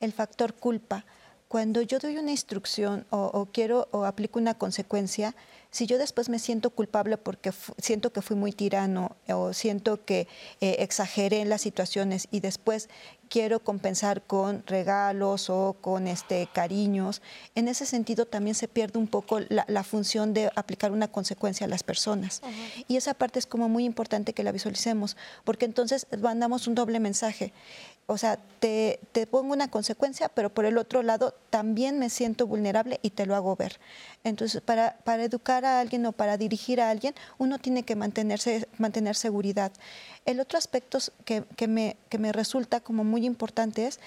el 0.02 0.14
factor 0.14 0.54
culpa. 0.54 1.06
Cuando 1.48 1.82
yo 1.82 2.00
doy 2.00 2.18
una 2.18 2.32
instrucción 2.32 3.06
o, 3.10 3.46
quiero 3.52 3.90
o 3.92 4.06
aplico 4.06 4.40
una 4.40 4.54
consecuencia, 4.54 5.36
si 5.70 5.86
yo 5.86 5.98
después 5.98 6.30
me 6.30 6.40
siento 6.40 6.70
culpable 6.70 7.18
porque 7.18 7.52
siento 7.78 8.14
que 8.14 8.22
fui 8.22 8.38
muy 8.38 8.54
tirano 8.54 9.18
o 9.28 9.52
siento 9.52 10.06
que 10.06 10.30
eh, 10.62 10.78
exageré 10.80 11.42
en 11.42 11.50
las 11.50 11.62
situaciones 11.62 12.30
y 12.32 12.40
después 12.40 12.90
quiero 13.32 13.62
compensar 13.62 14.22
con 14.24 14.62
regalos 14.68 15.50
o 15.50 15.78
con 15.80 16.06
este, 16.08 16.50
cariños. 16.52 17.22
En 17.56 17.70
ese 17.70 17.86
sentido 17.86 18.26
también 18.26 18.56
se 18.56 18.68
pierde 18.68 19.00
un 19.00 19.08
poco 19.08 19.40
la, 19.40 19.84
función 19.84 20.34
de 20.34 20.52
aplicar 20.56 20.92
una 20.92 21.08
consecuencia 21.08 21.66
a 21.66 21.70
las 21.70 21.82
personas. 21.82 22.42
Y 22.90 22.98
esa 22.98 23.14
parte 23.14 23.40
es 23.40 23.46
como 23.46 23.70
muy 23.70 23.86
importante 23.86 24.34
que 24.34 24.44
la 24.44 24.52
visualicemos, 24.52 25.16
porque 25.46 25.64
entonces 25.64 26.08
mandamos 26.22 26.68
un 26.68 26.76
doble 26.76 27.00
mensaje. 27.00 27.54
O 28.08 28.18
sea, 28.18 28.38
te, 28.60 29.00
te, 29.14 29.26
pongo 29.26 29.54
una 29.54 29.70
consecuencia, 29.70 30.28
pero 30.28 30.50
por 30.54 30.66
el 30.66 30.78
otro 30.78 31.02
lado 31.02 31.34
también 31.50 31.98
me 31.98 32.10
siento 32.10 32.46
vulnerable 32.46 33.00
y 33.02 33.12
te 33.12 33.26
lo 33.26 33.36
hago 33.38 33.56
ver. 33.56 33.80
Entonces, 34.26 34.62
para, 34.62 34.98
para 35.06 35.24
educar 35.24 35.64
a 35.64 35.80
alguien 35.80 36.06
o 36.06 36.12
para 36.12 36.36
dirigir 36.36 36.82
a 36.82 36.90
alguien, 36.90 37.16
uno 37.38 37.58
tiene 37.58 37.84
que 37.84 37.96
mantenerse, 37.96 38.68
mantener 38.78 39.16
seguridad. 39.16 39.72
El 40.26 40.42
otro 40.42 40.58
aspecto 40.58 41.00
que, 41.24 41.46
que, 41.56 41.70
me, 41.70 41.96
que 42.10 42.18
me 42.18 42.34
resulta 42.34 42.82
como 42.82 43.06
muy 43.06 43.21
importante 43.26 43.88
es 43.88 44.00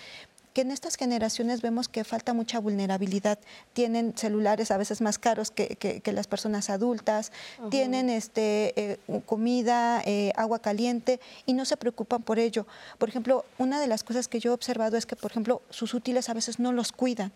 que 0.55 0.61
en 0.61 0.71
estas 0.71 0.95
generaciones 0.95 1.61
vemos 1.61 1.89
que 1.89 2.05
falta 2.05 2.33
mucha 2.33 2.61
vulnerabilidad. 2.61 3.41
Tienen 3.73 4.17
celulares 4.17 4.71
a 4.71 4.77
veces 4.79 5.01
más 5.01 5.19
caros 5.19 5.51
que, 5.51 6.01
las 6.07 6.29
personas 6.29 6.71
adultas, 6.71 7.33
tienen 7.71 8.09
este, 8.09 8.73
eh, 8.81 8.99
comida, 9.27 10.01
eh, 10.07 10.33
agua 10.37 10.61
caliente 10.61 11.21
y 11.45 11.55
no 11.55 11.65
se 11.65 11.77
preocupan 11.77 12.23
por 12.23 12.39
ello. 12.39 12.67
Por 12.99 13.09
ejemplo, 13.09 13.45
una 13.59 13.81
de 13.81 13.89
las 13.89 14.05
cosas 14.05 14.29
que 14.29 14.39
yo 14.39 14.53
he 14.53 14.55
observado 14.55 14.97
es 14.97 15.07
que, 15.07 15.17
por 15.17 15.33
ejemplo, 15.33 15.61
sus 15.71 15.93
útiles 15.93 16.29
a 16.29 16.35
veces 16.35 16.61
no 16.61 16.73
los 16.73 16.93
cuidan. 16.93 17.33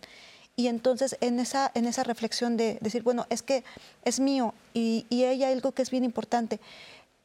Y 0.54 0.66
entonces 0.68 1.16
en 1.20 1.38
esa, 1.38 1.70
en 1.74 1.86
esa 1.86 2.04
reflexión 2.04 2.56
de 2.56 2.78
decir, 2.80 3.02
bueno, 3.02 3.26
es 3.30 3.42
que 3.42 3.62
es 4.04 4.18
mío 4.18 4.54
y, 4.74 5.06
y 5.08 5.24
hay 5.24 5.44
algo 5.44 5.72
que 5.72 5.82
es 5.82 5.90
bien 5.90 6.02
importante 6.04 6.58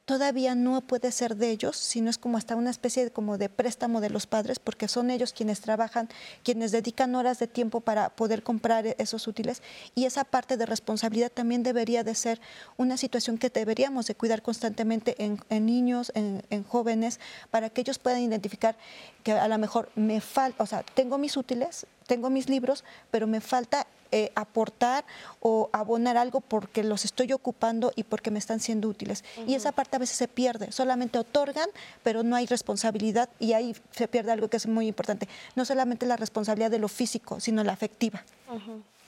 todavía 0.06 0.54
no 0.54 0.82
puede 0.82 1.12
ser 1.12 1.38
de 1.38 1.50
ellos, 1.50 1.78
sino 1.78 2.10
es 2.10 2.18
como 2.18 2.38
hasta 2.38 2.56
una 2.56 2.70
especie 2.70 3.06
de, 3.06 3.12
como 3.12 3.38
de 3.38 3.50
préstamo 3.50 4.02
de 4.02 4.10
los 4.10 4.28
padres, 4.28 4.60
porque 4.60 4.88
son 4.88 5.10
ellos 5.10 5.32
quienes 5.32 5.62
trabajan, 5.62 6.10
quienes 6.44 6.72
dedican 6.72 7.16
horas 7.16 7.40
de 7.40 7.48
tiempo 7.48 7.80
para 7.80 8.10
poder 8.10 8.44
comprar 8.44 8.86
esos 8.98 9.28
útiles. 9.28 9.62
Y 9.96 10.06
esa 10.06 10.26
parte 10.26 10.58
de 10.58 10.66
responsabilidad 10.66 11.32
también 11.32 11.64
debería 11.64 12.04
de 12.04 12.16
ser 12.16 12.42
una 12.78 12.98
situación 12.98 13.38
que 13.38 13.50
deberíamos 13.50 14.06
de 14.08 14.16
cuidar 14.16 14.42
constantemente 14.42 15.16
en, 15.18 15.66
niños, 15.66 16.12
en, 16.16 16.44
en, 16.50 16.64
jóvenes, 16.64 17.20
para 17.50 17.70
que 17.70 17.82
ellos 17.82 17.98
puedan 17.98 18.22
identificar 18.22 18.76
que 19.24 19.32
a 19.32 19.48
lo 19.48 19.58
mejor 19.58 19.90
me 19.96 20.20
falta, 20.20 20.64
o 20.64 20.66
sea, 20.68 20.84
tengo 20.84 21.18
mis 21.18 21.38
útiles, 21.38 21.88
tengo 22.08 22.30
mis 22.30 22.50
libros, 22.50 22.84
pero 23.10 23.26
me 23.26 23.40
falta 23.40 23.88
eh, 24.16 24.32
aportar 24.36 25.06
o 25.40 25.72
abonar 25.74 26.18
algo 26.18 26.40
porque 26.40 26.84
los 26.84 27.04
estoy 27.04 27.34
ocupando 27.34 27.92
y 27.96 28.04
porque 28.04 28.30
me 28.30 28.38
están 28.38 28.60
siendo 28.60 28.88
útiles. 28.88 29.24
Y 29.48 29.56
esa 29.56 29.72
parte 29.72 29.96
a 29.96 30.00
veces 30.00 30.18
se 30.18 30.28
pierde, 30.28 30.72
solamente 30.72 31.18
otorgan, 31.18 31.68
pero 32.04 32.22
no 32.22 32.36
hay 32.36 32.46
responsabilidad 32.46 33.28
y 33.40 33.54
ahí 33.54 33.76
se 33.90 34.08
pierde 34.08 34.32
algo 34.32 34.50
que 34.50 34.58
es 34.58 34.68
muy 34.68 34.86
importante, 34.86 35.28
no 35.56 35.66
solamente 35.66 36.06
la 36.06 36.16
responsabilidad 36.16 36.70
de 36.70 36.78
lo 36.78 36.90
físico, 36.90 37.40
sino 37.40 37.64
la 37.64 37.74
afectiva. 37.74 38.24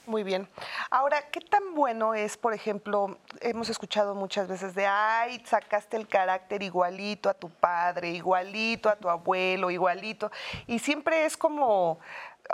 Muy 0.06 0.22
bien. 0.22 0.48
Ahora, 0.88 1.20
¿qué 1.32 1.40
tan 1.40 1.74
bueno 1.74 2.14
es, 2.14 2.36
por 2.36 2.54
ejemplo, 2.54 3.18
hemos 3.40 3.68
escuchado 3.68 4.14
muchas 4.14 4.46
veces 4.46 4.72
de, 4.76 4.86
ay, 4.86 5.42
sacaste 5.44 5.96
el 5.96 6.06
carácter 6.06 6.62
igualito 6.62 7.28
a 7.28 7.34
tu 7.34 7.50
padre, 7.50 8.10
igualito 8.10 8.88
a 8.88 8.94
tu 8.94 9.08
abuelo, 9.08 9.68
igualito, 9.68 10.30
y 10.68 10.78
siempre 10.78 11.26
es 11.26 11.36
como, 11.36 11.98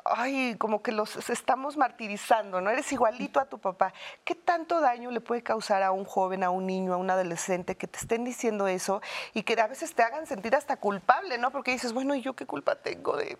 ay, 0.05 0.57
como 0.59 0.83
que 0.83 0.93
los 0.93 1.29
estamos 1.31 1.77
martirizando, 1.77 2.61
¿no? 2.61 2.71
Eres 2.71 2.91
igualito 2.93 3.41
a 3.41 3.47
tu 3.47 3.59
papá. 3.59 3.93
¿Qué 4.25 4.35
tanto 4.35 4.81
daño 4.81 5.11
le 5.11 5.21
puede 5.21 5.43
causar 5.43 5.83
a 5.83 5.93
un 5.93 6.05
joven, 6.05 6.43
a 6.43 6.51
un 6.51 6.67
niño, 6.67 6.95
a 6.95 6.97
un 6.97 7.11
adolescente 7.11 7.77
que 7.77 7.87
te 7.87 7.99
estén 7.99 8.25
diciendo 8.25 8.67
eso 8.67 9.01
y 9.35 9.43
que 9.43 9.61
a 9.61 9.67
veces 9.67 9.95
te 9.95 10.03
hagan 10.03 10.27
sentir 10.27 10.55
hasta 10.55 10.77
culpable, 10.77 11.39
¿no? 11.39 11.51
Porque 11.51 11.73
dices, 11.73 11.93
bueno, 11.93 12.15
¿y 12.15 12.23
yo 12.23 12.35
qué 12.35 12.47
culpa 12.47 12.77
tengo 12.77 13.17
de, 13.17 13.39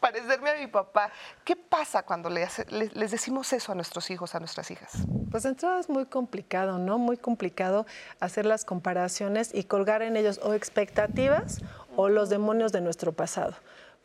parecerme 0.00 0.50
a 0.50 0.54
mi 0.54 0.68
papá? 0.68 1.10
¿Qué 1.44 1.56
pasa 1.56 2.04
cuando 2.04 2.30
les, 2.30 2.64
decimos 2.94 3.52
eso 3.52 3.72
a 3.72 3.74
nuestros 3.74 4.10
hijos, 4.10 4.34
a 4.34 4.38
nuestras 4.38 4.70
hijas? 4.70 4.92
Pues 5.30 5.44
entonces 5.44 5.86
es 5.86 5.90
muy 5.90 6.06
complicado, 6.06 6.78
¿no? 6.78 6.98
Muy 6.98 7.16
complicado 7.16 7.84
hacer 8.20 8.46
las 8.46 8.64
comparaciones 8.64 9.52
y 9.52 9.64
colgar 9.64 10.02
en 10.02 10.16
ellos 10.16 10.38
o 10.42 10.54
expectativas 10.54 11.60
o 11.96 12.08
los 12.08 12.30
demonios 12.30 12.70
de 12.70 12.80
nuestro 12.80 13.12
pasado 13.12 13.56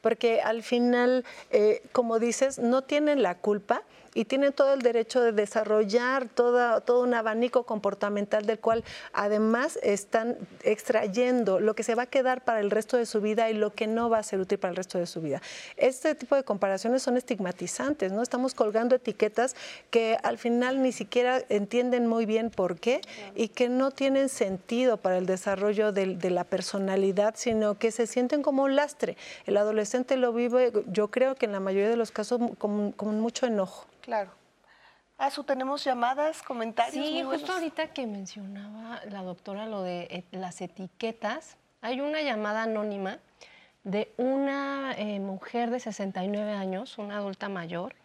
porque 0.04 0.42
al 0.42 0.64
final, 0.64 1.24
eh, 1.50 1.82
como 1.94 2.20
dices, 2.20 2.60
no 2.60 2.82
tienen 2.84 3.24
la 3.24 3.36
culpa 3.36 3.84
y 4.14 4.26
tienen 4.26 4.54
todo 4.54 4.74
el 4.74 4.82
derecho 4.82 5.22
de 5.22 5.32
desarrollar 5.32 6.28
todo 6.30 7.02
un 7.02 7.14
abanico 7.14 7.64
comportamental 7.64 8.46
del 8.46 8.60
cual 8.60 8.84
además 9.12 9.80
están 9.82 10.38
extrayendo 10.64 11.60
lo 11.60 11.76
que 11.76 11.84
se 11.84 11.96
va 11.96 12.04
a 12.04 12.08
quedar 12.08 12.44
para 12.44 12.60
el 12.60 12.72
resto 12.72 12.98
de 12.98 13.06
su 13.06 13.22
vida 13.22 13.50
y 13.50 13.54
lo 13.54 13.74
que 13.74 13.88
no 13.88 14.10
va 14.10 14.20
a 14.20 14.24
ser 14.24 14.40
útil 14.40 14.60
para 14.60 14.72
el 14.72 14.76
resto 14.76 14.98
de 14.98 15.08
su 15.08 15.22
vida. 15.22 15.42
Este 15.78 16.16
tipo 16.16 16.36
de 16.36 16.44
comparaciones 16.44 17.02
son 17.02 17.18
estigmatizantes, 17.18 18.12
¿no? 18.12 18.22
Estamos 18.22 18.54
colgando 18.54 18.96
etiquetas 18.96 19.56
que 19.90 20.18
al 20.24 20.38
final 20.38 20.82
ni 20.82 20.92
siquiera 20.92 21.42
entienden 21.50 22.08
muy 22.08 22.26
bien 22.26 22.50
por 22.50 22.80
qué 22.80 23.02
y 23.36 23.50
que 23.50 23.70
no 23.70 23.92
tienen 23.92 24.30
sentido 24.30 24.98
para 24.98 25.18
el 25.18 25.26
desarrollo 25.26 25.92
de, 25.92 26.14
la 26.34 26.44
personalidad, 26.44 27.36
sino 27.38 27.78
que 27.78 27.92
se 27.92 28.08
sienten 28.08 28.42
como 28.42 28.64
un 28.64 28.76
lastre. 28.76 29.18
El 29.46 29.58
adolescente 29.58 30.18
lo 30.18 30.34
vive, 30.34 30.72
yo 30.88 31.10
creo 31.10 31.36
que 31.36 31.46
en 31.46 31.52
la 31.52 31.60
mayoría 31.60 31.90
de 31.90 31.98
los 31.98 32.12
casos, 32.12 32.40
con 32.58 33.20
mucho 33.20 33.46
enojo. 33.46 33.86
Claro. 34.04 34.32
Azu, 35.18 35.46
tenemos 35.46 35.84
llamadas, 35.84 36.44
comentarios. 36.44 37.06
Sí, 37.06 37.24
justo 37.24 37.54
ahorita 37.54 37.94
que 37.94 38.06
mencionaba 38.06 39.00
la 39.10 39.24
doctora 39.24 39.66
lo 39.66 39.82
de 39.82 40.02
eh, 40.10 40.26
las 40.32 40.60
etiquetas, 40.60 41.56
hay 41.82 42.02
una 42.02 42.22
llamada 42.22 42.64
anónima 42.64 43.20
de 43.86 44.14
una 44.18 44.94
eh, 44.98 45.20
mujer 45.20 45.70
de 45.70 45.80
69 45.80 46.52
años, 46.52 46.98
una 46.98 47.18
adulta 47.18 47.48
mayor, 47.48 47.96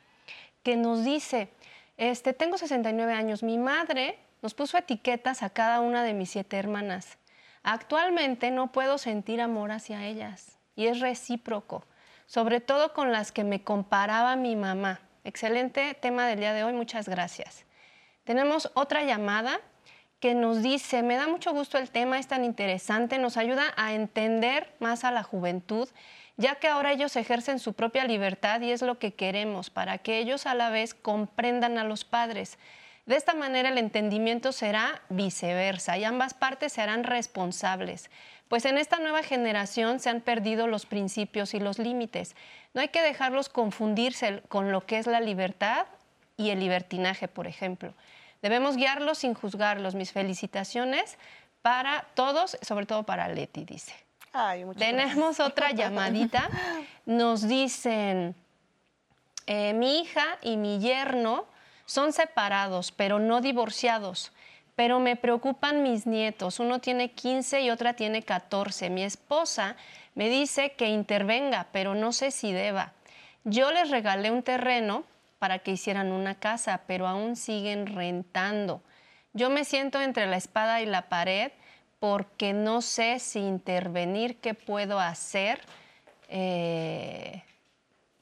que 0.62 0.76
nos 0.76 1.04
dice, 1.04 1.50
este, 1.96 2.32
tengo 2.32 2.58
69 2.58 3.12
años, 3.12 3.42
mi 3.42 3.58
madre 3.58 4.18
nos 4.40 4.54
puso 4.54 4.78
etiquetas 4.78 5.42
a 5.42 5.50
cada 5.50 5.80
una 5.80 6.04
de 6.04 6.14
mis 6.14 6.30
siete 6.30 6.56
hermanas. 6.56 7.18
Actualmente 7.64 8.52
no 8.52 8.70
puedo 8.70 8.98
sentir 8.98 9.40
amor 9.40 9.72
hacia 9.72 10.06
ellas 10.06 10.58
y 10.76 10.86
es 10.86 11.00
recíproco, 11.00 11.84
sobre 12.26 12.60
todo 12.60 12.92
con 12.92 13.10
las 13.10 13.32
que 13.32 13.42
me 13.42 13.64
comparaba 13.64 14.36
mi 14.36 14.54
mamá. 14.54 15.00
Excelente 15.28 15.92
tema 15.92 16.26
del 16.26 16.40
día 16.40 16.54
de 16.54 16.64
hoy, 16.64 16.72
muchas 16.72 17.06
gracias. 17.06 17.66
Tenemos 18.24 18.70
otra 18.72 19.02
llamada 19.02 19.60
que 20.20 20.32
nos 20.34 20.62
dice, 20.62 21.02
me 21.02 21.16
da 21.16 21.28
mucho 21.28 21.52
gusto 21.52 21.76
el 21.76 21.90
tema, 21.90 22.18
es 22.18 22.28
tan 22.28 22.46
interesante, 22.46 23.18
nos 23.18 23.36
ayuda 23.36 23.74
a 23.76 23.92
entender 23.92 24.74
más 24.80 25.04
a 25.04 25.10
la 25.10 25.22
juventud, 25.22 25.86
ya 26.38 26.54
que 26.54 26.68
ahora 26.68 26.92
ellos 26.92 27.14
ejercen 27.14 27.58
su 27.58 27.74
propia 27.74 28.04
libertad 28.04 28.62
y 28.62 28.72
es 28.72 28.80
lo 28.80 28.98
que 28.98 29.12
queremos, 29.12 29.68
para 29.68 29.98
que 29.98 30.16
ellos 30.16 30.46
a 30.46 30.54
la 30.54 30.70
vez 30.70 30.94
comprendan 30.94 31.76
a 31.76 31.84
los 31.84 32.06
padres. 32.06 32.58
De 33.04 33.14
esta 33.14 33.34
manera 33.34 33.68
el 33.68 33.76
entendimiento 33.76 34.52
será 34.52 35.02
viceversa 35.10 35.98
y 35.98 36.04
ambas 36.04 36.32
partes 36.32 36.72
serán 36.72 37.04
responsables 37.04 38.10
pues 38.48 38.64
en 38.64 38.78
esta 38.78 38.98
nueva 38.98 39.22
generación 39.22 40.00
se 40.00 40.10
han 40.10 40.20
perdido 40.20 40.66
los 40.66 40.86
principios 40.86 41.54
y 41.54 41.60
los 41.60 41.78
límites. 41.78 42.34
No 42.74 42.80
hay 42.80 42.88
que 42.88 43.02
dejarlos 43.02 43.48
confundirse 43.48 44.42
con 44.48 44.72
lo 44.72 44.86
que 44.86 44.98
es 44.98 45.06
la 45.06 45.20
libertad 45.20 45.86
y 46.36 46.50
el 46.50 46.60
libertinaje, 46.60 47.28
por 47.28 47.46
ejemplo. 47.46 47.92
Debemos 48.40 48.76
guiarlos 48.76 49.18
sin 49.18 49.34
juzgarlos. 49.34 49.94
Mis 49.94 50.12
felicitaciones 50.12 51.18
para 51.62 52.06
todos, 52.14 52.56
sobre 52.62 52.86
todo 52.86 53.02
para 53.02 53.28
Leti, 53.28 53.64
dice. 53.64 53.92
Tenemos 54.78 55.40
otra 55.40 55.70
llamadita. 55.72 56.48
Nos 57.04 57.46
dicen, 57.46 58.34
eh, 59.46 59.72
mi 59.74 60.00
hija 60.00 60.38
y 60.42 60.56
mi 60.56 60.78
yerno 60.78 61.46
son 61.84 62.12
separados, 62.12 62.92
pero 62.92 63.18
no 63.18 63.40
divorciados 63.40 64.32
pero 64.78 65.00
me 65.00 65.16
preocupan 65.16 65.82
mis 65.82 66.06
nietos. 66.06 66.60
Uno 66.60 66.78
tiene 66.78 67.10
15 67.10 67.62
y 67.62 67.70
otra 67.70 67.94
tiene 67.94 68.22
14. 68.22 68.90
Mi 68.90 69.02
esposa 69.02 69.74
me 70.14 70.28
dice 70.28 70.74
que 70.74 70.86
intervenga, 70.86 71.66
pero 71.72 71.96
no 71.96 72.12
sé 72.12 72.30
si 72.30 72.52
deba. 72.52 72.92
Yo 73.42 73.72
les 73.72 73.90
regalé 73.90 74.30
un 74.30 74.44
terreno 74.44 75.02
para 75.40 75.58
que 75.58 75.72
hicieran 75.72 76.12
una 76.12 76.36
casa, 76.36 76.82
pero 76.86 77.08
aún 77.08 77.34
siguen 77.34 77.88
rentando. 77.88 78.80
Yo 79.32 79.50
me 79.50 79.64
siento 79.64 80.00
entre 80.00 80.28
la 80.28 80.36
espada 80.36 80.80
y 80.80 80.86
la 80.86 81.08
pared 81.08 81.50
porque 81.98 82.52
no 82.52 82.80
sé 82.80 83.18
si 83.18 83.40
intervenir, 83.40 84.36
qué 84.36 84.54
puedo 84.54 85.00
hacer. 85.00 85.60
Eh, 86.28 87.42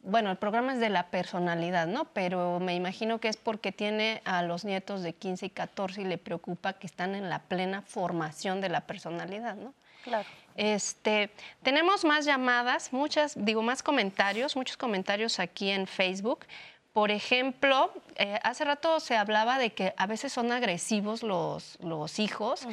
bueno, 0.07 0.31
el 0.31 0.37
programa 0.37 0.73
es 0.73 0.79
de 0.79 0.89
la 0.89 1.09
personalidad, 1.09 1.89
¿no? 1.89 2.05
Pero 2.07 2.61
me 2.61 2.77
imagino 2.77 3.19
que 3.19 3.29
es 3.29 3.37
porque 3.37 3.73
tiene 3.73 4.23
a 4.25 4.43
los 4.43 4.65
nietos 4.65 5.03
de 5.03 5.13
15 5.13 5.47
y 5.47 5.51
14 5.51 6.03
y 6.03 6.05
le 6.05 6.17
preocupa 6.17 6.75
que 6.75 6.87
están 6.87 7.17
en 7.17 7.29
la 7.29 7.41
plena 7.41 7.83
formación 7.83 8.61
de 8.61 8.69
la 8.69 8.83
personalidad, 8.83 9.57
¿no? 9.57 9.75
Claro. 10.05 10.25
Este, 10.55 11.31
tenemos 11.63 12.05
más 12.05 12.25
llamadas, 12.25 12.93
muchas, 12.93 13.35
digo, 13.37 13.63
más 13.63 13.83
comentarios, 13.83 14.55
muchos 14.55 14.77
comentarios 14.77 15.41
aquí 15.41 15.71
en 15.71 15.89
Facebook. 15.89 16.47
Por 16.93 17.11
ejemplo, 17.11 17.93
eh, 18.15 18.39
hace 18.43 18.65
rato 18.65 19.01
se 19.01 19.17
hablaba 19.17 19.59
de 19.59 19.75
que 19.75 19.93
a 19.99 20.07
veces 20.07 20.33
son 20.33 20.51
agresivos 20.51 21.23
los, 21.23 21.77
los 21.83 22.19
hijos 22.19 22.67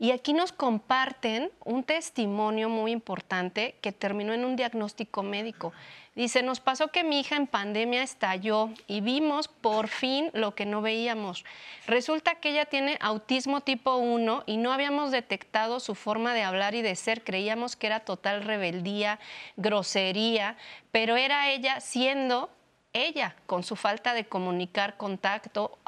y 0.00 0.10
aquí 0.10 0.32
nos 0.32 0.50
comparten 0.50 1.52
un 1.64 1.84
testimonio 1.84 2.68
muy 2.68 2.90
importante 2.90 3.76
que 3.80 3.92
terminó 3.92 4.32
en 4.32 4.44
un 4.44 4.56
diagnóstico 4.56 5.22
médico. 5.22 5.72
Dice, 6.18 6.42
nos 6.42 6.58
pasó 6.58 6.88
que 6.88 7.04
mi 7.04 7.20
hija 7.20 7.36
en 7.36 7.46
pandemia 7.46 8.02
estalló 8.02 8.70
y 8.88 9.02
vimos 9.02 9.46
por 9.46 9.86
fin 9.86 10.30
lo 10.32 10.52
que 10.56 10.66
no 10.66 10.82
veíamos. 10.82 11.44
Resulta 11.86 12.34
que 12.34 12.50
ella 12.50 12.64
tiene 12.64 12.98
autismo 13.00 13.60
tipo 13.60 13.94
1 13.98 14.42
y 14.44 14.56
no 14.56 14.72
habíamos 14.72 15.12
detectado 15.12 15.78
su 15.78 15.94
forma 15.94 16.34
de 16.34 16.42
hablar 16.42 16.74
y 16.74 16.82
de 16.82 16.96
ser. 16.96 17.22
Creíamos 17.22 17.76
que 17.76 17.86
era 17.86 18.00
total 18.00 18.42
rebeldía, 18.42 19.20
grosería, 19.56 20.56
pero 20.90 21.16
era 21.16 21.50
ella 21.50 21.78
siendo 21.78 22.50
ella, 22.92 23.36
con 23.46 23.62
su 23.62 23.76
falta 23.76 24.12
de 24.12 24.24
comunicar 24.24 24.96
contacto 24.96 25.78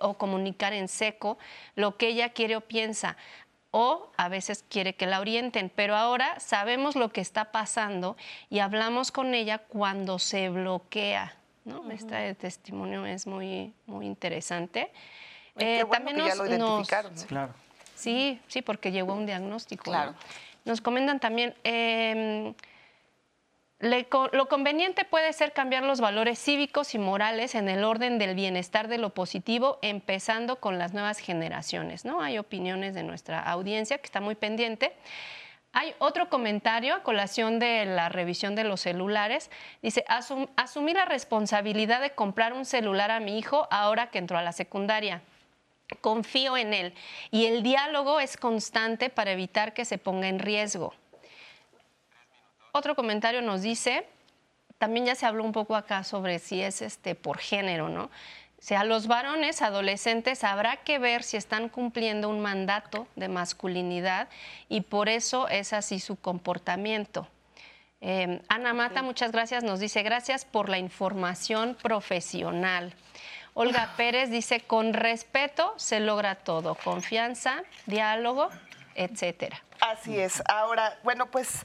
o 0.00 0.18
comunicar 0.18 0.72
en 0.72 0.88
seco 0.88 1.38
lo 1.76 1.96
que 1.96 2.08
ella 2.08 2.30
quiere 2.30 2.56
o 2.56 2.62
piensa. 2.62 3.16
O 3.70 4.10
a 4.16 4.28
a 4.28 4.28
veces 4.30 4.64
quiere 4.68 4.94
que 4.94 5.06
la 5.06 5.20
orienten, 5.20 5.70
pero 5.74 5.96
ahora 5.96 6.38
sabemos 6.38 6.96
lo 6.96 7.08
que 7.10 7.20
está 7.20 7.46
pasando 7.46 8.16
y 8.50 8.58
hablamos 8.58 9.10
con 9.10 9.34
ella 9.34 9.58
cuando 9.58 10.18
se 10.18 10.50
bloquea. 10.50 11.34
¿no? 11.64 11.90
Este 11.90 12.34
testimonio 12.34 13.06
es 13.06 13.26
muy, 13.26 13.72
muy 13.86 14.06
interesante. 14.06 14.90
Eh, 15.56 15.84
también 15.90 16.18
nos, 16.18 16.28
ya 16.28 16.34
lo 16.34 16.46
identificaron. 16.46 17.14
Claro. 17.26 17.54
Sí, 17.94 18.40
sí, 18.48 18.62
porque 18.62 18.92
llegó 18.92 19.14
un 19.14 19.26
diagnóstico. 19.26 19.84
Claro. 19.84 20.14
Nos 20.64 20.80
comentan 20.80 21.18
también, 21.20 21.54
em, 23.80 24.04
lo 24.32 24.48
conveniente 24.48 25.04
puede 25.04 25.32
ser 25.32 25.52
cambiar 25.52 25.84
los 25.84 26.00
valores 26.00 26.38
cívicos 26.38 26.94
y 26.94 26.98
morales 26.98 27.54
en 27.54 27.68
el 27.68 27.84
orden 27.84 28.18
del 28.18 28.34
bienestar 28.34 28.88
de 28.88 28.98
lo 28.98 29.10
positivo, 29.10 29.78
empezando 29.82 30.56
con 30.56 30.78
las 30.78 30.92
nuevas 30.92 31.18
generaciones. 31.18 32.04
¿no? 32.04 32.20
Hay 32.20 32.38
opiniones 32.38 32.94
de 32.94 33.02
nuestra 33.02 33.40
audiencia 33.40 33.98
que 33.98 34.06
está 34.06 34.20
muy 34.20 34.34
pendiente. 34.34 34.94
Hay 35.72 35.94
otro 35.98 36.28
comentario 36.28 36.94
a 36.94 37.02
colación 37.02 37.58
de 37.58 37.84
la 37.84 38.08
revisión 38.08 38.54
de 38.54 38.64
los 38.64 38.80
celulares. 38.80 39.50
Dice, 39.82 40.04
asumir 40.56 40.96
la 40.96 41.04
responsabilidad 41.04 42.00
de 42.00 42.10
comprar 42.10 42.52
un 42.52 42.64
celular 42.64 43.10
a 43.10 43.20
mi 43.20 43.38
hijo 43.38 43.68
ahora 43.70 44.10
que 44.10 44.18
entró 44.18 44.38
a 44.38 44.42
la 44.42 44.52
secundaria. 44.52 45.22
Confío 46.00 46.56
en 46.56 46.74
él 46.74 46.94
y 47.30 47.46
el 47.46 47.62
diálogo 47.62 48.20
es 48.20 48.36
constante 48.36 49.08
para 49.08 49.32
evitar 49.32 49.72
que 49.72 49.84
se 49.84 49.98
ponga 49.98 50.28
en 50.28 50.38
riesgo. 50.38 50.94
Otro 52.72 52.94
comentario 52.94 53.42
nos 53.42 53.62
dice, 53.62 54.06
también 54.78 55.06
ya 55.06 55.14
se 55.14 55.26
habló 55.26 55.44
un 55.44 55.52
poco 55.52 55.76
acá 55.76 56.04
sobre 56.04 56.38
si 56.38 56.62
es 56.62 56.82
este 56.82 57.14
por 57.14 57.38
género, 57.38 57.88
¿no? 57.88 58.04
O 58.58 58.62
sea, 58.62 58.82
los 58.82 59.06
varones 59.06 59.62
adolescentes 59.62 60.42
habrá 60.42 60.78
que 60.78 60.98
ver 60.98 61.22
si 61.22 61.36
están 61.36 61.68
cumpliendo 61.68 62.28
un 62.28 62.40
mandato 62.40 63.06
de 63.14 63.28
masculinidad 63.28 64.28
y 64.68 64.80
por 64.80 65.08
eso 65.08 65.48
es 65.48 65.72
así 65.72 66.00
su 66.00 66.16
comportamiento. 66.16 67.28
Em, 68.00 68.40
Ana 68.48 68.74
Mata, 68.74 69.02
muchas 69.02 69.30
gracias, 69.30 69.62
nos 69.62 69.78
dice 69.78 70.02
gracias 70.02 70.44
por 70.44 70.68
la 70.68 70.78
información 70.78 71.76
profesional. 71.80 72.94
Olga 73.54 73.94
Pérez 73.96 74.30
dice, 74.30 74.60
con 74.60 74.92
respeto 74.92 75.74
se 75.76 76.00
logra 76.00 76.36
todo, 76.36 76.76
confianza, 76.76 77.62
diálogo, 77.86 78.50
etcétera. 78.94 79.62
Así 79.80 80.18
es. 80.18 80.42
Ahora, 80.46 80.98
bueno, 81.04 81.26
pues 81.26 81.64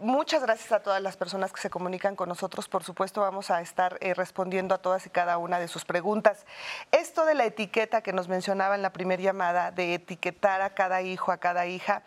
Muchas 0.00 0.42
gracias 0.42 0.70
a 0.70 0.78
todas 0.78 1.02
las 1.02 1.16
personas 1.16 1.52
que 1.52 1.60
se 1.60 1.70
comunican 1.70 2.14
con 2.14 2.28
nosotros. 2.28 2.68
Por 2.68 2.84
supuesto, 2.84 3.20
vamos 3.20 3.50
a 3.50 3.60
estar 3.60 3.98
eh, 4.00 4.14
respondiendo 4.14 4.72
a 4.72 4.78
todas 4.78 5.04
y 5.06 5.10
cada 5.10 5.38
una 5.38 5.58
de 5.58 5.66
sus 5.66 5.84
preguntas. 5.84 6.46
Esto 6.92 7.24
de 7.24 7.34
la 7.34 7.44
etiqueta 7.44 8.00
que 8.00 8.12
nos 8.12 8.28
mencionaba 8.28 8.76
en 8.76 8.82
la 8.82 8.92
primera 8.92 9.20
llamada, 9.20 9.72
de 9.72 9.94
etiquetar 9.94 10.62
a 10.62 10.70
cada 10.70 11.02
hijo, 11.02 11.32
a 11.32 11.38
cada 11.38 11.66
hija, 11.66 12.04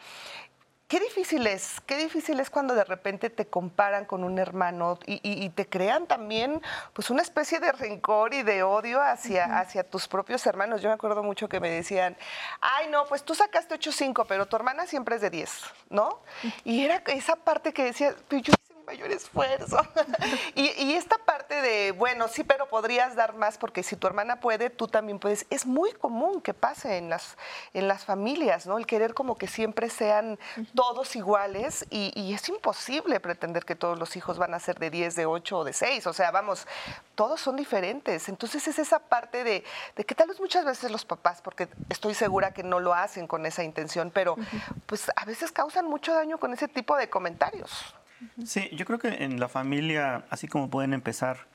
Qué 0.91 0.99
difícil 0.99 1.47
es, 1.47 1.79
qué 1.85 1.95
difícil 1.95 2.37
es 2.41 2.49
cuando 2.49 2.75
de 2.75 2.83
repente 2.83 3.29
te 3.29 3.45
comparan 3.45 4.03
con 4.03 4.25
un 4.25 4.37
hermano 4.37 4.99
y, 5.05 5.47
te 5.51 5.65
crean 5.65 6.05
también 6.05 6.61
pues 6.91 7.09
una 7.09 7.21
especie 7.21 7.61
de 7.61 7.71
rencor 7.71 8.33
y 8.33 8.43
de 8.43 8.63
odio 8.63 9.01
hacia, 9.01 9.57
hacia 9.57 9.89
tus 9.89 10.09
propios 10.09 10.45
hermanos. 10.45 10.81
Yo 10.81 10.89
me 10.89 10.95
acuerdo 10.95 11.23
mucho 11.23 11.47
que 11.47 11.61
me 11.61 11.69
decían, 11.69 12.17
ay 12.59 12.89
no, 12.89 13.05
pues 13.05 13.23
tú 13.23 13.33
sacaste 13.33 13.73
8.5, 13.73 14.25
pero 14.27 14.47
tu 14.47 14.57
hermana 14.57 14.85
siempre 14.85 15.15
es 15.15 15.21
de 15.21 15.29
10, 15.29 15.61
¿no? 15.91 16.19
Y 16.65 16.83
era 16.83 17.01
esa 17.07 17.37
parte 17.37 17.71
que 17.71 17.85
decía, 17.85 18.13
yo 18.29 18.53
mayor 18.91 19.11
esfuerzo. 19.11 19.77
y, 20.55 20.93
esta 20.93 21.17
parte 21.19 21.61
de, 21.61 21.93
bueno, 21.93 22.27
sí, 22.27 22.43
pero 22.43 22.67
podrías 22.67 23.15
dar 23.15 23.33
más 23.35 23.57
porque 23.57 23.83
si 23.83 23.95
tu 23.95 24.05
hermana 24.05 24.41
puede, 24.41 24.69
tú 24.69 24.87
también 24.87 25.17
puedes. 25.17 25.45
Es 25.49 25.65
muy 25.65 25.93
común 25.93 26.41
que 26.41 26.53
pase 26.53 26.97
en 26.97 27.09
las, 27.09 27.37
en 27.73 27.87
las 27.87 28.03
familias, 28.03 28.67
¿no? 28.67 28.77
El 28.77 28.85
querer 28.85 29.13
como 29.13 29.37
que 29.37 29.47
siempre 29.47 29.89
sean 29.89 30.37
todos 30.75 31.15
iguales 31.15 31.85
y, 31.89 32.33
es 32.33 32.47
imposible 32.49 33.19
pretender 33.19 33.65
que 33.65 33.75
todos 33.75 33.97
los 33.97 34.15
hijos 34.15 34.37
van 34.37 34.53
a 34.53 34.59
ser 34.59 34.79
de 34.79 34.89
10, 34.89 35.15
de 35.15 35.25
8 35.25 35.59
o 35.59 35.63
de 35.63 35.73
6. 35.73 36.07
O 36.07 36.13
sea, 36.13 36.31
vamos, 36.31 36.67
todos 37.15 37.39
son 37.39 37.55
diferentes. 37.55 38.27
Entonces 38.27 38.67
es 38.67 38.77
esa 38.77 38.99
parte 38.99 39.43
de, 39.43 39.63
de 39.95 40.03
que 40.03 40.15
tal 40.15 40.27
vez 40.27 40.39
muchas 40.39 40.65
veces 40.65 40.91
los 40.91 41.05
papás, 41.05 41.41
porque 41.41 41.69
estoy 41.89 42.13
segura 42.13 42.53
que 42.53 42.63
no 42.63 42.79
lo 42.79 42.93
hacen 42.93 43.25
con 43.27 43.45
esa 43.45 43.63
intención, 43.63 44.11
pero 44.13 44.35
pues 44.85 45.09
a 45.15 45.25
veces 45.25 45.51
causan 45.51 45.87
mucho 45.87 46.13
daño 46.13 46.37
con 46.37 46.53
ese 46.53 46.67
tipo 46.67 46.97
de 46.97 47.09
comentarios. 47.09 47.95
Sí, 48.45 48.69
yo 48.73 48.85
creo 48.85 48.99
que 48.99 49.23
en 49.23 49.39
la 49.39 49.49
familia, 49.49 50.25
así 50.29 50.47
como 50.47 50.69
pueden 50.69 50.93
empezar 50.93 51.47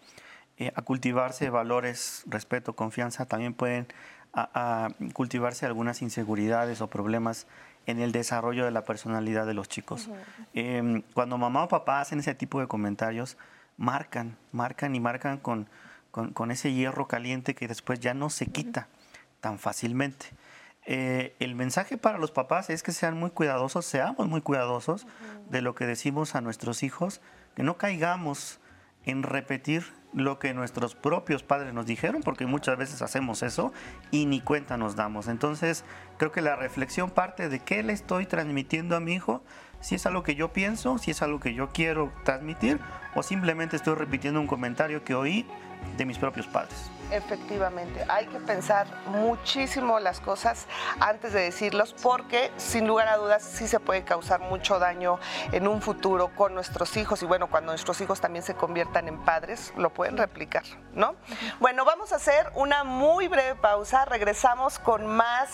eh, 0.58 0.72
a 0.74 0.82
cultivarse 0.82 1.50
valores, 1.50 2.22
respeto, 2.26 2.74
confianza, 2.74 3.26
también 3.26 3.54
pueden 3.54 3.86
a, 4.32 4.88
cultivarse 5.14 5.66
algunas 5.66 6.02
inseguridades 6.02 6.80
o 6.80 6.88
problemas 6.88 7.46
en 7.86 8.00
el 8.00 8.12
desarrollo 8.12 8.64
de 8.64 8.70
la 8.70 8.84
personalidad 8.84 9.46
de 9.46 9.54
los 9.54 9.68
chicos. 9.68 10.08
Em, 10.54 11.02
cuando 11.14 11.38
mamá 11.38 11.64
o 11.64 11.68
papá 11.68 12.00
hacen 12.00 12.18
ese 12.20 12.34
tipo 12.34 12.60
de 12.60 12.66
comentarios, 12.66 13.36
marcan, 13.76 14.36
marcan 14.52 14.94
y 14.94 15.00
marcan 15.00 15.38
con, 15.38 15.68
con, 16.10 16.50
ese 16.50 16.72
hierro 16.72 17.06
caliente 17.06 17.54
que 17.54 17.68
después 17.68 18.00
ya 18.00 18.14
no 18.14 18.30
se 18.30 18.46
quita 18.46 18.88
tan 19.40 19.58
fácilmente. 19.58 20.26
Eh, 20.88 21.34
el 21.40 21.56
mensaje 21.56 21.98
para 21.98 22.18
los 22.18 22.30
papás 22.30 22.70
es 22.70 22.84
que 22.84 22.92
sean 22.92 23.18
muy 23.18 23.30
cuidadosos, 23.30 23.84
seamos 23.84 24.28
muy 24.28 24.40
cuidadosos 24.40 25.06
de 25.50 25.60
lo 25.60 25.74
que 25.74 25.84
decimos 25.84 26.36
a 26.36 26.40
nuestros 26.40 26.84
hijos, 26.84 27.20
que 27.56 27.64
no 27.64 27.76
caigamos 27.76 28.60
en 29.04 29.24
repetir 29.24 29.84
lo 30.12 30.38
que 30.38 30.54
nuestros 30.54 30.94
propios 30.94 31.42
padres 31.42 31.74
nos 31.74 31.86
dijeron, 31.86 32.22
porque 32.22 32.46
muchas 32.46 32.78
veces 32.78 33.02
hacemos 33.02 33.42
eso 33.42 33.72
y 34.10 34.26
ni 34.26 34.40
cuenta 34.40 34.76
nos 34.76 34.96
damos. 34.96 35.28
Entonces, 35.28 35.84
creo 36.18 36.32
que 36.32 36.40
la 36.40 36.56
reflexión 36.56 37.10
parte 37.10 37.48
de 37.48 37.58
qué 37.58 37.82
le 37.82 37.92
estoy 37.92 38.26
transmitiendo 38.26 38.96
a 38.96 39.00
mi 39.00 39.14
hijo, 39.14 39.42
si 39.80 39.96
es 39.96 40.06
algo 40.06 40.22
que 40.22 40.34
yo 40.36 40.52
pienso, 40.52 40.98
si 40.98 41.10
es 41.10 41.20
algo 41.20 41.40
que 41.40 41.52
yo 41.52 41.68
quiero 41.70 42.12
transmitir, 42.24 42.80
o 43.14 43.22
simplemente 43.22 43.76
estoy 43.76 43.96
repitiendo 43.96 44.40
un 44.40 44.46
comentario 44.46 45.04
que 45.04 45.14
oí 45.14 45.46
de 45.96 46.06
mis 46.06 46.18
propios 46.18 46.46
padres. 46.46 46.90
Efectivamente, 47.10 48.04
hay 48.08 48.26
que 48.26 48.40
pensar 48.40 48.86
muchísimo 49.06 50.00
las 50.00 50.20
cosas 50.20 50.66
antes 50.98 51.32
de 51.32 51.42
decirlos 51.42 51.94
porque 52.02 52.50
sin 52.56 52.86
lugar 52.86 53.06
a 53.08 53.16
dudas 53.16 53.42
sí 53.42 53.68
se 53.68 53.78
puede 53.78 54.02
causar 54.02 54.40
mucho 54.40 54.78
daño 54.78 55.20
en 55.52 55.68
un 55.68 55.80
futuro 55.80 56.34
con 56.34 56.54
nuestros 56.54 56.96
hijos 56.96 57.22
y 57.22 57.26
bueno, 57.26 57.46
cuando 57.46 57.72
nuestros 57.72 58.00
hijos 58.00 58.20
también 58.20 58.42
se 58.42 58.54
conviertan 58.54 59.06
en 59.06 59.18
padres, 59.24 59.72
lo 59.76 59.90
pueden 59.90 60.16
replicar, 60.16 60.64
¿no? 60.94 61.14
Bueno, 61.60 61.84
vamos 61.84 62.12
a 62.12 62.16
hacer 62.16 62.50
una 62.54 62.82
muy 62.82 63.28
breve 63.28 63.54
pausa, 63.54 64.04
regresamos 64.04 64.78
con 64.80 65.06
más 65.06 65.50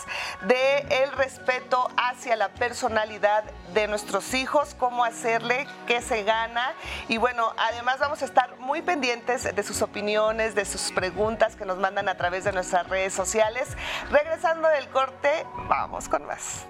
de 0.46 0.78
el 1.02 1.12
respeto 1.12 1.88
hacia 1.96 2.36
la 2.36 2.48
personalidad 2.48 3.44
de 3.74 3.88
nuestros 3.88 4.32
hijos, 4.32 4.74
cómo 4.78 5.04
hacerle, 5.04 5.66
qué 5.86 6.00
se 6.00 6.22
gana. 6.22 6.72
Y 7.08 7.18
bueno, 7.18 7.52
además 7.58 7.98
vamos 7.98 8.22
a 8.22 8.24
estar 8.24 8.58
muy 8.58 8.80
pendientes 8.80 9.54
de 9.54 9.62
sus 9.62 9.82
opiniones, 9.82 10.54
de 10.54 10.64
sus 10.64 10.92
preguntas 10.92 11.41
que 11.50 11.64
nos 11.64 11.78
mandan 11.78 12.08
a 12.08 12.16
través 12.16 12.44
de 12.44 12.52
nuestras 12.52 12.88
redes 12.88 13.12
sociales. 13.12 13.76
Regresando 14.10 14.68
del 14.68 14.88
corte, 14.88 15.44
vamos 15.68 16.08
con 16.08 16.24
más. 16.24 16.66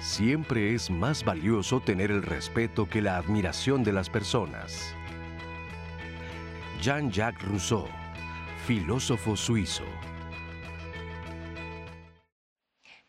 Siempre 0.00 0.74
es 0.74 0.90
más 0.90 1.24
valioso 1.24 1.80
tener 1.80 2.10
el 2.10 2.22
respeto 2.22 2.88
que 2.88 3.00
la 3.00 3.16
admiración 3.16 3.82
de 3.82 3.92
las 3.92 4.10
personas. 4.10 4.94
Jean-Jacques 6.80 7.42
Rousseau, 7.48 7.88
filósofo 8.66 9.34
suizo. 9.34 9.84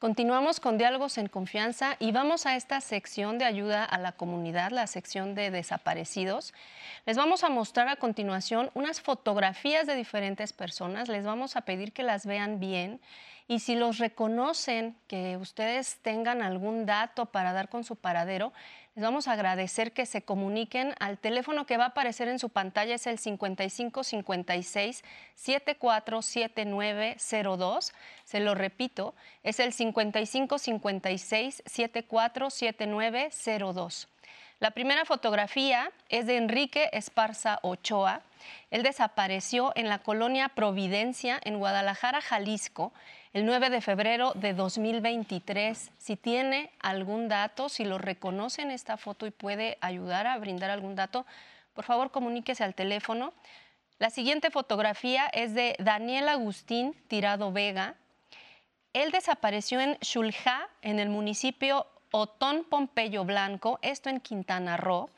Continuamos 0.06 0.60
con 0.60 0.78
diálogos 0.78 1.18
en 1.18 1.26
confianza 1.30 1.96
y 1.98 2.12
vamos 2.12 2.46
a 2.46 2.56
esta 2.56 2.80
sección 2.80 3.40
de 3.40 3.46
ayuda 3.46 3.84
a 3.84 3.98
la 3.98 4.12
comunidad, 4.12 4.70
la 4.70 4.86
sección 4.86 5.34
de 5.34 5.50
desaparecidos. 5.50 6.54
Les 7.08 7.18
vamos 7.18 7.44
a 7.44 7.50
mostrar 7.50 7.88
a 7.88 7.96
continuación 7.96 8.70
unas 8.76 9.02
fotografías 9.02 9.88
de 9.88 9.96
diferentes 9.96 10.54
personas. 10.54 11.10
Les 11.10 11.26
vamos 11.26 11.56
a 11.56 11.62
pedir 11.62 11.92
que 11.92 12.04
las 12.04 12.28
vean 12.28 12.60
bien 12.60 13.02
y 13.48 13.62
si 13.62 13.74
los 13.74 13.98
reconocen, 13.98 14.96
que 15.08 15.38
ustedes 15.38 15.98
tengan 16.04 16.44
algún 16.44 16.86
dato 16.86 17.26
para 17.26 17.52
dar 17.52 17.70
con 17.70 17.84
su 17.84 17.96
paradero, 17.96 18.54
les 18.96 19.04
vamos 19.04 19.28
a 19.28 19.34
agradecer 19.34 19.92
que 19.92 20.06
se 20.06 20.22
comuniquen 20.22 20.96
al 21.00 21.18
teléfono 21.18 21.66
que 21.66 21.76
va 21.76 21.84
a 21.84 21.88
aparecer 21.88 22.30
en 22.30 22.40
su 22.40 22.48
pantalla, 22.48 22.96
es 22.96 23.08
el 23.08 23.20
5556 23.20 25.04
747902. 25.36 27.92
Se 28.24 28.40
lo 28.40 28.56
repito, 28.56 29.14
es 29.44 29.60
el 29.60 29.74
5556 29.74 31.62
747902. 31.66 34.08
La 34.62 34.72
primera 34.72 35.04
fotografía 35.04 35.92
es 36.08 36.26
de 36.26 36.38
Enrique 36.38 36.90
Esparza 36.94 37.60
Ochoa. 37.64 38.22
Él 38.72 38.84
desapareció 38.84 39.74
en 39.76 39.90
la 39.90 40.00
colonia 40.00 40.48
Providencia, 40.48 41.38
en 41.44 41.60
Guadalajara, 41.60 42.22
Jalisco, 42.22 42.94
el 43.36 43.46
9 43.46 43.70
de 43.70 43.82
febrero 43.82 44.32
de 44.34 44.54
2023. 44.54 45.92
Si 45.98 46.16
tiene 46.16 46.72
algún 46.80 47.28
dato, 47.28 47.68
si 47.68 47.84
lo 47.84 47.98
reconoce 47.98 48.62
en 48.62 48.72
esta 48.72 48.96
foto 48.96 49.28
y 49.28 49.32
puede 49.32 49.78
ayudar 49.82 50.26
a 50.26 50.38
brindar 50.38 50.70
algún 50.70 50.96
dato, 50.96 51.26
por 51.74 51.84
favor 51.84 52.12
comuníquese 52.12 52.64
al 52.64 52.76
teléfono. 52.76 53.34
La 54.00 54.10
siguiente 54.10 54.52
fotografía 54.52 55.28
es 55.34 55.54
de 55.54 55.76
Daniel 55.80 56.30
Agustín 56.30 56.96
Tirado 57.10 57.52
Vega. 57.52 57.96
Él 58.94 59.12
desapareció 59.12 59.82
en 59.82 59.98
Xuljá, 60.00 60.70
en 60.82 61.00
el 61.00 61.10
municipio 61.10 61.88
Otón 62.12 62.64
Pompeyo 62.64 63.26
Blanco, 63.26 63.80
esto 63.82 64.10
en 64.10 64.22
Quintana 64.22 64.78
Roo. 64.78 65.10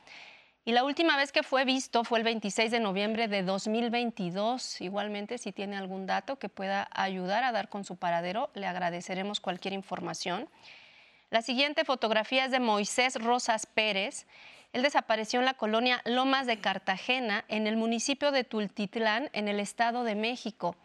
Y 0.68 0.74
la 0.74 0.84
última 0.84 1.15
vez 1.15 1.32
que 1.32 1.43
fue 1.43 1.63
visto 1.63 2.03
fue 2.03 2.20
el 2.20 2.26
26 2.26 2.72
de 2.72 2.82
noviembre 2.82 3.30
de 3.30 3.41
2022. 3.41 4.82
Igualmente, 4.82 5.38
si 5.38 5.53
tiene 5.53 5.78
algún 5.78 6.05
dato 6.05 6.39
que 6.39 6.49
pueda 6.49 6.89
ayudar 6.91 7.45
a 7.45 7.53
dar 7.53 7.70
con 7.70 7.86
su 7.86 7.95
paradero, 7.95 8.49
le 8.53 8.68
agradeceremos 8.68 9.39
cualquier 9.39 9.74
información. 9.74 10.49
La 11.30 11.41
siguiente 11.41 11.86
fotografía 11.86 12.43
es 12.43 12.51
de 12.51 12.59
Moisés 12.59 13.15
Rosas 13.15 13.65
Pérez. 13.65 14.28
Él 14.74 14.84
desapareció 14.84 15.39
en 15.39 15.45
la 15.45 15.53
colonia 15.53 16.01
Lomas 16.03 16.47
de 16.47 16.59
Cartagena, 16.59 17.45
en 17.47 17.65
el 17.65 17.78
municipio 17.78 18.34
de 18.34 18.43
Tultitlán, 18.43 19.30
en 19.32 19.47
el 19.47 19.61
Estado 19.61 20.03
de 20.03 20.15
México. 20.15 20.76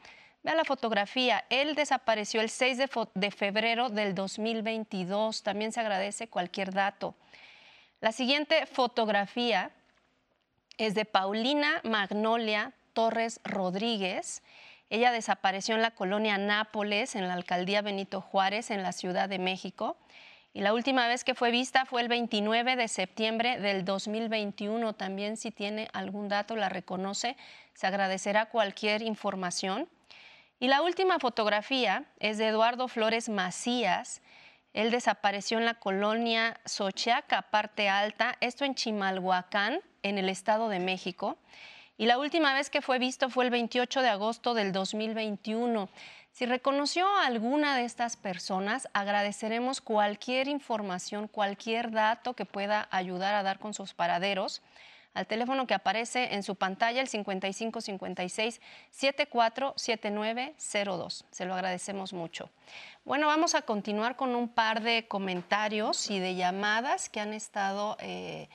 Vea 0.45 0.55
la 0.55 0.65
fotografía. 0.65 1.45
Él 1.51 1.75
desapareció 1.75 2.41
el 2.41 2.51
6 2.51 2.79
de, 3.15 3.31
febrero 3.33 3.89
del 3.89 4.15
2022. 4.15 5.43
También 5.43 5.73
se 5.73 5.81
agradece 5.81 6.29
cualquier 6.29 6.73
dato. 6.73 7.17
La 8.03 8.11
siguiente 8.11 8.67
fotografía 8.67 9.71
es 10.77 10.97
de 10.97 11.05
Paulina 11.05 11.81
Magnolia 11.85 12.73
Torres 12.95 13.41
Rodríguez. 13.45 14.43
Ella 14.91 15.13
desapareció 15.13 15.77
en 15.77 15.83
la 15.83 15.93
colonia 15.93 16.37
Nápoles, 16.37 17.15
en 17.15 17.29
la 17.29 17.35
alcaldía 17.35 17.81
Benito 17.81 18.21
Juárez, 18.21 18.73
en 18.73 18.83
la 18.83 18.91
Ciudad 18.91 19.29
de 19.29 19.39
México. 19.39 19.97
Y 20.53 20.63
la 20.63 20.75
última 20.75 21.07
vez 21.07 21.23
que 21.23 21.37
fue 21.37 21.53
vista 21.53 21.85
fue 21.85 22.03
el 22.03 22.09
29 22.09 22.75
de 22.75 22.89
septiembre 22.89 23.61
del 23.61 23.85
2021. 23.85 24.95
También 24.95 25.37
si 25.37 25.53
tiene 25.53 25.89
algún 25.93 26.29
dato, 26.29 26.57
la 26.57 26.69
reconoce, 26.69 27.37
se 27.73 27.87
agradecerá 27.87 28.47
cualquier 28.47 29.03
información. 29.03 29.89
Y 30.59 30.67
la 30.67 30.83
última 30.83 31.21
fotografía 31.21 32.07
es 32.19 32.37
de 32.37 32.49
Eduardo 32.49 32.89
Flores 32.89 33.29
Macías. 33.29 34.23
Él 34.73 34.91
desapareció 34.91 35.59
en 35.59 35.67
la 35.67 35.75
colonia 35.75 36.59
Xochaca, 36.65 37.43
parte 37.43 37.89
alta, 37.89 38.37
esto 38.41 38.65
en 38.65 38.75
Chimalhuacán, 38.75 39.81
en 40.03 40.19
el 40.19 40.29
Estado 40.29 40.69
de 40.69 40.79
México. 40.79 41.37
Y 41.99 42.07
la 42.07 42.19
última 42.19 42.55
vez 42.55 42.71
que 42.71 42.81
fue 42.81 42.99
visto 42.99 43.29
fue 43.29 43.45
el 43.45 43.51
28 43.51 44.01
de 44.01 44.09
agosto 44.09 44.55
del 44.55 44.73
2021. 44.73 45.91
Si 46.33 46.47
reconoció 46.47 47.07
a 47.07 47.27
alguna 47.27 47.77
de 47.77 47.85
estas 47.85 48.17
personas, 48.17 48.89
agradeceremos 48.95 49.83
cualquier 49.83 50.49
información, 50.49 51.29
cualquier 51.29 51.91
dato 51.91 52.33
que 52.33 52.47
pueda 52.47 52.89
ayudar 52.91 53.35
a 53.35 53.43
dar 53.43 53.59
con 53.59 53.75
sus 53.75 53.93
paraderos 53.93 54.63
al 55.15 55.27
teléfono 55.27 55.67
que 55.67 55.75
aparece 55.75 56.35
en 56.35 56.43
su 56.43 56.57
pantalla, 56.57 57.01
el 57.01 57.09
5556 57.09 58.61
747902. 58.91 61.25
Se 61.31 61.45
lo 61.45 61.55
agradecemos 61.55 62.13
mucho. 62.13 62.51
Bueno, 63.05 63.27
vamos 63.27 63.55
a 63.55 63.63
continuar 63.63 64.17
con 64.17 64.35
un 64.35 64.49
par 64.49 64.83
de 64.83 65.07
comentarios 65.09 66.11
y 66.11 66.19
de 66.19 66.35
llamadas 66.35 67.09
que 67.09 67.21
han 67.21 67.33
estado 67.33 67.97
eh, 68.01 68.49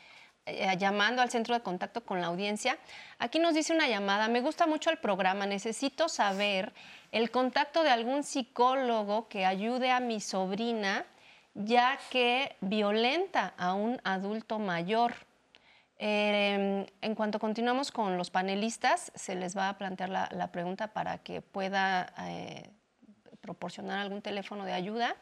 eh, 0.46 0.76
llamando 0.78 1.22
al 1.22 1.30
centro 1.30 1.54
de 1.54 1.62
contacto 1.62 2.06
con 2.06 2.22
la 2.22 2.28
audiencia. 2.28 2.78
Aquí 3.20 3.40
nos 3.40 3.54
dice 3.54 3.74
una 3.74 3.88
llamada, 3.88 4.28
me 4.28 4.42
gusta 4.42 4.68
mucho 4.68 4.90
el 4.90 4.98
programa, 4.98 5.46
necesito 5.46 6.10
saber 6.10 6.74
el 7.12 7.32
contacto 7.32 7.84
de 7.84 7.90
algún 7.90 8.24
psicólogo 8.24 9.28
que 9.28 9.46
ayude 9.46 9.92
a 9.92 10.00
mi 10.00 10.22
sobrina 10.22 11.06
ya 11.58 11.98
que 12.12 12.56
violenta 12.62 13.54
a 13.58 13.74
un 13.74 14.00
adulto 14.04 14.60
mayor. 14.60 15.16
Em, 16.00 16.86
en 17.02 17.16
cuanto 17.16 17.40
continuamos 17.40 17.92
con 17.92 18.18
los 18.18 18.30
panelistas, 18.30 19.12
se 19.16 19.36
les 19.36 19.58
va 19.58 19.70
a 19.70 19.78
plantear 19.78 20.10
la, 20.10 20.52
pregunta 20.52 20.94
para 20.94 21.18
que 21.18 21.42
pueda 21.42 22.14
eh, 22.20 22.70
proporcionar 23.42 24.00
algún 24.00 24.22
teléfono 24.22 24.64
de 24.66 24.74
ayuda. 24.74 25.16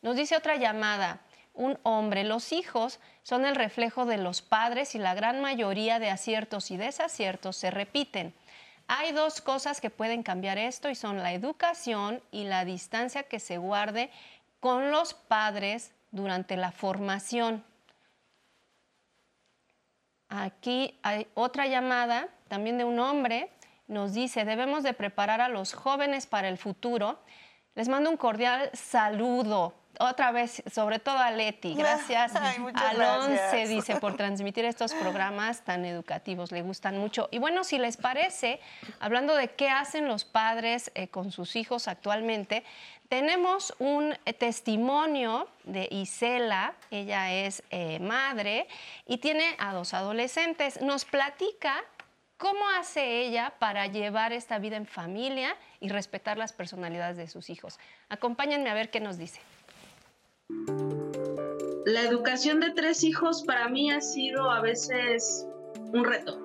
Nos 0.00 0.16
dice 0.16 0.36
otra 0.36 0.56
llamada, 0.56 1.20
un 1.52 1.78
hombre, 1.82 2.24
los 2.24 2.52
hijos 2.52 3.00
son 3.22 3.44
el 3.44 3.54
reflejo 3.54 4.06
de 4.06 4.16
los 4.16 4.40
padres 4.40 4.94
y 4.94 4.98
la 4.98 5.14
gran 5.14 5.42
mayoría 5.42 5.98
de 5.98 6.08
aciertos 6.08 6.70
y 6.70 6.78
desaciertos 6.78 7.56
se 7.56 7.70
repiten. 7.70 8.34
Hay 8.88 9.12
dos 9.12 9.42
cosas 9.42 9.80
que 9.80 9.90
pueden 9.90 10.22
cambiar 10.22 10.56
esto 10.56 10.88
y 10.88 10.94
son 10.94 11.18
la 11.18 11.32
educación 11.32 12.22
y 12.30 12.44
la 12.44 12.64
distancia 12.64 13.24
que 13.24 13.38
se 13.38 13.58
guarde 13.58 14.10
con 14.60 14.90
los 14.90 15.12
padres 15.12 15.92
durante 16.10 16.56
la 16.56 16.72
formación. 16.72 17.64
Aquí 20.30 20.98
hay 21.02 21.26
otra 21.34 21.66
llamada 21.66 22.28
también 22.48 22.78
de 22.78 22.84
un 22.84 23.00
hombre. 23.00 23.50
Nos 23.88 24.14
dice, 24.14 24.44
debemos 24.44 24.84
de 24.84 24.94
preparar 24.94 25.40
a 25.40 25.48
los 25.48 25.74
jóvenes 25.74 26.26
para 26.26 26.48
el 26.48 26.56
futuro. 26.56 27.18
Les 27.74 27.88
mando 27.88 28.10
un 28.10 28.16
cordial 28.16 28.70
saludo 28.72 29.74
otra 30.00 30.32
vez, 30.32 30.62
sobre 30.72 30.98
todo 30.98 31.18
a 31.18 31.30
Leti, 31.30 31.74
gracias 31.78 32.32
Alonce, 32.34 33.66
dice, 33.66 33.96
por 33.96 34.16
transmitir 34.16 34.64
estos 34.64 34.94
programas 34.94 35.62
tan 35.62 35.84
educativos, 35.84 36.52
le 36.52 36.62
gustan 36.62 36.98
mucho. 36.98 37.28
Y 37.30 37.38
bueno, 37.38 37.64
si 37.64 37.78
les 37.78 37.96
parece, 37.96 38.60
hablando 38.98 39.34
de 39.34 39.48
qué 39.48 39.68
hacen 39.68 40.08
los 40.08 40.24
padres 40.24 40.90
eh, 40.94 41.08
con 41.08 41.32
sus 41.32 41.54
hijos 41.56 41.86
actualmente, 41.86 42.64
tenemos 43.10 43.74
un 43.78 44.16
eh, 44.24 44.32
testimonio 44.32 45.48
de 45.64 45.88
Isela, 45.90 46.74
ella 46.90 47.32
es 47.32 47.62
eh, 47.70 47.98
madre 47.98 48.68
y 49.04 49.18
tiene 49.18 49.56
a 49.58 49.74
dos 49.74 49.94
adolescentes. 49.94 50.80
Nos 50.80 51.04
platica 51.04 51.84
cómo 52.40 52.68
hace 52.78 53.20
ella 53.20 53.52
para 53.58 53.86
llevar 53.86 54.32
esta 54.32 54.58
vida 54.58 54.76
en 54.76 54.86
familia 54.86 55.56
y 55.78 55.88
respetar 55.88 56.38
las 56.38 56.52
personalidades 56.52 57.16
de 57.18 57.26
sus 57.26 57.50
hijos. 57.50 57.78
Acompáñenme 58.08 58.70
a 58.70 58.74
ver 58.74 58.90
qué 58.90 59.00
nos 59.00 59.18
dice. 59.18 59.40
La 61.86 62.02
educación 62.02 62.60
de 62.60 62.70
tres 62.70 63.04
hijos 63.04 63.42
para 63.42 63.68
mí 63.68 63.90
ha 63.90 64.00
sido 64.00 64.50
a 64.50 64.60
veces 64.60 65.46
un 65.92 66.04
reto, 66.04 66.38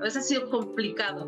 a 0.00 0.04
veces 0.04 0.24
ha 0.24 0.26
sido 0.26 0.50
complicado, 0.50 1.26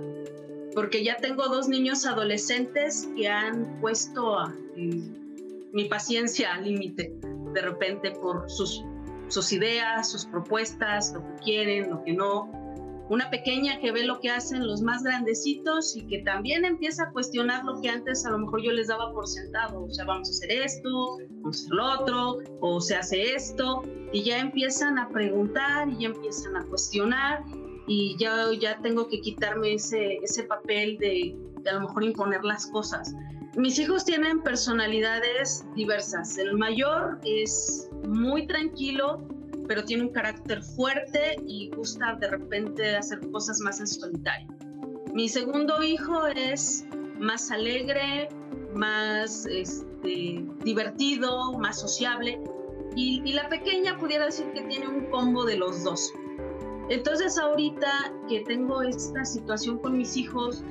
porque 0.74 1.04
ya 1.04 1.16
tengo 1.16 1.44
dos 1.48 1.68
niños 1.68 2.04
adolescentes 2.04 3.08
que 3.16 3.28
han 3.28 3.80
puesto 3.80 4.36
mi 4.76 5.84
paciencia 5.84 6.54
al 6.54 6.64
límite 6.64 7.14
de 7.54 7.60
repente 7.62 8.10
por 8.10 8.50
sus, 8.50 8.84
sus 9.28 9.52
ideas, 9.52 10.10
sus 10.10 10.26
propuestas, 10.26 11.12
lo 11.12 11.22
que 11.22 11.42
quieren, 11.44 11.90
lo 11.90 12.02
que 12.02 12.12
no 12.12 12.63
una 13.08 13.28
pequeña 13.30 13.78
que 13.80 13.92
ve 13.92 14.04
lo 14.04 14.18
que 14.20 14.30
hacen 14.30 14.66
los 14.66 14.80
más 14.80 15.02
grandecitos 15.02 15.94
y 15.96 16.06
que 16.06 16.20
también 16.20 16.64
empieza 16.64 17.04
a 17.04 17.10
cuestionar 17.10 17.64
lo 17.64 17.80
que 17.80 17.88
antes 17.88 18.24
a 18.24 18.30
lo 18.30 18.38
mejor 18.38 18.62
yo 18.62 18.72
les 18.72 18.88
daba 18.88 19.12
por 19.12 19.26
sentado, 19.26 19.84
o 19.84 19.90
sea, 19.90 20.04
vamos 20.04 20.28
a 20.28 20.30
hacer 20.30 20.50
esto, 20.50 21.18
vamos 21.40 21.56
a 21.56 21.60
hacer 21.60 21.72
lo 21.72 21.92
otro, 22.00 22.38
o 22.60 22.80
se 22.80 22.96
hace 22.96 23.34
esto, 23.34 23.82
y 24.12 24.22
ya 24.22 24.38
empiezan 24.38 24.98
a 24.98 25.08
preguntar 25.08 25.88
y 25.90 25.98
ya 25.98 26.08
empiezan 26.08 26.56
a 26.56 26.64
cuestionar 26.66 27.42
y 27.86 28.16
ya, 28.18 28.46
ya 28.58 28.80
tengo 28.80 29.08
que 29.08 29.20
quitarme 29.20 29.74
ese, 29.74 30.16
ese 30.22 30.44
papel 30.44 30.96
de, 30.98 31.36
de 31.62 31.70
a 31.70 31.74
lo 31.74 31.80
mejor 31.80 32.04
imponer 32.04 32.42
las 32.44 32.66
cosas. 32.68 33.14
Mis 33.56 33.78
hijos 33.78 34.04
tienen 34.04 34.42
personalidades 34.42 35.64
diversas. 35.76 36.38
El 36.38 36.56
mayor 36.56 37.20
es 37.24 37.88
muy 38.08 38.46
tranquilo, 38.46 39.28
pero 39.66 39.84
tiene 39.84 40.04
un 40.04 40.10
carácter 40.10 40.62
fuerte 40.62 41.36
y 41.46 41.70
gusta 41.70 42.16
de 42.20 42.28
repente 42.28 42.96
hacer 42.96 43.20
cosas 43.30 43.60
más 43.60 43.80
en 43.80 43.86
solitario. 43.86 44.48
Mi 45.12 45.28
segundo 45.28 45.82
hijo 45.82 46.26
es 46.26 46.84
más 47.18 47.50
alegre, 47.50 48.28
más 48.74 49.46
este, 49.46 50.44
divertido, 50.64 51.58
más 51.58 51.80
sociable 51.80 52.40
y, 52.96 53.32
la 53.32 53.48
pequeña 53.48 53.98
pudiera 53.98 54.26
decir 54.26 54.46
que 54.52 54.62
tiene 54.62 54.86
un 54.86 55.06
combo 55.10 55.44
de 55.44 55.56
los 55.56 55.82
dos. 55.82 56.12
Entonces 56.90 57.38
ahorita 57.38 58.12
que 58.28 58.40
tengo 58.40 58.82
esta 58.82 59.24
situación 59.24 59.78
con 59.78 59.96
mis 59.96 60.16
hijos, 60.16 60.62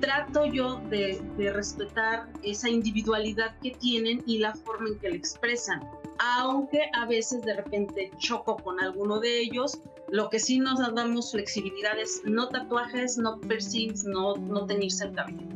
trato 0.00 0.46
yo 0.46 0.80
de, 0.90 1.20
de 1.36 1.52
respetar 1.52 2.28
esa 2.42 2.68
individualidad 2.68 3.58
que 3.60 3.72
tienen 3.72 4.22
y 4.26 4.38
la 4.38 4.54
forma 4.54 4.88
en 4.90 4.98
que 4.98 5.10
la 5.10 5.16
expresan 5.16 5.80
aunque 6.18 6.90
a 6.94 7.06
veces 7.06 7.42
de 7.42 7.54
repente 7.54 8.10
choco 8.18 8.56
con 8.56 8.80
alguno 8.80 9.20
de 9.20 9.40
ellos. 9.40 9.80
Lo 10.08 10.28
que 10.30 10.38
sí 10.38 10.58
nos 10.58 10.78
damos 10.94 11.32
flexibilidad 11.32 11.98
es 11.98 12.22
no 12.24 12.48
tatuajes, 12.48 13.18
no 13.18 13.40
piercings, 13.40 14.04
no, 14.04 14.36
no 14.36 14.66
teñirse 14.66 15.04
el 15.04 15.14
cabello. 15.14 15.46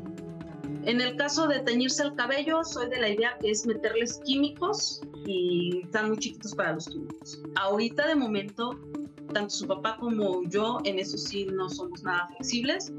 En 0.84 1.00
el 1.00 1.16
caso 1.16 1.46
de 1.46 1.60
teñirse 1.60 2.02
el 2.02 2.14
cabello, 2.14 2.64
soy 2.64 2.88
de 2.88 2.98
la 2.98 3.10
idea 3.10 3.36
que 3.40 3.50
es 3.50 3.66
meterles 3.66 4.20
químicos 4.24 5.02
y 5.26 5.82
están 5.84 6.08
muy 6.08 6.18
chiquitos 6.18 6.54
para 6.54 6.72
los 6.72 6.88
químicos. 6.88 7.42
Ahorita 7.56 8.06
de 8.08 8.14
momento, 8.14 8.80
tanto 9.32 9.50
su 9.50 9.66
papá 9.66 9.96
como 10.00 10.42
yo 10.48 10.78
en 10.84 10.98
eso 10.98 11.18
sí 11.18 11.44
no 11.44 11.68
somos 11.68 12.02
nada 12.02 12.28
flexibles. 12.28 12.92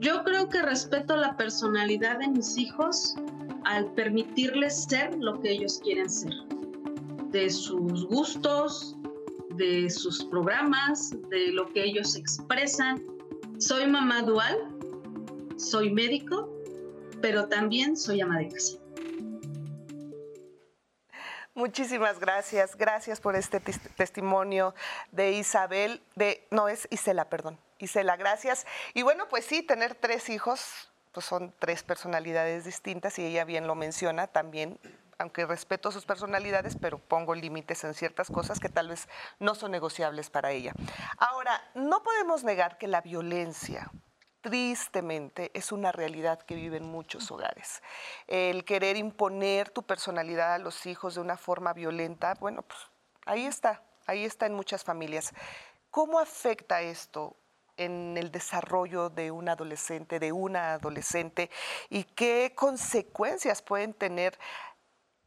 Yo 0.00 0.22
creo 0.24 0.48
que 0.48 0.60
respeto 0.62 1.16
la 1.16 1.36
personalidad 1.36 2.18
de 2.18 2.28
mis 2.28 2.58
hijos 2.58 3.14
al 3.66 3.92
permitirles 3.94 4.84
ser 4.84 5.12
lo 5.16 5.40
que 5.40 5.50
ellos 5.50 5.80
quieren 5.82 6.08
ser, 6.08 6.32
de 7.30 7.50
sus 7.50 8.06
gustos, 8.06 8.96
de 9.56 9.90
sus 9.90 10.24
programas, 10.26 11.10
de 11.30 11.48
lo 11.48 11.66
que 11.72 11.82
ellos 11.82 12.14
expresan. 12.14 13.04
Soy 13.58 13.88
mamá 13.88 14.22
dual, 14.22 14.56
soy 15.56 15.90
médico, 15.90 16.48
pero 17.20 17.48
también 17.48 17.96
soy 17.96 18.20
ama 18.20 18.38
de 18.38 18.48
casa. 18.50 18.78
Muchísimas 21.54 22.20
gracias. 22.20 22.76
Gracias 22.76 23.20
por 23.20 23.34
este 23.34 23.58
testimonio 23.60 24.74
de 25.10 25.32
Isabel, 25.32 26.02
de, 26.14 26.46
no 26.52 26.68
es 26.68 26.86
Isela, 26.90 27.28
perdón. 27.28 27.58
Isela, 27.78 28.16
gracias. 28.16 28.64
Y 28.94 29.02
bueno, 29.02 29.26
pues 29.28 29.44
sí, 29.44 29.62
tener 29.62 29.96
tres 29.96 30.28
hijos, 30.28 30.88
pues 31.16 31.24
son 31.24 31.54
tres 31.58 31.82
personalidades 31.82 32.66
distintas 32.66 33.18
y 33.18 33.24
ella 33.24 33.46
bien 33.46 33.66
lo 33.66 33.74
menciona 33.74 34.26
también 34.26 34.78
aunque 35.18 35.46
respeto 35.46 35.90
sus 35.90 36.04
personalidades, 36.04 36.76
pero 36.78 36.98
pongo 36.98 37.34
límites 37.34 37.84
en 37.84 37.94
ciertas 37.94 38.28
cosas 38.30 38.60
que 38.60 38.68
tal 38.68 38.88
vez 38.88 39.08
no 39.38 39.54
son 39.54 39.70
negociables 39.70 40.28
para 40.28 40.50
ella. 40.50 40.74
Ahora, 41.16 41.58
no 41.74 42.02
podemos 42.02 42.44
negar 42.44 42.76
que 42.76 42.86
la 42.86 43.00
violencia, 43.00 43.90
tristemente 44.42 45.52
es 45.54 45.72
una 45.72 45.90
realidad 45.90 46.42
que 46.42 46.54
vive 46.54 46.76
en 46.76 46.84
muchos 46.84 47.30
hogares. 47.30 47.82
El 48.26 48.66
querer 48.66 48.98
imponer 48.98 49.70
tu 49.70 49.84
personalidad 49.84 50.52
a 50.52 50.58
los 50.58 50.84
hijos 50.84 51.14
de 51.14 51.22
una 51.22 51.38
forma 51.38 51.72
violenta, 51.72 52.34
bueno, 52.34 52.60
pues 52.60 52.78
ahí 53.24 53.46
está, 53.46 53.80
ahí 54.06 54.26
está 54.26 54.44
en 54.44 54.52
muchas 54.52 54.84
familias. 54.84 55.32
¿Cómo 55.90 56.18
afecta 56.18 56.82
esto 56.82 57.38
en 57.76 58.16
el 58.16 58.30
desarrollo 58.30 59.10
de 59.10 59.30
un 59.30 59.48
adolescente, 59.48 60.18
de 60.18 60.32
una 60.32 60.74
adolescente, 60.74 61.50
y 61.90 62.04
qué 62.04 62.52
consecuencias 62.54 63.62
pueden 63.62 63.92
tener 63.92 64.38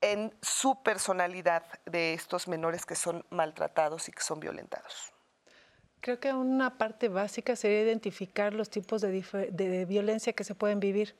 en 0.02 0.34
su 0.42 0.82
personalidad 0.82 1.64
de 1.86 2.14
estos 2.14 2.48
menores 2.48 2.86
que 2.86 2.96
son 2.96 3.26
maltratados 3.30 4.08
y 4.10 4.12
que 4.12 4.22
son 4.22 4.40
violentados? 4.40 5.14
Creo 6.02 6.20
que 6.20 6.32
una 6.32 6.78
parte 6.78 7.10
básica 7.10 7.56
sería 7.56 7.82
identificar 7.82 8.54
los 8.54 8.70
tipos 8.70 9.02
de, 9.02 9.86
violencia 9.88 10.34
que 10.34 10.46
se 10.46 10.56
pueden 10.56 10.80
vivir. 10.80 11.16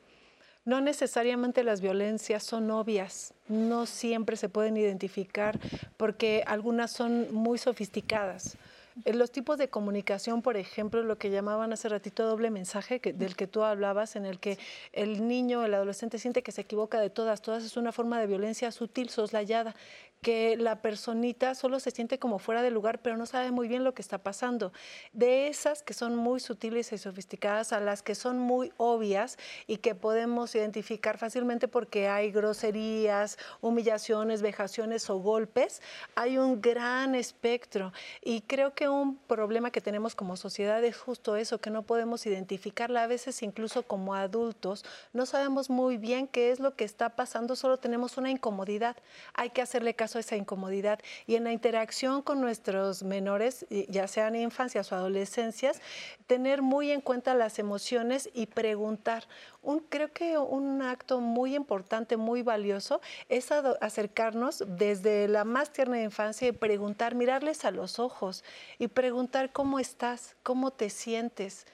No 0.64 0.80
necesariamente 0.80 1.64
las 1.64 1.80
violencias 1.80 2.44
son 2.44 2.70
obvias, 2.70 3.34
no 3.48 3.86
siempre 3.86 4.36
se 4.36 4.48
pueden 4.48 4.76
identificar 4.76 5.58
porque 5.96 6.44
algunas 6.46 6.90
son 6.90 7.32
muy 7.32 7.58
sofisticadas. 7.58 8.56
Eh, 9.04 9.14
los 9.14 9.30
tipos 9.30 9.58
de 9.58 9.68
comunicación, 9.68 10.42
por 10.42 10.56
ejemplo, 10.56 11.02
lo 11.02 11.18
que 11.18 11.30
llamaban 11.30 11.72
hace 11.72 11.88
ratito 11.88 12.26
doble 12.26 12.50
mensaje, 12.50 13.00
del 13.00 13.36
que 13.36 13.46
tú 13.46 13.62
hablabas, 13.62 14.16
en 14.16 14.26
el 14.26 14.38
que 14.38 14.58
el 14.92 15.26
niño, 15.26 15.64
el 15.64 15.74
adolescente 15.74 16.18
siente 16.18 16.42
que 16.42 16.52
se 16.52 16.62
equivoca 16.62 17.00
de 17.00 17.10
todas, 17.10 17.42
todas 17.42 17.64
es 17.64 17.76
una 17.76 17.92
forma 17.92 18.20
de 18.20 18.26
violencia 18.26 18.70
sutil, 18.72 19.08
soslayada, 19.08 19.74
que 20.20 20.56
la 20.58 20.82
personita 20.82 21.54
solo 21.54 21.80
se 21.80 21.90
siente 21.90 22.18
como 22.18 22.38
fuera 22.38 22.60
de 22.62 22.70
lugar, 22.70 23.00
pero 23.00 23.16
no 23.16 23.24
sabe 23.24 23.50
muy 23.52 23.68
bien 23.68 23.84
lo 23.84 23.94
que 23.94 24.02
está 24.02 24.18
pasando. 24.18 24.72
De 25.12 25.48
esas 25.48 25.82
que 25.82 25.94
son 25.94 26.14
muy 26.14 26.40
sutiles 26.40 26.92
y 26.92 26.98
sofisticadas 26.98 27.72
a 27.72 27.80
las 27.80 28.02
que 28.02 28.14
son 28.14 28.38
muy 28.38 28.70
obvias 28.76 29.38
y 29.66 29.78
que 29.78 29.94
podemos 29.94 30.54
identificar 30.54 31.16
fácilmente 31.16 31.68
porque 31.68 32.08
hay 32.08 32.32
groserías, 32.32 33.38
humillaciones, 33.62 34.42
vejaciones 34.42 35.08
o 35.08 35.18
golpes, 35.18 35.80
hay 36.14 36.36
un 36.36 36.60
gran 36.60 37.14
espectro. 37.14 37.92
Y 38.22 38.42
creo 38.42 38.74
que 38.74 38.90
un 38.90 39.16
problema 39.16 39.70
que 39.70 39.80
tenemos 39.80 40.14
como 40.14 40.36
sociedad 40.36 40.84
es 40.84 40.98
justo 40.98 41.36
eso, 41.36 41.62
que 41.62 41.70
no 41.70 41.82
podemos 41.82 42.26
identificarla 42.26 43.04
a 43.04 43.06
veces 43.06 43.42
incluso 43.42 43.84
como 43.84 44.14
adultos. 44.14 44.84
No 45.14 45.24
sabemos 45.24 45.70
muy 45.70 45.96
bien 45.96 46.26
qué 46.28 46.50
es 46.50 46.60
lo 46.60 46.74
que 46.74 46.84
está 46.84 47.16
pasando, 47.16 47.56
solo 47.56 47.78
tenemos 47.78 48.18
una 48.18 48.30
incomodidad. 48.30 48.96
Hay 49.32 49.48
que 49.48 49.62
hacerle 49.62 49.94
caso 49.94 50.09
esa 50.18 50.36
incomodidad. 50.36 50.98
Y 51.26 51.36
en 51.36 51.44
la 51.44 51.52
interacción 51.52 52.22
con 52.22 52.40
nuestros 52.40 53.02
menores, 53.02 53.66
ya 53.88 54.08
sean 54.08 54.36
infancias 54.36 54.90
o 54.92 54.96
adolescencias, 54.96 55.80
tener 56.26 56.62
muy 56.62 56.90
en 56.90 57.00
cuenta 57.00 57.34
las 57.34 57.58
emociones 57.58 58.30
y 58.34 58.46
preguntar. 58.46 59.26
Un, 59.62 59.80
creo 59.80 60.12
que 60.12 60.38
un 60.38 60.82
acto 60.82 61.20
muy 61.20 61.54
importante, 61.54 62.16
muy 62.16 62.42
valioso, 62.42 63.00
es 63.28 63.50
acercarnos 63.52 64.64
desde 64.66 65.28
la 65.28 65.44
más 65.44 65.72
tierna 65.72 66.02
infancia 66.02 66.48
y 66.48 66.52
preguntar, 66.52 67.14
mirarles 67.14 67.64
a 67.64 67.70
los 67.70 67.98
ojos 67.98 68.44
y 68.78 68.88
preguntar 68.88 69.52
cómo 69.52 69.78
estás, 69.78 70.36
cómo 70.42 70.70
te 70.70 70.90
sientes 70.90 71.66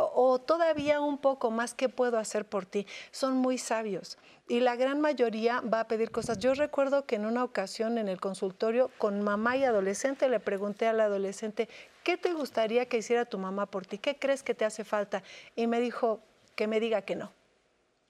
o 0.00 0.38
todavía 0.38 1.00
un 1.00 1.18
poco 1.18 1.50
más, 1.50 1.74
¿qué 1.74 1.88
puedo 1.88 2.18
hacer 2.18 2.44
por 2.44 2.66
ti? 2.66 2.86
Son 3.10 3.36
muy 3.36 3.58
sabios 3.58 4.18
y 4.48 4.60
la 4.60 4.76
gran 4.76 5.00
mayoría 5.00 5.60
va 5.60 5.80
a 5.80 5.88
pedir 5.88 6.10
cosas. 6.10 6.38
Yo 6.38 6.54
recuerdo 6.54 7.04
que 7.04 7.16
en 7.16 7.26
una 7.26 7.44
ocasión 7.44 7.98
en 7.98 8.08
el 8.08 8.20
consultorio 8.20 8.90
con 8.98 9.22
mamá 9.22 9.56
y 9.56 9.64
adolescente 9.64 10.28
le 10.28 10.40
pregunté 10.40 10.88
al 10.88 11.00
adolescente, 11.00 11.68
¿qué 12.02 12.16
te 12.16 12.32
gustaría 12.32 12.86
que 12.86 12.96
hiciera 12.96 13.26
tu 13.26 13.38
mamá 13.38 13.66
por 13.66 13.86
ti? 13.86 13.98
¿Qué 13.98 14.18
crees 14.18 14.42
que 14.42 14.54
te 14.54 14.64
hace 14.64 14.84
falta? 14.84 15.22
Y 15.54 15.66
me 15.66 15.80
dijo, 15.80 16.20
que 16.54 16.66
me 16.66 16.80
diga 16.80 17.02
que 17.02 17.16
no. 17.16 17.32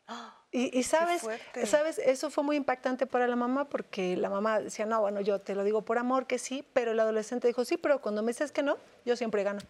Y, 0.50 0.82
sabes, 0.84 1.28
sabes, 1.66 1.98
eso 1.98 2.30
fue 2.30 2.42
muy 2.42 2.56
impactante 2.56 3.06
para 3.06 3.28
la 3.28 3.36
mamá 3.36 3.68
porque 3.68 4.16
la 4.16 4.30
mamá 4.30 4.60
decía, 4.60 4.86
no, 4.86 4.98
bueno, 4.98 5.20
yo 5.20 5.42
te 5.42 5.54
lo 5.54 5.62
digo 5.62 5.82
por 5.82 5.98
amor 5.98 6.26
que 6.26 6.38
sí, 6.38 6.64
pero 6.72 6.92
el 6.92 7.00
adolescente 7.00 7.48
dijo, 7.48 7.66
sí, 7.66 7.76
pero 7.76 8.00
cuando 8.00 8.22
me 8.22 8.32
dices 8.32 8.50
que 8.50 8.62
no, 8.62 8.78
yo 9.04 9.14
siempre 9.14 9.42
gano. 9.42 9.60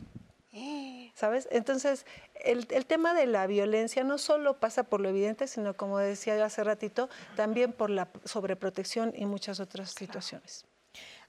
¿Sabes? 1.15 1.49
Entonces, 1.51 2.07
el, 2.45 2.67
tema 2.87 3.13
de 3.13 3.27
la 3.27 3.47
violencia 3.47 4.05
no 4.05 4.19
solo 4.19 4.59
pasa 4.59 4.85
por 4.85 5.01
lo 5.01 5.09
evidente, 5.09 5.47
sino, 5.47 5.75
como 5.75 5.99
decía 5.99 6.37
yo 6.37 6.45
hace 6.45 6.65
ratito, 6.65 7.09
también 7.37 7.73
por 7.73 7.91
la 7.91 8.09
sobreprotección 8.25 9.13
y 9.17 9.27
muchas 9.27 9.61
otras 9.61 9.91
situaciones. 9.91 10.65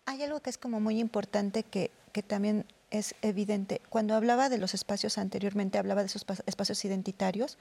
Hay 0.05 0.23
algo 0.23 0.39
que 0.39 0.49
es 0.49 0.57
como 0.57 0.79
muy 0.79 0.99
importante 0.99 1.63
que, 1.63 1.91
que 2.13 2.23
también 2.23 2.65
es 2.91 3.15
evidente. 3.21 3.81
Cuando 3.89 4.15
hablaba 4.15 4.49
de 4.49 4.57
los 4.57 4.73
espacios 4.73 5.17
anteriormente, 5.17 5.77
hablaba 5.77 6.01
de 6.01 6.07
esos 6.07 6.25
espacios 6.45 6.83
identitarios. 6.85 7.57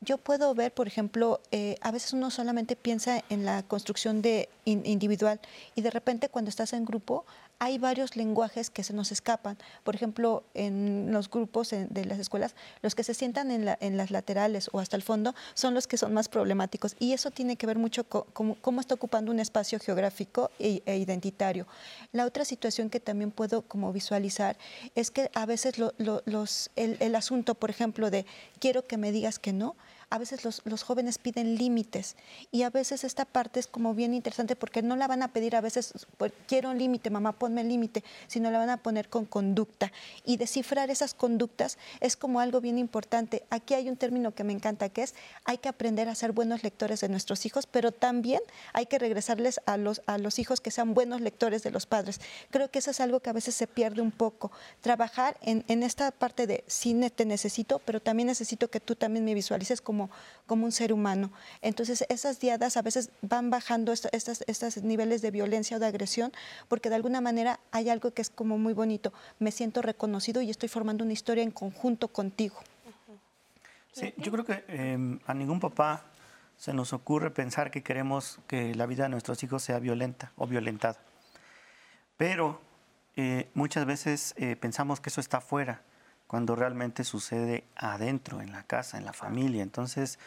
Yo 0.00 0.18
puedo 0.18 0.54
ver, 0.54 0.72
por 0.72 0.86
ejemplo, 0.86 1.40
eh, 1.50 1.76
a 1.80 1.90
veces 1.90 2.12
uno 2.12 2.30
solamente 2.30 2.76
piensa 2.76 3.24
en 3.30 3.44
la 3.44 3.62
construcción 3.62 4.22
de 4.22 4.48
individual 4.64 5.40
y 5.74 5.82
de 5.82 5.90
repente 5.90 6.28
cuando 6.28 6.50
estás 6.50 6.72
en 6.72 6.84
grupo 6.84 7.24
hay 7.58 7.78
varios 7.78 8.16
lenguajes 8.16 8.70
que 8.70 8.84
se 8.84 8.92
nos 8.92 9.10
escapan. 9.12 9.58
Por 9.84 9.94
ejemplo, 9.94 10.44
en 10.54 11.12
los 11.12 11.28
grupos 11.30 11.70
de 11.70 12.04
las 12.04 12.18
escuelas, 12.18 12.54
los 12.82 12.94
que 12.94 13.02
se 13.02 13.14
sientan 13.14 13.50
en, 13.50 13.96
las 13.96 14.10
laterales 14.10 14.70
o 14.72 14.80
hasta 14.80 14.96
el 14.96 15.02
fondo 15.02 15.34
son 15.54 15.74
los 15.74 15.86
que 15.86 15.96
son 15.96 16.14
más 16.14 16.28
problemáticos. 16.28 16.94
Y 16.98 17.12
eso 17.12 17.30
tiene 17.30 17.56
que 17.56 17.66
ver 17.66 17.78
mucho 17.78 18.04
con 18.04 18.54
cómo, 18.54 18.80
está 18.80 18.94
ocupando 18.94 19.32
un 19.32 19.40
espacio 19.40 19.78
geográfico 19.80 20.50
e, 20.58 20.82
e, 20.86 20.96
identitario. 20.98 21.66
La 22.12 22.26
otra 22.26 22.44
situación 22.44 22.90
que 22.90 23.00
también 23.00 23.30
puedo 23.30 23.62
como 23.62 23.92
visualizar 23.92 24.56
es 24.94 25.10
que 25.10 25.30
a 25.34 25.46
veces 25.46 25.74
los, 25.78 26.70
el 26.76 27.14
asunto, 27.14 27.54
por 27.54 27.70
ejemplo, 27.70 28.10
de 28.10 28.24
quiero 28.60 28.86
que 28.86 28.96
me 28.96 29.10
digas 29.12 29.38
que 29.38 29.52
no, 29.52 29.74
a 30.10 30.18
veces 30.18 30.44
los, 30.44 30.82
jóvenes 30.82 31.18
piden 31.18 31.56
límites 31.56 32.16
y 32.50 32.62
a 32.62 32.70
veces 32.70 33.04
esta 33.04 33.26
parte 33.26 33.60
es 33.60 33.66
como 33.66 33.94
bien 33.94 34.14
interesante 34.14 34.56
porque 34.56 34.80
no 34.80 34.96
la 34.96 35.06
van 35.06 35.22
a 35.22 35.28
pedir 35.28 35.54
a 35.54 35.60
veces, 35.60 35.92
pues, 36.16 36.32
quiero 36.46 36.70
un 36.70 36.78
límite, 36.78 37.10
mamá, 37.10 37.32
ponme 37.32 37.60
el 37.60 37.68
límite, 37.68 38.02
sino 38.26 38.50
la 38.50 38.58
van 38.58 38.70
a 38.70 38.78
poner 38.78 39.08
con 39.08 39.26
conducta. 39.26 39.92
Y 40.24 40.38
descifrar 40.38 40.90
esas 40.90 41.12
conductas 41.12 41.76
es 42.00 42.16
como 42.16 42.40
algo 42.40 42.60
bien 42.60 42.78
importante. 42.78 43.44
Aquí 43.50 43.74
hay 43.74 43.90
un 43.90 43.96
término 43.96 44.34
que 44.34 44.44
me 44.44 44.52
encanta 44.52 44.88
que 44.88 45.02
es, 45.02 45.14
hay 45.44 45.58
que 45.58 45.68
aprender 45.68 46.08
a 46.08 46.14
ser 46.14 46.32
buenos 46.32 46.62
lectores 46.62 47.00
de 47.00 47.08
nuestros 47.08 47.44
hijos, 47.44 47.66
pero 47.66 47.92
también 47.92 48.40
hay 48.72 48.86
que 48.86 48.98
regresarles 48.98 49.60
a 49.66 49.76
los, 49.76 50.00
a 50.06 50.16
los 50.16 50.38
hijos 50.38 50.60
que 50.60 50.70
sean 50.70 50.94
buenos 50.94 51.20
lectores 51.20 51.62
de 51.62 51.70
los 51.70 51.84
padres. 51.84 52.20
Creo 52.50 52.70
que 52.70 52.78
eso 52.78 52.90
es 52.90 53.00
algo 53.00 53.20
que 53.20 53.30
a 53.30 53.34
veces 53.34 53.54
se 53.54 53.66
pierde 53.66 54.00
un 54.00 54.10
poco. 54.10 54.52
Trabajar 54.80 55.36
en, 55.42 55.64
en 55.68 55.82
esta 55.82 56.10
parte 56.12 56.46
de 56.46 56.64
cine 56.66 57.10
te 57.10 57.26
necesito, 57.26 57.80
pero 57.84 58.00
también 58.00 58.28
necesito 58.28 58.70
que 58.70 58.80
tú 58.80 58.96
también 58.96 59.24
me 59.24 59.34
visualices 59.34 59.82
como 59.82 59.97
como, 60.46 60.64
un 60.64 60.72
ser 60.72 60.92
humano. 60.92 61.32
Entonces, 61.62 62.04
esas 62.08 62.38
diadas 62.38 62.76
a 62.76 62.82
veces 62.82 63.10
van 63.22 63.50
bajando 63.50 63.92
estos, 63.92 64.82
niveles 64.82 65.22
de 65.22 65.30
violencia 65.30 65.76
o 65.76 65.80
de 65.80 65.86
agresión, 65.86 66.32
porque 66.68 66.88
de 66.88 66.96
alguna 66.96 67.20
manera 67.20 67.58
hay 67.72 67.88
algo 67.88 68.12
que 68.12 68.22
es 68.22 68.30
como 68.30 68.58
muy 68.58 68.74
bonito. 68.74 69.12
Me 69.38 69.50
siento 69.50 69.82
reconocido 69.82 70.40
y 70.42 70.50
estoy 70.50 70.68
formando 70.68 71.04
una 71.04 71.12
historia 71.12 71.42
en 71.42 71.50
conjunto 71.50 72.08
contigo. 72.08 72.56
Sí, 73.92 74.14
yo 74.16 74.30
creo 74.30 74.44
que 74.44 74.64
em, 74.68 75.18
a 75.26 75.34
ningún 75.34 75.58
papá 75.58 76.04
se 76.56 76.72
nos 76.72 76.92
ocurre 76.92 77.30
pensar 77.30 77.70
que 77.70 77.82
queremos 77.82 78.38
que 78.46 78.74
la 78.74 78.86
vida 78.86 79.04
de 79.04 79.08
nuestros 79.08 79.42
hijos 79.42 79.62
sea 79.62 79.78
violenta 79.78 80.32
o 80.36 80.46
violentada. 80.46 80.98
Pero 82.16 82.60
eh, 83.16 83.48
muchas 83.54 83.86
veces 83.86 84.34
eh, 84.36 84.56
pensamos 84.56 85.00
que 85.00 85.10
eso 85.10 85.20
está 85.20 85.40
fuera 85.40 85.82
cuando 86.28 86.54
realmente 86.54 87.02
sucede 87.02 87.64
adentro, 87.74 88.40
en 88.40 88.52
la 88.52 88.62
casa, 88.62 88.98
en 88.98 89.04
la 89.06 89.14
familia. 89.14 89.62
Entonces, 89.62 90.18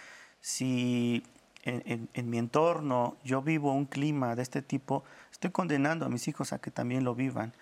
si 0.41 1.23
en, 1.63 2.29
mi 2.29 2.39
entorno 2.39 3.17
yo 3.23 3.41
vivo 3.43 3.71
un 3.71 3.85
clima 3.85 4.35
de 4.35 4.41
este 4.41 4.63
tipo, 4.63 5.03
estoy 5.31 5.51
condenando 5.51 6.05
a 6.05 6.09
mis 6.09 6.27
hijos 6.27 6.53
a 6.53 6.59
que 6.59 6.71
también 6.71 7.03
lo 7.03 7.13
vivan, 7.13 7.53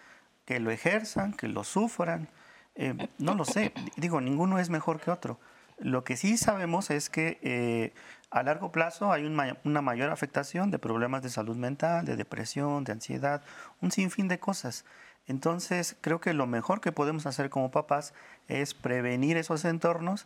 que 0.45 0.59
lo 0.61 0.71
ejerzan, 0.71 1.33
que 1.33 1.49
lo 1.49 1.65
sufran. 1.65 2.29
Eh, 2.75 3.09
no 3.17 3.35
lo 3.35 3.43
sé, 3.43 3.73
digo, 3.97 4.21
ninguno 4.21 4.57
es 4.57 4.69
mejor 4.69 5.01
que 5.01 5.11
otro. 5.11 5.37
Lo 5.77 6.05
que 6.05 6.15
sí 6.15 6.37
sabemos 6.37 6.91
es 6.91 7.09
que 7.09 7.39
eh, 7.41 7.93
a 8.31 8.41
largo 8.43 8.71
plazo 8.71 9.11
hay 9.11 9.25
una 9.25 9.81
mayor 9.81 10.11
afectación 10.11 10.71
de 10.71 10.79
problemas 10.79 11.23
de 11.23 11.29
salud 11.29 11.57
mental, 11.57 12.05
de 12.05 12.15
depresión, 12.15 12.85
de 12.85 12.93
ansiedad, 12.93 13.41
un 13.81 13.91
sinfín 13.91 14.29
de 14.29 14.39
cosas. 14.39 14.85
Entonces, 15.29 15.95
creo 16.01 16.19
que 16.19 16.33
lo 16.33 16.47
mejor 16.47 16.81
que 16.81 16.91
podemos 16.91 17.27
hacer 17.27 17.51
como 17.51 17.69
papás 17.69 18.15
es 18.47 18.73
prevenir 18.73 19.37
esos 19.37 19.63
entornos, 19.63 20.25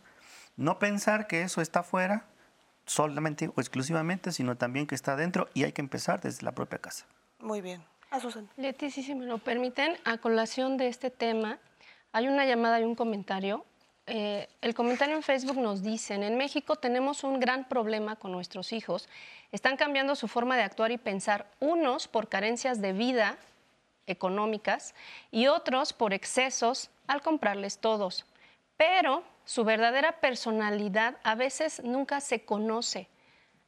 no 0.56 0.78
pensar 0.78 1.26
que 1.26 1.42
eso 1.42 1.60
está 1.60 1.82
fuera 1.82 2.24
solamente 2.86 3.50
o 3.54 3.60
exclusivamente, 3.60 4.32
sino 4.32 4.56
también 4.56 4.86
que 4.86 4.94
está 4.94 5.14
dentro 5.14 5.48
y 5.52 5.64
hay 5.64 5.72
que 5.72 5.82
empezar 5.82 6.22
desde 6.22 6.42
la 6.42 6.52
propia 6.52 6.78
casa. 6.78 7.04
Muy 7.38 7.60
bien. 7.60 7.84
A 8.10 8.18
Susana. 8.18 8.48
Leti, 8.56 8.90
si 8.90 9.14
me 9.14 9.26
lo 9.26 9.36
permiten, 9.38 9.98
a 10.06 10.16
colación 10.16 10.78
de 10.78 10.88
este 10.88 11.10
tema, 11.10 11.58
hay 12.12 12.26
una 12.26 12.46
llamada 12.46 12.80
y 12.80 12.84
un 12.84 12.94
comentario. 12.94 13.66
Eh, 14.06 14.48
el 14.62 14.74
comentario 14.74 15.16
en 15.16 15.22
Facebook 15.22 15.58
nos 15.58 15.82
dicen, 15.82 16.22
en 16.22 16.38
México 16.38 16.76
tenemos 16.76 17.24
un 17.24 17.40
gran 17.40 17.68
problema 17.68 18.16
con 18.16 18.32
nuestros 18.32 18.72
hijos. 18.72 19.06
Están 19.52 19.76
cambiando 19.76 20.14
su 20.14 20.28
forma 20.28 20.56
de 20.56 20.62
actuar 20.62 20.92
y 20.92 20.96
pensar, 20.96 21.50
unos 21.60 22.08
por 22.08 22.30
carencias 22.30 22.80
de 22.80 22.94
vida 22.94 23.36
económicas 24.06 24.94
y 25.30 25.46
otros 25.46 25.92
por 25.92 26.12
excesos 26.12 26.90
al 27.06 27.22
comprarles 27.22 27.78
todos. 27.78 28.24
Pero 28.76 29.22
su 29.44 29.64
verdadera 29.64 30.20
personalidad 30.20 31.16
a 31.22 31.34
veces 31.34 31.82
nunca 31.84 32.20
se 32.20 32.44
conoce. 32.44 33.08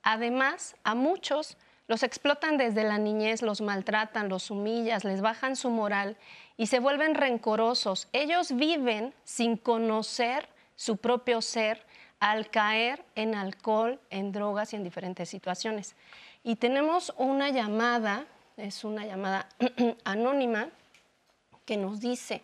Además, 0.03 0.77
a 0.85 0.95
muchos 0.95 1.57
los 1.89 2.03
explotan 2.03 2.57
desde 2.57 2.83
la 2.83 2.99
niñez, 2.99 3.43
los 3.43 3.61
maltratan, 3.61 4.29
los 4.29 4.51
humillan, 4.51 5.01
les 5.05 5.21
bajan 5.21 5.55
su 5.55 5.71
moral 5.71 6.17
y 6.57 6.67
se 6.67 6.81
vuelven 6.81 7.15
rencorosos. 7.15 8.09
Ellos 8.13 8.57
viven 8.57 9.15
sin 9.25 9.57
conocer 9.57 10.49
su 10.75 10.97
propio 10.97 11.41
ser 11.43 11.87
al 12.19 12.51
caer 12.51 13.05
en 13.15 13.35
alcohol, 13.35 14.01
en 14.11 14.33
drogas 14.33 14.73
y 14.73 14.77
en 14.77 14.85
diferentes 14.85 15.29
situaciones. 15.29 15.95
Y 16.43 16.57
tenemos 16.57 17.13
una 17.19 17.51
llamada, 17.51 18.27
es 18.57 18.85
una 18.85 19.05
llamada 19.05 19.49
anónima, 20.05 20.69
que 21.65 21.77
nos 21.77 22.01
dice, 22.01 22.43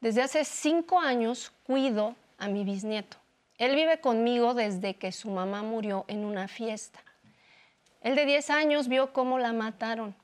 desde 0.00 0.22
hace 0.22 0.44
cinco 0.44 1.00
años 1.00 1.52
cuido 1.64 2.14
a 2.38 2.48
mi 2.48 2.64
bisnieto. 2.64 3.16
Él 3.56 3.74
vive 3.74 4.00
conmigo 4.00 4.54
desde 4.54 4.94
que 4.94 5.10
su 5.10 5.30
mamá 5.30 5.62
murió 5.62 6.04
en 6.06 6.24
una 6.24 6.46
fiesta. 6.46 7.00
Él 8.02 8.14
de 8.14 8.26
10 8.26 8.50
años 8.50 8.88
vio 8.88 9.12
cómo 9.12 9.38
la 9.38 9.52
mataron, 9.52 10.14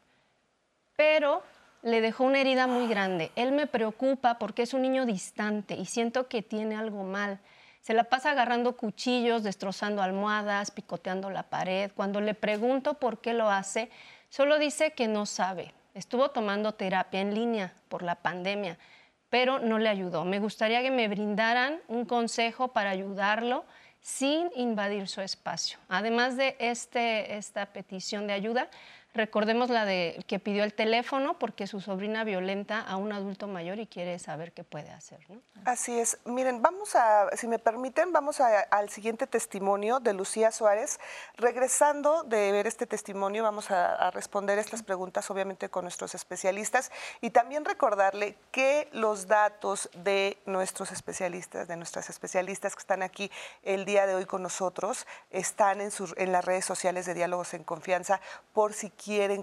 pero 0.95 1.43
le 1.82 2.01
dejó 2.01 2.24
una 2.24 2.41
herida 2.41 2.68
muy 2.68 2.87
grande. 2.87 3.32
Él 3.35 3.51
me 3.51 3.66
preocupa 3.66 4.39
porque 4.39 4.62
es 4.62 4.72
un 4.72 4.82
niño 4.82 5.05
distante 5.05 5.74
y 5.74 5.87
siento 5.87 6.28
que 6.28 6.43
tiene 6.43 6.76
algo 6.76 7.03
mal. 7.03 7.41
Se 7.80 7.93
la 7.93 8.05
pasa 8.05 8.30
agarrando 8.30 8.76
cuchillos, 8.76 9.43
destrozando 9.43 10.01
almohadas, 10.01 10.70
picoteando 10.70 11.28
la 11.28 11.43
pared. 11.43 11.91
Cuando 11.95 12.20
le 12.20 12.35
pregunto 12.35 12.95
por 12.95 13.20
qué 13.20 13.35
lo 13.35 13.51
hace, 13.51 13.91
solo 14.29 14.59
dice 14.59 14.93
que 14.93 15.09
no 15.09 15.27
sabe. 15.27 15.72
Estuvo 15.95 16.31
tomando 16.31 16.75
terapia 16.75 17.20
en 17.20 17.35
línea 17.35 17.72
por 17.89 18.03
la 18.03 18.16
pandemia 18.16 18.79
pero 19.35 19.59
no 19.59 19.81
le 19.81 19.89
ayudó. 19.89 20.25
Me 20.25 20.39
gustaría 20.39 20.81
que 20.81 20.93
me 20.93 21.09
brindaran 21.09 21.81
un 21.89 22.05
consejo 22.05 22.68
para 22.68 22.91
ayudarlo 22.91 23.64
sin 24.01 24.49
invadir 24.55 25.09
su 25.09 25.22
espacio. 25.22 25.77
Además 25.89 26.37
de 26.37 26.55
este, 26.61 27.37
esta 27.37 27.66
petición 27.72 28.29
de 28.29 28.33
ayuda, 28.33 28.68
Recordemos 29.14 29.70
la 29.70 29.84
de 29.84 30.24
que 30.26 30.40
pidió 30.40 30.64
el 30.64 30.74
teléfono 30.74 31.38
porque 31.38 31.68
su 31.68 31.80
sobrina 31.80 32.24
violenta 32.24 32.80
a 32.80 32.96
un 32.96 33.12
adulto 33.12 33.46
mayor 33.46 33.78
y 33.78 33.86
quiere 33.86 34.18
saber 34.18 34.52
qué 34.52 34.64
puede 34.64 34.90
hacer. 34.90 35.20
Así 35.64 35.96
es. 35.96 36.18
Miren, 36.24 36.62
vamos 36.62 36.96
a, 36.96 37.28
si 37.36 37.46
me 37.46 37.60
permiten, 37.60 38.12
vamos 38.12 38.40
al 38.40 38.88
siguiente 38.90 39.28
testimonio 39.28 40.00
de 40.00 40.14
Lucía 40.14 40.50
Suárez. 40.50 40.98
Regresando 41.36 42.24
de 42.24 42.50
ver 42.50 42.66
este 42.66 42.88
testimonio, 42.88 43.44
vamos 43.44 43.70
a, 43.70 44.10
responder 44.10 44.58
estas 44.58 44.82
preguntas, 44.82 45.30
obviamente, 45.30 45.68
con 45.68 45.84
nuestros 45.84 46.16
especialistas 46.16 46.90
y 47.20 47.30
también 47.30 47.64
recordarle 47.64 48.36
que 48.50 48.88
los 48.92 49.28
datos 49.28 49.90
de 49.94 50.38
nuestros 50.44 50.90
especialistas, 50.90 51.68
de 51.68 51.76
nuestras 51.76 52.10
especialistas 52.10 52.74
que 52.74 52.80
están 52.80 53.04
aquí 53.04 53.30
el 53.62 53.84
día 53.84 54.06
de 54.06 54.16
hoy 54.16 54.26
con 54.26 54.42
nosotros, 54.42 55.06
están 55.30 55.80
en, 55.80 55.90
en 56.16 56.32
las 56.32 56.44
redes 56.44 56.64
sociales 56.64 57.06
de 57.06 57.14
Diálogos 57.14 57.54
en 57.54 57.62
Confianza 57.62 58.20
por 58.52 58.72
si 58.72 58.90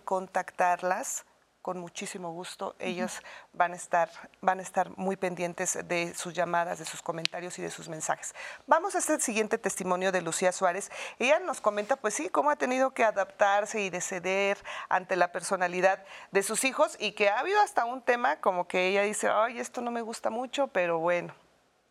contactarlas, 0.04 1.26
con 1.62 1.80
muchísimo 1.80 2.32
gusto. 2.32 2.76
Ellos 2.80 3.22
van 3.54 3.74
a 3.74 3.76
estar, 3.76 4.10
van 4.42 4.60
a 4.60 4.62
estar 4.64 4.98
muy 4.98 5.16
pendientes 5.16 5.78
de 5.88 6.14
sus 6.16 6.34
llamadas, 6.34 6.80
de 6.80 6.86
sus 6.86 7.02
comentarios 7.02 7.60
y 7.60 7.62
de 7.62 7.70
sus 7.70 7.88
mensajes. 7.88 8.34
Vamos 8.68 8.96
a 8.96 9.00
este 9.00 9.20
siguiente 9.20 9.58
testimonio 9.58 10.12
de 10.12 10.22
Lucía 10.22 10.52
Suárez. 10.52 10.90
Ella 11.20 11.40
nos 11.40 11.62
comenta, 11.62 11.96
pues 11.96 12.16
sí, 12.16 12.30
cómo 12.30 12.50
ha 12.50 12.56
tenido 12.56 12.92
que 12.92 13.04
adaptarse 13.04 13.82
y 13.82 13.90
de 13.90 14.02
ceder 14.02 14.58
ante 14.90 15.16
la 15.16 15.32
personalidad 15.32 16.04
de 16.32 16.44
sus 16.44 16.64
hijos 16.64 16.98
y 17.00 17.12
que 17.12 17.30
ha 17.30 17.40
habido 17.40 17.62
hasta 17.62 17.86
un 17.86 18.02
tema 18.02 18.38
como 18.38 18.68
que 18.68 18.88
ella 18.88 19.04
dice, 19.04 19.30
ay, 19.30 19.60
esto 19.60 19.82
no 19.82 19.92
me 19.92 20.02
gusta 20.02 20.30
mucho, 20.30 20.68
pero 20.68 21.00
bueno, 21.00 21.34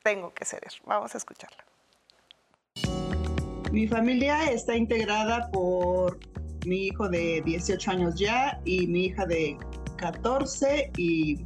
tengo 0.02 0.34
que 0.34 0.44
ceder. 0.44 0.72
Vamos 0.84 1.14
a 1.14 1.18
escucharla. 1.18 1.64
Mi 3.70 3.86
familia 3.86 4.50
está 4.50 4.74
integrada 4.74 5.48
por 5.52 6.18
mi 6.66 6.86
hijo 6.86 7.08
de 7.08 7.42
18 7.44 7.90
años 7.90 8.14
ya 8.16 8.60
y 8.64 8.86
mi 8.86 9.06
hija 9.06 9.26
de 9.26 9.56
14 9.96 10.90
y 10.96 11.36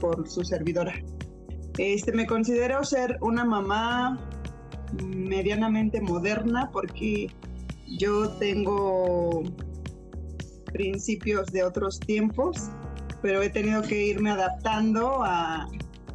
por 0.00 0.28
su 0.28 0.44
servidora. 0.44 0.94
Este, 1.78 2.12
me 2.12 2.26
considero 2.26 2.84
ser 2.84 3.16
una 3.20 3.44
mamá 3.44 4.18
medianamente 5.06 6.00
moderna 6.00 6.70
porque 6.72 7.28
yo 7.86 8.30
tengo 8.38 9.42
principios 10.72 11.46
de 11.52 11.62
otros 11.62 11.98
tiempos, 12.00 12.70
pero 13.22 13.42
he 13.42 13.50
tenido 13.50 13.82
que 13.82 14.06
irme 14.06 14.30
adaptando 14.30 15.22
a, 15.22 15.68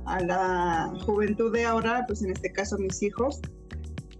a 0.05 0.19
la 0.21 0.93
juventud 1.05 1.51
de 1.53 1.65
ahora, 1.65 2.05
pues 2.07 2.21
en 2.23 2.31
este 2.31 2.51
caso 2.51 2.77
mis 2.77 3.01
hijos, 3.03 3.41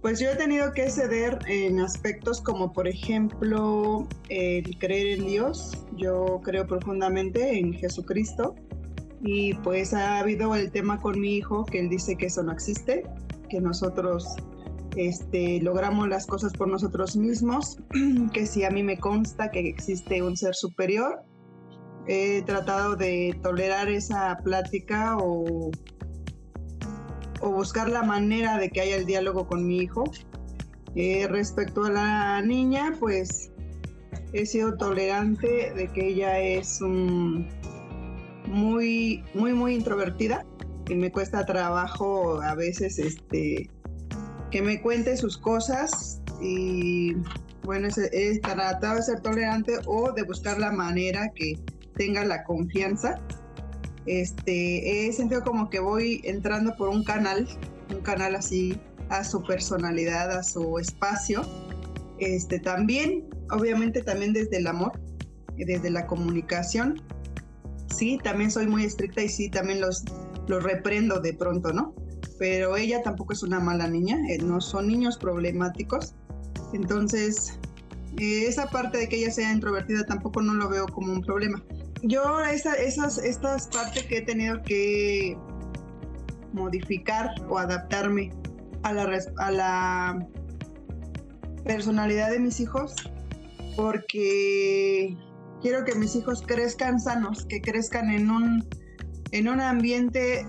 pues 0.02 0.20
yo 0.20 0.30
he 0.30 0.36
tenido 0.36 0.72
que 0.72 0.88
ceder 0.90 1.38
en 1.46 1.80
aspectos 1.80 2.40
como 2.40 2.72
por 2.72 2.86
ejemplo 2.86 4.06
el 4.28 4.78
creer 4.78 5.18
en 5.18 5.26
Dios. 5.26 5.84
Yo 5.96 6.40
creo 6.44 6.66
profundamente 6.66 7.58
en 7.58 7.72
Jesucristo 7.72 8.54
y 9.22 9.54
pues 9.54 9.94
ha 9.94 10.18
habido 10.18 10.54
el 10.54 10.70
tema 10.70 11.00
con 11.00 11.18
mi 11.18 11.36
hijo 11.36 11.64
que 11.64 11.80
él 11.80 11.88
dice 11.88 12.16
que 12.16 12.26
eso 12.26 12.42
no 12.42 12.52
existe, 12.52 13.04
que 13.48 13.60
nosotros 13.60 14.36
este, 14.96 15.60
logramos 15.60 16.08
las 16.08 16.26
cosas 16.26 16.52
por 16.52 16.68
nosotros 16.68 17.16
mismos, 17.16 17.78
que 18.32 18.46
si 18.46 18.64
a 18.64 18.70
mí 18.70 18.82
me 18.82 18.98
consta 18.98 19.50
que 19.50 19.60
existe 19.60 20.22
un 20.22 20.36
ser 20.36 20.54
superior, 20.54 21.22
he 22.06 22.42
tratado 22.42 22.96
de 22.96 23.38
tolerar 23.42 23.88
esa 23.88 24.38
plática 24.44 25.16
o 25.18 25.70
o 27.40 27.50
buscar 27.50 27.88
la 27.88 28.02
manera 28.02 28.58
de 28.58 28.70
que 28.70 28.80
haya 28.80 28.96
el 28.96 29.06
diálogo 29.06 29.46
con 29.46 29.66
mi 29.66 29.78
hijo. 29.78 30.04
Eh, 30.94 31.26
respecto 31.28 31.84
a 31.84 31.90
la 31.90 32.42
niña, 32.42 32.94
pues 32.98 33.50
he 34.32 34.46
sido 34.46 34.76
tolerante 34.76 35.72
de 35.74 35.88
que 35.92 36.08
ella 36.08 36.40
es 36.40 36.80
muy, 36.80 37.50
muy, 39.34 39.52
muy 39.52 39.74
introvertida 39.74 40.44
y 40.88 40.94
me 40.94 41.10
cuesta 41.10 41.44
trabajo 41.44 42.40
a 42.40 42.54
veces 42.54 42.98
este, 42.98 43.68
que 44.50 44.62
me 44.62 44.80
cuente 44.80 45.16
sus 45.16 45.36
cosas 45.36 46.22
y 46.40 47.14
bueno, 47.64 47.88
he 48.12 48.38
tratado 48.40 48.96
de 48.96 49.02
ser 49.02 49.20
tolerante 49.20 49.72
o 49.86 50.12
de 50.12 50.22
buscar 50.22 50.58
la 50.58 50.70
manera 50.70 51.30
que 51.34 51.58
tenga 51.96 52.24
la 52.24 52.44
confianza 52.44 53.20
este, 54.06 55.08
he 55.08 55.12
sentido 55.12 55.42
como 55.42 55.68
que 55.68 55.80
voy 55.80 56.20
entrando 56.24 56.76
por 56.76 56.88
un 56.88 57.02
canal, 57.02 57.48
un 57.92 58.00
canal 58.02 58.36
así 58.36 58.78
a 59.08 59.24
su 59.24 59.42
personalidad, 59.42 60.30
a 60.30 60.42
su 60.42 60.78
espacio. 60.78 61.42
Este, 62.18 62.58
también, 62.58 63.24
obviamente 63.50 64.02
también 64.02 64.32
desde 64.32 64.58
el 64.58 64.66
amor, 64.68 64.92
desde 65.56 65.90
la 65.90 66.06
comunicación. 66.06 67.02
Sí, 67.94 68.18
también 68.22 68.50
soy 68.50 68.66
muy 68.66 68.84
estricta 68.84 69.22
y 69.22 69.28
sí, 69.28 69.48
también 69.48 69.80
los, 69.80 70.04
los 70.46 70.62
reprendo 70.62 71.20
de 71.20 71.32
pronto, 71.34 71.72
¿no? 71.72 71.94
Pero 72.38 72.76
ella 72.76 73.02
tampoco 73.02 73.32
es 73.32 73.42
una 73.42 73.60
mala 73.60 73.88
niña, 73.88 74.18
eh, 74.28 74.38
no 74.38 74.60
son 74.60 74.86
niños 74.86 75.18
problemáticos. 75.18 76.14
Entonces, 76.72 77.58
eh, 78.18 78.44
esa 78.46 78.68
parte 78.70 78.98
de 78.98 79.08
que 79.08 79.16
ella 79.16 79.30
sea 79.30 79.52
introvertida 79.52 80.04
tampoco 80.04 80.42
no 80.42 80.54
lo 80.54 80.68
veo 80.68 80.86
como 80.86 81.12
un 81.12 81.22
problema 81.22 81.62
yo 82.06 82.40
esa, 82.44 82.74
esas, 82.74 83.18
estas 83.18 83.68
partes 83.68 84.04
que 84.04 84.18
he 84.18 84.22
tenido 84.22 84.62
que 84.62 85.36
modificar 86.52 87.28
o 87.48 87.58
adaptarme 87.58 88.30
a 88.82 88.92
la, 88.92 89.18
a 89.38 89.50
la 89.50 90.26
personalidad 91.64 92.30
de 92.30 92.38
mis 92.38 92.60
hijos 92.60 92.94
porque 93.76 95.16
quiero 95.60 95.84
que 95.84 95.94
mis 95.96 96.14
hijos 96.14 96.42
crezcan 96.46 97.00
sanos, 97.00 97.44
que 97.46 97.60
crezcan 97.60 98.10
en 98.10 98.30
un, 98.30 98.68
en 99.32 99.48
un 99.48 99.60
ambiente 99.60 100.46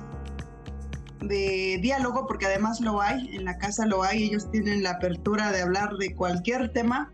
de 1.21 1.79
diálogo, 1.81 2.27
porque 2.27 2.45
además 2.45 2.79
lo 2.79 3.01
hay, 3.01 3.35
en 3.35 3.45
la 3.45 3.57
casa 3.57 3.85
lo 3.87 4.03
hay, 4.03 4.23
ellos 4.23 4.49
tienen 4.51 4.83
la 4.83 4.91
apertura 4.91 5.51
de 5.51 5.61
hablar 5.61 5.97
de 5.97 6.13
cualquier 6.13 6.71
tema 6.71 7.11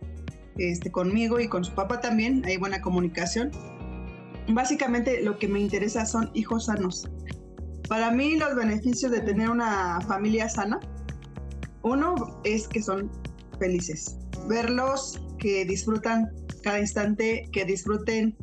este, 0.58 0.92
conmigo 0.92 1.40
y 1.40 1.48
con 1.48 1.64
su 1.64 1.74
papá 1.74 2.02
también, 2.02 2.44
hay 2.46 2.58
buena 2.58 2.82
comunicación 2.82 3.50
básicamente 4.50 5.22
lo 5.24 5.38
que 5.38 5.48
me 5.48 5.60
interesa 5.60 6.06
son 6.06 6.30
hijos 6.34 6.66
sanos. 6.66 7.10
Para 7.88 8.12
mí 8.12 8.38
los 8.38 8.56
beneficios 8.56 9.12
de 9.12 9.22
tener 9.22 9.50
una 9.50 10.00
familia 10.02 10.50
sana, 10.50 10.80
uno 11.84 12.42
es 12.44 12.68
que 12.68 12.82
son 12.82 13.12
felices. 13.60 14.18
Verlos 14.48 15.22
que 15.38 15.66
disfrutan 15.66 16.32
cada 16.64 16.80
instante, 16.80 17.50
que 17.52 17.66
disfruten 17.66 18.36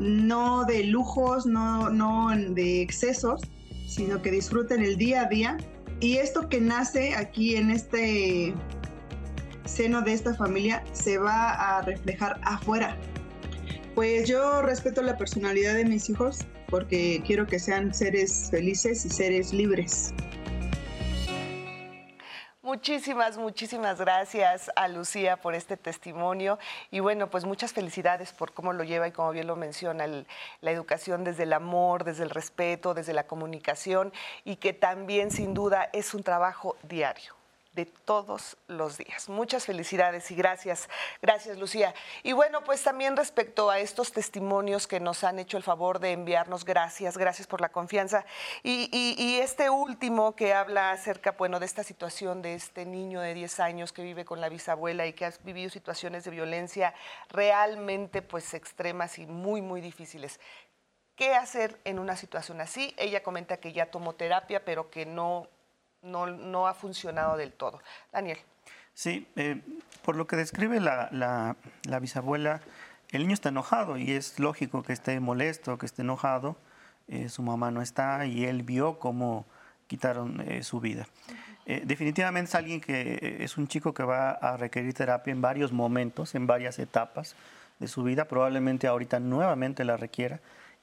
no 0.00 0.64
de 0.64 0.84
lujos, 0.84 1.46
no, 1.46 1.90
no 1.90 2.30
de 2.36 2.82
excesos, 2.82 3.40
sino 3.86 4.20
que 4.20 4.30
disfruten 4.30 4.82
el 4.82 4.96
día 4.96 5.22
a 5.22 5.28
día. 5.28 5.56
Y 6.00 6.16
esto 6.16 6.48
que 6.48 6.60
nace 6.60 7.14
aquí 7.14 7.54
en 7.54 7.70
este 7.70 8.54
seno 9.64 10.02
de 10.02 10.12
esta 10.12 10.34
familia 10.34 10.82
se 10.92 11.18
va 11.18 11.50
a 11.52 11.82
reflejar 11.82 12.40
afuera. 12.42 12.98
Pues 13.94 14.26
yo 14.26 14.62
respeto 14.62 15.02
la 15.02 15.18
personalidad 15.18 15.74
de 15.74 15.84
mis 15.84 16.08
hijos 16.08 16.38
porque 16.68 17.22
quiero 17.26 17.46
que 17.46 17.58
sean 17.58 17.92
seres 17.92 18.48
felices 18.50 19.04
y 19.04 19.10
seres 19.10 19.52
libres. 19.52 20.14
Muchísimas, 22.62 23.36
muchísimas 23.36 23.98
gracias 23.98 24.70
a 24.76 24.88
Lucía 24.88 25.36
por 25.36 25.54
este 25.54 25.76
testimonio 25.76 26.58
y 26.90 27.00
bueno, 27.00 27.28
pues 27.28 27.44
muchas 27.44 27.74
felicidades 27.74 28.32
por 28.32 28.54
cómo 28.54 28.72
lo 28.72 28.82
lleva 28.82 29.08
y 29.08 29.12
como 29.12 29.30
bien 29.32 29.46
lo 29.46 29.56
menciona, 29.56 30.06
la 30.06 30.70
educación 30.70 31.22
desde 31.22 31.42
el 31.42 31.52
amor, 31.52 32.04
desde 32.04 32.22
el 32.22 32.30
respeto, 32.30 32.94
desde 32.94 33.12
la 33.12 33.26
comunicación 33.26 34.10
y 34.44 34.56
que 34.56 34.72
también 34.72 35.30
sin 35.30 35.52
duda 35.52 35.90
es 35.92 36.14
un 36.14 36.22
trabajo 36.22 36.76
diario 36.88 37.41
de 37.72 37.86
todos 37.86 38.58
los 38.66 38.98
días. 38.98 39.28
Muchas 39.28 39.64
felicidades 39.64 40.30
y 40.30 40.34
gracias, 40.34 40.88
gracias 41.22 41.56
Lucía. 41.58 41.94
Y 42.22 42.32
bueno, 42.32 42.62
pues 42.64 42.82
también 42.82 43.16
respecto 43.16 43.70
a 43.70 43.78
estos 43.78 44.12
testimonios 44.12 44.86
que 44.86 45.00
nos 45.00 45.24
han 45.24 45.38
hecho 45.38 45.56
el 45.56 45.62
favor 45.62 45.98
de 45.98 46.12
enviarnos, 46.12 46.64
gracias, 46.64 47.16
gracias 47.16 47.46
por 47.46 47.60
la 47.60 47.70
confianza. 47.70 48.24
Y, 48.62 49.38
este 49.42 49.70
último 49.70 50.36
que 50.36 50.52
habla 50.52 50.92
acerca, 50.92 51.32
bueno, 51.32 51.58
de 51.58 51.66
esta 51.66 51.82
situación 51.82 52.42
de 52.42 52.54
este 52.54 52.84
niño 52.84 53.20
de 53.20 53.34
10 53.34 53.60
años 53.60 53.92
que 53.92 54.02
vive 54.02 54.24
con 54.24 54.40
la 54.40 54.48
bisabuela 54.48 55.06
y 55.06 55.14
que 55.14 55.24
ha 55.24 55.32
vivido 55.42 55.70
situaciones 55.70 56.24
de 56.24 56.30
violencia 56.30 56.94
realmente 57.28 58.22
pues 58.22 58.54
extremas 58.54 59.18
y 59.18 59.26
muy, 59.26 59.62
muy 59.62 59.80
difíciles. 59.80 60.38
¿Qué 61.16 61.34
hacer 61.34 61.80
en 61.84 61.98
una 61.98 62.16
situación 62.16 62.60
así? 62.60 62.94
Ella 62.96 63.22
comenta 63.22 63.58
que 63.58 63.72
ya 63.72 63.90
tomó 63.90 64.14
terapia, 64.14 64.64
pero 64.64 64.90
que 64.90 65.06
no 65.06 65.48
no, 66.02 66.66
ha 66.66 66.74
funcionado 66.74 67.36
del 67.36 67.52
todo. 67.52 67.80
Daniel. 68.12 68.38
Sí, 68.94 69.26
eh, 69.36 69.60
por 70.02 70.16
lo 70.16 70.26
que 70.26 70.36
describe 70.36 70.80
la, 70.80 71.08
la, 71.12 71.98
bisabuela, 71.98 72.60
el 73.10 73.22
niño 73.22 73.34
está 73.34 73.48
enojado 73.48 73.96
y 73.96 74.12
es 74.12 74.38
lógico 74.38 74.82
que 74.82 74.92
esté 74.92 75.18
molesto, 75.20 75.78
que 75.78 75.86
esté 75.86 76.02
enojado. 76.02 76.56
Eh, 77.08 77.28
su 77.28 77.42
mamá 77.42 77.70
no 77.70 77.82
está 77.82 78.26
y 78.26 78.44
él 78.44 78.62
vio 78.62 78.98
cómo 78.98 79.46
quitaron 79.86 80.40
eh, 80.40 80.62
su 80.62 80.80
vida. 80.80 81.06
definitivamente 81.66 82.48
es 82.48 82.54
alguien 82.54 82.80
que 82.80 83.38
es 83.40 83.56
un 83.56 83.68
chico 83.68 83.94
que 83.94 84.02
va 84.02 84.30
a 84.30 84.56
requerir 84.56 84.94
terapia 84.94 85.32
en 85.32 85.40
varios 85.40 85.72
momentos, 85.72 86.34
en 86.34 86.46
varias 86.46 86.78
etapas 86.78 87.34
de 87.78 87.88
su 87.88 88.02
vida. 88.02 88.26
Probablemente 88.26 88.86
ahorita 88.86 89.20
nuevamente 89.20 89.84
la 89.84 89.96
requiera 89.96 90.40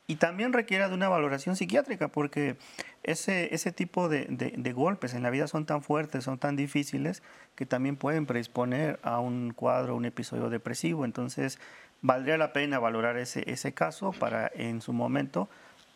y 0.09 0.15
también 0.15 0.53
requiere 0.53 0.87
de 0.87 0.95
una 0.95 1.07
valoración 1.07 1.55
psiquiátrica, 1.55 2.07
porque 2.07 2.57
ese, 3.03 3.53
ese 3.53 3.71
tipo 3.71 4.09
de, 4.09 4.25
de, 4.25 4.73
golpes 4.73 5.13
en 5.13 5.21
la 5.21 5.29
vida 5.29 5.45
son 5.47 5.67
tan 5.67 5.83
fuertes, 5.83 6.23
son 6.23 6.39
tan 6.39 6.55
difíciles, 6.55 7.21
que 7.53 7.67
también 7.67 7.95
pueden 7.95 8.25
predisponer 8.25 8.99
a 9.03 9.19
un 9.19 9.53
cuadro, 9.53 9.95
un 9.95 10.05
episodio 10.05 10.49
depresivo. 10.49 11.05
Entonces, 11.05 11.59
valdría 12.01 12.39
la 12.39 12.53
pena 12.53 12.79
valorar 12.79 13.17
ese, 13.17 13.43
ese 13.51 13.75
caso 13.75 14.11
para 14.11 14.51
en 14.55 14.81
su 14.81 14.93
momento 14.93 15.47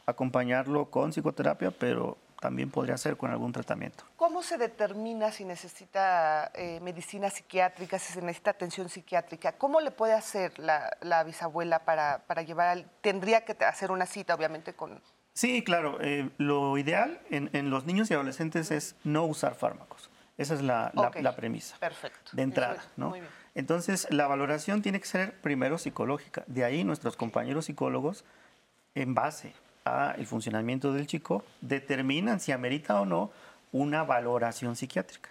acompañarlo 0.05 0.91
con 0.91 1.09
psicoterapia, 1.09 1.71
pero 1.71 2.19
también 2.43 2.69
podría 2.69 2.97
ser 2.97 3.15
con 3.15 3.31
algún 3.31 3.53
tratamiento. 3.53 4.03
¿Cómo 4.17 4.43
se 4.43 4.57
determina 4.57 5.31
si 5.31 5.45
necesita 5.45 6.51
eh, 6.53 6.81
medicina 6.81 7.29
psiquiátrica, 7.29 7.97
si 7.97 8.11
se 8.11 8.21
necesita 8.21 8.51
atención 8.51 8.89
psiquiátrica? 8.89 9.53
¿Cómo 9.53 9.79
le 9.79 9.91
puede 9.91 10.11
hacer 10.11 10.51
la, 10.59 11.23
bisabuela 11.23 11.85
para, 11.85 12.41
llevar 12.45 12.67
al... 12.67 12.85
Tendría 12.99 13.45
que 13.45 13.55
hacer 13.63 13.91
una 13.91 14.05
cita, 14.05 14.35
obviamente, 14.35 14.73
con... 14.73 15.01
Sí, 15.31 15.63
claro. 15.63 15.99
Eh, 16.01 16.31
lo 16.37 16.77
ideal 16.77 17.21
en, 17.29 17.69
los 17.69 17.85
niños 17.85 18.11
y 18.11 18.13
adolescentes 18.13 18.71
es 18.71 18.97
no 19.05 19.23
usar 19.23 19.55
fármacos. 19.55 20.09
Esa 20.37 20.55
es 20.55 20.61
la, 20.61 20.91
premisa. 21.37 21.77
Perfecto. 21.79 22.31
De 22.33 22.41
entrada, 22.41 22.83
¿no? 22.97 23.13
Entonces, 23.55 24.05
la 24.09 24.27
valoración 24.27 24.81
tiene 24.81 24.99
que 24.99 25.07
ser 25.07 25.39
primero 25.39 25.77
psicológica. 25.77 26.43
De 26.47 26.65
ahí 26.65 26.83
nuestros 26.83 27.15
compañeros 27.15 27.65
psicólogos, 27.65 28.25
en 28.95 29.15
base 29.15 29.53
el 30.17 30.25
funcionamiento 30.25 30.93
del 30.93 31.07
chico, 31.07 31.43
determinan 31.61 32.39
si 32.39 32.51
amerita 32.51 32.99
o 33.01 33.05
no 33.05 33.31
una 33.71 34.03
valoración 34.03 34.75
psiquiátrica. 34.75 35.29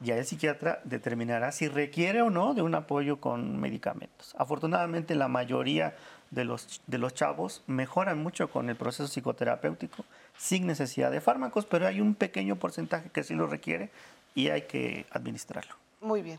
Ya 0.00 0.16
el 0.16 0.26
psiquiatra 0.26 0.80
determinará 0.84 1.52
si 1.52 1.68
requiere 1.68 2.20
o 2.20 2.28
no 2.28 2.52
de 2.52 2.60
un 2.60 2.74
apoyo 2.74 3.18
con 3.18 3.58
medicamentos. 3.58 4.34
Afortunadamente 4.36 5.14
la 5.14 5.28
mayoría 5.28 5.96
de 6.30 6.44
los, 6.44 6.82
de 6.86 6.98
los 6.98 7.14
chavos 7.14 7.62
mejoran 7.66 8.18
mucho 8.22 8.50
con 8.50 8.68
el 8.68 8.76
proceso 8.76 9.08
psicoterapéutico 9.08 10.04
sin 10.36 10.66
necesidad 10.66 11.10
de 11.10 11.20
fármacos, 11.20 11.64
pero 11.64 11.86
hay 11.86 12.00
un 12.00 12.14
pequeño 12.14 12.56
porcentaje 12.56 13.08
que 13.10 13.24
sí 13.24 13.34
lo 13.34 13.46
requiere 13.46 13.90
y 14.34 14.48
hay 14.48 14.62
que 14.62 15.06
administrarlo. 15.10 15.76
Muy 16.00 16.20
bien. 16.20 16.38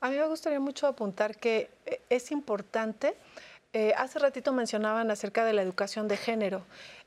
A 0.00 0.10
mí 0.10 0.16
me 0.16 0.26
gustaría 0.26 0.60
mucho 0.60 0.86
apuntar 0.86 1.36
que 1.36 1.70
eh, 1.84 2.00
es 2.08 2.30
importante 2.30 3.16
eh, 3.78 3.94
hace 3.96 4.18
ratito 4.18 4.52
mencionaban 4.52 5.08
acerca 5.12 5.44
de 5.44 5.52
la 5.52 5.62
educación 5.62 6.08
de 6.08 6.16
género 6.16 6.62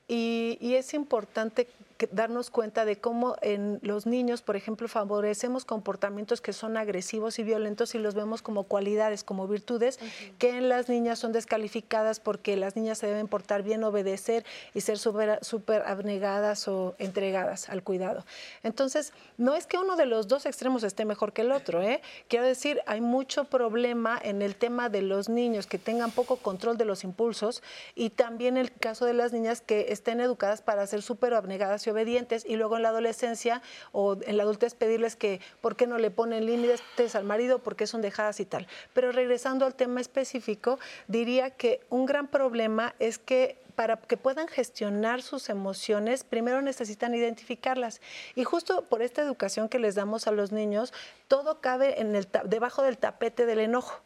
y, 0.07 0.57
y 0.61 0.75
es 0.75 0.93
importante 0.93 1.67
darnos 2.11 2.49
cuenta 2.49 2.85
de 2.85 2.97
cómo 2.97 3.35
en 3.41 3.79
los 3.81 4.05
niños, 4.05 4.41
por 4.41 4.55
ejemplo, 4.55 4.87
favorecemos 4.87 5.65
comportamientos 5.65 6.41
que 6.41 6.53
son 6.53 6.77
agresivos 6.77 7.39
y 7.39 7.43
violentos 7.43 7.95
y 7.95 7.99
los 7.99 8.15
vemos 8.15 8.41
como 8.41 8.63
cualidades, 8.63 9.23
como 9.23 9.47
virtudes, 9.47 9.99
que 10.37 10.57
en 10.57 10.69
las 10.69 10.89
niñas 10.89 11.19
son 11.19 11.31
descalificadas 11.31 12.19
porque 12.19 12.57
las 12.57 12.75
niñas 12.75 12.97
se 12.97 13.07
deben 13.07 13.27
portar 13.27 13.63
bien, 13.63 13.83
obedecer 13.83 14.45
y 14.73 14.81
ser 14.81 14.97
súper 14.97 15.83
abnegadas 15.85 16.67
o 16.67 16.95
entregadas 16.97 17.69
al 17.69 17.83
cuidado. 17.83 18.25
Entonces, 18.63 19.13
no 19.37 19.55
es 19.55 19.67
que 19.67 19.77
uno 19.77 19.95
de 19.95 20.05
los 20.05 20.27
dos 20.27 20.45
extremos 20.45 20.83
esté 20.83 21.05
mejor 21.05 21.33
que 21.33 21.41
el 21.41 21.51
otro, 21.51 21.81
¿eh? 21.81 22.01
Quiero 22.27 22.45
decir, 22.45 22.81
hay 22.85 23.01
mucho 23.01 23.45
problema 23.45 24.19
en 24.21 24.41
el 24.41 24.55
tema 24.55 24.89
de 24.89 25.01
los 25.01 25.29
niños 25.29 25.67
que 25.67 25.77
tengan 25.77 26.11
poco 26.11 26.37
control 26.37 26.77
de 26.77 26.85
los 26.85 27.03
impulsos 27.03 27.61
y 27.95 28.09
también 28.09 28.57
el 28.57 28.71
caso 28.71 29.05
de 29.05 29.13
las 29.13 29.33
niñas 29.33 29.61
que 29.61 29.87
estén 29.89 30.19
educadas 30.19 30.61
para 30.61 30.85
ser 30.87 31.01
súper 31.01 31.33
abnegadas 31.33 31.85
y 31.85 31.90
obedientes 31.91 32.45
y 32.45 32.55
luego 32.55 32.77
en 32.77 32.83
la 32.83 32.89
adolescencia 32.89 33.61
o 33.91 34.17
en 34.25 34.37
la 34.37 34.43
adultez 34.43 34.73
pedirles 34.73 35.15
que 35.15 35.39
por 35.61 35.75
qué 35.75 35.87
no 35.87 35.97
le 35.97 36.11
ponen 36.11 36.45
límites 36.45 37.15
al 37.15 37.23
marido 37.23 37.59
porque 37.59 37.87
son 37.87 38.01
dejadas 38.01 38.39
y 38.39 38.45
tal. 38.45 38.67
Pero 38.93 39.11
regresando 39.11 39.65
al 39.65 39.75
tema 39.75 40.01
específico, 40.01 40.79
diría 41.07 41.51
que 41.51 41.81
un 41.89 42.05
gran 42.05 42.27
problema 42.27 42.95
es 42.99 43.17
que 43.17 43.61
para 43.75 43.97
que 43.97 44.17
puedan 44.17 44.47
gestionar 44.47 45.21
sus 45.21 45.49
emociones, 45.49 46.23
primero 46.23 46.61
necesitan 46.61 47.15
identificarlas. 47.15 48.01
Y 48.35 48.43
justo 48.43 48.83
por 48.83 49.01
esta 49.01 49.21
educación 49.21 49.69
que 49.69 49.79
les 49.79 49.95
damos 49.95 50.27
a 50.27 50.31
los 50.31 50.51
niños, 50.51 50.93
todo 51.27 51.61
cabe 51.61 51.99
en 52.01 52.15
el, 52.15 52.27
debajo 52.45 52.83
del 52.83 52.97
tapete 52.97 53.45
del 53.45 53.59
enojo. 53.59 54.01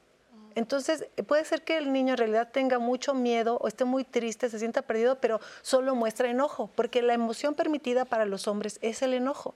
Entonces, 0.55 1.05
puede 1.27 1.43
ser 1.45 1.63
que 1.63 1.77
el 1.77 1.91
niño 1.91 2.13
en 2.13 2.17
realidad 2.17 2.49
tenga 2.51 2.79
mucho 2.79 3.13
miedo 3.13 3.57
o 3.61 3.67
esté 3.67 3.83
muy 3.83 4.05
triste, 4.05 4.49
se 4.49 4.57
sienta 4.57 4.81
perdido, 4.81 5.19
pero 5.19 5.41
solo 5.61 5.95
muestra 5.95 6.29
enojo, 6.29 6.69
porque 6.75 7.01
la 7.01 7.13
emoción 7.13 7.55
permitida 7.55 8.05
para 8.05 8.25
los 8.25 8.47
hombres 8.47 8.79
es 8.81 9.01
el 9.01 9.13
enojo. 9.13 9.55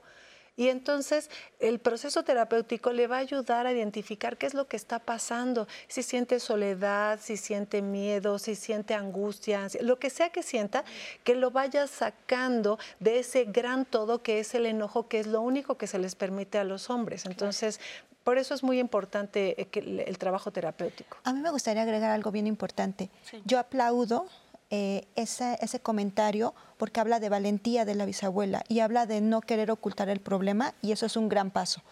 Y 0.56 0.68
entonces 0.68 1.30
el 1.58 1.78
proceso 1.78 2.22
terapéutico 2.22 2.92
le 2.92 3.06
va 3.06 3.16
a 3.16 3.20
ayudar 3.20 3.66
a 3.66 3.72
identificar 3.72 4.36
qué 4.36 4.46
es 4.46 4.54
lo 4.54 4.66
que 4.68 4.76
está 4.76 4.98
pasando, 4.98 5.66
si 5.88 6.02
siente 6.02 6.40
soledad, 6.40 7.18
si 7.22 7.36
siente 7.36 7.82
miedo, 7.82 8.38
si 8.38 8.54
siente 8.54 8.94
angustia, 8.94 9.68
lo 9.80 9.98
que 9.98 10.10
sea 10.10 10.30
que 10.30 10.42
sienta, 10.42 10.84
que 11.24 11.34
lo 11.34 11.50
vaya 11.50 11.86
sacando 11.86 12.78
de 12.98 13.20
ese 13.20 13.44
gran 13.44 13.84
todo 13.84 14.22
que 14.22 14.40
es 14.40 14.54
el 14.54 14.66
enojo, 14.66 15.08
que 15.08 15.20
es 15.20 15.26
lo 15.26 15.40
único 15.40 15.76
que 15.76 15.86
se 15.86 15.98
les 15.98 16.14
permite 16.14 16.58
a 16.58 16.64
los 16.64 16.90
hombres. 16.90 17.26
Entonces, 17.26 17.80
por 18.24 18.38
eso 18.38 18.54
es 18.54 18.62
muy 18.62 18.78
importante 18.78 19.60
eh, 19.60 20.04
el, 20.06 20.18
trabajo 20.18 20.50
terapéutico. 20.50 21.16
A 21.24 21.32
mí 21.32 21.40
me 21.40 21.50
gustaría 21.50 21.82
agregar 21.82 22.10
algo 22.10 22.30
bien 22.30 22.46
importante. 22.46 23.10
Yo 23.44 23.58
aplaudo 23.58 24.26
eh, 24.70 25.08
ese, 25.16 25.80
comentario 25.80 26.54
porque 26.76 27.00
habla 27.00 27.18
de 27.18 27.28
valentía 27.28 27.84
de 27.84 27.96
la 27.96 28.06
bisabuela 28.06 28.62
y 28.68 28.80
habla 28.80 29.04
de 29.04 29.20
no 29.20 29.40
querer 29.40 29.70
ocultar 29.70 30.08
el 30.08 30.20
problema 30.20 30.74
y 30.80 30.92
eso 30.92 31.06
es 31.06 31.16
un 31.16 31.28
gran 31.28 31.50
paso. 31.50 31.82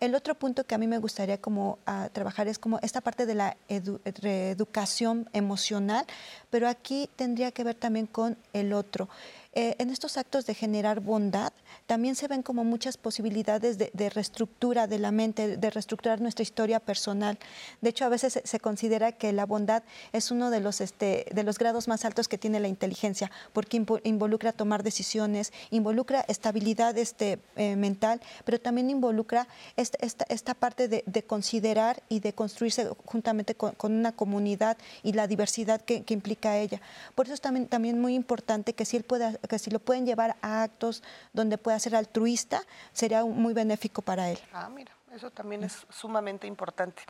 El 0.00 0.16
otro 0.16 0.34
punto 0.34 0.64
que 0.64 0.74
a 0.74 0.78
mí 0.78 0.88
me 0.88 0.98
gustaría 0.98 1.40
como 1.40 1.78
ah, 1.86 2.08
trabajar 2.12 2.48
es 2.48 2.58
como 2.58 2.80
esta 2.80 3.00
parte 3.00 3.24
de 3.24 3.34
la 3.34 3.56
educación 3.68 5.30
emocional, 5.32 6.04
pero 6.50 6.68
aquí 6.68 7.08
tendría 7.14 7.52
que 7.52 7.62
ver 7.62 7.76
también 7.76 8.06
con 8.06 8.36
el 8.52 8.72
otro. 8.72 9.08
Eh, 9.56 9.76
en 9.78 9.90
estos 9.90 10.16
actos 10.16 10.46
de 10.46 10.54
generar 10.54 10.98
bondad, 10.98 11.52
también 11.86 12.14
se 12.14 12.28
ven 12.28 12.42
como 12.42 12.64
muchas 12.64 12.96
posibilidades 12.96 13.76
de, 13.78 14.10
reestructura 14.10 14.86
de 14.86 14.98
la 14.98 15.12
mente, 15.12 15.56
de 15.56 15.70
reestructurar 15.70 16.20
nuestra 16.20 16.42
historia 16.42 16.80
personal. 16.80 17.38
De 17.80 17.90
hecho, 17.90 18.04
a 18.04 18.08
veces 18.08 18.40
se, 18.42 18.60
considera 18.60 19.12
que 19.12 19.32
la 19.32 19.44
bondad 19.44 19.82
es 20.12 20.30
uno 20.30 20.50
de 20.50 20.60
los, 20.60 20.80
este, 20.80 21.26
de 21.32 21.42
los 21.42 21.58
grados 21.58 21.86
más 21.88 22.04
altos 22.04 22.28
que 22.28 22.38
tiene 22.38 22.60
la 22.60 22.68
inteligencia, 22.68 23.30
porque 23.52 23.84
involucra 24.04 24.52
tomar 24.52 24.82
decisiones, 24.82 25.52
involucra 25.70 26.24
estabilidad 26.28 26.96
este, 26.96 27.38
eh, 27.56 27.76
mental, 27.76 28.20
pero 28.44 28.58
también 28.60 28.88
involucra 28.88 29.46
esta, 29.76 29.98
esta, 30.28 30.54
parte 30.54 30.88
de, 30.88 31.22
considerar 31.24 32.02
y 32.08 32.20
de 32.20 32.32
construirse 32.32 32.88
juntamente 33.04 33.54
con, 33.54 33.74
una 33.82 34.12
comunidad 34.12 34.78
y 35.02 35.12
la 35.12 35.26
diversidad 35.26 35.80
que, 35.80 36.02
que, 36.02 36.14
implica 36.14 36.56
ella. 36.58 36.80
Por 37.14 37.26
eso 37.26 37.34
es 37.34 37.40
también, 37.40 37.66
también 37.66 38.00
muy 38.00 38.14
importante 38.14 38.72
que 38.72 38.84
si, 38.84 38.96
él 38.96 39.04
pueda, 39.04 39.34
que 39.34 39.58
si 39.58 39.70
lo 39.70 39.78
pueden 39.78 40.06
llevar 40.06 40.36
a 40.40 40.62
actos 40.62 41.02
donde 41.32 41.58
pueda 41.58 41.73
ser 41.78 41.96
altruista, 41.96 42.62
sería 42.92 43.24
muy 43.24 43.54
benéfico 43.54 44.02
para 44.02 44.30
él. 44.30 44.38
Ah, 44.52 44.68
mira. 44.68 44.92
Eso 45.14 45.30
también 45.30 45.62
es 45.62 45.86
sumamente 45.90 46.48
importante. 46.48 47.04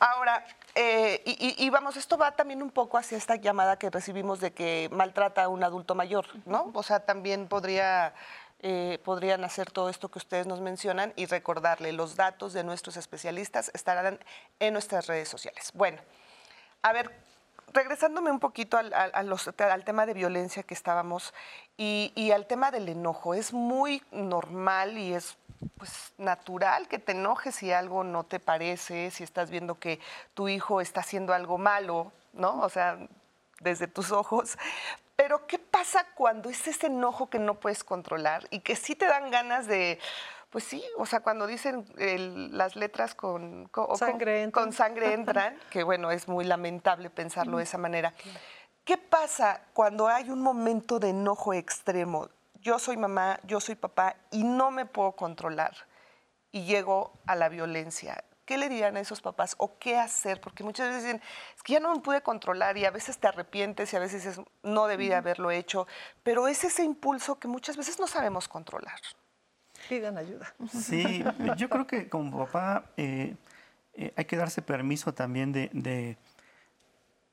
Ahora, 0.00 0.44
eh, 0.74 1.22
y, 1.24 1.70
vamos, 1.70 1.96
esto 1.96 2.18
va 2.18 2.32
también 2.32 2.60
un 2.60 2.70
poco 2.70 2.98
hacia 2.98 3.16
esta 3.16 3.36
llamada 3.36 3.78
que 3.78 3.88
recibimos 3.88 4.40
de 4.40 4.52
que 4.52 4.88
maltrata 4.90 5.44
a 5.44 5.48
un 5.48 5.62
adulto 5.62 5.94
mayor, 5.94 6.26
¿no? 6.44 6.72
O 6.74 6.82
sea, 6.82 7.00
también 7.00 7.46
podría, 7.46 8.14
eh, 8.62 8.98
podrían 9.04 9.44
hacer 9.44 9.70
todo 9.70 9.90
esto 9.90 10.08
que 10.08 10.18
ustedes 10.18 10.48
nos 10.48 10.60
mencionan 10.60 11.12
y 11.14 11.26
recordarle, 11.26 11.92
los 11.92 12.16
datos 12.16 12.52
de 12.52 12.64
nuestros 12.64 12.96
especialistas 12.96 13.70
estarán 13.74 14.18
en 14.58 14.72
nuestras 14.72 15.06
redes 15.06 15.28
sociales. 15.28 15.70
Bueno, 15.72 16.02
a 16.82 16.92
ver, 16.92 17.14
regresándome 17.76 18.30
un 18.30 18.40
poquito 18.40 18.78
al, 18.78 18.92
al 18.92 19.84
tema 19.84 20.06
de 20.06 20.14
violencia 20.14 20.62
que 20.62 20.74
estábamos 20.74 21.32
y, 21.76 22.30
al 22.34 22.46
tema 22.46 22.70
del 22.70 22.88
enojo, 22.88 23.34
es 23.34 23.52
muy 23.52 24.02
normal 24.10 24.98
y 24.98 25.14
es 25.14 25.36
pues 25.78 26.12
natural 26.18 26.88
que 26.88 26.98
te 26.98 27.12
enojes 27.12 27.54
si 27.54 27.72
algo 27.72 28.02
no 28.02 28.24
te 28.24 28.40
parece, 28.40 29.10
si 29.10 29.22
estás 29.22 29.50
viendo 29.50 29.78
que 29.78 30.00
tu 30.34 30.48
hijo 30.48 30.80
está 30.80 31.00
haciendo 31.00 31.32
algo 31.34 31.58
malo, 31.58 32.12
¿no? 32.32 32.60
O 32.60 32.68
sea, 32.68 32.98
desde 33.60 33.86
tus 33.86 34.10
ojos. 34.10 34.58
Pero 35.14 35.46
¿qué 35.46 35.58
pasa 35.58 36.06
cuando 36.14 36.50
es 36.50 36.66
ese 36.66 36.86
enojo 36.88 37.30
que 37.30 37.38
no 37.38 37.54
puedes 37.54 37.84
controlar 37.84 38.46
y 38.50 38.60
que 38.60 38.76
sí 38.76 38.94
te 38.94 39.06
dan 39.06 39.30
ganas 39.30 39.66
de, 39.66 39.98
pues 40.50 40.64
sí, 40.64 40.82
o 40.96 41.06
sea, 41.06 41.20
cuando 41.20 41.46
dicen 41.46 41.86
las 42.52 42.76
letras 42.76 43.14
con, 43.14 43.68
sangre 43.96 44.50
con, 44.52 44.72
sangre 44.72 45.12
entran, 45.12 45.58
que 45.70 45.82
bueno, 45.82 46.10
es 46.10 46.28
muy 46.28 46.44
lamentable 46.44 47.10
pensarlo 47.10 47.58
de 47.58 47.64
esa 47.64 47.78
manera. 47.78 48.14
¿Qué 48.84 48.96
pasa 48.96 49.62
cuando 49.72 50.06
hay 50.06 50.30
un 50.30 50.40
momento 50.40 51.00
de 51.00 51.10
enojo 51.10 51.52
extremo? 51.52 52.28
Yo 52.60 52.78
soy 52.78 52.96
mamá, 52.96 53.40
yo 53.42 53.60
soy 53.60 53.74
papá 53.74 54.16
y 54.30 54.44
no 54.44 54.70
me 54.70 54.86
puedo 54.86 55.12
controlar 55.12 55.74
y 56.52 56.64
llego 56.64 57.12
a 57.26 57.34
la 57.34 57.48
violencia. 57.48 58.22
¿Qué 58.44 58.58
le 58.58 58.68
dirían 58.68 58.96
a 58.96 59.00
esos 59.00 59.20
papás 59.20 59.56
o 59.58 59.76
qué 59.78 59.98
hacer? 59.98 60.40
Porque 60.40 60.62
muchas 60.62 60.88
veces 60.88 61.02
dicen, 61.02 61.22
es 61.56 61.62
que 61.64 61.72
ya 61.72 61.80
no 61.80 61.92
me 61.92 62.00
pude 62.00 62.22
controlar 62.22 62.78
y 62.78 62.84
a 62.84 62.92
veces 62.92 63.18
te 63.18 63.26
arrepientes 63.26 63.92
y 63.92 63.96
a 63.96 63.98
veces 63.98 64.40
no 64.62 64.86
debí 64.86 65.12
haberlo 65.12 65.50
hecho, 65.50 65.88
pero 66.22 66.46
es 66.46 66.62
ese 66.62 66.84
impulso 66.84 67.40
que 67.40 67.48
muchas 67.48 67.76
veces 67.76 67.98
no 67.98 68.06
sabemos 68.06 68.46
controlar 68.46 69.00
pidan 69.88 70.18
ayuda. 70.18 70.54
Sí, 70.72 71.24
yo 71.56 71.68
creo 71.68 71.86
que 71.86 72.08
como 72.08 72.46
papá 72.46 72.86
eh, 72.96 73.36
eh, 73.94 74.12
hay 74.16 74.24
que 74.24 74.36
darse 74.36 74.62
permiso 74.62 75.14
también 75.14 75.52
de, 75.52 75.70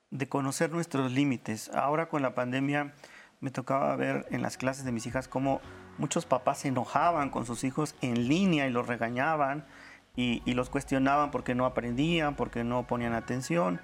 de, 0.10 0.30
conocer 0.30 0.72
nuestros 0.72 1.12
límites. 1.12 1.70
Ahora 1.74 2.08
con 2.08 2.22
la 2.22 2.34
pandemia 2.34 2.94
me 3.40 3.52
tocaba 3.52 3.96
ver 3.96 4.26
en 4.32 4.42
las 4.42 4.58
clases 4.58 4.86
de 4.86 4.92
mis 4.92 5.06
hijas 5.06 5.28
cómo 5.28 5.60
muchos 5.98 6.26
papás 6.26 6.60
se 6.60 6.70
enojaban 6.70 7.30
con 7.30 7.46
sus 7.46 7.64
hijos 7.64 7.96
en 8.02 8.28
línea 8.28 8.68
y 8.68 8.72
los 8.72 8.88
regañaban 8.88 9.66
y, 10.16 10.42
y 10.46 10.54
los 10.54 10.70
cuestionaban 10.70 11.32
porque 11.32 11.56
no 11.56 11.66
aprendían, 11.66 12.36
porque 12.36 12.64
no 12.64 12.88
ponían 12.88 13.14
atención. 13.14 13.82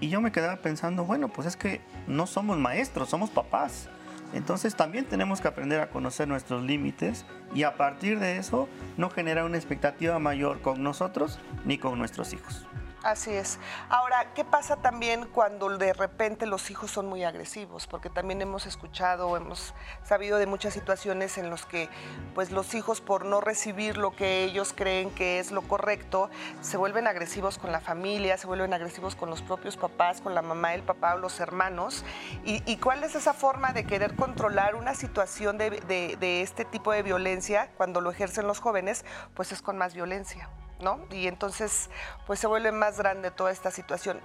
Y 0.00 0.08
yo 0.08 0.20
me 0.20 0.32
quedaba 0.32 0.56
pensando, 0.56 1.04
bueno, 1.04 1.28
pues 1.28 1.46
es 1.46 1.56
que 1.56 1.80
no 2.06 2.26
somos 2.26 2.58
maestros, 2.58 3.08
somos 3.08 3.30
papás. 3.30 3.88
Entonces 4.32 4.74
también 4.74 5.04
tenemos 5.04 5.40
que 5.40 5.48
aprender 5.48 5.80
a 5.80 5.90
conocer 5.90 6.28
nuestros 6.28 6.62
límites 6.62 7.24
y 7.54 7.64
a 7.64 7.76
partir 7.76 8.18
de 8.18 8.38
eso 8.38 8.68
no 8.96 9.10
generar 9.10 9.44
una 9.44 9.58
expectativa 9.58 10.18
mayor 10.18 10.60
con 10.60 10.82
nosotros 10.82 11.38
ni 11.64 11.78
con 11.78 11.98
nuestros 11.98 12.32
hijos. 12.32 12.66
Así 13.02 13.32
es. 13.32 13.58
Ahora, 13.88 14.32
¿qué 14.32 14.44
pasa 14.44 14.76
también 14.76 15.26
cuando 15.26 15.76
de 15.76 15.92
repente 15.92 16.46
los 16.46 16.70
hijos 16.70 16.92
son 16.92 17.06
muy 17.06 17.24
agresivos? 17.24 17.88
Porque 17.88 18.10
también 18.10 18.40
hemos 18.42 18.64
escuchado, 18.64 19.36
hemos 19.36 19.74
sabido 20.04 20.38
de 20.38 20.46
muchas 20.46 20.72
situaciones 20.72 21.36
en 21.36 21.50
las 21.50 21.66
que 21.66 21.88
pues 22.32 22.52
los 22.52 22.74
hijos 22.74 23.00
por 23.00 23.24
no 23.24 23.40
recibir 23.40 23.96
lo 23.96 24.14
que 24.14 24.44
ellos 24.44 24.72
creen 24.72 25.10
que 25.10 25.40
es 25.40 25.50
lo 25.50 25.62
correcto, 25.62 26.30
se 26.60 26.76
vuelven 26.76 27.08
agresivos 27.08 27.58
con 27.58 27.72
la 27.72 27.80
familia, 27.80 28.36
se 28.38 28.46
vuelven 28.46 28.72
agresivos 28.72 29.16
con 29.16 29.30
los 29.30 29.42
propios 29.42 29.76
papás, 29.76 30.20
con 30.20 30.36
la 30.36 30.42
mamá, 30.42 30.74
el 30.74 30.82
papá 30.82 31.14
o 31.14 31.18
los 31.18 31.40
hermanos. 31.40 32.04
¿Y, 32.44 32.76
cuál 32.76 33.02
es 33.02 33.16
esa 33.16 33.34
forma 33.34 33.72
de 33.72 33.84
querer 33.84 34.14
controlar 34.14 34.76
una 34.76 34.94
situación 34.94 35.58
de, 35.58 35.70
de 35.70 36.42
este 36.42 36.64
tipo 36.64 36.92
de 36.92 37.02
violencia 37.02 37.70
cuando 37.76 38.00
lo 38.00 38.12
ejercen 38.12 38.46
los 38.46 38.60
jóvenes? 38.60 39.04
Pues 39.34 39.50
es 39.50 39.60
con 39.60 39.76
más 39.76 39.92
violencia. 39.92 40.48
Y 41.10 41.28
entonces, 41.28 41.90
pues 42.26 42.40
se 42.40 42.46
vuelve 42.46 42.72
más 42.72 42.98
grande 42.98 43.30
toda 43.30 43.52
esta 43.52 43.70
situación. 43.70 44.20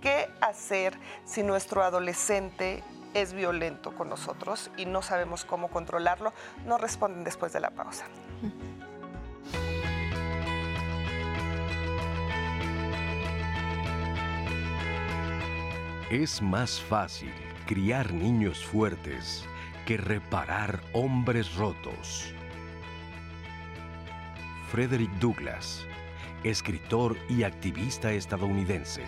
¿Qué 0.00 0.28
hacer 0.40 0.98
si 1.24 1.42
nuestro 1.42 1.82
adolescente 1.82 2.82
es 3.14 3.34
violento 3.34 3.94
con 3.94 4.08
nosotros 4.08 4.70
y 4.76 4.86
no 4.86 5.02
sabemos 5.02 5.44
cómo 5.44 5.68
controlarlo? 5.68 6.32
Nos 6.64 6.80
responden 6.80 7.24
después 7.24 7.52
de 7.52 7.60
la 7.60 7.70
pausa. 7.70 8.06
Es 16.10 16.40
más 16.40 16.80
fácil 16.80 17.32
criar 17.66 18.14
niños 18.14 18.64
fuertes 18.64 19.44
que 19.84 19.98
reparar 19.98 20.80
hombres 20.94 21.54
rotos. 21.56 22.32
Frederick 24.70 25.10
Douglass 25.18 25.87
escritor 26.44 27.16
y 27.28 27.42
activista 27.42 28.12
estadounidense. 28.12 29.02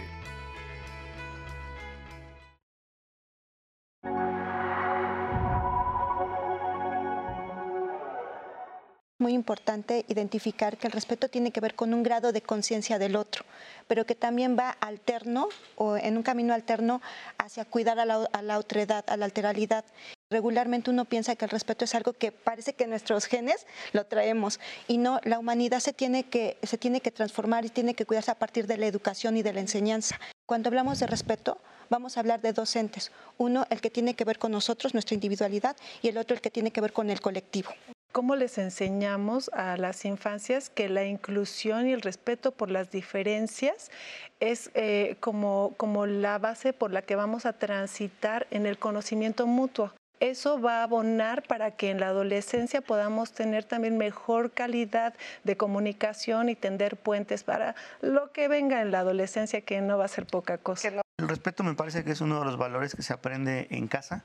Muy 9.19 9.35
importante 9.35 10.07
identificar 10.09 10.78
que 10.78 10.86
el 10.86 10.93
respeto 10.93 11.28
tiene 11.28 11.51
que 11.51 11.61
ver 11.61 11.74
con 11.74 11.93
un 11.93 12.02
grado 12.02 12.32
de 12.32 12.40
conciencia 12.40 12.98
del 12.98 13.16
otro, 13.16 13.44
pero 13.86 14.07
que 14.07 14.15
también 14.15 14.57
va 14.59 14.70
alterno 14.70 15.51
o 15.77 15.98
en 15.98 16.16
un 16.16 16.23
camino 16.23 16.55
alterno 16.55 17.02
hacia 17.36 17.66
cuidar 17.66 18.01
a 18.01 18.07
la, 18.07 18.28
a 18.32 18.40
la 18.40 18.59
otredad, 18.59 19.05
a 19.09 19.19
la 19.19 19.27
alteralidad. 19.27 19.85
Regularmente 20.32 20.90
uno 20.90 21.07
piensa 21.07 21.35
que 21.35 21.44
el 21.44 21.51
respeto 21.51 21.85
es 21.85 21.94
algo 21.97 22.12
que 22.12 22.31
parece 22.31 22.74
que 22.74 22.86
nuestros 22.86 23.27
genes 23.27 23.66
lo 23.93 24.07
traemos 24.07 24.61
y 24.86 24.98
no, 24.98 25.19
la 25.24 25.40
humanidad 25.40 25.81
se 25.81 25.93
tiene 25.93 26.23
que, 26.23 26.57
se 26.62 26.78
tiene 26.78 27.01
que 27.01 27.11
transformar 27.11 27.65
y 27.65 27.69
tiene 27.69 27.94
que 27.94 28.07
cuidarse 28.07 28.31
a 28.31 28.39
partir 28.39 28.69
de 28.69 28.77
la 28.77 28.86
educación 28.86 29.36
y 29.36 29.43
de 29.43 29.52
la 29.52 29.59
enseñanza. 29.59 30.20
Cuando 30.47 30.69
hablamos 30.69 31.01
de 31.01 31.09
respeto, 31.09 31.59
vamos 31.89 32.16
a 32.16 32.20
hablar 32.20 32.40
de 32.43 32.52
dos 32.52 32.77
entes. 32.77 33.11
Uno, 33.39 33.66
el 33.70 33.81
que 33.81 33.90
tiene 33.90 34.15
que 34.15 34.24
ver 34.24 34.39
con 34.39 34.52
nosotros, 34.52 34.94
nuestra 34.94 35.15
individualidad, 35.15 35.77
y 36.01 36.09
el 36.09 36.16
otro, 36.16 36.36
el 36.36 36.40
que 36.40 36.51
tiene 36.51 36.70
que 36.70 36.81
ver 36.81 36.93
con 36.93 37.11
el 37.11 37.20
colectivo. 37.20 37.70
¿Cómo 38.12 38.36
les 38.36 38.59
enseñamos 38.59 39.51
a 39.52 39.77
las 39.77 40.05
infancias 40.05 40.70
que 40.70 40.89
la 40.89 41.05
inclusión 41.05 41.89
y 41.89 41.93
el 41.93 42.02
respeto 42.02 42.52
por 42.52 42.70
las 42.70 42.93
diferencias 42.93 43.90
es 44.39 44.70
eh, 44.74 45.16
como, 45.19 45.74
como 45.77 46.07
la 46.07 46.39
base 46.39 46.73
por 46.73 46.93
la 46.93 47.02
que 47.02 47.16
vamos 47.16 47.47
a 47.47 47.52
transitar 47.52 48.47
en 48.52 48.66
el 48.66 48.78
conocimiento 48.78 49.48
mutuo? 49.48 49.93
Eso 50.21 50.61
va 50.61 50.81
a 50.81 50.83
abonar 50.85 51.43
para 51.43 51.73
que 51.73 51.91
en 51.91 51.99
la 51.99 52.09
adolescencia 52.09 52.83
podamos 52.83 53.33
tener 53.33 53.65
también 53.65 53.97
mejor 53.97 54.53
calidad 54.53 55.15
de 55.45 55.57
comunicación 55.57 56.49
y 56.49 56.55
tender 56.55 56.97
puentes 56.97 57.43
para 57.43 57.75
lo 58.03 58.31
que 58.33 58.47
venga 58.49 58.83
en 58.83 58.93
la 58.93 59.01
adolescencia, 59.01 59.63
que 59.63 59.81
no 59.81 59.99
va 59.99 60.05
a 60.05 60.09
ser 60.09 60.27
poca 60.27 60.59
cosa. 60.59 60.89
El 61.19 61.29
respeto 61.29 61.65
me 61.65 61.75
parece 61.75 62.05
que 62.05 62.13
es 62.13 62.21
uno 62.21 62.39
de 62.39 62.45
los 62.45 62.59
valores 62.59 62.95
que 62.95 63.03
se 63.03 63.13
aprende 63.13 63.67
en 63.71 63.89
casa. 63.89 64.25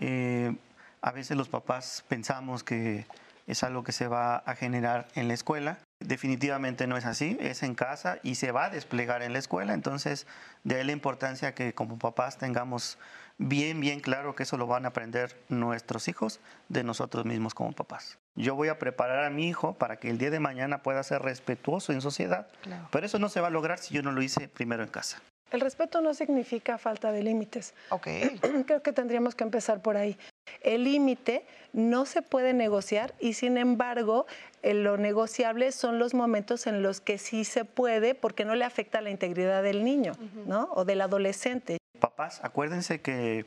Eh, 0.00 0.56
a 1.02 1.12
veces 1.12 1.36
los 1.36 1.48
papás 1.48 2.04
pensamos 2.08 2.64
que 2.64 3.06
es 3.46 3.62
algo 3.62 3.82
que 3.82 3.92
se 3.92 4.08
va 4.08 4.36
a 4.36 4.54
generar 4.54 5.08
en 5.14 5.28
la 5.28 5.34
escuela. 5.34 5.78
Definitivamente 6.00 6.86
no 6.86 6.96
es 6.96 7.06
así, 7.06 7.36
es 7.40 7.62
en 7.62 7.74
casa 7.74 8.18
y 8.22 8.36
se 8.36 8.52
va 8.52 8.66
a 8.66 8.70
desplegar 8.70 9.22
en 9.22 9.32
la 9.32 9.38
escuela. 9.38 9.74
Entonces, 9.74 10.26
de 10.64 10.76
ahí 10.76 10.84
la 10.84 10.92
importancia 10.92 11.54
que 11.54 11.72
como 11.74 11.98
papás 11.98 12.38
tengamos 12.38 12.98
bien, 13.38 13.80
bien 13.80 14.00
claro 14.00 14.34
que 14.34 14.42
eso 14.42 14.56
lo 14.56 14.66
van 14.66 14.84
a 14.84 14.88
aprender 14.88 15.36
nuestros 15.48 16.08
hijos 16.08 16.40
de 16.68 16.84
nosotros 16.84 17.24
mismos 17.24 17.54
como 17.54 17.72
papás. 17.72 18.18
Yo 18.34 18.54
voy 18.54 18.68
a 18.68 18.78
preparar 18.78 19.24
a 19.24 19.30
mi 19.30 19.48
hijo 19.48 19.74
para 19.74 19.96
que 19.96 20.10
el 20.10 20.18
día 20.18 20.30
de 20.30 20.40
mañana 20.40 20.82
pueda 20.82 21.02
ser 21.02 21.22
respetuoso 21.22 21.92
en 21.92 22.00
sociedad, 22.00 22.48
pero 22.90 23.06
eso 23.06 23.18
no 23.18 23.28
se 23.28 23.40
va 23.40 23.48
a 23.48 23.50
lograr 23.50 23.78
si 23.78 23.94
yo 23.94 24.02
no 24.02 24.12
lo 24.12 24.22
hice 24.22 24.48
primero 24.48 24.82
en 24.82 24.90
casa. 24.90 25.22
El 25.50 25.62
respeto 25.62 26.02
no 26.02 26.12
significa 26.12 26.76
falta 26.76 27.10
de 27.10 27.22
límites. 27.22 27.74
Ok. 27.88 28.06
Creo 28.66 28.82
que 28.82 28.92
tendríamos 28.92 29.34
que 29.34 29.44
empezar 29.44 29.80
por 29.80 29.96
ahí. 29.96 30.18
El 30.60 30.84
límite 30.84 31.46
no 31.72 32.04
se 32.04 32.20
puede 32.20 32.52
negociar 32.52 33.14
y 33.18 33.32
sin 33.32 33.56
embargo 33.56 34.26
eh, 34.62 34.74
lo 34.74 34.98
negociable 34.98 35.72
son 35.72 35.98
los 35.98 36.12
momentos 36.12 36.66
en 36.66 36.82
los 36.82 37.00
que 37.00 37.16
sí 37.16 37.44
se 37.44 37.64
puede 37.64 38.14
porque 38.14 38.44
no 38.44 38.54
le 38.56 38.64
afecta 38.64 39.00
la 39.00 39.10
integridad 39.10 39.62
del 39.62 39.84
niño 39.84 40.12
¿no? 40.46 40.68
o 40.74 40.84
del 40.84 41.00
adolescente. 41.00 41.77
Papás, 42.18 42.40
acuérdense 42.42 43.00
que 43.00 43.46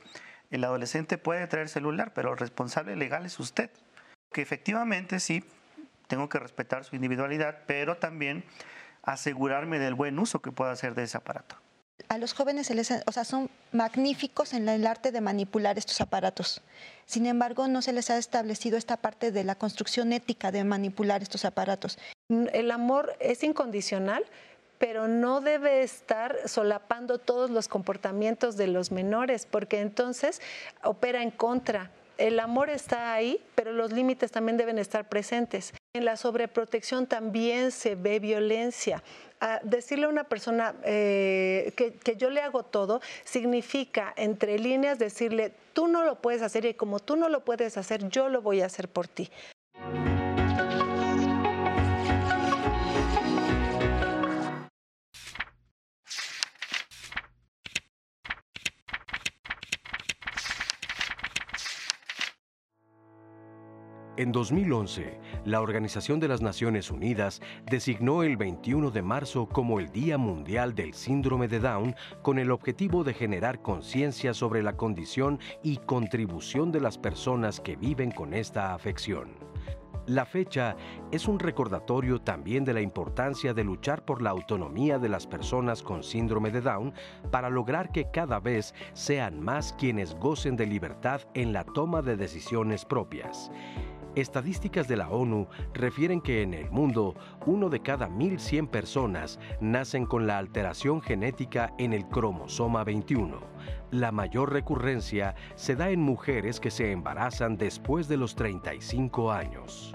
el 0.49 0.63
adolescente 0.63 1.17
puede 1.17 1.45
traer 1.47 1.67
celular, 1.67 2.13
pero 2.13 2.31
el 2.31 2.37
responsable 2.37 2.95
legal 2.95 3.25
es 3.25 3.37
usted. 3.37 3.69
Que 4.31 4.41
efectivamente 4.41 5.19
sí, 5.19 5.43
tengo 6.07 6.29
que 6.29 6.39
respetar 6.39 6.85
su 6.85 6.95
individualidad, 6.95 7.63
pero 7.67 7.97
también 7.97 8.45
asegurarme 9.03 9.77
del 9.77 9.93
buen 9.93 10.17
uso 10.17 10.41
que 10.41 10.53
pueda 10.53 10.71
hacer 10.71 10.95
de 10.95 11.03
ese 11.03 11.17
aparato. 11.17 11.57
A 12.07 12.17
los 12.17 12.33
jóvenes 12.33 12.67
se 12.67 12.75
les, 12.75 12.91
o 13.05 13.11
sea, 13.11 13.25
son 13.25 13.49
magníficos 13.73 14.53
en 14.53 14.69
el 14.69 14.87
arte 14.87 15.11
de 15.11 15.19
manipular 15.19 15.77
estos 15.77 15.99
aparatos. 15.99 16.61
Sin 17.05 17.25
embargo, 17.25 17.67
no 17.67 17.81
se 17.81 17.91
les 17.91 18.09
ha 18.09 18.17
establecido 18.17 18.77
esta 18.77 18.95
parte 18.95 19.33
de 19.33 19.43
la 19.43 19.55
construcción 19.55 20.13
ética 20.13 20.49
de 20.53 20.63
manipular 20.63 21.21
estos 21.21 21.43
aparatos. 21.43 21.99
El 22.29 22.71
amor 22.71 23.17
es 23.19 23.43
incondicional, 23.43 24.23
pero 24.81 25.07
no 25.07 25.41
debe 25.41 25.83
estar 25.83 26.49
solapando 26.49 27.19
todos 27.19 27.51
los 27.51 27.67
comportamientos 27.67 28.57
de 28.57 28.65
los 28.65 28.91
menores, 28.91 29.45
porque 29.45 29.79
entonces 29.79 30.41
opera 30.83 31.21
en 31.21 31.29
contra. 31.29 31.91
El 32.17 32.39
amor 32.39 32.71
está 32.71 33.13
ahí, 33.13 33.45
pero 33.53 33.73
los 33.73 33.91
límites 33.91 34.31
también 34.31 34.57
deben 34.57 34.79
estar 34.79 35.07
presentes. 35.07 35.71
En 35.93 36.03
la 36.03 36.17
sobreprotección 36.17 37.05
también 37.05 37.71
se 37.71 37.93
ve 37.93 38.19
violencia. 38.19 39.03
decirle 39.61 40.05
a 40.05 40.09
una 40.09 40.23
persona 40.23 40.73
eh, 40.83 41.73
que, 41.77 41.93
que, 41.93 42.15
yo 42.15 42.31
le 42.31 42.41
hago 42.41 42.63
todo 42.63 43.01
significa, 43.23 44.13
entre 44.17 44.57
líneas, 44.57 44.97
decirle, 44.97 45.53
tú 45.73 45.87
no 45.87 46.03
lo 46.03 46.15
puedes 46.15 46.41
hacer 46.41 46.65
y 46.65 46.73
como 46.73 46.99
tú 46.99 47.17
no 47.17 47.29
lo 47.29 47.45
puedes 47.45 47.77
hacer, 47.77 48.09
yo 48.09 48.29
lo 48.29 48.41
voy 48.41 48.61
a 48.61 48.65
hacer 48.65 48.87
por 48.87 49.07
ti. 49.07 49.29
En 64.21 64.31
2011, 64.31 65.19
la 65.45 65.61
Organización 65.61 66.19
de 66.19 66.27
las 66.27 66.43
Naciones 66.43 66.91
Unidas 66.91 67.41
designó 67.65 68.21
el 68.21 68.37
21 68.37 68.91
de 68.91 69.01
marzo 69.01 69.47
como 69.47 69.79
el 69.79 69.91
Día 69.91 70.19
Mundial 70.19 70.75
del 70.75 70.93
Síndrome 70.93 71.47
de 71.47 71.59
Down 71.59 71.95
con 72.21 72.37
el 72.37 72.51
objetivo 72.51 73.03
de 73.03 73.15
generar 73.15 73.63
conciencia 73.63 74.35
sobre 74.35 74.61
la 74.61 74.77
condición 74.77 75.39
y 75.63 75.77
contribución 75.77 76.71
de 76.71 76.81
las 76.81 76.99
personas 76.99 77.59
que 77.59 77.75
viven 77.75 78.11
con 78.11 78.35
esta 78.35 78.75
afección. 78.75 79.31
La 80.05 80.25
fecha 80.25 80.75
es 81.11 81.27
un 81.27 81.39
recordatorio 81.39 82.21
también 82.21 82.63
de 82.63 82.73
la 82.73 82.81
importancia 82.81 83.55
de 83.55 83.63
luchar 83.63 84.05
por 84.05 84.21
la 84.21 84.29
autonomía 84.29 84.99
de 84.99 85.09
las 85.09 85.25
personas 85.25 85.81
con 85.81 86.03
síndrome 86.03 86.51
de 86.51 86.61
Down 86.61 86.93
para 87.31 87.49
lograr 87.49 87.91
que 87.91 88.11
cada 88.11 88.39
vez 88.39 88.75
sean 88.93 89.39
más 89.39 89.73
quienes 89.73 90.13
gocen 90.13 90.55
de 90.55 90.67
libertad 90.67 91.21
en 91.33 91.53
la 91.53 91.63
toma 91.63 92.03
de 92.03 92.17
decisiones 92.17 92.85
propias. 92.85 93.49
Estadísticas 94.15 94.89
de 94.89 94.97
la 94.97 95.09
ONU 95.09 95.47
refieren 95.73 96.19
que 96.19 96.41
en 96.41 96.53
el 96.53 96.69
mundo, 96.69 97.15
uno 97.45 97.69
de 97.69 97.79
cada 97.79 98.09
1.100 98.09 98.67
personas 98.67 99.39
nacen 99.61 100.05
con 100.05 100.27
la 100.27 100.37
alteración 100.37 101.01
genética 101.01 101.73
en 101.77 101.93
el 101.93 102.05
cromosoma 102.09 102.83
21. 102.83 103.39
La 103.91 104.11
mayor 104.11 104.51
recurrencia 104.51 105.35
se 105.55 105.77
da 105.77 105.91
en 105.91 106.01
mujeres 106.01 106.59
que 106.59 106.71
se 106.71 106.91
embarazan 106.91 107.55
después 107.57 108.09
de 108.09 108.17
los 108.17 108.35
35 108.35 109.31
años. 109.31 109.93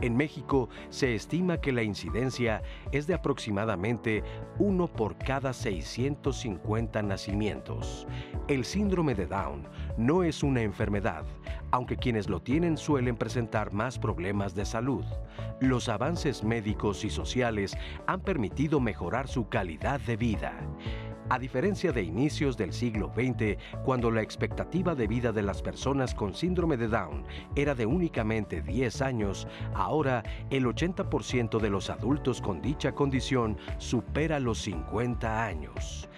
En 0.00 0.16
México 0.16 0.68
se 0.90 1.14
estima 1.14 1.60
que 1.60 1.72
la 1.72 1.82
incidencia 1.82 2.62
es 2.92 3.06
de 3.06 3.14
aproximadamente 3.14 4.22
uno 4.58 4.88
por 4.88 5.16
cada 5.16 5.52
650 5.52 7.02
nacimientos. 7.02 8.06
El 8.48 8.64
síndrome 8.64 9.14
de 9.14 9.26
Down 9.26 9.66
no 9.96 10.24
es 10.24 10.42
una 10.42 10.62
enfermedad, 10.62 11.24
aunque 11.70 11.96
quienes 11.96 12.28
lo 12.28 12.40
tienen 12.40 12.76
suelen 12.76 13.16
presentar 13.16 13.72
más 13.72 13.98
problemas 13.98 14.54
de 14.54 14.64
salud. 14.64 15.04
Los 15.60 15.88
avances 15.88 16.42
médicos 16.42 17.04
y 17.04 17.10
sociales 17.10 17.76
han 18.06 18.20
permitido 18.20 18.80
mejorar 18.80 19.28
su 19.28 19.48
calidad 19.48 20.00
de 20.00 20.16
vida. 20.16 20.52
A 21.30 21.38
diferencia 21.38 21.90
de 21.90 22.02
inicios 22.02 22.58
del 22.58 22.74
siglo 22.74 23.10
XX, 23.14 23.56
cuando 23.82 24.10
la 24.10 24.20
expectativa 24.20 24.94
de 24.94 25.06
vida 25.06 25.32
de 25.32 25.42
las 25.42 25.62
personas 25.62 26.14
con 26.14 26.34
síndrome 26.34 26.76
de 26.76 26.88
Down 26.88 27.24
era 27.56 27.74
de 27.74 27.86
únicamente 27.86 28.60
10 28.60 29.00
años, 29.00 29.48
ahora 29.74 30.22
el 30.50 30.66
80% 30.66 31.58
de 31.60 31.70
los 31.70 31.88
adultos 31.88 32.42
con 32.42 32.60
dicha 32.60 32.92
condición 32.92 33.56
supera 33.78 34.38
los 34.38 34.58
50 34.58 35.46
años. 35.46 36.10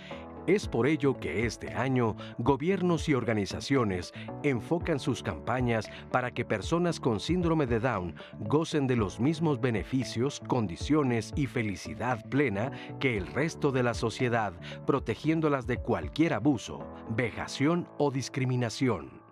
Es 0.47 0.69
por 0.69 0.87
ello 0.87 1.19
que 1.19 1.45
este 1.45 1.75
año 1.75 2.15
gobiernos 2.39 3.09
y 3.09 3.15
organizaciones 3.15 4.15
enfocan 4.45 5.01
sus 5.01 5.23
campañas 5.23 5.89
para 6.13 6.31
que 6.31 6.45
personas 6.45 7.01
con 7.01 7.19
síndrome 7.19 7.67
de 7.67 7.81
Down 7.81 8.15
gocen 8.39 8.87
de 8.87 8.95
los 8.95 9.19
mismos 9.19 9.61
beneficios, 9.61 10.41
condiciones 10.47 11.33
y 11.35 11.47
felicidad 11.47 12.25
plena 12.29 12.71
que 13.01 13.17
el 13.17 13.27
resto 13.27 13.73
de 13.73 13.83
la 13.83 13.95
sociedad, 13.95 14.53
protegiéndolas 14.87 15.67
de 15.67 15.79
cualquier 15.79 16.35
abuso, 16.35 16.87
vejación 17.11 17.89
o 17.99 18.13
discriminación. 18.13 19.27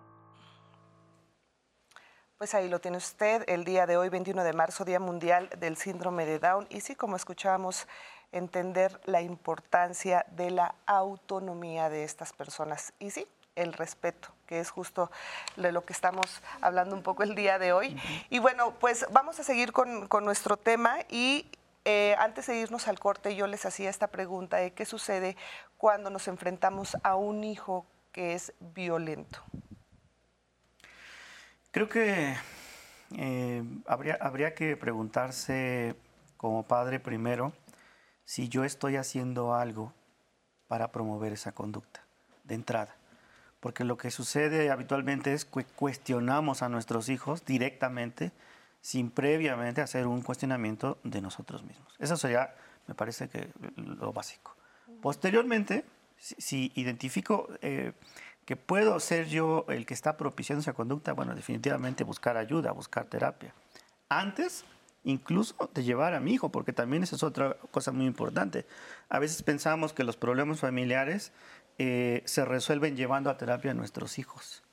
Pues 2.37 2.53
ahí 2.53 2.67
lo 2.67 2.79
tiene 2.79 2.97
usted, 2.97 3.45
el 3.47 3.63
día 3.63 3.87
de 3.87 3.95
hoy, 3.95 4.09
21 4.09 4.43
de 4.43 4.51
marzo, 4.51 4.83
Día 4.83 4.99
Mundial 4.99 5.49
del 5.57 5.77
Síndrome 5.77 6.25
de 6.25 6.37
Down. 6.37 6.67
Y 6.69 6.81
sí, 6.81 6.93
como 6.93 7.15
escuchábamos 7.15 7.87
entender 8.31 8.99
la 9.05 9.21
importancia 9.21 10.25
de 10.31 10.51
la 10.51 10.75
autonomía 10.85 11.89
de 11.89 12.03
estas 12.03 12.33
personas 12.33 12.93
y 12.99 13.11
sí, 13.11 13.27
el 13.55 13.73
respeto, 13.73 14.29
que 14.47 14.59
es 14.59 14.69
justo 14.69 15.09
de 15.55 15.71
lo 15.71 15.85
que 15.85 15.93
estamos 15.93 16.41
hablando 16.61 16.95
un 16.95 17.03
poco 17.03 17.23
el 17.23 17.35
día 17.35 17.57
de 17.57 17.73
hoy. 17.73 17.97
Y 18.29 18.39
bueno, 18.39 18.75
pues 18.79 19.05
vamos 19.11 19.39
a 19.39 19.43
seguir 19.43 19.71
con, 19.71 20.07
nuestro 20.23 20.57
tema 20.57 20.97
y 21.09 21.47
eh, 21.85 22.15
antes 22.19 22.47
de 22.47 22.57
irnos 22.57 22.87
al 22.87 22.99
corte 22.99 23.35
yo 23.35 23.47
les 23.47 23.65
hacía 23.65 23.89
esta 23.89 24.07
pregunta 24.07 24.57
de 24.57 24.73
qué 24.73 24.85
sucede 24.85 25.37
cuando 25.77 26.09
nos 26.09 26.27
enfrentamos 26.27 26.97
a 27.03 27.15
un 27.15 27.43
hijo 27.43 27.85
que 28.11 28.33
es 28.33 28.53
violento. 28.59 29.41
Creo 31.71 31.89
que 31.89 32.35
eh, 33.17 33.63
habría, 33.85 34.17
habría 34.21 34.53
que 34.55 34.77
preguntarse 34.77 35.95
como 36.37 36.63
padre 36.63 36.99
primero, 36.99 37.53
si 38.25 38.49
yo 38.49 38.63
estoy 38.63 38.97
haciendo 38.97 39.53
algo 39.53 39.93
para 40.67 40.91
promover 40.91 41.33
esa 41.33 41.51
conducta 41.53 42.03
de 42.43 42.55
entrada. 42.55 42.95
Porque 43.59 43.83
lo 43.83 43.97
que 43.97 44.11
sucede 44.11 44.69
habitualmente 44.69 45.33
es 45.33 45.45
que 45.45 45.63
cuestionamos 45.63 46.61
a 46.61 46.69
nuestros 46.69 47.09
hijos 47.09 47.45
directamente 47.45 48.31
sin 48.81 49.09
previamente 49.09 49.81
hacer 49.81 50.05
un 50.05 50.21
cuestionamiento 50.21 50.99
de 51.03 51.21
nosotros 51.21 51.63
mismos. 51.63 51.95
Eso 51.97 52.17
sería, 52.17 52.53
me 52.87 52.93
parece 52.93 53.29
que 53.29 53.49
lo 53.77 54.13
básico. 54.13 54.55
Posteriormente, 55.01 55.85
si, 56.17 56.71
identifico 56.75 57.49
eh, 57.61 57.93
que 58.45 58.55
puedo 58.55 58.99
ser 58.99 59.27
yo 59.27 59.65
el 59.69 59.87
que 59.87 59.95
está 59.95 60.17
propiciando 60.17 60.61
esa 60.61 60.73
conducta, 60.73 61.13
bueno, 61.13 61.33
definitivamente 61.33 62.03
buscar 62.03 62.37
ayuda, 62.37 62.71
buscar 62.71 63.05
terapia. 63.05 63.53
Antes, 64.07 64.65
incluso 65.05 65.69
de 65.73 65.83
llevar 65.83 66.13
a 66.13 66.19
mi 66.19 66.33
hijo, 66.33 66.49
porque 66.49 66.73
también 66.73 67.03
esa 67.03 67.15
es 67.15 67.23
otra 67.23 67.55
cosa 67.71 67.91
muy 67.91 68.05
importante. 68.05 68.65
A 69.07 69.19
veces 69.19 69.41
pensamos 69.43 69.93
que 69.93 70.03
los 70.03 70.17
problemas 70.17 70.59
familiares 70.59 71.31
eh, 71.77 72.23
se 72.25 72.43
resuelven 72.43 72.97
llevando 72.97 73.29
a 73.29 73.37
terapia 73.37 73.71
a 73.71 73.75
nuestros 73.75 74.19
hijos 74.19 74.63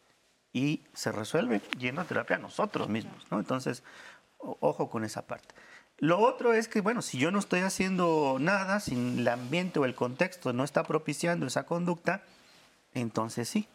y 0.53 0.83
se 0.95 1.13
resuelven 1.13 1.63
yendo 1.79 2.01
a 2.01 2.05
terapia 2.05 2.37
a 2.37 2.41
nosotros 2.41 2.89
mismos, 2.89 3.27
¿no? 3.31 3.39
Entonces, 3.39 3.85
ojo 4.39 4.91
con 4.91 5.05
esa 5.05 5.27
parte. 5.27 5.55
Lo 5.99 6.19
otro 6.19 6.53
es 6.53 6.67
que, 6.67 6.81
bueno, 6.81 7.01
si 7.01 7.19
yo 7.19 7.31
no 7.31 7.39
estoy 7.39 7.61
haciendo 7.61 8.39
nada, 8.41 8.81
si 8.81 8.95
el 8.95 9.29
ambiente 9.29 9.79
o 9.79 9.85
el 9.85 9.95
contexto 9.95 10.53
no 10.53 10.65
está 10.65 10.83
propiciando 10.83 11.47
esa 11.47 11.65
conducta, 11.65 12.23
entonces 12.95 13.49
sí, 13.49 13.69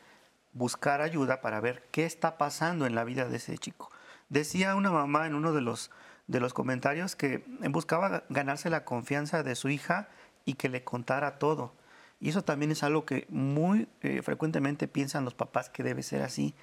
buscar 0.54 1.02
ayuda 1.02 1.40
para 1.40 1.62
ver 1.62 1.84
qué 1.92 2.06
está 2.06 2.38
pasando 2.38 2.86
en 2.86 2.96
la 2.96 3.04
vida 3.04 3.30
de 3.30 3.38
ese 3.38 3.58
chico. 3.58 3.90
Decía 4.30 4.76
una 4.76 4.92
mamá 4.92 5.26
en 5.26 5.36
uno 5.36 5.54
de 5.54 5.62
los 5.62 5.90
de 6.28 6.40
los 6.40 6.54
comentarios 6.54 7.16
que 7.16 7.44
buscaba 7.70 8.24
ganarse 8.30 8.70
la 8.70 8.84
confianza 8.86 9.44
de 9.44 9.56
su 9.56 9.70
hija 9.70 10.10
y 10.46 10.54
que 10.54 10.70
le 10.70 10.84
contara 10.84 11.40
todo. 11.40 11.74
Y 12.20 12.30
eso 12.30 12.44
también 12.44 12.72
es 12.72 12.84
algo 12.84 13.06
que 13.06 13.28
muy 13.30 13.88
eh, 14.02 14.22
frecuentemente 14.22 14.88
piensan 14.88 15.26
los 15.26 15.34
papás 15.34 15.70
que 15.70 15.84
debe 15.84 16.04
ser 16.04 16.22
así, 16.22 16.56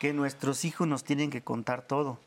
que 0.00 0.12
nuestros 0.12 0.64
hijos 0.64 0.88
nos 0.88 1.04
tienen 1.04 1.30
que 1.30 1.42
contar 1.42 1.82
todo. 1.82 2.18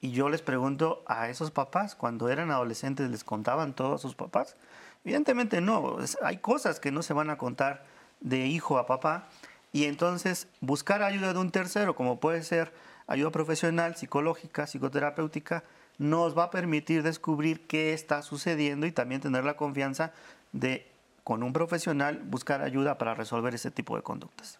Y 0.00 0.10
yo 0.10 0.28
les 0.28 0.42
pregunto 0.42 1.02
a 1.06 1.30
esos 1.30 1.50
papás, 1.50 1.94
cuando 1.94 2.28
eran 2.28 2.50
adolescentes, 2.50 3.10
¿les 3.10 3.24
contaban 3.24 3.74
todo 3.74 3.94
a 3.94 3.98
sus 3.98 4.14
papás? 4.14 4.56
Evidentemente 5.04 5.60
no, 5.60 5.96
hay 6.22 6.38
cosas 6.38 6.78
que 6.78 6.92
no 6.92 7.02
se 7.02 7.14
van 7.14 7.30
a 7.30 7.38
contar 7.38 7.84
de 8.20 8.46
hijo 8.46 8.78
a 8.78 8.86
papá 8.86 9.28
Y 9.72 9.84
entonces 9.84 10.48
buscar 10.60 11.02
ayuda 11.02 11.32
de 11.32 11.38
un 11.38 11.50
tercero, 11.50 11.94
como 11.94 12.18
puede 12.18 12.42
ser 12.42 12.72
ayuda 13.06 13.30
profesional, 13.30 13.96
psicológica, 13.96 14.66
psicoterapéutica, 14.66 15.64
nos 15.98 16.36
va 16.36 16.44
a 16.44 16.50
permitir 16.50 17.02
descubrir 17.02 17.66
qué 17.66 17.92
está 17.92 18.22
sucediendo 18.22 18.86
y 18.86 18.92
también 18.92 19.20
tener 19.20 19.44
la 19.44 19.56
confianza 19.56 20.12
de, 20.52 20.86
con 21.24 21.42
un 21.42 21.52
profesional, 21.52 22.22
buscar 22.24 22.62
ayuda 22.62 22.98
para 22.98 23.14
resolver 23.14 23.54
ese 23.54 23.70
tipo 23.70 23.96
de 23.96 24.02
conductas. 24.02 24.58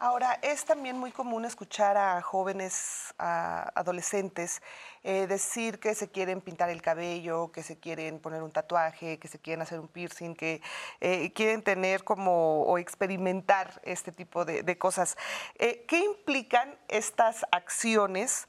Ahora, 0.00 0.38
es 0.42 0.64
también 0.64 0.96
muy 0.96 1.10
común 1.10 1.44
escuchar 1.44 1.96
a 1.96 2.22
jóvenes, 2.22 3.12
a 3.18 3.72
adolescentes, 3.74 4.62
eh, 5.02 5.26
decir 5.26 5.80
que 5.80 5.92
se 5.96 6.08
quieren 6.08 6.40
pintar 6.40 6.70
el 6.70 6.80
cabello, 6.80 7.50
que 7.50 7.64
se 7.64 7.80
quieren 7.80 8.20
poner 8.20 8.44
un 8.44 8.52
tatuaje, 8.52 9.18
que 9.18 9.26
se 9.26 9.40
quieren 9.40 9.60
hacer 9.60 9.80
un 9.80 9.88
piercing, 9.88 10.36
que 10.36 10.62
eh, 11.00 11.32
quieren 11.32 11.62
tener 11.62 12.04
como 12.04 12.62
o 12.62 12.78
experimentar 12.78 13.80
este 13.82 14.12
tipo 14.12 14.44
de, 14.44 14.78
cosas. 14.78 15.16
Eh, 15.56 15.84
¿Qué 15.88 15.98
implican 15.98 16.78
estas 16.86 17.44
acciones 17.50 18.46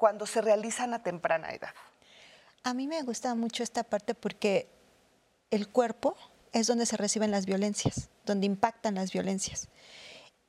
cuando 0.00 0.26
se 0.26 0.40
realizan 0.40 0.94
a 0.94 1.02
temprana 1.04 1.50
edad? 1.50 1.74
A 2.64 2.74
mí 2.74 2.88
me 2.88 3.02
gusta 3.02 3.36
mucho 3.36 3.62
esta 3.62 3.84
parte 3.84 4.14
porque 4.14 4.66
el 5.52 5.68
cuerpo 5.68 6.16
es 6.52 6.66
donde 6.66 6.86
se 6.86 6.96
reciben 6.96 7.30
las 7.30 7.46
violencias, 7.46 8.08
donde 8.26 8.46
impactan 8.46 8.96
las 8.96 9.12
violencias 9.12 9.68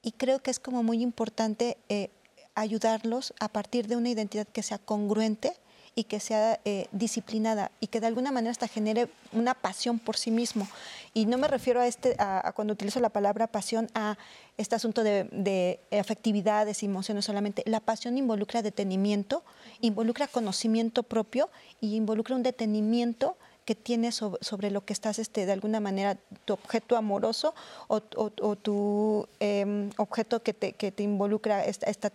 y 0.01 0.13
creo 0.13 0.41
que 0.41 0.51
es 0.51 0.59
como 0.59 0.83
muy 0.83 1.01
importante 1.01 1.77
eh, 1.89 2.09
ayudarlos 2.55 3.33
a 3.39 3.49
partir 3.49 3.87
de 3.87 3.95
una 3.95 4.09
identidad 4.09 4.47
que 4.47 4.63
sea 4.63 4.79
congruente 4.79 5.53
y 5.95 6.05
que 6.05 6.19
sea 6.19 6.59
eh, 6.63 6.87
disciplinada 6.91 7.71
y 7.79 7.87
que 7.87 7.99
de 7.99 8.07
alguna 8.07 8.31
manera 8.31 8.51
hasta 8.51 8.67
genere 8.67 9.09
una 9.33 9.53
pasión 9.53 9.99
por 9.99 10.17
sí 10.17 10.31
mismo. 10.31 10.67
Y 11.13 11.25
no 11.25 11.37
me 11.37 11.47
refiero 11.47 11.81
a, 11.81 11.87
este, 11.87 12.15
a, 12.17 12.51
cuando 12.55 12.73
utilizo 12.73 12.99
la 12.99 13.09
palabra 13.09 13.47
pasión 13.47 13.89
a 13.93 14.17
este 14.57 14.75
asunto 14.75 15.03
de, 15.03 15.25
de, 15.31 15.79
afectividades, 15.99 16.83
emociones 16.83 17.25
solamente. 17.25 17.63
La 17.65 17.81
pasión 17.81 18.17
involucra 18.17 18.61
detenimiento, 18.61 19.43
involucra 19.81 20.27
conocimiento 20.27 21.03
propio 21.03 21.49
y 21.81 21.95
involucra 21.95 22.35
un 22.35 22.43
detenimiento 22.43 23.35
que 23.65 23.75
tienes 23.75 24.15
sobre, 24.15 24.71
lo 24.71 24.83
que 24.85 24.93
estás 24.93 25.19
este, 25.19 25.45
de 25.45 25.51
alguna 25.51 25.79
manera, 25.79 26.17
tu 26.45 26.53
objeto 26.53 26.97
amoroso 26.97 27.53
o, 27.87 28.01
tu 28.01 29.27
em, 29.39 29.91
objeto 29.97 30.41
que 30.41 30.53
te, 30.53 30.73
que 30.73 30.91
te 30.91 31.03
involucra 31.03 31.63
esta, 31.63 31.85
esta 31.85 32.09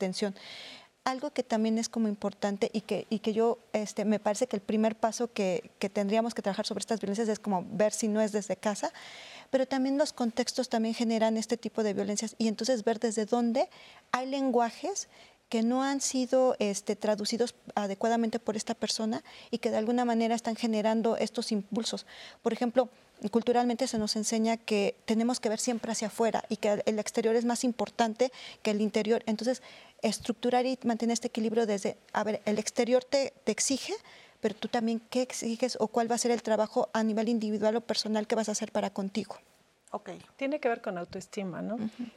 algo 1.07 1.31
que 1.31 1.45
también 1.45 1.79
es 1.79 1.89
como 1.89 2.09
importante 2.09 2.69
y 2.73 2.81
que, 2.81 3.07
y 3.11 3.21
que 3.21 3.33
yo 3.33 3.59
este, 3.73 4.05
me 4.05 4.19
parece 4.19 4.49
que 4.49 4.57
el 4.57 4.63
primer 4.63 4.97
paso 4.97 5.33
que, 5.33 5.71
que, 5.79 5.89
tendríamos 5.89 6.35
que 6.35 6.43
trabajar 6.43 6.67
sobre 6.67 6.81
estas 6.81 7.01
violencias 7.01 7.29
es 7.29 7.39
como 7.39 7.65
ver 7.71 7.93
si 7.93 8.09
no 8.09 8.21
es 8.21 8.33
desde 8.33 8.57
casa, 8.57 8.93
pero 9.51 9.67
también 9.67 9.99
los 9.99 10.13
contextos 10.13 10.69
también 10.69 10.97
generan 10.97 11.37
este 11.37 11.57
tipo 11.57 11.85
de 11.85 11.95
violencias 11.95 12.35
y 12.39 12.49
entonces 12.49 12.83
ver 12.83 12.99
desde 12.99 13.25
dónde 13.25 13.69
hay 14.11 14.27
lenguajes 14.27 15.09
que 15.49 15.63
no 15.63 15.83
han 15.83 16.01
sido 16.01 16.57
este, 16.59 16.97
traducidos 16.97 17.55
adecuadamente 17.75 18.39
por 18.39 18.57
esta 18.57 18.75
persona 18.75 19.23
y 19.51 19.59
que 19.59 19.71
de 19.71 19.77
alguna 19.77 20.05
manera 20.05 20.35
están 20.35 20.57
generando 20.57 21.17
estos 21.17 21.53
impulsos. 21.53 22.07
Por 22.43 22.53
ejemplo, 22.53 22.89
culturalmente 23.31 23.87
se 23.87 23.99
nos 23.99 24.17
enseña 24.17 24.57
que 24.57 24.97
tenemos 25.05 25.41
que 25.41 25.49
ver 25.49 25.61
siempre 25.61 25.93
hacia 25.93 26.09
afuera 26.09 26.45
y 26.49 26.57
que 26.57 26.83
el 26.85 26.99
exterior 26.99 27.37
es 27.37 27.45
más 27.45 27.65
importante 27.65 28.33
que 28.63 28.73
el 28.73 28.81
interior. 28.81 29.23
Entonces, 29.27 29.63
estructurar 30.03 30.67
y 30.67 30.79
mantener 30.85 31.15
este 31.15 31.29
equilibrio 31.29 31.67
desde, 31.67 31.97
a 32.13 32.25
ver, 32.25 32.43
el 32.45 32.59
exterior 32.59 33.05
te, 33.05 33.33
te 33.45 33.53
exige, 33.53 33.95
pero 34.41 34.55
tú 34.55 34.69
también 34.69 35.01
qué 35.11 35.23
exiges 35.23 35.77
o 35.81 35.89
cuál 35.89 36.11
va 36.11 36.17
a 36.17 36.19
ser 36.19 36.31
el 36.31 36.43
trabajo 36.43 36.91
a 36.93 37.03
nivel 37.03 37.29
individual 37.29 37.77
o 37.77 37.81
personal 37.81 38.27
que 38.27 38.35
vas 38.35 38.49
a 38.49 38.53
hacer 38.53 38.73
para 38.73 38.91
contigo. 38.91 39.37
Tiene 40.37 40.61
que 40.61 40.69
ver 40.69 40.81
con 40.81 40.99
autoestima, 40.99 41.63
¿no? 41.63 41.77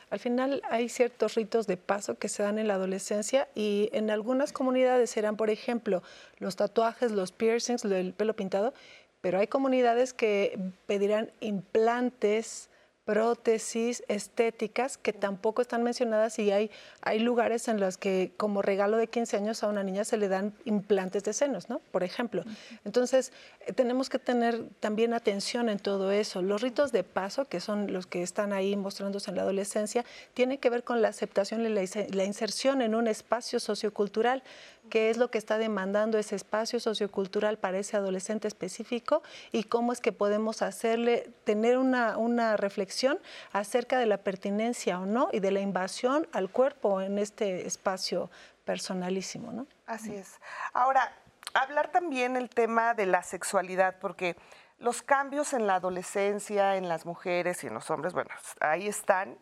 Al 0.10 0.19
final 0.19 0.61
hay 0.69 0.89
ciertos 0.89 1.35
ritos 1.35 1.68
de 1.68 1.77
paso 1.77 2.15
que 2.15 2.30
se 2.30 2.43
dan 2.43 2.60
en 2.60 2.68
la 2.68 2.76
adolescencia 2.76 3.47
y 3.56 3.89
en 3.93 4.10
algunas 4.10 4.53
comunidades 4.53 5.10
serán, 5.10 5.38
por 5.38 5.49
ejemplo, 5.49 6.03
los 6.38 6.56
tatuajes, 6.56 7.11
los 7.11 7.31
piercings, 7.31 7.85
el 7.85 8.14
pelo 8.14 8.35
pintado, 8.35 8.73
pero 9.22 9.39
hay 9.39 9.47
comunidades 9.47 10.14
que 10.14 10.57
pedirán 10.85 11.31
implantes, 11.39 12.69
prótesis 13.10 14.03
estéticas 14.07 14.99
que 14.99 15.14
tampoco 15.14 15.64
están 15.64 15.81
mencionadas 15.81 16.38
y 16.38 16.52
hay, 16.52 16.69
hay 17.02 17.18
lugares 17.18 17.68
en 17.68 17.80
los 17.80 17.98
que 17.98 18.34
como 18.38 18.61
regalo 18.61 18.98
de 18.98 19.07
15 19.07 19.36
años 19.36 19.64
a 19.64 19.68
una 19.68 19.81
niña 19.81 20.03
se 20.03 20.15
le 20.18 20.27
dan 20.27 20.53
implantes 20.64 21.23
de 21.23 21.34
senos, 21.34 21.69
¿no? 21.69 21.80
Por 21.91 22.03
ejemplo. 22.03 22.44
Entonces, 22.86 23.34
eh, 23.65 23.73
tenemos 23.73 24.10
que 24.10 24.19
tener 24.19 24.64
también 24.80 25.15
atención 25.15 25.69
en 25.69 25.80
todo 25.80 26.11
eso. 26.11 26.44
Los 26.44 26.61
ritos 26.61 26.91
de 26.91 27.03
paso, 27.03 27.45
que 27.45 27.60
son 27.60 27.91
los 27.91 28.06
que 28.06 28.22
están 28.22 28.53
ahí 28.53 28.76
mostrándose 28.76 29.31
en 29.31 29.38
la 29.38 29.41
adolescencia, 29.41 30.06
tienen 30.36 30.60
que 30.60 30.69
ver 30.69 30.84
con 30.84 31.02
la 31.02 31.07
aceptación 31.07 31.65
y 31.65 31.69
la 31.69 32.23
inserción 32.26 32.84
en 32.84 32.94
un 32.94 33.07
espacio 33.07 33.60
sociocultural 33.60 34.44
qué 34.89 35.09
es 35.09 35.17
lo 35.17 35.31
que 35.31 35.37
está 35.37 35.57
demandando 35.57 36.17
ese 36.17 36.35
espacio 36.35 36.79
sociocultural 36.79 37.57
para 37.57 37.77
ese 37.77 37.97
adolescente 37.97 38.47
específico 38.47 39.23
y 39.51 39.63
cómo 39.63 39.93
es 39.93 40.01
que 40.01 40.11
podemos 40.11 40.61
hacerle 40.61 41.31
tener 41.43 41.77
una, 41.77 42.17
una 42.17 42.57
reflexión 42.57 43.19
acerca 43.51 43.97
de 43.97 44.05
la 44.05 44.17
pertinencia 44.17 44.99
o 44.99 45.05
no 45.05 45.29
y 45.31 45.39
de 45.39 45.51
la 45.51 45.61
invasión 45.61 46.27
al 46.33 46.49
cuerpo 46.49 47.01
en 47.01 47.17
este 47.19 47.65
espacio 47.65 48.29
personalísimo. 48.65 49.51
¿no? 49.51 49.67
Así 49.85 50.15
es. 50.15 50.39
Ahora, 50.73 51.13
hablar 51.53 51.91
también 51.91 52.35
el 52.35 52.49
tema 52.49 52.93
de 52.93 53.05
la 53.05 53.23
sexualidad, 53.23 53.95
porque 53.99 54.35
los 54.79 55.01
cambios 55.01 55.53
en 55.53 55.67
la 55.67 55.75
adolescencia, 55.75 56.75
en 56.75 56.87
las 56.87 57.05
mujeres 57.05 57.63
y 57.63 57.67
en 57.67 57.73
los 57.73 57.89
hombres, 57.89 58.13
bueno, 58.13 58.29
ahí 58.59 58.87
están 58.87 59.37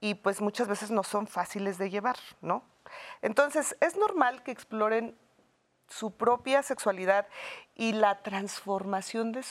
y 0.00 0.14
pues 0.14 0.40
muchas 0.40 0.68
veces 0.68 0.90
no 0.90 1.02
son 1.02 1.26
fáciles 1.26 1.78
de 1.78 1.90
llevar, 1.90 2.16
¿no? 2.40 2.62
Entonces, 3.22 3.76
es 3.80 3.96
normal 3.96 4.42
que 4.42 4.50
exploren 4.50 5.16
su 5.88 6.12
propia 6.12 6.62
sexualidad 6.62 7.26
y 7.74 7.92
la 7.92 8.22
transformación 8.22 9.32
de, 9.32 9.42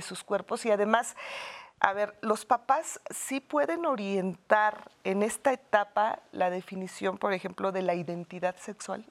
sus 0.00 0.24
cuerpos 0.24 0.66
y 0.66 0.70
además, 0.70 1.16
a 1.80 1.92
ver, 1.92 2.16
los 2.20 2.44
papás 2.44 3.00
sí 3.10 3.40
pueden 3.40 3.86
orientar 3.86 4.90
en 5.04 5.22
esta 5.22 5.52
etapa 5.52 6.20
la 6.32 6.50
definición, 6.50 7.18
por 7.18 7.32
ejemplo, 7.32 7.72
de 7.72 7.82
la 7.82 7.94
identidad 7.94 8.56
sexual. 8.56 9.06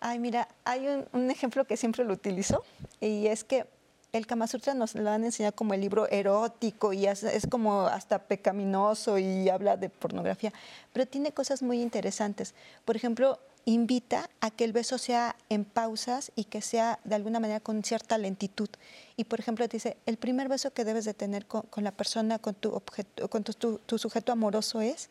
Ay, 0.00 0.18
mira, 0.18 0.48
hay 0.64 0.88
un, 0.88 1.08
un 1.12 1.30
ejemplo 1.30 1.64
que 1.64 1.76
siempre 1.76 2.04
lo 2.04 2.12
utilizo 2.12 2.64
y 3.00 3.28
es 3.28 3.44
que 3.44 3.66
el 4.12 4.26
Kama 4.26 4.46
Sutra 4.46 4.74
nos 4.74 4.94
lo 4.94 5.10
han 5.10 5.24
enseñado 5.24 5.54
como 5.54 5.74
el 5.74 5.80
libro 5.80 6.08
erótico 6.08 6.92
y 6.92 7.06
es, 7.06 7.24
como 7.50 7.86
hasta 7.86 8.20
pecaminoso 8.20 9.18
y 9.18 9.48
habla 9.48 9.76
de 9.76 9.90
pornografía, 9.90 10.52
pero 10.92 11.06
tiene 11.06 11.32
cosas 11.32 11.62
muy 11.62 11.82
interesantes. 11.82 12.54
Por 12.84 12.96
ejemplo, 12.96 13.38
invita 13.66 14.30
a 14.40 14.50
que 14.50 14.64
el 14.64 14.72
beso 14.72 14.96
sea 14.96 15.36
en 15.50 15.66
pausas 15.66 16.32
y 16.34 16.44
que 16.44 16.62
sea 16.62 17.00
de 17.04 17.16
alguna 17.16 17.38
manera 17.38 17.60
con 17.60 17.84
cierta 17.84 18.16
lentitud. 18.16 18.70
Y 19.16 19.24
por 19.24 19.40
ejemplo, 19.40 19.68
dice, 19.68 19.98
el 20.06 20.16
primer 20.16 20.48
beso 20.48 20.72
que 20.72 20.84
debes 20.84 21.04
de 21.04 21.12
tener 21.12 21.46
con, 21.46 21.66
la 21.84 21.92
persona, 21.92 22.38
con, 22.38 22.54
tu, 22.54 22.72
objeto, 22.72 23.28
con 23.28 23.44
tu, 23.44 23.98
sujeto 23.98 24.32
amoroso 24.32 24.80
es 24.80 25.10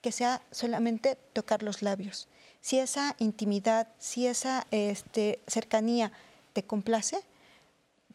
que 0.00 0.12
sea 0.12 0.42
solamente 0.52 1.18
tocar 1.32 1.64
los 1.64 1.82
labios. 1.82 2.28
Si 2.60 2.78
esa 2.78 3.16
intimidad, 3.18 3.88
si 3.98 4.28
esa 4.28 4.66
este, 4.70 5.40
cercanía 5.48 6.12
te 6.52 6.62
complace, 6.62 7.18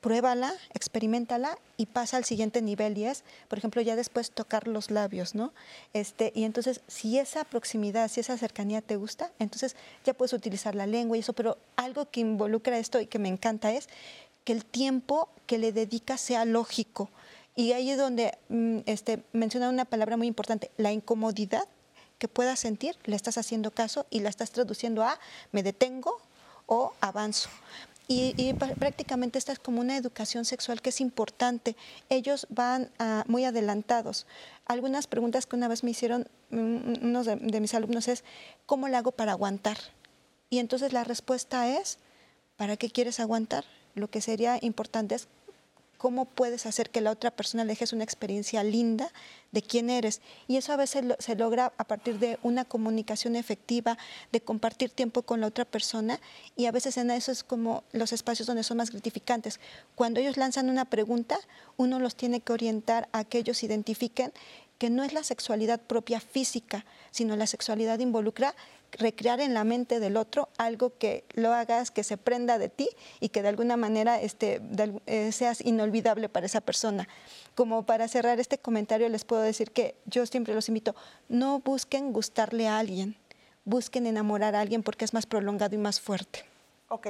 pruébala, 0.04 0.54
experimentala 0.74 1.58
y 1.78 1.86
pasa 1.86 2.18
al 2.18 2.26
siguiente 2.26 2.62
nivel 2.62 2.98
y 2.98 3.06
es, 3.06 3.24
por 3.48 3.58
ejemplo, 3.58 3.82
ya 3.82 3.96
después 3.96 4.32
tocar 4.32 4.68
los 4.68 4.92
labios, 4.92 5.34
¿no? 5.34 5.54
Este, 5.94 6.34
y 6.36 6.44
entonces, 6.44 6.82
si 6.90 7.18
esa 7.20 7.46
proximidad, 7.46 8.12
si 8.12 8.20
esa 8.20 8.38
cercanía 8.38 8.82
te 8.82 8.98
gusta, 8.98 9.32
entonces 9.40 9.78
ya 10.04 10.14
puedes 10.14 10.34
utilizar 10.34 10.76
la 10.76 10.88
lengua 10.88 11.16
y 11.16 11.22
eso, 11.22 11.32
pero 11.32 11.58
algo 11.78 12.12
que 12.12 12.20
involucra 12.20 12.78
esto 12.78 13.00
y 13.00 13.08
que 13.08 13.18
me 13.18 13.30
encanta 13.30 13.72
es 13.72 13.88
que 14.44 14.52
el 14.52 14.66
tiempo 14.66 15.30
que 15.48 15.58
le 15.58 15.72
dedicas 15.72 16.20
sea 16.20 16.44
lógico. 16.44 17.10
Y 17.56 17.72
ahí 17.72 17.90
es 17.90 17.98
donde 17.98 18.38
mm, 18.50 18.80
este, 18.86 19.24
menciona 19.32 19.70
una 19.70 19.86
palabra 19.86 20.18
muy 20.18 20.28
importante, 20.28 20.70
la 20.76 20.92
incomodidad 20.92 21.64
que 22.20 22.28
puedas 22.28 22.60
sentir, 22.60 22.98
le 23.06 23.16
estás 23.16 23.38
haciendo 23.38 23.72
caso 23.72 24.06
y 24.10 24.20
la 24.20 24.28
estás 24.28 24.52
traduciendo 24.52 25.02
a 25.04 25.18
me 25.54 25.64
detengo 25.64 26.20
o 26.66 26.94
avanzo. 27.00 27.50
Y, 28.08 28.54
prácticamente 28.54 29.40
esta 29.40 29.54
es 29.54 29.60
como 29.60 29.80
una 29.80 29.96
educación 29.96 30.44
sexual 30.46 30.82
que 30.82 30.90
es 30.90 31.00
importante. 31.00 31.76
Ellos 32.10 32.48
van 32.50 32.92
ah, 33.00 33.24
muy 33.28 33.46
adelantados. 33.46 34.28
Algunas 34.66 35.08
preguntas 35.08 35.46
que 35.46 35.56
una 35.56 35.68
vez 35.68 35.84
me 35.84 35.92
hicieron 35.92 36.28
mm, 36.50 37.06
uno 37.06 37.24
de, 37.24 37.38
de 37.38 37.62
mis 37.62 37.74
alumnos 37.74 38.08
es, 38.08 38.24
¿cómo 38.66 38.90
le 38.90 38.98
hago 38.98 39.12
para 39.12 39.32
aguantar? 39.32 39.78
Y 40.50 40.60
entonces 40.60 40.92
la 40.92 41.04
respuesta 41.04 41.70
es, 41.70 41.98
¿para 42.58 42.78
qué 42.78 42.90
quieres 42.90 43.20
aguantar? 43.20 43.64
Lo 43.96 44.10
que 44.10 44.22
sería 44.22 44.58
importante 44.62 45.16
es 45.16 45.28
cómo 46.04 46.26
puedes 46.26 46.66
hacer 46.66 46.90
que 46.90 47.00
la 47.00 47.12
otra 47.12 47.32
persona 47.32 47.64
dejes 47.64 47.94
una 47.94 48.04
experiencia 48.04 48.62
linda 48.62 49.10
de 49.54 49.62
quién 49.62 49.90
eres. 49.90 50.20
Y 50.50 50.58
eso 50.58 50.74
a 50.74 50.76
veces 50.76 51.06
se 51.18 51.36
logra 51.38 51.72
a 51.78 51.86
partir 51.86 52.20
de 52.20 52.40
una 52.44 52.66
comunicación 52.66 53.38
efectiva, 53.38 53.98
de 54.34 54.42
compartir 54.42 54.90
tiempo 54.90 55.22
con 55.22 55.40
la 55.40 55.48
otra 55.48 55.64
persona 55.64 56.20
y 56.58 56.66
a 56.66 56.74
veces 56.74 56.98
en 56.98 57.10
eso 57.10 57.32
es 57.32 57.46
como 57.46 57.86
los 57.94 58.12
espacios 58.12 58.48
donde 58.48 58.64
son 58.64 58.76
más 58.76 58.92
gratificantes. 58.92 59.62
Cuando 59.96 60.20
ellos 60.20 60.36
lanzan 60.36 60.70
una 60.70 60.84
pregunta, 60.84 61.40
uno 61.78 62.00
los 62.00 62.18
tiene 62.18 62.42
que 62.42 62.52
orientar 62.52 63.08
a 63.14 63.24
que 63.24 63.38
ellos 63.38 63.64
identifiquen 63.64 64.34
porque 64.84 64.96
no 64.96 65.06
es 65.06 65.14
la 65.14 65.24
sexualidad 65.24 65.80
propia 65.80 66.20
física, 66.20 66.84
sino 67.10 67.38
la 67.38 67.48
sexualidad 67.48 68.00
involucra 68.00 68.54
recrear 68.92 69.40
en 69.40 69.54
la 69.54 69.64
mente 69.64 70.02
del 70.02 70.18
otro 70.18 70.50
algo 70.58 70.98
que 70.98 71.24
lo 71.36 71.54
hagas, 71.54 71.90
que 71.90 72.04
se 72.04 72.18
prenda 72.18 72.58
de 72.58 72.68
ti 72.68 72.90
y 73.22 73.30
que 73.30 73.42
de 73.42 73.48
alguna 73.48 73.78
manera 73.78 74.20
este, 74.20 74.62
eh, 75.06 75.32
seas 75.32 75.62
inolvidable 75.62 76.28
para 76.28 76.48
esa 76.48 76.60
persona. 76.60 77.08
Como 77.56 77.86
para 77.86 78.10
cerrar 78.10 78.42
este 78.42 78.58
comentario 78.58 79.08
les 79.08 79.24
puedo 79.24 79.42
decir 79.42 79.72
que 79.72 79.96
yo 80.06 80.26
siempre 80.26 80.54
los 80.54 80.68
invito, 80.68 80.98
no 81.30 81.60
busquen 81.60 82.12
gustarle 82.12 82.68
a 82.68 82.78
alguien, 82.78 83.16
busquen 83.64 84.06
enamorar 84.06 84.54
a 84.54 84.60
alguien 84.60 84.84
porque 84.84 85.06
es 85.06 85.14
más 85.14 85.26
prolongado 85.26 85.76
y 85.76 85.78
más 85.78 86.02
fuerte. 86.02 86.44
Ok, 86.90 87.08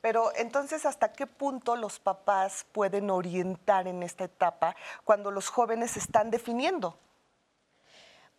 pero 0.00 0.30
entonces, 0.36 0.86
¿hasta 0.86 1.10
qué 1.10 1.26
punto 1.26 1.74
los 1.74 1.98
papás 1.98 2.64
pueden 2.70 3.10
orientar 3.10 3.88
en 3.88 4.04
esta 4.04 4.22
etapa 4.22 4.76
cuando 5.02 5.32
los 5.32 5.48
jóvenes 5.48 5.96
están 5.96 6.30
definiendo? 6.30 6.96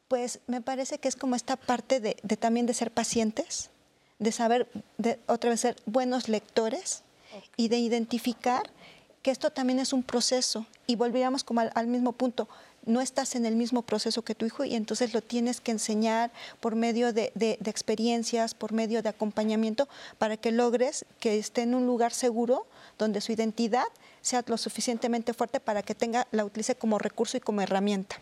Pues 0.10 0.40
me 0.48 0.60
parece 0.60 0.98
que 0.98 1.08
es 1.08 1.16
como 1.16 1.36
esta 1.36 1.56
parte 1.56 2.00
de, 2.00 2.16
también 2.38 2.66
de 2.66 2.74
ser 2.74 2.92
pacientes, 2.92 3.70
de 4.18 4.32
saber, 4.32 4.68
de, 4.98 5.20
otra 5.28 5.52
vez 5.52 5.62
ser 5.62 5.76
buenos 5.86 6.28
lectores 6.28 7.04
y 7.56 7.68
de 7.68 7.78
identificar 7.78 8.64
que 9.22 9.30
esto 9.30 9.52
también 9.52 9.78
es 9.78 9.94
un 9.94 10.02
proceso. 10.02 10.66
Y 10.88 10.96
volvíamos 10.96 11.44
como 11.44 11.62
al 11.62 11.88
mismo 11.88 12.14
punto, 12.14 12.50
no 12.88 13.02
estás 13.02 13.36
en 13.36 13.46
el 13.46 13.56
mismo 13.56 13.84
proceso 13.84 14.24
que 14.24 14.34
tu 14.34 14.48
hijo 14.48 14.64
y 14.66 14.74
entonces 14.74 15.14
lo 15.14 15.22
tienes 15.22 15.62
que 15.62 15.70
enseñar 15.70 16.32
por 16.60 16.76
medio 16.76 17.14
de, 17.14 17.32
experiencias, 17.66 18.56
por 18.56 18.72
medio 18.74 19.04
de 19.04 19.10
acompañamiento, 19.10 19.88
para 20.18 20.38
que 20.38 20.52
logres 20.52 21.06
que 21.20 21.38
esté 21.38 21.62
en 21.62 21.76
un 21.76 21.86
lugar 21.86 22.14
seguro 22.14 22.66
donde 22.98 23.22
su 23.22 23.32
identidad 23.32 23.86
sea 24.22 24.44
lo 24.48 24.58
suficientemente 24.58 25.36
fuerte 25.36 25.60
para 25.60 25.84
que 25.84 25.94
tenga, 25.94 26.28
la 26.32 26.46
utilice 26.46 26.74
como 26.74 26.98
recurso 26.98 27.38
y 27.38 27.42
como 27.42 27.62
herramienta. 27.62 28.20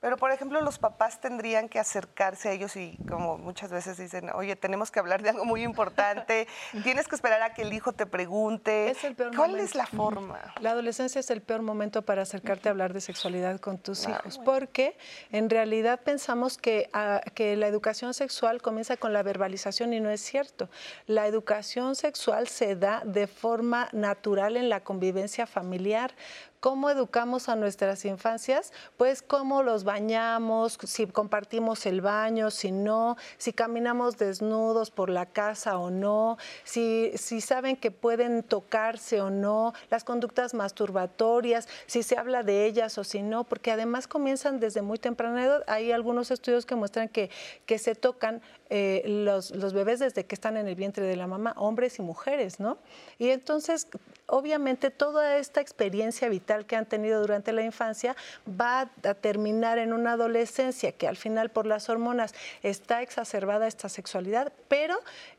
Pero, 0.00 0.16
por 0.16 0.30
ejemplo, 0.30 0.60
los 0.60 0.78
papás 0.78 1.20
tendrían 1.20 1.68
que 1.68 1.80
acercarse 1.80 2.48
a 2.48 2.52
ellos 2.52 2.76
y 2.76 2.96
como 3.08 3.36
muchas 3.36 3.72
veces 3.72 3.98
dicen, 3.98 4.30
oye, 4.30 4.54
tenemos 4.54 4.92
que 4.92 5.00
hablar 5.00 5.22
de 5.22 5.30
algo 5.30 5.44
muy 5.44 5.64
importante, 5.64 6.46
tienes 6.84 7.08
que 7.08 7.16
esperar 7.16 7.42
a 7.42 7.52
que 7.52 7.62
el 7.62 7.72
hijo 7.72 7.92
te 7.92 8.06
pregunte. 8.06 8.94
¿Cuál 9.34 9.58
es 9.58 9.74
la 9.74 9.86
forma? 9.86 10.54
La 10.60 10.70
adolescencia 10.70 11.18
es 11.18 11.30
el 11.30 11.42
peor 11.42 11.62
momento 11.62 12.02
para 12.02 12.22
acercarte 12.22 12.68
a 12.68 12.72
hablar 12.72 12.92
de 12.92 13.00
sexualidad 13.00 13.58
con 13.58 13.78
tus 13.78 14.06
hijos, 14.06 14.38
porque 14.44 14.96
en 15.32 15.50
realidad 15.50 16.00
pensamos 16.04 16.58
que, 16.58 16.88
ah, 16.92 17.20
que 17.34 17.56
la 17.56 17.66
educación 17.66 18.14
sexual 18.14 18.62
comienza 18.62 18.96
con 18.96 19.12
la 19.12 19.24
verbalización 19.24 19.92
y 19.92 20.00
no 20.00 20.10
es 20.10 20.20
cierto. 20.20 20.70
La 21.06 21.26
educación 21.26 21.96
sexual 21.96 22.46
se 22.46 22.76
da 22.76 23.02
de 23.04 23.26
forma 23.26 23.88
natural 23.92 24.56
en 24.56 24.68
la 24.68 24.84
convivencia 24.84 25.46
familiar. 25.46 26.14
¿Cómo 26.60 26.90
educamos 26.90 27.48
a 27.48 27.54
nuestras 27.54 28.04
infancias? 28.04 28.72
Pues 28.96 29.22
cómo 29.22 29.62
los 29.62 29.84
bañamos, 29.84 30.76
si 30.84 31.06
compartimos 31.06 31.86
el 31.86 32.00
baño, 32.00 32.50
si 32.50 32.72
no, 32.72 33.16
si 33.36 33.52
caminamos 33.52 34.18
desnudos 34.18 34.90
por 34.90 35.08
la 35.08 35.26
casa 35.26 35.78
o 35.78 35.90
no, 35.90 36.36
si, 36.64 37.12
si 37.14 37.40
saben 37.40 37.76
que 37.76 37.92
pueden 37.92 38.42
tocarse 38.42 39.20
o 39.20 39.30
no, 39.30 39.72
las 39.88 40.02
conductas 40.02 40.52
masturbatorias, 40.52 41.68
si 41.86 42.02
se 42.02 42.18
habla 42.18 42.42
de 42.42 42.66
ellas 42.66 42.98
o 42.98 43.04
si 43.04 43.22
no, 43.22 43.44
porque 43.44 43.70
además 43.70 44.08
comienzan 44.08 44.58
desde 44.58 44.82
muy 44.82 44.98
temprana 44.98 45.44
edad. 45.44 45.64
Hay 45.68 45.92
algunos 45.92 46.32
estudios 46.32 46.66
que 46.66 46.74
muestran 46.74 47.08
que, 47.08 47.30
que 47.66 47.78
se 47.78 47.94
tocan 47.94 48.42
eh, 48.68 49.04
los, 49.06 49.52
los 49.52 49.74
bebés 49.74 50.00
desde 50.00 50.26
que 50.26 50.34
están 50.34 50.56
en 50.56 50.66
el 50.66 50.74
vientre 50.74 51.06
de 51.06 51.14
la 51.14 51.28
mamá, 51.28 51.54
hombres 51.56 52.00
y 52.00 52.02
mujeres, 52.02 52.58
¿no? 52.58 52.78
Y 53.16 53.28
entonces, 53.28 53.86
obviamente, 54.26 54.90
toda 54.90 55.38
esta 55.38 55.60
experiencia 55.60 56.28
vital 56.28 56.47
que 56.66 56.76
han 56.76 56.86
tenido 56.86 57.20
durante 57.20 57.52
la 57.52 57.62
infancia 57.62 58.16
va 58.48 58.80
a 58.80 59.14
terminar 59.14 59.78
en 59.78 59.92
una 59.92 60.12
adolescencia 60.12 60.92
que 60.92 61.06
al 61.06 61.16
final 61.16 61.50
por 61.50 61.66
las 61.66 61.88
hormonas 61.88 62.34
está 62.62 63.02
exacerbada 63.02 63.66
esta 63.66 63.88
sexualidad, 63.88 64.52
pero 64.68 64.98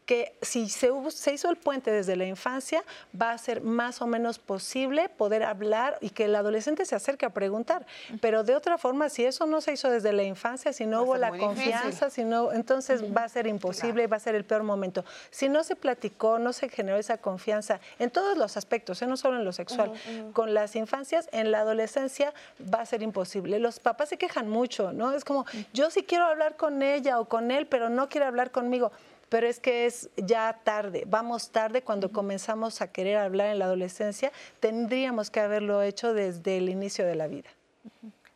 que 0.10 0.34
si 0.42 0.70
se, 0.70 0.90
hizo 1.32 1.52
el 1.52 1.56
puente 1.56 1.92
desde 1.92 2.16
la 2.16 2.26
infancia, 2.26 2.84
va 3.20 3.30
a 3.30 3.38
ser 3.38 3.62
más 3.62 4.02
o 4.02 4.08
menos 4.08 4.40
posible 4.40 5.08
poder 5.08 5.44
hablar 5.44 6.00
y 6.02 6.10
que 6.10 6.26
el 6.26 6.36
adolescente 6.36 6.84
se 6.86 6.96
acerque 6.96 7.28
a 7.28 7.30
preguntar. 7.30 7.86
Pero 8.20 8.44
de 8.44 8.56
otra 8.56 8.80
forma, 8.80 9.10
si 9.10 9.24
eso 9.24 9.46
no 9.46 9.62
se 9.62 9.74
hizo 9.74 9.88
desde 9.88 10.12
la 10.12 10.24
infancia, 10.24 10.74
si 10.74 10.88
no 10.88 11.04
hubo 11.04 11.16
la 11.16 11.38
confianza, 11.38 12.10
si 12.10 12.24
no, 12.24 12.52
entonces 12.52 13.04
va 13.16 13.26
a 13.26 13.30
ser 13.30 13.46
imposible 13.46 14.02
y 14.02 14.08
va 14.08 14.18
a 14.18 14.20
ser 14.20 14.34
el 14.34 14.46
peor 14.46 14.64
momento. 14.64 15.06
Si 15.30 15.48
no 15.48 15.64
se 15.64 15.76
platicó, 15.76 16.40
no 16.40 16.54
se 16.54 16.70
generó 16.70 16.98
esa 16.98 17.20
confianza 17.20 17.80
en 18.00 18.10
todos 18.10 18.36
los 18.36 18.58
aspectos, 18.58 19.00
¿eh? 19.04 19.06
no 19.06 19.16
solo 19.16 19.38
en 19.38 19.46
lo 19.46 19.54
sexual, 19.54 19.94
con 20.34 20.56
las 20.56 20.76
infancias, 20.76 20.99
en 21.32 21.52
la 21.52 21.62
adolescencia 21.62 22.34
va 22.74 22.82
a 22.82 22.86
ser 22.86 23.02
imposible. 23.02 23.60
Los 23.60 23.80
papás 23.80 24.10
se 24.10 24.18
quejan 24.18 24.50
mucho, 24.50 24.92
¿no? 24.92 25.12
Es 25.12 25.24
como, 25.24 25.46
yo 25.74 25.90
sí 25.90 26.04
quiero 26.04 26.26
hablar 26.26 26.58
con 26.58 26.82
ella 26.82 27.20
o 27.20 27.26
con 27.26 27.52
él, 27.52 27.68
pero 27.68 27.90
no 27.90 28.10
quiere 28.10 28.26
hablar 28.26 28.52
conmigo 28.52 28.92
pero 29.30 29.48
es 29.48 29.60
que 29.60 29.86
es 29.86 30.10
ya 30.18 30.60
tarde, 30.64 31.04
vamos 31.08 31.52
tarde 31.52 31.84
cuando 31.84 32.12
comenzamos 32.12 32.82
a 32.82 32.92
querer 32.92 33.18
hablar 33.18 33.52
en 33.52 33.60
la 33.60 33.66
adolescencia, 33.66 34.32
tendríamos 34.60 35.30
que 35.30 35.40
haberlo 35.40 35.82
hecho 35.84 36.14
desde 36.14 36.58
el 36.58 36.68
inicio 36.68 37.06
de 37.06 37.16
la 37.16 37.28
vida. 37.28 37.50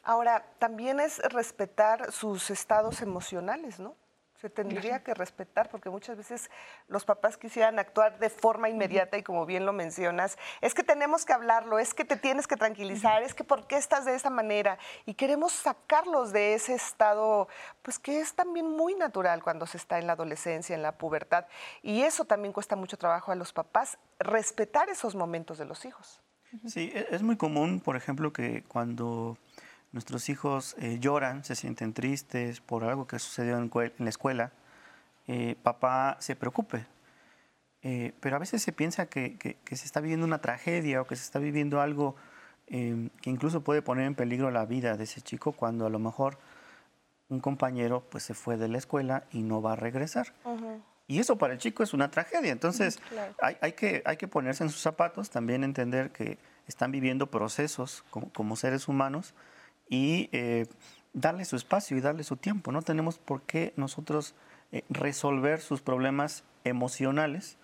Ahora, 0.04 0.46
también 0.60 1.00
es 1.00 1.18
respetar 1.20 2.12
sus 2.12 2.50
estados 2.50 3.02
emocionales, 3.02 3.80
¿no? 3.80 3.96
Se 4.44 4.50
tendría 4.50 5.02
que 5.02 5.14
respetar 5.14 5.70
porque 5.70 5.90
muchas 5.90 6.18
veces 6.18 6.52
los 6.90 7.06
papás 7.06 7.38
quisieran 7.38 7.80
actuar 7.80 8.20
de 8.20 8.30
forma 8.30 8.68
inmediata 8.68 9.18
y 9.18 9.24
como 9.24 9.46
bien 9.46 9.66
lo 9.66 9.72
mencionas, 9.72 10.38
es 10.60 10.74
que 10.74 10.84
tenemos 10.84 11.24
que 11.24 11.32
hablarlo, 11.32 11.80
es 11.80 11.94
que 11.94 12.04
te 12.04 12.18
tienes 12.18 12.46
que 12.46 12.58
tranquilizar, 12.58 13.24
es 13.24 13.34
que 13.34 13.46
por 13.46 13.68
qué 13.68 13.78
estás 13.78 14.04
de 14.04 14.16
esa 14.16 14.30
manera 14.30 14.78
y 15.06 15.14
queremos 15.14 15.54
sacarlos 15.54 16.34
de 16.34 16.56
ese 16.56 16.74
estado, 16.74 17.48
pues 17.84 18.00
que 18.00 18.20
es 18.20 18.34
también 18.34 18.70
muy 18.70 18.96
natural 18.96 19.42
cuando 19.42 19.66
se 19.66 19.78
está 19.78 19.98
en 19.98 20.08
la 20.08 20.14
adolescencia, 20.14 20.76
en 20.76 20.82
la 20.82 20.98
pubertad 20.98 21.46
y 21.82 22.02
eso 22.02 22.26
también 22.26 22.52
cuesta 22.52 22.76
mucho 22.76 22.98
trabajo 22.98 23.32
a 23.32 23.36
los 23.36 23.54
papás, 23.54 23.98
respetar 24.20 24.90
esos 24.90 25.16
momentos 25.16 25.58
de 25.58 25.64
los 25.64 25.86
hijos. 25.86 26.20
Sí, 26.66 26.92
e, 26.94 27.08
es 27.12 27.24
muy 27.24 27.38
común, 27.38 27.80
por 27.80 27.96
ejemplo, 27.96 28.34
que 28.34 28.64
cuando 28.64 29.38
nuestros 29.94 30.28
hijos 30.28 30.76
eh, 30.80 30.98
lloran, 31.00 31.46
se 31.46 31.56
sienten 31.56 31.94
tristes 31.94 32.60
por 32.60 32.84
algo 32.84 33.08
que 33.08 33.20
sucedió 33.20 33.58
en, 33.58 33.72
la 34.00 34.10
escuela, 34.10 34.52
eh, 35.28 35.56
papá 35.62 36.18
se 36.20 36.36
preocupe. 36.36 36.86
Eh, 37.84 38.14
pero 38.20 38.36
a 38.36 38.40
veces 38.40 38.62
se 38.62 38.72
piensa 38.72 39.06
que, 39.06 39.58
se 39.66 39.86
está 39.86 40.02
viviendo 40.02 40.26
una 40.26 40.40
tragedia 40.40 41.02
o 41.02 41.08
que 41.08 41.16
se 41.16 41.24
está 41.24 41.40
viviendo 41.40 41.80
algo 41.80 42.16
em, 42.68 43.10
que 43.22 43.30
incluso 43.30 43.62
puede 43.62 43.82
poner 43.82 44.06
en 44.06 44.16
peligro 44.16 44.52
la 44.52 44.66
vida 44.66 44.98
de 44.98 45.04
ese 45.04 45.22
chico 45.22 45.52
cuando 45.52 45.86
a 45.86 45.90
lo 45.90 46.00
mejor 46.00 46.40
un 47.30 47.40
compañero 47.40 48.02
pues 48.10 48.24
se 48.24 48.34
fue 48.34 48.58
de 48.58 48.70
la 48.70 48.78
escuela 48.78 49.26
y 49.32 49.44
no 49.44 49.62
va 49.62 49.74
a 49.74 49.76
regresar. 49.76 50.34
Y 51.08 51.20
eso 51.20 51.38
para 51.38 51.54
el 51.54 51.60
chico 51.60 51.84
es 51.84 51.94
una 51.94 52.10
tragedia. 52.10 52.52
Entonces 52.52 53.00
hay, 53.42 53.74
que, 53.74 54.02
hay 54.06 54.18
que 54.18 54.28
ponerse 54.30 54.64
en 54.64 54.70
sus 54.70 54.82
zapatos, 54.82 55.30
también 55.30 55.64
entender 55.64 56.12
que 56.12 56.40
están 56.68 56.92
viviendo 56.92 57.28
procesos 57.28 58.06
como 58.10 58.56
seres 58.56 58.88
humanos 58.88 59.36
y 59.90 60.30
eh, 60.32 60.68
darle 61.14 61.46
su 61.46 61.56
espacio 61.56 61.98
y 61.98 62.02
darle 62.02 62.24
su 62.24 62.38
tiempo. 62.38 62.72
No 62.72 62.82
tenemos 62.82 63.18
por 63.18 63.42
qué 63.44 63.74
nosotros 63.76 64.36
eh, 64.72 64.84
resolver 64.90 65.62
sus 65.62 65.82
problemas 65.82 66.44
emocionales. 66.64 67.58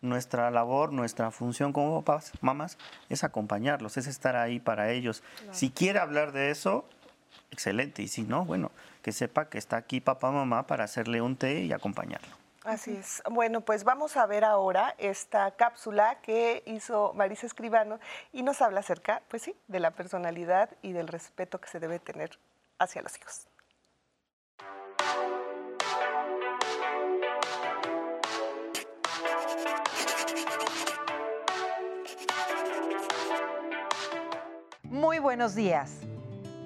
Nuestra 0.00 0.50
labor, 0.50 0.92
nuestra 0.92 1.30
función 1.30 1.72
como 1.72 2.02
papás, 2.02 2.32
mamás, 2.40 2.76
es 3.08 3.22
acompañarlos, 3.22 3.96
es 3.96 4.08
estar 4.08 4.34
ahí 4.34 4.58
para 4.58 4.90
ellos. 4.90 5.22
Si 5.52 5.70
quiere 5.70 6.00
hablar 6.00 6.32
de 6.32 6.50
eso, 6.50 6.84
excelente. 7.52 8.02
Y 8.02 8.08
si 8.08 8.22
no, 8.22 8.44
bueno, 8.44 8.72
que 9.00 9.12
sepa 9.12 9.48
que 9.48 9.58
está 9.58 9.76
aquí 9.76 10.00
papá, 10.00 10.32
mamá 10.32 10.66
para 10.66 10.82
hacerle 10.82 11.22
un 11.22 11.36
té 11.36 11.62
y 11.62 11.72
acompañarlo. 11.72 12.41
Así 12.64 12.94
es. 12.96 13.22
Bueno, 13.28 13.62
pues 13.62 13.82
vamos 13.82 14.16
a 14.16 14.24
ver 14.26 14.44
ahora 14.44 14.94
esta 14.98 15.50
cápsula 15.50 16.20
que 16.22 16.62
hizo 16.66 17.12
Marisa 17.14 17.46
Escribano 17.46 17.98
y 18.32 18.44
nos 18.44 18.62
habla 18.62 18.80
acerca, 18.80 19.22
pues 19.28 19.42
sí, 19.42 19.56
de 19.66 19.80
la 19.80 19.90
personalidad 19.90 20.70
y 20.80 20.92
del 20.92 21.08
respeto 21.08 21.60
que 21.60 21.68
se 21.68 21.80
debe 21.80 21.98
tener 21.98 22.38
hacia 22.78 23.02
los 23.02 23.18
hijos. 23.18 23.48
Muy 34.84 35.18
buenos 35.18 35.56
días. 35.56 35.98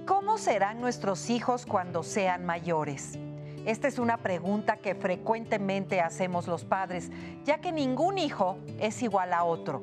¿Cómo 0.05 0.36
serán 0.36 0.81
nuestros 0.81 1.31
hijos 1.31 1.64
cuando 1.64 2.02
sean 2.02 2.44
mayores? 2.44 3.18
Esta 3.66 3.88
es 3.88 3.98
una 3.98 4.18
pregunta 4.18 4.76
que 4.76 4.94
frecuentemente 4.94 6.01
hacemos 6.01 6.47
los 6.47 6.64
padres, 6.64 7.10
ya 7.43 7.60
que 7.60 7.72
ningún 7.72 8.16
hijo 8.16 8.59
es 8.78 9.02
igual 9.02 9.32
a 9.32 9.43
otro. 9.43 9.82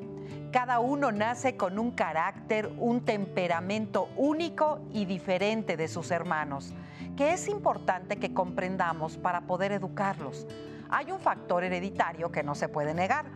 Cada 0.50 0.78
uno 0.78 1.12
nace 1.12 1.58
con 1.58 1.78
un 1.78 1.90
carácter, 1.90 2.72
un 2.78 3.04
temperamento 3.04 4.08
único 4.16 4.80
y 4.90 5.04
diferente 5.04 5.76
de 5.76 5.88
sus 5.88 6.10
hermanos, 6.10 6.72
que 7.14 7.34
es 7.34 7.46
importante 7.46 8.16
que 8.16 8.32
comprendamos 8.32 9.18
para 9.18 9.42
poder 9.42 9.70
educarlos. 9.70 10.46
Hay 10.88 11.10
un 11.12 11.20
factor 11.20 11.62
hereditario 11.62 12.32
que 12.32 12.42
no 12.42 12.54
se 12.54 12.70
puede 12.70 12.94
negar, 12.94 13.26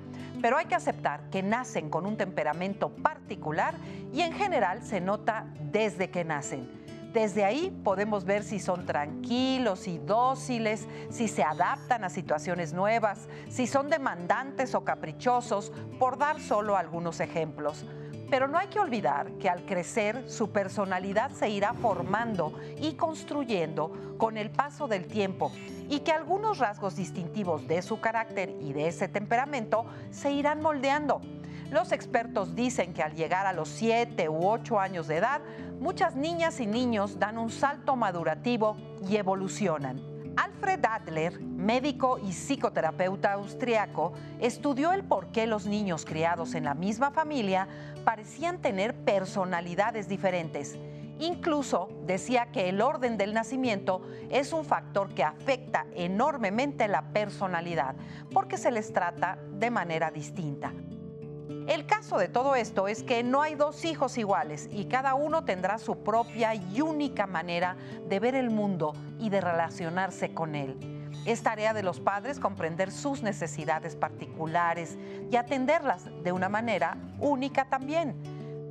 pero 0.40 0.56
hay 0.56 0.64
que 0.64 0.76
aceptar 0.76 1.28
que 1.28 1.42
nacen 1.42 1.90
con 1.90 2.06
un 2.06 2.16
temperamento 2.16 2.88
particular 2.88 3.74
y 4.14 4.22
en 4.22 4.32
general 4.32 4.82
se 4.82 5.02
nota 5.02 5.44
desde 5.60 6.08
que 6.08 6.24
nacen 6.24 6.77
Desde 7.12 7.44
ahí 7.44 7.70
podemos 7.84 8.24
ver 8.24 8.44
si 8.44 8.58
son 8.58 8.84
tranquilos 8.84 9.88
y 9.88 9.98
dóciles, 9.98 10.86
si 11.10 11.26
se 11.26 11.42
adaptan 11.42 12.04
a 12.04 12.10
situaciones 12.10 12.74
nuevas, 12.74 13.28
si 13.48 13.66
son 13.66 13.88
demandantes 13.88 14.74
o 14.74 14.84
caprichosos, 14.84 15.72
por 15.98 16.18
dar 16.18 16.38
solo 16.38 16.76
algunos 16.76 17.20
ejemplos. 17.20 17.86
Pero 18.30 18.46
no 18.46 18.58
hay 18.58 18.66
que 18.66 18.78
olvidar 18.78 19.32
que 19.38 19.48
al 19.48 19.64
crecer 19.64 20.28
su 20.30 20.50
personalidad 20.52 21.30
se 21.30 21.48
irá 21.48 21.72
formando 21.72 22.52
y 22.78 22.92
construyendo 22.92 24.16
con 24.18 24.36
el 24.36 24.50
paso 24.50 24.86
del 24.86 25.06
tiempo 25.06 25.50
y 25.88 26.00
que 26.00 26.12
algunos 26.12 26.58
rasgos 26.58 26.94
distintivos 26.94 27.66
de 27.66 27.80
su 27.80 28.00
carácter 28.00 28.54
y 28.60 28.74
de 28.74 28.88
ese 28.88 29.08
temperamento 29.08 29.86
se 30.10 30.30
irán 30.30 30.60
moldeando. 30.60 31.22
Los 31.70 31.92
expertos 31.92 32.54
dicen 32.54 32.94
que 32.94 33.02
al 33.02 33.14
llegar 33.14 33.46
a 33.46 33.52
los 33.52 33.68
7 33.68 34.30
u 34.30 34.48
8 34.48 34.80
años 34.80 35.06
de 35.06 35.16
edad, 35.16 35.42
muchas 35.78 36.16
niñas 36.16 36.60
y 36.60 36.66
niños 36.66 37.18
dan 37.18 37.36
un 37.36 37.50
salto 37.50 37.94
madurativo 37.94 38.78
y 39.06 39.16
evolucionan. 39.16 40.00
Alfred 40.36 40.82
Adler, 40.82 41.40
médico 41.40 42.18
y 42.24 42.32
psicoterapeuta 42.32 43.34
austriaco, 43.34 44.14
estudió 44.40 44.92
el 44.92 45.04
por 45.04 45.26
qué 45.26 45.46
los 45.46 45.66
niños 45.66 46.06
criados 46.06 46.54
en 46.54 46.64
la 46.64 46.72
misma 46.72 47.10
familia 47.10 47.68
parecían 48.02 48.62
tener 48.62 48.94
personalidades 48.94 50.08
diferentes. 50.08 50.78
Incluso 51.18 51.90
decía 52.06 52.46
que 52.50 52.70
el 52.70 52.80
orden 52.80 53.18
del 53.18 53.34
nacimiento 53.34 54.00
es 54.30 54.54
un 54.54 54.64
factor 54.64 55.12
que 55.12 55.24
afecta 55.24 55.84
enormemente 55.94 56.88
la 56.88 57.02
personalidad, 57.12 57.94
porque 58.32 58.56
se 58.56 58.70
les 58.70 58.92
trata 58.92 59.38
de 59.52 59.70
manera 59.70 60.10
distinta. 60.10 60.72
El 61.48 61.86
caso 61.86 62.18
de 62.18 62.28
todo 62.28 62.54
esto 62.54 62.88
es 62.88 63.02
que 63.02 63.22
no 63.22 63.40
hay 63.40 63.54
dos 63.54 63.84
hijos 63.84 64.18
iguales 64.18 64.68
y 64.70 64.84
cada 64.84 65.14
uno 65.14 65.44
tendrá 65.44 65.78
su 65.78 66.02
propia 66.02 66.54
y 66.54 66.80
única 66.80 67.26
manera 67.26 67.76
de 68.06 68.20
ver 68.20 68.34
el 68.34 68.50
mundo 68.50 68.94
y 69.18 69.30
de 69.30 69.40
relacionarse 69.40 70.34
con 70.34 70.54
él. 70.54 70.76
Es 71.24 71.42
tarea 71.42 71.72
de 71.72 71.82
los 71.82 72.00
padres 72.00 72.38
comprender 72.38 72.90
sus 72.90 73.22
necesidades 73.22 73.96
particulares 73.96 74.98
y 75.30 75.36
atenderlas 75.36 76.08
de 76.22 76.32
una 76.32 76.48
manera 76.48 76.96
única 77.18 77.64
también. 77.66 78.14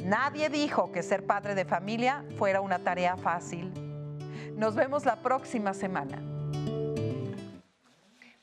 Nadie 0.03 0.49
dijo 0.49 0.91
que 0.91 1.03
ser 1.03 1.25
padre 1.25 1.55
de 1.55 1.65
familia 1.65 2.23
fuera 2.37 2.61
una 2.61 2.79
tarea 2.79 3.17
fácil. 3.17 3.71
Nos 4.55 4.75
vemos 4.75 5.05
la 5.05 5.17
próxima 5.17 5.73
semana. 5.73 6.21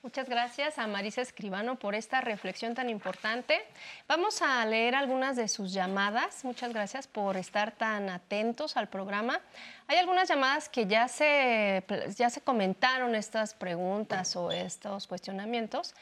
Muchas 0.04 0.28
gracias 0.28 0.78
a 0.78 0.86
Marisa 0.86 1.22
Escribano 1.22 1.76
por 1.76 1.94
esta 1.94 2.20
reflexión 2.20 2.74
tan 2.74 2.90
importante. 2.90 3.58
Vamos 4.06 4.42
a 4.42 4.62
leer 4.66 4.94
algunas 4.94 5.34
de 5.34 5.48
sus 5.48 5.72
llamadas. 5.72 6.44
Muchas 6.44 6.74
gracias 6.74 7.06
por 7.06 7.38
estar 7.38 7.72
tan 7.72 8.10
atentos 8.10 8.76
al 8.76 8.90
programa. 8.90 9.40
Hay 9.86 9.96
algunas 9.96 10.28
llamadas 10.28 10.68
que 10.68 10.86
ya 10.86 11.08
se, 11.08 11.82
ya 12.18 12.28
se 12.28 12.42
comentaron 12.42 13.14
estas 13.14 13.54
preguntas 13.54 14.36
o 14.36 14.50
estos 14.50 15.06
cuestionamientos. 15.06 15.94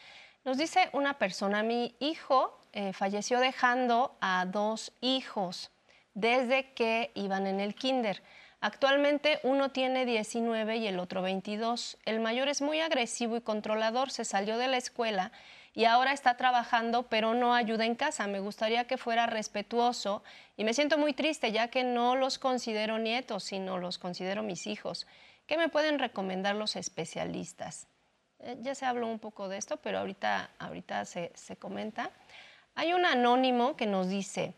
Nos 0.44 0.58
dice 0.58 0.90
una 0.94 1.16
persona, 1.16 1.62
mi 1.62 1.94
hijo 2.00 2.58
eh, 2.72 2.92
falleció 2.92 3.38
dejando 3.38 4.16
a 4.20 4.46
dos 4.46 4.90
hijos 5.00 5.70
desde 6.14 6.72
que 6.72 7.12
iban 7.14 7.46
en 7.46 7.60
el 7.60 7.76
kinder. 7.76 8.20
Actualmente 8.62 9.40
uno 9.42 9.72
tiene 9.72 10.06
19 10.06 10.76
y 10.76 10.86
el 10.86 11.00
otro 11.00 11.20
22. 11.20 11.98
El 12.04 12.20
mayor 12.20 12.46
es 12.46 12.62
muy 12.62 12.78
agresivo 12.78 13.36
y 13.36 13.40
controlador, 13.40 14.12
se 14.12 14.24
salió 14.24 14.56
de 14.56 14.68
la 14.68 14.76
escuela 14.76 15.32
y 15.74 15.86
ahora 15.86 16.12
está 16.12 16.36
trabajando, 16.36 17.02
pero 17.08 17.34
no 17.34 17.56
ayuda 17.56 17.86
en 17.86 17.96
casa. 17.96 18.28
Me 18.28 18.38
gustaría 18.38 18.86
que 18.86 18.98
fuera 18.98 19.26
respetuoso 19.26 20.22
y 20.56 20.62
me 20.62 20.74
siento 20.74 20.96
muy 20.96 21.12
triste 21.12 21.50
ya 21.50 21.66
que 21.68 21.82
no 21.82 22.14
los 22.14 22.38
considero 22.38 22.98
nietos, 22.98 23.42
sino 23.42 23.78
los 23.78 23.98
considero 23.98 24.44
mis 24.44 24.68
hijos. 24.68 25.08
¿Qué 25.48 25.56
me 25.56 25.68
pueden 25.68 25.98
recomendar 25.98 26.54
los 26.54 26.76
especialistas? 26.76 27.88
Eh, 28.38 28.58
ya 28.60 28.76
se 28.76 28.86
habló 28.86 29.08
un 29.08 29.18
poco 29.18 29.48
de 29.48 29.58
esto, 29.58 29.78
pero 29.78 29.98
ahorita, 29.98 30.50
ahorita 30.60 31.04
se, 31.04 31.32
se 31.34 31.56
comenta. 31.56 32.12
Hay 32.76 32.92
un 32.92 33.06
anónimo 33.06 33.74
que 33.74 33.86
nos 33.86 34.08
dice, 34.08 34.54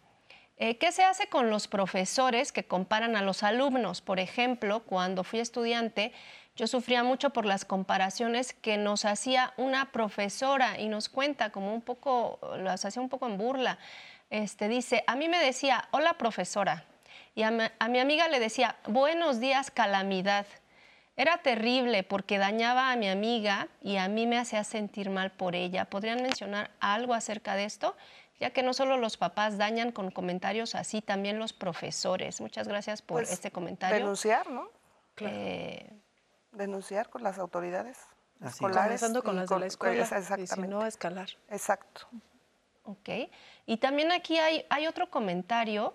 eh, 0.56 0.78
¿Qué 0.78 0.92
se 0.92 1.02
hace 1.02 1.28
con 1.28 1.50
los 1.50 1.66
profesores 1.66 2.52
que 2.52 2.64
comparan 2.64 3.16
a 3.16 3.22
los 3.22 3.42
alumnos? 3.42 4.00
Por 4.00 4.20
ejemplo, 4.20 4.84
cuando 4.84 5.24
fui 5.24 5.40
estudiante, 5.40 6.12
yo 6.56 6.68
sufría 6.68 7.02
mucho 7.02 7.30
por 7.30 7.44
las 7.44 7.64
comparaciones 7.64 8.52
que 8.52 8.76
nos 8.76 9.04
hacía 9.04 9.52
una 9.56 9.90
profesora 9.90 10.78
y 10.78 10.88
nos 10.88 11.08
cuenta 11.08 11.50
como 11.50 11.74
un 11.74 11.82
poco, 11.82 12.38
las 12.58 12.84
hacía 12.84 13.02
un 13.02 13.08
poco 13.08 13.26
en 13.26 13.36
burla. 13.36 13.78
Este, 14.30 14.68
dice, 14.68 15.02
a 15.08 15.16
mí 15.16 15.28
me 15.28 15.38
decía, 15.38 15.88
hola 15.90 16.14
profesora, 16.14 16.84
y 17.34 17.42
a 17.42 17.50
mi 17.50 17.98
amiga 17.98 18.28
le 18.28 18.38
decía, 18.38 18.76
buenos 18.86 19.40
días 19.40 19.72
calamidad. 19.72 20.46
Era 21.16 21.38
terrible 21.38 22.02
porque 22.02 22.38
dañaba 22.38 22.90
a 22.90 22.96
mi 22.96 23.08
amiga 23.08 23.68
y 23.80 23.96
a 23.98 24.08
mí 24.08 24.26
me 24.26 24.36
hacía 24.36 24.64
sentir 24.64 25.10
mal 25.10 25.30
por 25.30 25.54
ella. 25.54 25.84
¿Podrían 25.84 26.22
mencionar 26.22 26.70
algo 26.80 27.14
acerca 27.14 27.54
de 27.54 27.64
esto? 27.64 27.96
Ya 28.40 28.50
que 28.50 28.62
no 28.62 28.74
solo 28.74 28.96
los 28.96 29.16
papás 29.16 29.58
dañan 29.58 29.92
con 29.92 30.10
comentarios 30.10 30.74
así, 30.74 31.00
también 31.02 31.38
los 31.38 31.52
profesores. 31.52 32.40
Muchas 32.40 32.68
gracias 32.68 33.02
por 33.02 33.18
Pues, 33.22 33.32
este 33.32 33.50
comentario. 33.50 33.98
Denunciar, 33.98 34.50
¿no? 34.50 34.68
Eh, 35.20 35.90
Denunciar 36.52 37.08
con 37.08 37.22
las 37.22 37.38
autoridades 37.38 37.98
Así 38.40 38.48
escolares. 38.54 39.00
Comenzando 39.00 39.22
con 39.22 39.36
y 39.36 39.38
las 39.38 39.48
de 39.48 39.58
la 39.58 39.66
escuela, 39.66 40.02
y 40.02 40.06
si 40.06 40.14
Exactamente. 40.14 40.68
no, 40.68 40.86
escalar. 40.86 41.28
Exacto. 41.50 42.08
ok. 42.84 43.08
Y 43.66 43.76
también 43.78 44.12
aquí 44.12 44.38
hay, 44.38 44.66
hay 44.70 44.86
otro 44.86 45.10
comentario 45.10 45.94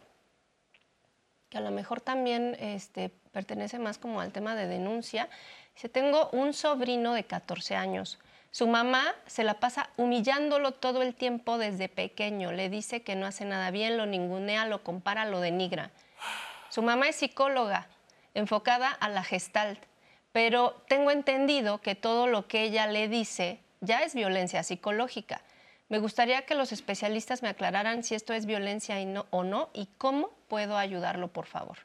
que 1.50 1.58
a 1.58 1.62
lo 1.62 1.72
mejor 1.72 2.00
también 2.00 2.56
este, 2.60 3.10
pertenece 3.32 3.80
más 3.80 3.98
como 3.98 4.22
al 4.22 4.32
tema 4.32 4.56
de 4.56 4.68
denuncia. 4.68 5.30
Dice, 5.74 5.90
tengo 5.90 6.30
un 6.32 6.54
sobrino 6.54 7.14
de 7.14 7.26
14 7.26 7.76
años. 7.76 8.20
Su 8.52 8.68
mamá 8.68 9.16
se 9.28 9.44
la 9.44 9.60
pasa 9.60 9.90
humillándolo 9.98 10.72
todo 10.72 11.02
el 11.02 11.14
tiempo 11.14 11.58
desde 11.58 11.88
pequeño. 11.88 12.52
Le 12.52 12.70
dice 12.70 13.04
que 13.04 13.16
no 13.16 13.28
hace 13.28 13.46
nada 13.46 13.70
bien, 13.72 13.98
lo 13.98 14.06
ningunea, 14.06 14.66
lo 14.66 14.84
compara, 14.84 15.26
lo 15.26 15.40
denigra. 15.40 15.92
Su 16.70 16.82
mamá 16.82 17.10
es 17.10 17.18
psicóloga, 17.18 17.88
enfocada 18.34 18.90
a 18.90 19.10
la 19.10 19.24
gestalt, 19.24 19.80
pero 20.32 20.82
tengo 20.88 21.12
entendido 21.12 21.82
que 21.82 21.96
todo 21.96 22.28
lo 22.28 22.48
que 22.48 22.64
ella 22.64 22.88
le 22.88 23.08
dice 23.08 23.60
ya 23.82 24.00
es 24.04 24.14
violencia 24.16 24.64
psicológica. 24.64 25.42
Me 25.88 26.00
gustaría 26.00 26.46
que 26.46 26.56
los 26.56 26.72
especialistas 26.72 27.42
me 27.42 27.50
aclararan 27.50 28.04
si 28.04 28.14
esto 28.14 28.34
es 28.34 28.46
violencia 28.46 28.98
o 29.32 29.44
no 29.44 29.70
y 29.74 29.88
cómo 29.98 30.30
puedo 30.48 30.78
ayudarlo, 30.78 31.30
por 31.30 31.46
favor. 31.46 31.80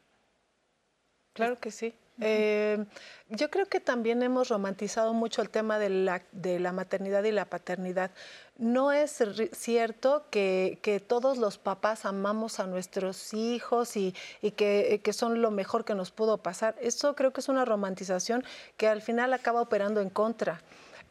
Claro 1.32 1.58
que 1.58 1.70
sí. 1.70 1.94
Eh, 2.20 2.84
yo 3.28 3.50
creo 3.50 3.66
que 3.66 3.80
también 3.80 4.22
hemos 4.22 4.48
romantizado 4.48 5.12
mucho 5.14 5.42
el 5.42 5.50
tema 5.50 5.78
de 5.78 5.88
la, 5.88 6.22
de 6.32 6.60
la 6.60 6.72
maternidad 6.72 7.24
y 7.24 7.32
la 7.32 7.46
paternidad. 7.46 8.10
No 8.56 8.92
es 8.92 9.20
cierto 9.52 10.26
que, 10.30 10.78
que 10.82 11.00
todos 11.00 11.38
los 11.38 11.58
papás 11.58 12.04
amamos 12.04 12.60
a 12.60 12.66
nuestros 12.66 13.34
hijos 13.34 13.96
y, 13.96 14.14
y 14.42 14.52
que, 14.52 15.00
que 15.02 15.12
son 15.12 15.42
lo 15.42 15.50
mejor 15.50 15.84
que 15.84 15.94
nos 15.94 16.12
pudo 16.12 16.38
pasar. 16.38 16.76
Eso 16.80 17.16
creo 17.16 17.32
que 17.32 17.40
es 17.40 17.48
una 17.48 17.64
romantización 17.64 18.44
que 18.76 18.86
al 18.86 19.02
final 19.02 19.32
acaba 19.32 19.60
operando 19.60 20.00
en 20.00 20.10
contra. 20.10 20.60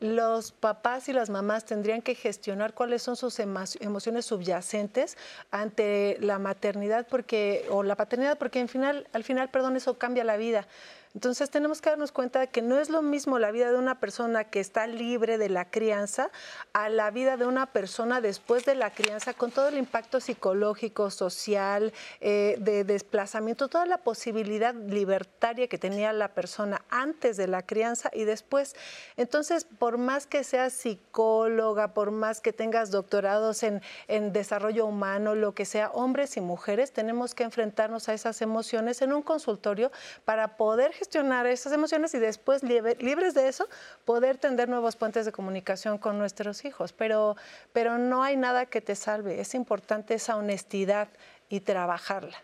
Los 0.03 0.51
papás 0.51 1.07
y 1.07 1.13
las 1.13 1.29
mamás 1.29 1.63
tendrían 1.63 2.01
que 2.01 2.13
gestionar 2.13 2.73
cuáles 2.73 3.01
son 3.01 3.15
sus 3.15 3.39
emo- 3.39 3.77
emociones 3.79 4.25
subyacentes 4.25 5.17
ante 5.49 6.17
la 6.19 6.39
maternidad 6.39 7.07
porque, 7.09 7.65
o 7.69 7.83
la 7.83 7.95
paternidad, 7.95 8.37
porque 8.37 8.59
al 8.59 8.67
final, 8.67 9.07
al 9.13 9.23
final, 9.23 9.49
perdón, 9.49 9.77
eso 9.77 9.97
cambia 9.97 10.25
la 10.25 10.35
vida. 10.35 10.67
Entonces 11.15 11.51
tenemos 11.51 11.79
que 11.79 11.91
darnos 11.91 12.11
cuenta 12.11 12.39
de 12.39 12.47
que 12.47 12.63
no 12.63 12.79
es 12.79 12.89
lo 12.89 13.03
mismo 13.03 13.37
la 13.37 13.51
vida 13.51 13.71
de 13.71 13.77
una 13.77 13.99
persona 13.99 14.45
que 14.45 14.59
está 14.59 14.87
libre 14.87 15.37
de 15.37 15.47
la 15.47 15.69
crianza 15.69 16.31
a 16.73 16.89
la 16.89 17.11
vida 17.11 17.37
de 17.37 17.45
una 17.45 17.67
persona 17.67 18.19
después 18.19 18.65
de 18.65 18.73
la 18.73 18.89
crianza 18.89 19.35
con 19.35 19.51
todo 19.51 19.67
el 19.67 19.77
impacto 19.77 20.19
psicológico, 20.19 21.11
social, 21.11 21.93
eh, 22.19 22.57
de 22.59 22.83
desplazamiento, 22.83 23.67
toda 23.67 23.85
la 23.85 23.99
posibilidad 23.99 24.73
libertaria 24.73 25.67
que 25.67 25.77
tenía 25.77 26.13
la 26.13 26.29
persona 26.29 26.83
antes 26.89 27.37
de 27.37 27.45
la 27.47 27.63
crianza 27.63 28.09
y 28.11 28.23
después. 28.23 28.75
Entonces, 29.15 29.65
por 29.65 29.99
más 29.99 30.25
que 30.25 30.43
seas 30.43 30.73
psicóloga, 30.73 31.93
por 31.93 32.09
más 32.09 32.41
que 32.41 32.53
tengas 32.53 32.89
doctorados 32.89 33.61
en, 33.61 33.83
en 34.07 34.33
desarrollo 34.33 34.87
humano, 34.87 35.35
lo 35.35 35.53
que 35.53 35.65
sea, 35.65 35.91
hombres 35.91 36.37
y 36.37 36.41
mujeres, 36.41 36.91
tenemos 36.91 37.35
que 37.35 37.43
enfrentarnos 37.43 38.09
a 38.09 38.15
esas 38.15 38.41
emociones 38.41 39.03
en 39.03 39.13
un 39.13 39.21
consultorio 39.21 39.91
para 40.25 40.57
poder 40.57 40.91
gestionar 41.03 41.45
esas 41.47 41.73
emociones 41.73 42.13
y 42.13 42.19
después, 42.19 42.63
libre- 42.63 42.95
libres 42.99 43.33
de 43.33 43.47
eso, 43.49 43.67
poder 44.05 44.37
tender 44.37 44.69
nuevos 44.69 44.95
puentes 44.95 45.25
de 45.25 45.31
comunicación 45.31 45.97
con 45.97 46.17
nuestros 46.17 46.63
hijos. 46.63 46.93
Pero, 46.93 47.35
pero 47.73 47.97
no 47.97 48.23
hay 48.23 48.37
nada 48.37 48.65
que 48.65 48.79
te 48.81 48.95
salve. 48.95 49.41
Es 49.41 49.53
importante 49.53 50.13
esa 50.13 50.37
honestidad 50.37 51.09
y 51.49 51.59
trabajarla. 51.59 52.37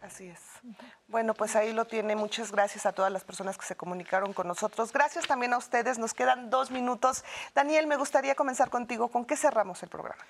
Así 0.00 0.28
es. 0.28 0.40
Bueno, 1.08 1.34
pues 1.34 1.56
ahí 1.56 1.72
lo 1.72 1.84
tiene. 1.84 2.14
Muchas 2.14 2.52
gracias 2.52 2.86
a 2.86 2.92
todas 2.92 3.10
las 3.10 3.24
personas 3.24 3.58
que 3.58 3.66
se 3.66 3.74
comunicaron 3.74 4.32
con 4.32 4.46
nosotros. 4.46 4.92
Gracias 4.92 5.26
también 5.26 5.52
a 5.52 5.58
ustedes. 5.58 5.98
Nos 5.98 6.14
quedan 6.14 6.48
dos 6.48 6.70
minutos. 6.70 7.24
Daniel, 7.54 7.88
me 7.88 7.96
gustaría 7.96 8.36
comenzar 8.36 8.70
contigo. 8.70 9.08
¿Con 9.08 9.24
qué 9.24 9.36
cerramos 9.36 9.82
el 9.82 9.88
programa? 9.88 10.22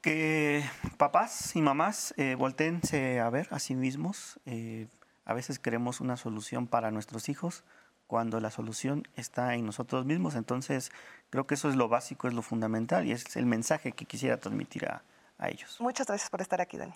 Que 0.00 0.64
papás 0.96 1.54
y 1.54 1.62
mamás 1.62 2.14
eh, 2.16 2.34
voltéense 2.36 3.20
a 3.20 3.30
ver 3.30 3.46
a 3.50 3.58
sí 3.58 3.74
mismos, 3.74 4.38
eh, 4.46 4.88
A 5.26 5.34
veces 5.34 5.58
queremos 5.58 6.00
una 6.00 6.16
solución 6.16 6.66
para 6.66 6.90
nuestros 6.90 7.28
hijos 7.28 7.64
cuando 8.06 8.40
la 8.40 8.50
solución 8.50 9.06
está 9.16 9.54
en 9.54 9.66
nosotros 9.66 10.06
mismos. 10.06 10.36
Entonces, 10.36 10.92
creo 11.30 11.46
que 11.46 11.54
eso 11.54 11.68
es 11.68 11.76
lo 11.76 11.88
básico, 11.88 12.28
es 12.28 12.34
lo 12.34 12.42
fundamental 12.42 13.04
y 13.04 13.12
es 13.12 13.36
el 13.36 13.44
mensaje 13.44 13.92
que 13.92 14.04
quisiera 14.04 14.38
transmitir 14.38 14.86
a, 14.86 15.02
a 15.38 15.48
ellos. 15.48 15.76
Muchas 15.80 16.06
gracias 16.06 16.30
por 16.30 16.40
estar 16.40 16.60
aquí, 16.60 16.76
Dani. 16.76 16.94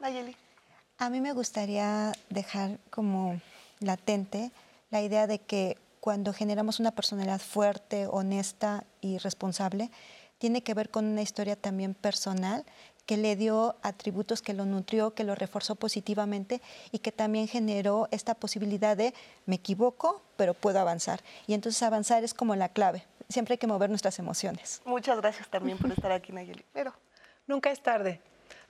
Nayeli. 0.00 0.36
A 0.98 1.10
mí 1.10 1.20
me 1.20 1.32
gustaría 1.32 2.12
dejar 2.28 2.80
como 2.90 3.40
latente 3.78 4.50
la 4.90 5.00
idea 5.00 5.26
de 5.26 5.38
que 5.38 5.78
cuando 6.00 6.32
generamos 6.32 6.80
una 6.80 6.90
personalidad 6.90 7.40
fuerte, 7.40 8.06
honesta 8.08 8.84
y 9.00 9.18
responsable, 9.18 9.90
tiene 10.38 10.62
que 10.62 10.74
ver 10.74 10.90
con 10.90 11.04
una 11.04 11.22
historia 11.22 11.56
también 11.56 11.94
personal 11.94 12.64
que 13.08 13.16
le 13.16 13.36
dio 13.36 13.74
atributos, 13.80 14.42
que 14.42 14.52
lo 14.52 14.66
nutrió, 14.66 15.14
que 15.14 15.24
lo 15.24 15.34
reforzó 15.34 15.76
positivamente 15.76 16.60
y 16.92 16.98
que 16.98 17.10
también 17.10 17.48
generó 17.48 18.06
esta 18.10 18.34
posibilidad 18.34 18.98
de 18.98 19.14
me 19.46 19.54
equivoco, 19.54 20.20
pero 20.36 20.52
puedo 20.52 20.78
avanzar. 20.78 21.22
Y 21.46 21.54
entonces 21.54 21.82
avanzar 21.82 22.22
es 22.22 22.34
como 22.34 22.54
la 22.54 22.68
clave. 22.68 23.06
Siempre 23.30 23.54
hay 23.54 23.58
que 23.58 23.66
mover 23.66 23.88
nuestras 23.88 24.18
emociones. 24.18 24.82
Muchas 24.84 25.16
gracias 25.22 25.48
también 25.48 25.78
por 25.78 25.90
estar 25.96 26.12
aquí, 26.12 26.32
Nayeli. 26.32 26.66
Pero 26.74 26.92
nunca 27.46 27.70
es 27.70 27.82
tarde. 27.82 28.20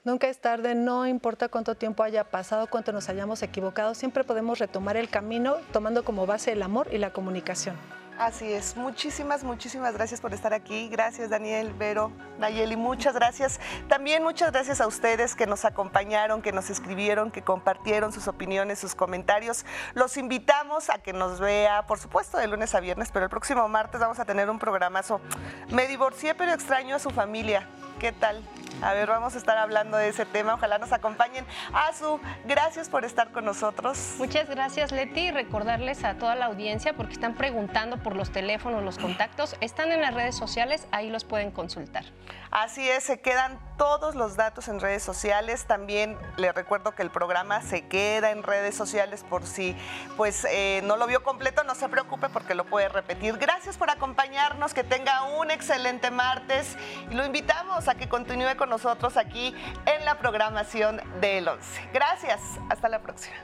Nunca 0.05 0.29
es 0.29 0.39
tarde, 0.39 0.73
no 0.73 1.05
importa 1.05 1.49
cuánto 1.49 1.75
tiempo 1.75 2.03
haya 2.03 2.23
pasado, 2.23 2.67
cuánto 2.67 2.93
nos 2.93 3.09
hayamos 3.09 3.43
equivocado, 3.43 3.93
siempre 3.93 4.23
podemos 4.23 4.57
retomar 4.57 4.95
el 4.95 5.09
camino 5.09 5.57
tomando 5.73 6.05
como 6.05 6.25
base 6.25 6.53
el 6.53 6.63
amor 6.63 6.87
y 6.93 6.97
la 6.97 7.11
comunicación. 7.11 7.75
Así 8.19 8.51
es. 8.51 8.75
Muchísimas, 8.75 9.45
muchísimas 9.45 9.93
gracias 9.93 10.19
por 10.19 10.33
estar 10.33 10.53
aquí. 10.53 10.89
Gracias, 10.89 11.29
Daniel, 11.29 11.73
Vero, 11.73 12.11
Nayeli. 12.37 12.75
Muchas 12.75 13.13
gracias. 13.13 13.61
También 13.87 14.23
muchas 14.23 14.51
gracias 14.51 14.81
a 14.81 14.87
ustedes 14.87 15.35
que 15.35 15.47
nos 15.47 15.63
acompañaron, 15.63 16.41
que 16.41 16.51
nos 16.51 16.69
escribieron, 16.69 17.31
que 17.31 17.43
compartieron 17.43 18.11
sus 18.11 18.27
opiniones, 18.27 18.77
sus 18.77 18.93
comentarios. 18.93 19.65
Los 19.93 20.17
invitamos 20.17 20.89
a 20.89 20.97
que 20.97 21.13
nos 21.13 21.39
vea, 21.39 21.87
por 21.87 21.97
supuesto, 21.97 22.37
de 22.37 22.47
lunes 22.47 22.75
a 22.75 22.81
viernes, 22.81 23.09
pero 23.13 23.23
el 23.23 23.29
próximo 23.29 23.65
martes 23.69 24.01
vamos 24.01 24.19
a 24.19 24.25
tener 24.25 24.49
un 24.49 24.59
programazo. 24.59 25.21
Me 25.69 25.87
divorcié, 25.87 26.35
pero 26.35 26.51
extraño 26.51 26.97
a 26.97 26.99
su 26.99 27.11
familia. 27.11 27.69
¿Qué 27.99 28.13
tal? 28.13 28.41
A 28.81 28.93
ver, 28.93 29.09
vamos 29.09 29.35
a 29.35 29.37
estar 29.37 29.57
hablando 29.57 29.97
de 29.97 30.07
ese 30.07 30.25
tema. 30.25 30.53
Ojalá 30.53 30.77
nos 30.77 30.93
acompañen. 30.93 31.45
Azu, 31.73 32.21
gracias 32.45 32.87
por 32.87 33.03
estar 33.03 33.31
con 33.33 33.43
nosotros. 33.43 34.15
Muchas 34.17 34.49
gracias, 34.49 34.93
Leti. 34.93 35.19
Y 35.27 35.31
recordarles 35.31 36.05
a 36.05 36.13
toda 36.13 36.35
la 36.35 36.45
audiencia, 36.45 36.93
porque 36.93 37.13
están 37.13 37.35
preguntando 37.35 37.97
por 37.97 38.15
los 38.15 38.31
teléfonos, 38.31 38.81
los 38.83 38.97
contactos, 38.97 39.57
están 39.59 39.91
en 39.91 40.01
las 40.01 40.13
redes 40.13 40.35
sociales, 40.37 40.87
ahí 40.91 41.09
los 41.09 41.25
pueden 41.25 41.51
consultar. 41.51 42.05
Así 42.51 42.87
es, 42.89 43.03
se 43.03 43.19
quedan 43.19 43.59
todos 43.77 44.15
los 44.15 44.35
datos 44.35 44.69
en 44.69 44.79
redes 44.79 45.03
sociales. 45.03 45.65
También 45.65 46.17
les 46.37 46.55
recuerdo 46.55 46.95
que 46.95 47.03
el 47.03 47.11
programa 47.11 47.61
se 47.61 47.87
queda 47.87 48.31
en 48.31 48.43
redes 48.43 48.75
sociales 48.75 49.23
por 49.29 49.45
si 49.45 49.75
pues 50.15 50.47
eh, 50.49 50.81
no 50.85 50.95
lo 50.95 51.05
vio 51.05 51.21
completo, 51.21 51.63
no 51.63 51.75
se 51.75 51.89
preocupe 51.89 52.29
porque 52.29 52.55
lo 52.55 52.65
puede 52.65 52.89
repetir. 52.89 53.37
Gracias 53.37 53.77
por 53.77 53.89
acompañarnos, 53.89 54.73
que 54.73 54.83
tenga 54.83 55.23
un 55.37 55.51
excelente 55.51 56.11
martes 56.11 56.77
y 57.11 57.13
lo 57.13 57.25
invitamos 57.25 57.87
que 57.95 58.09
continúe 58.09 58.55
con 58.57 58.69
nosotros 58.69 59.17
aquí 59.17 59.55
en 59.85 60.05
la 60.05 60.17
programación 60.17 61.01
del 61.21 61.47
11. 61.47 61.89
Gracias, 61.93 62.41
hasta 62.69 62.89
la 62.89 63.01
próxima. 63.01 63.35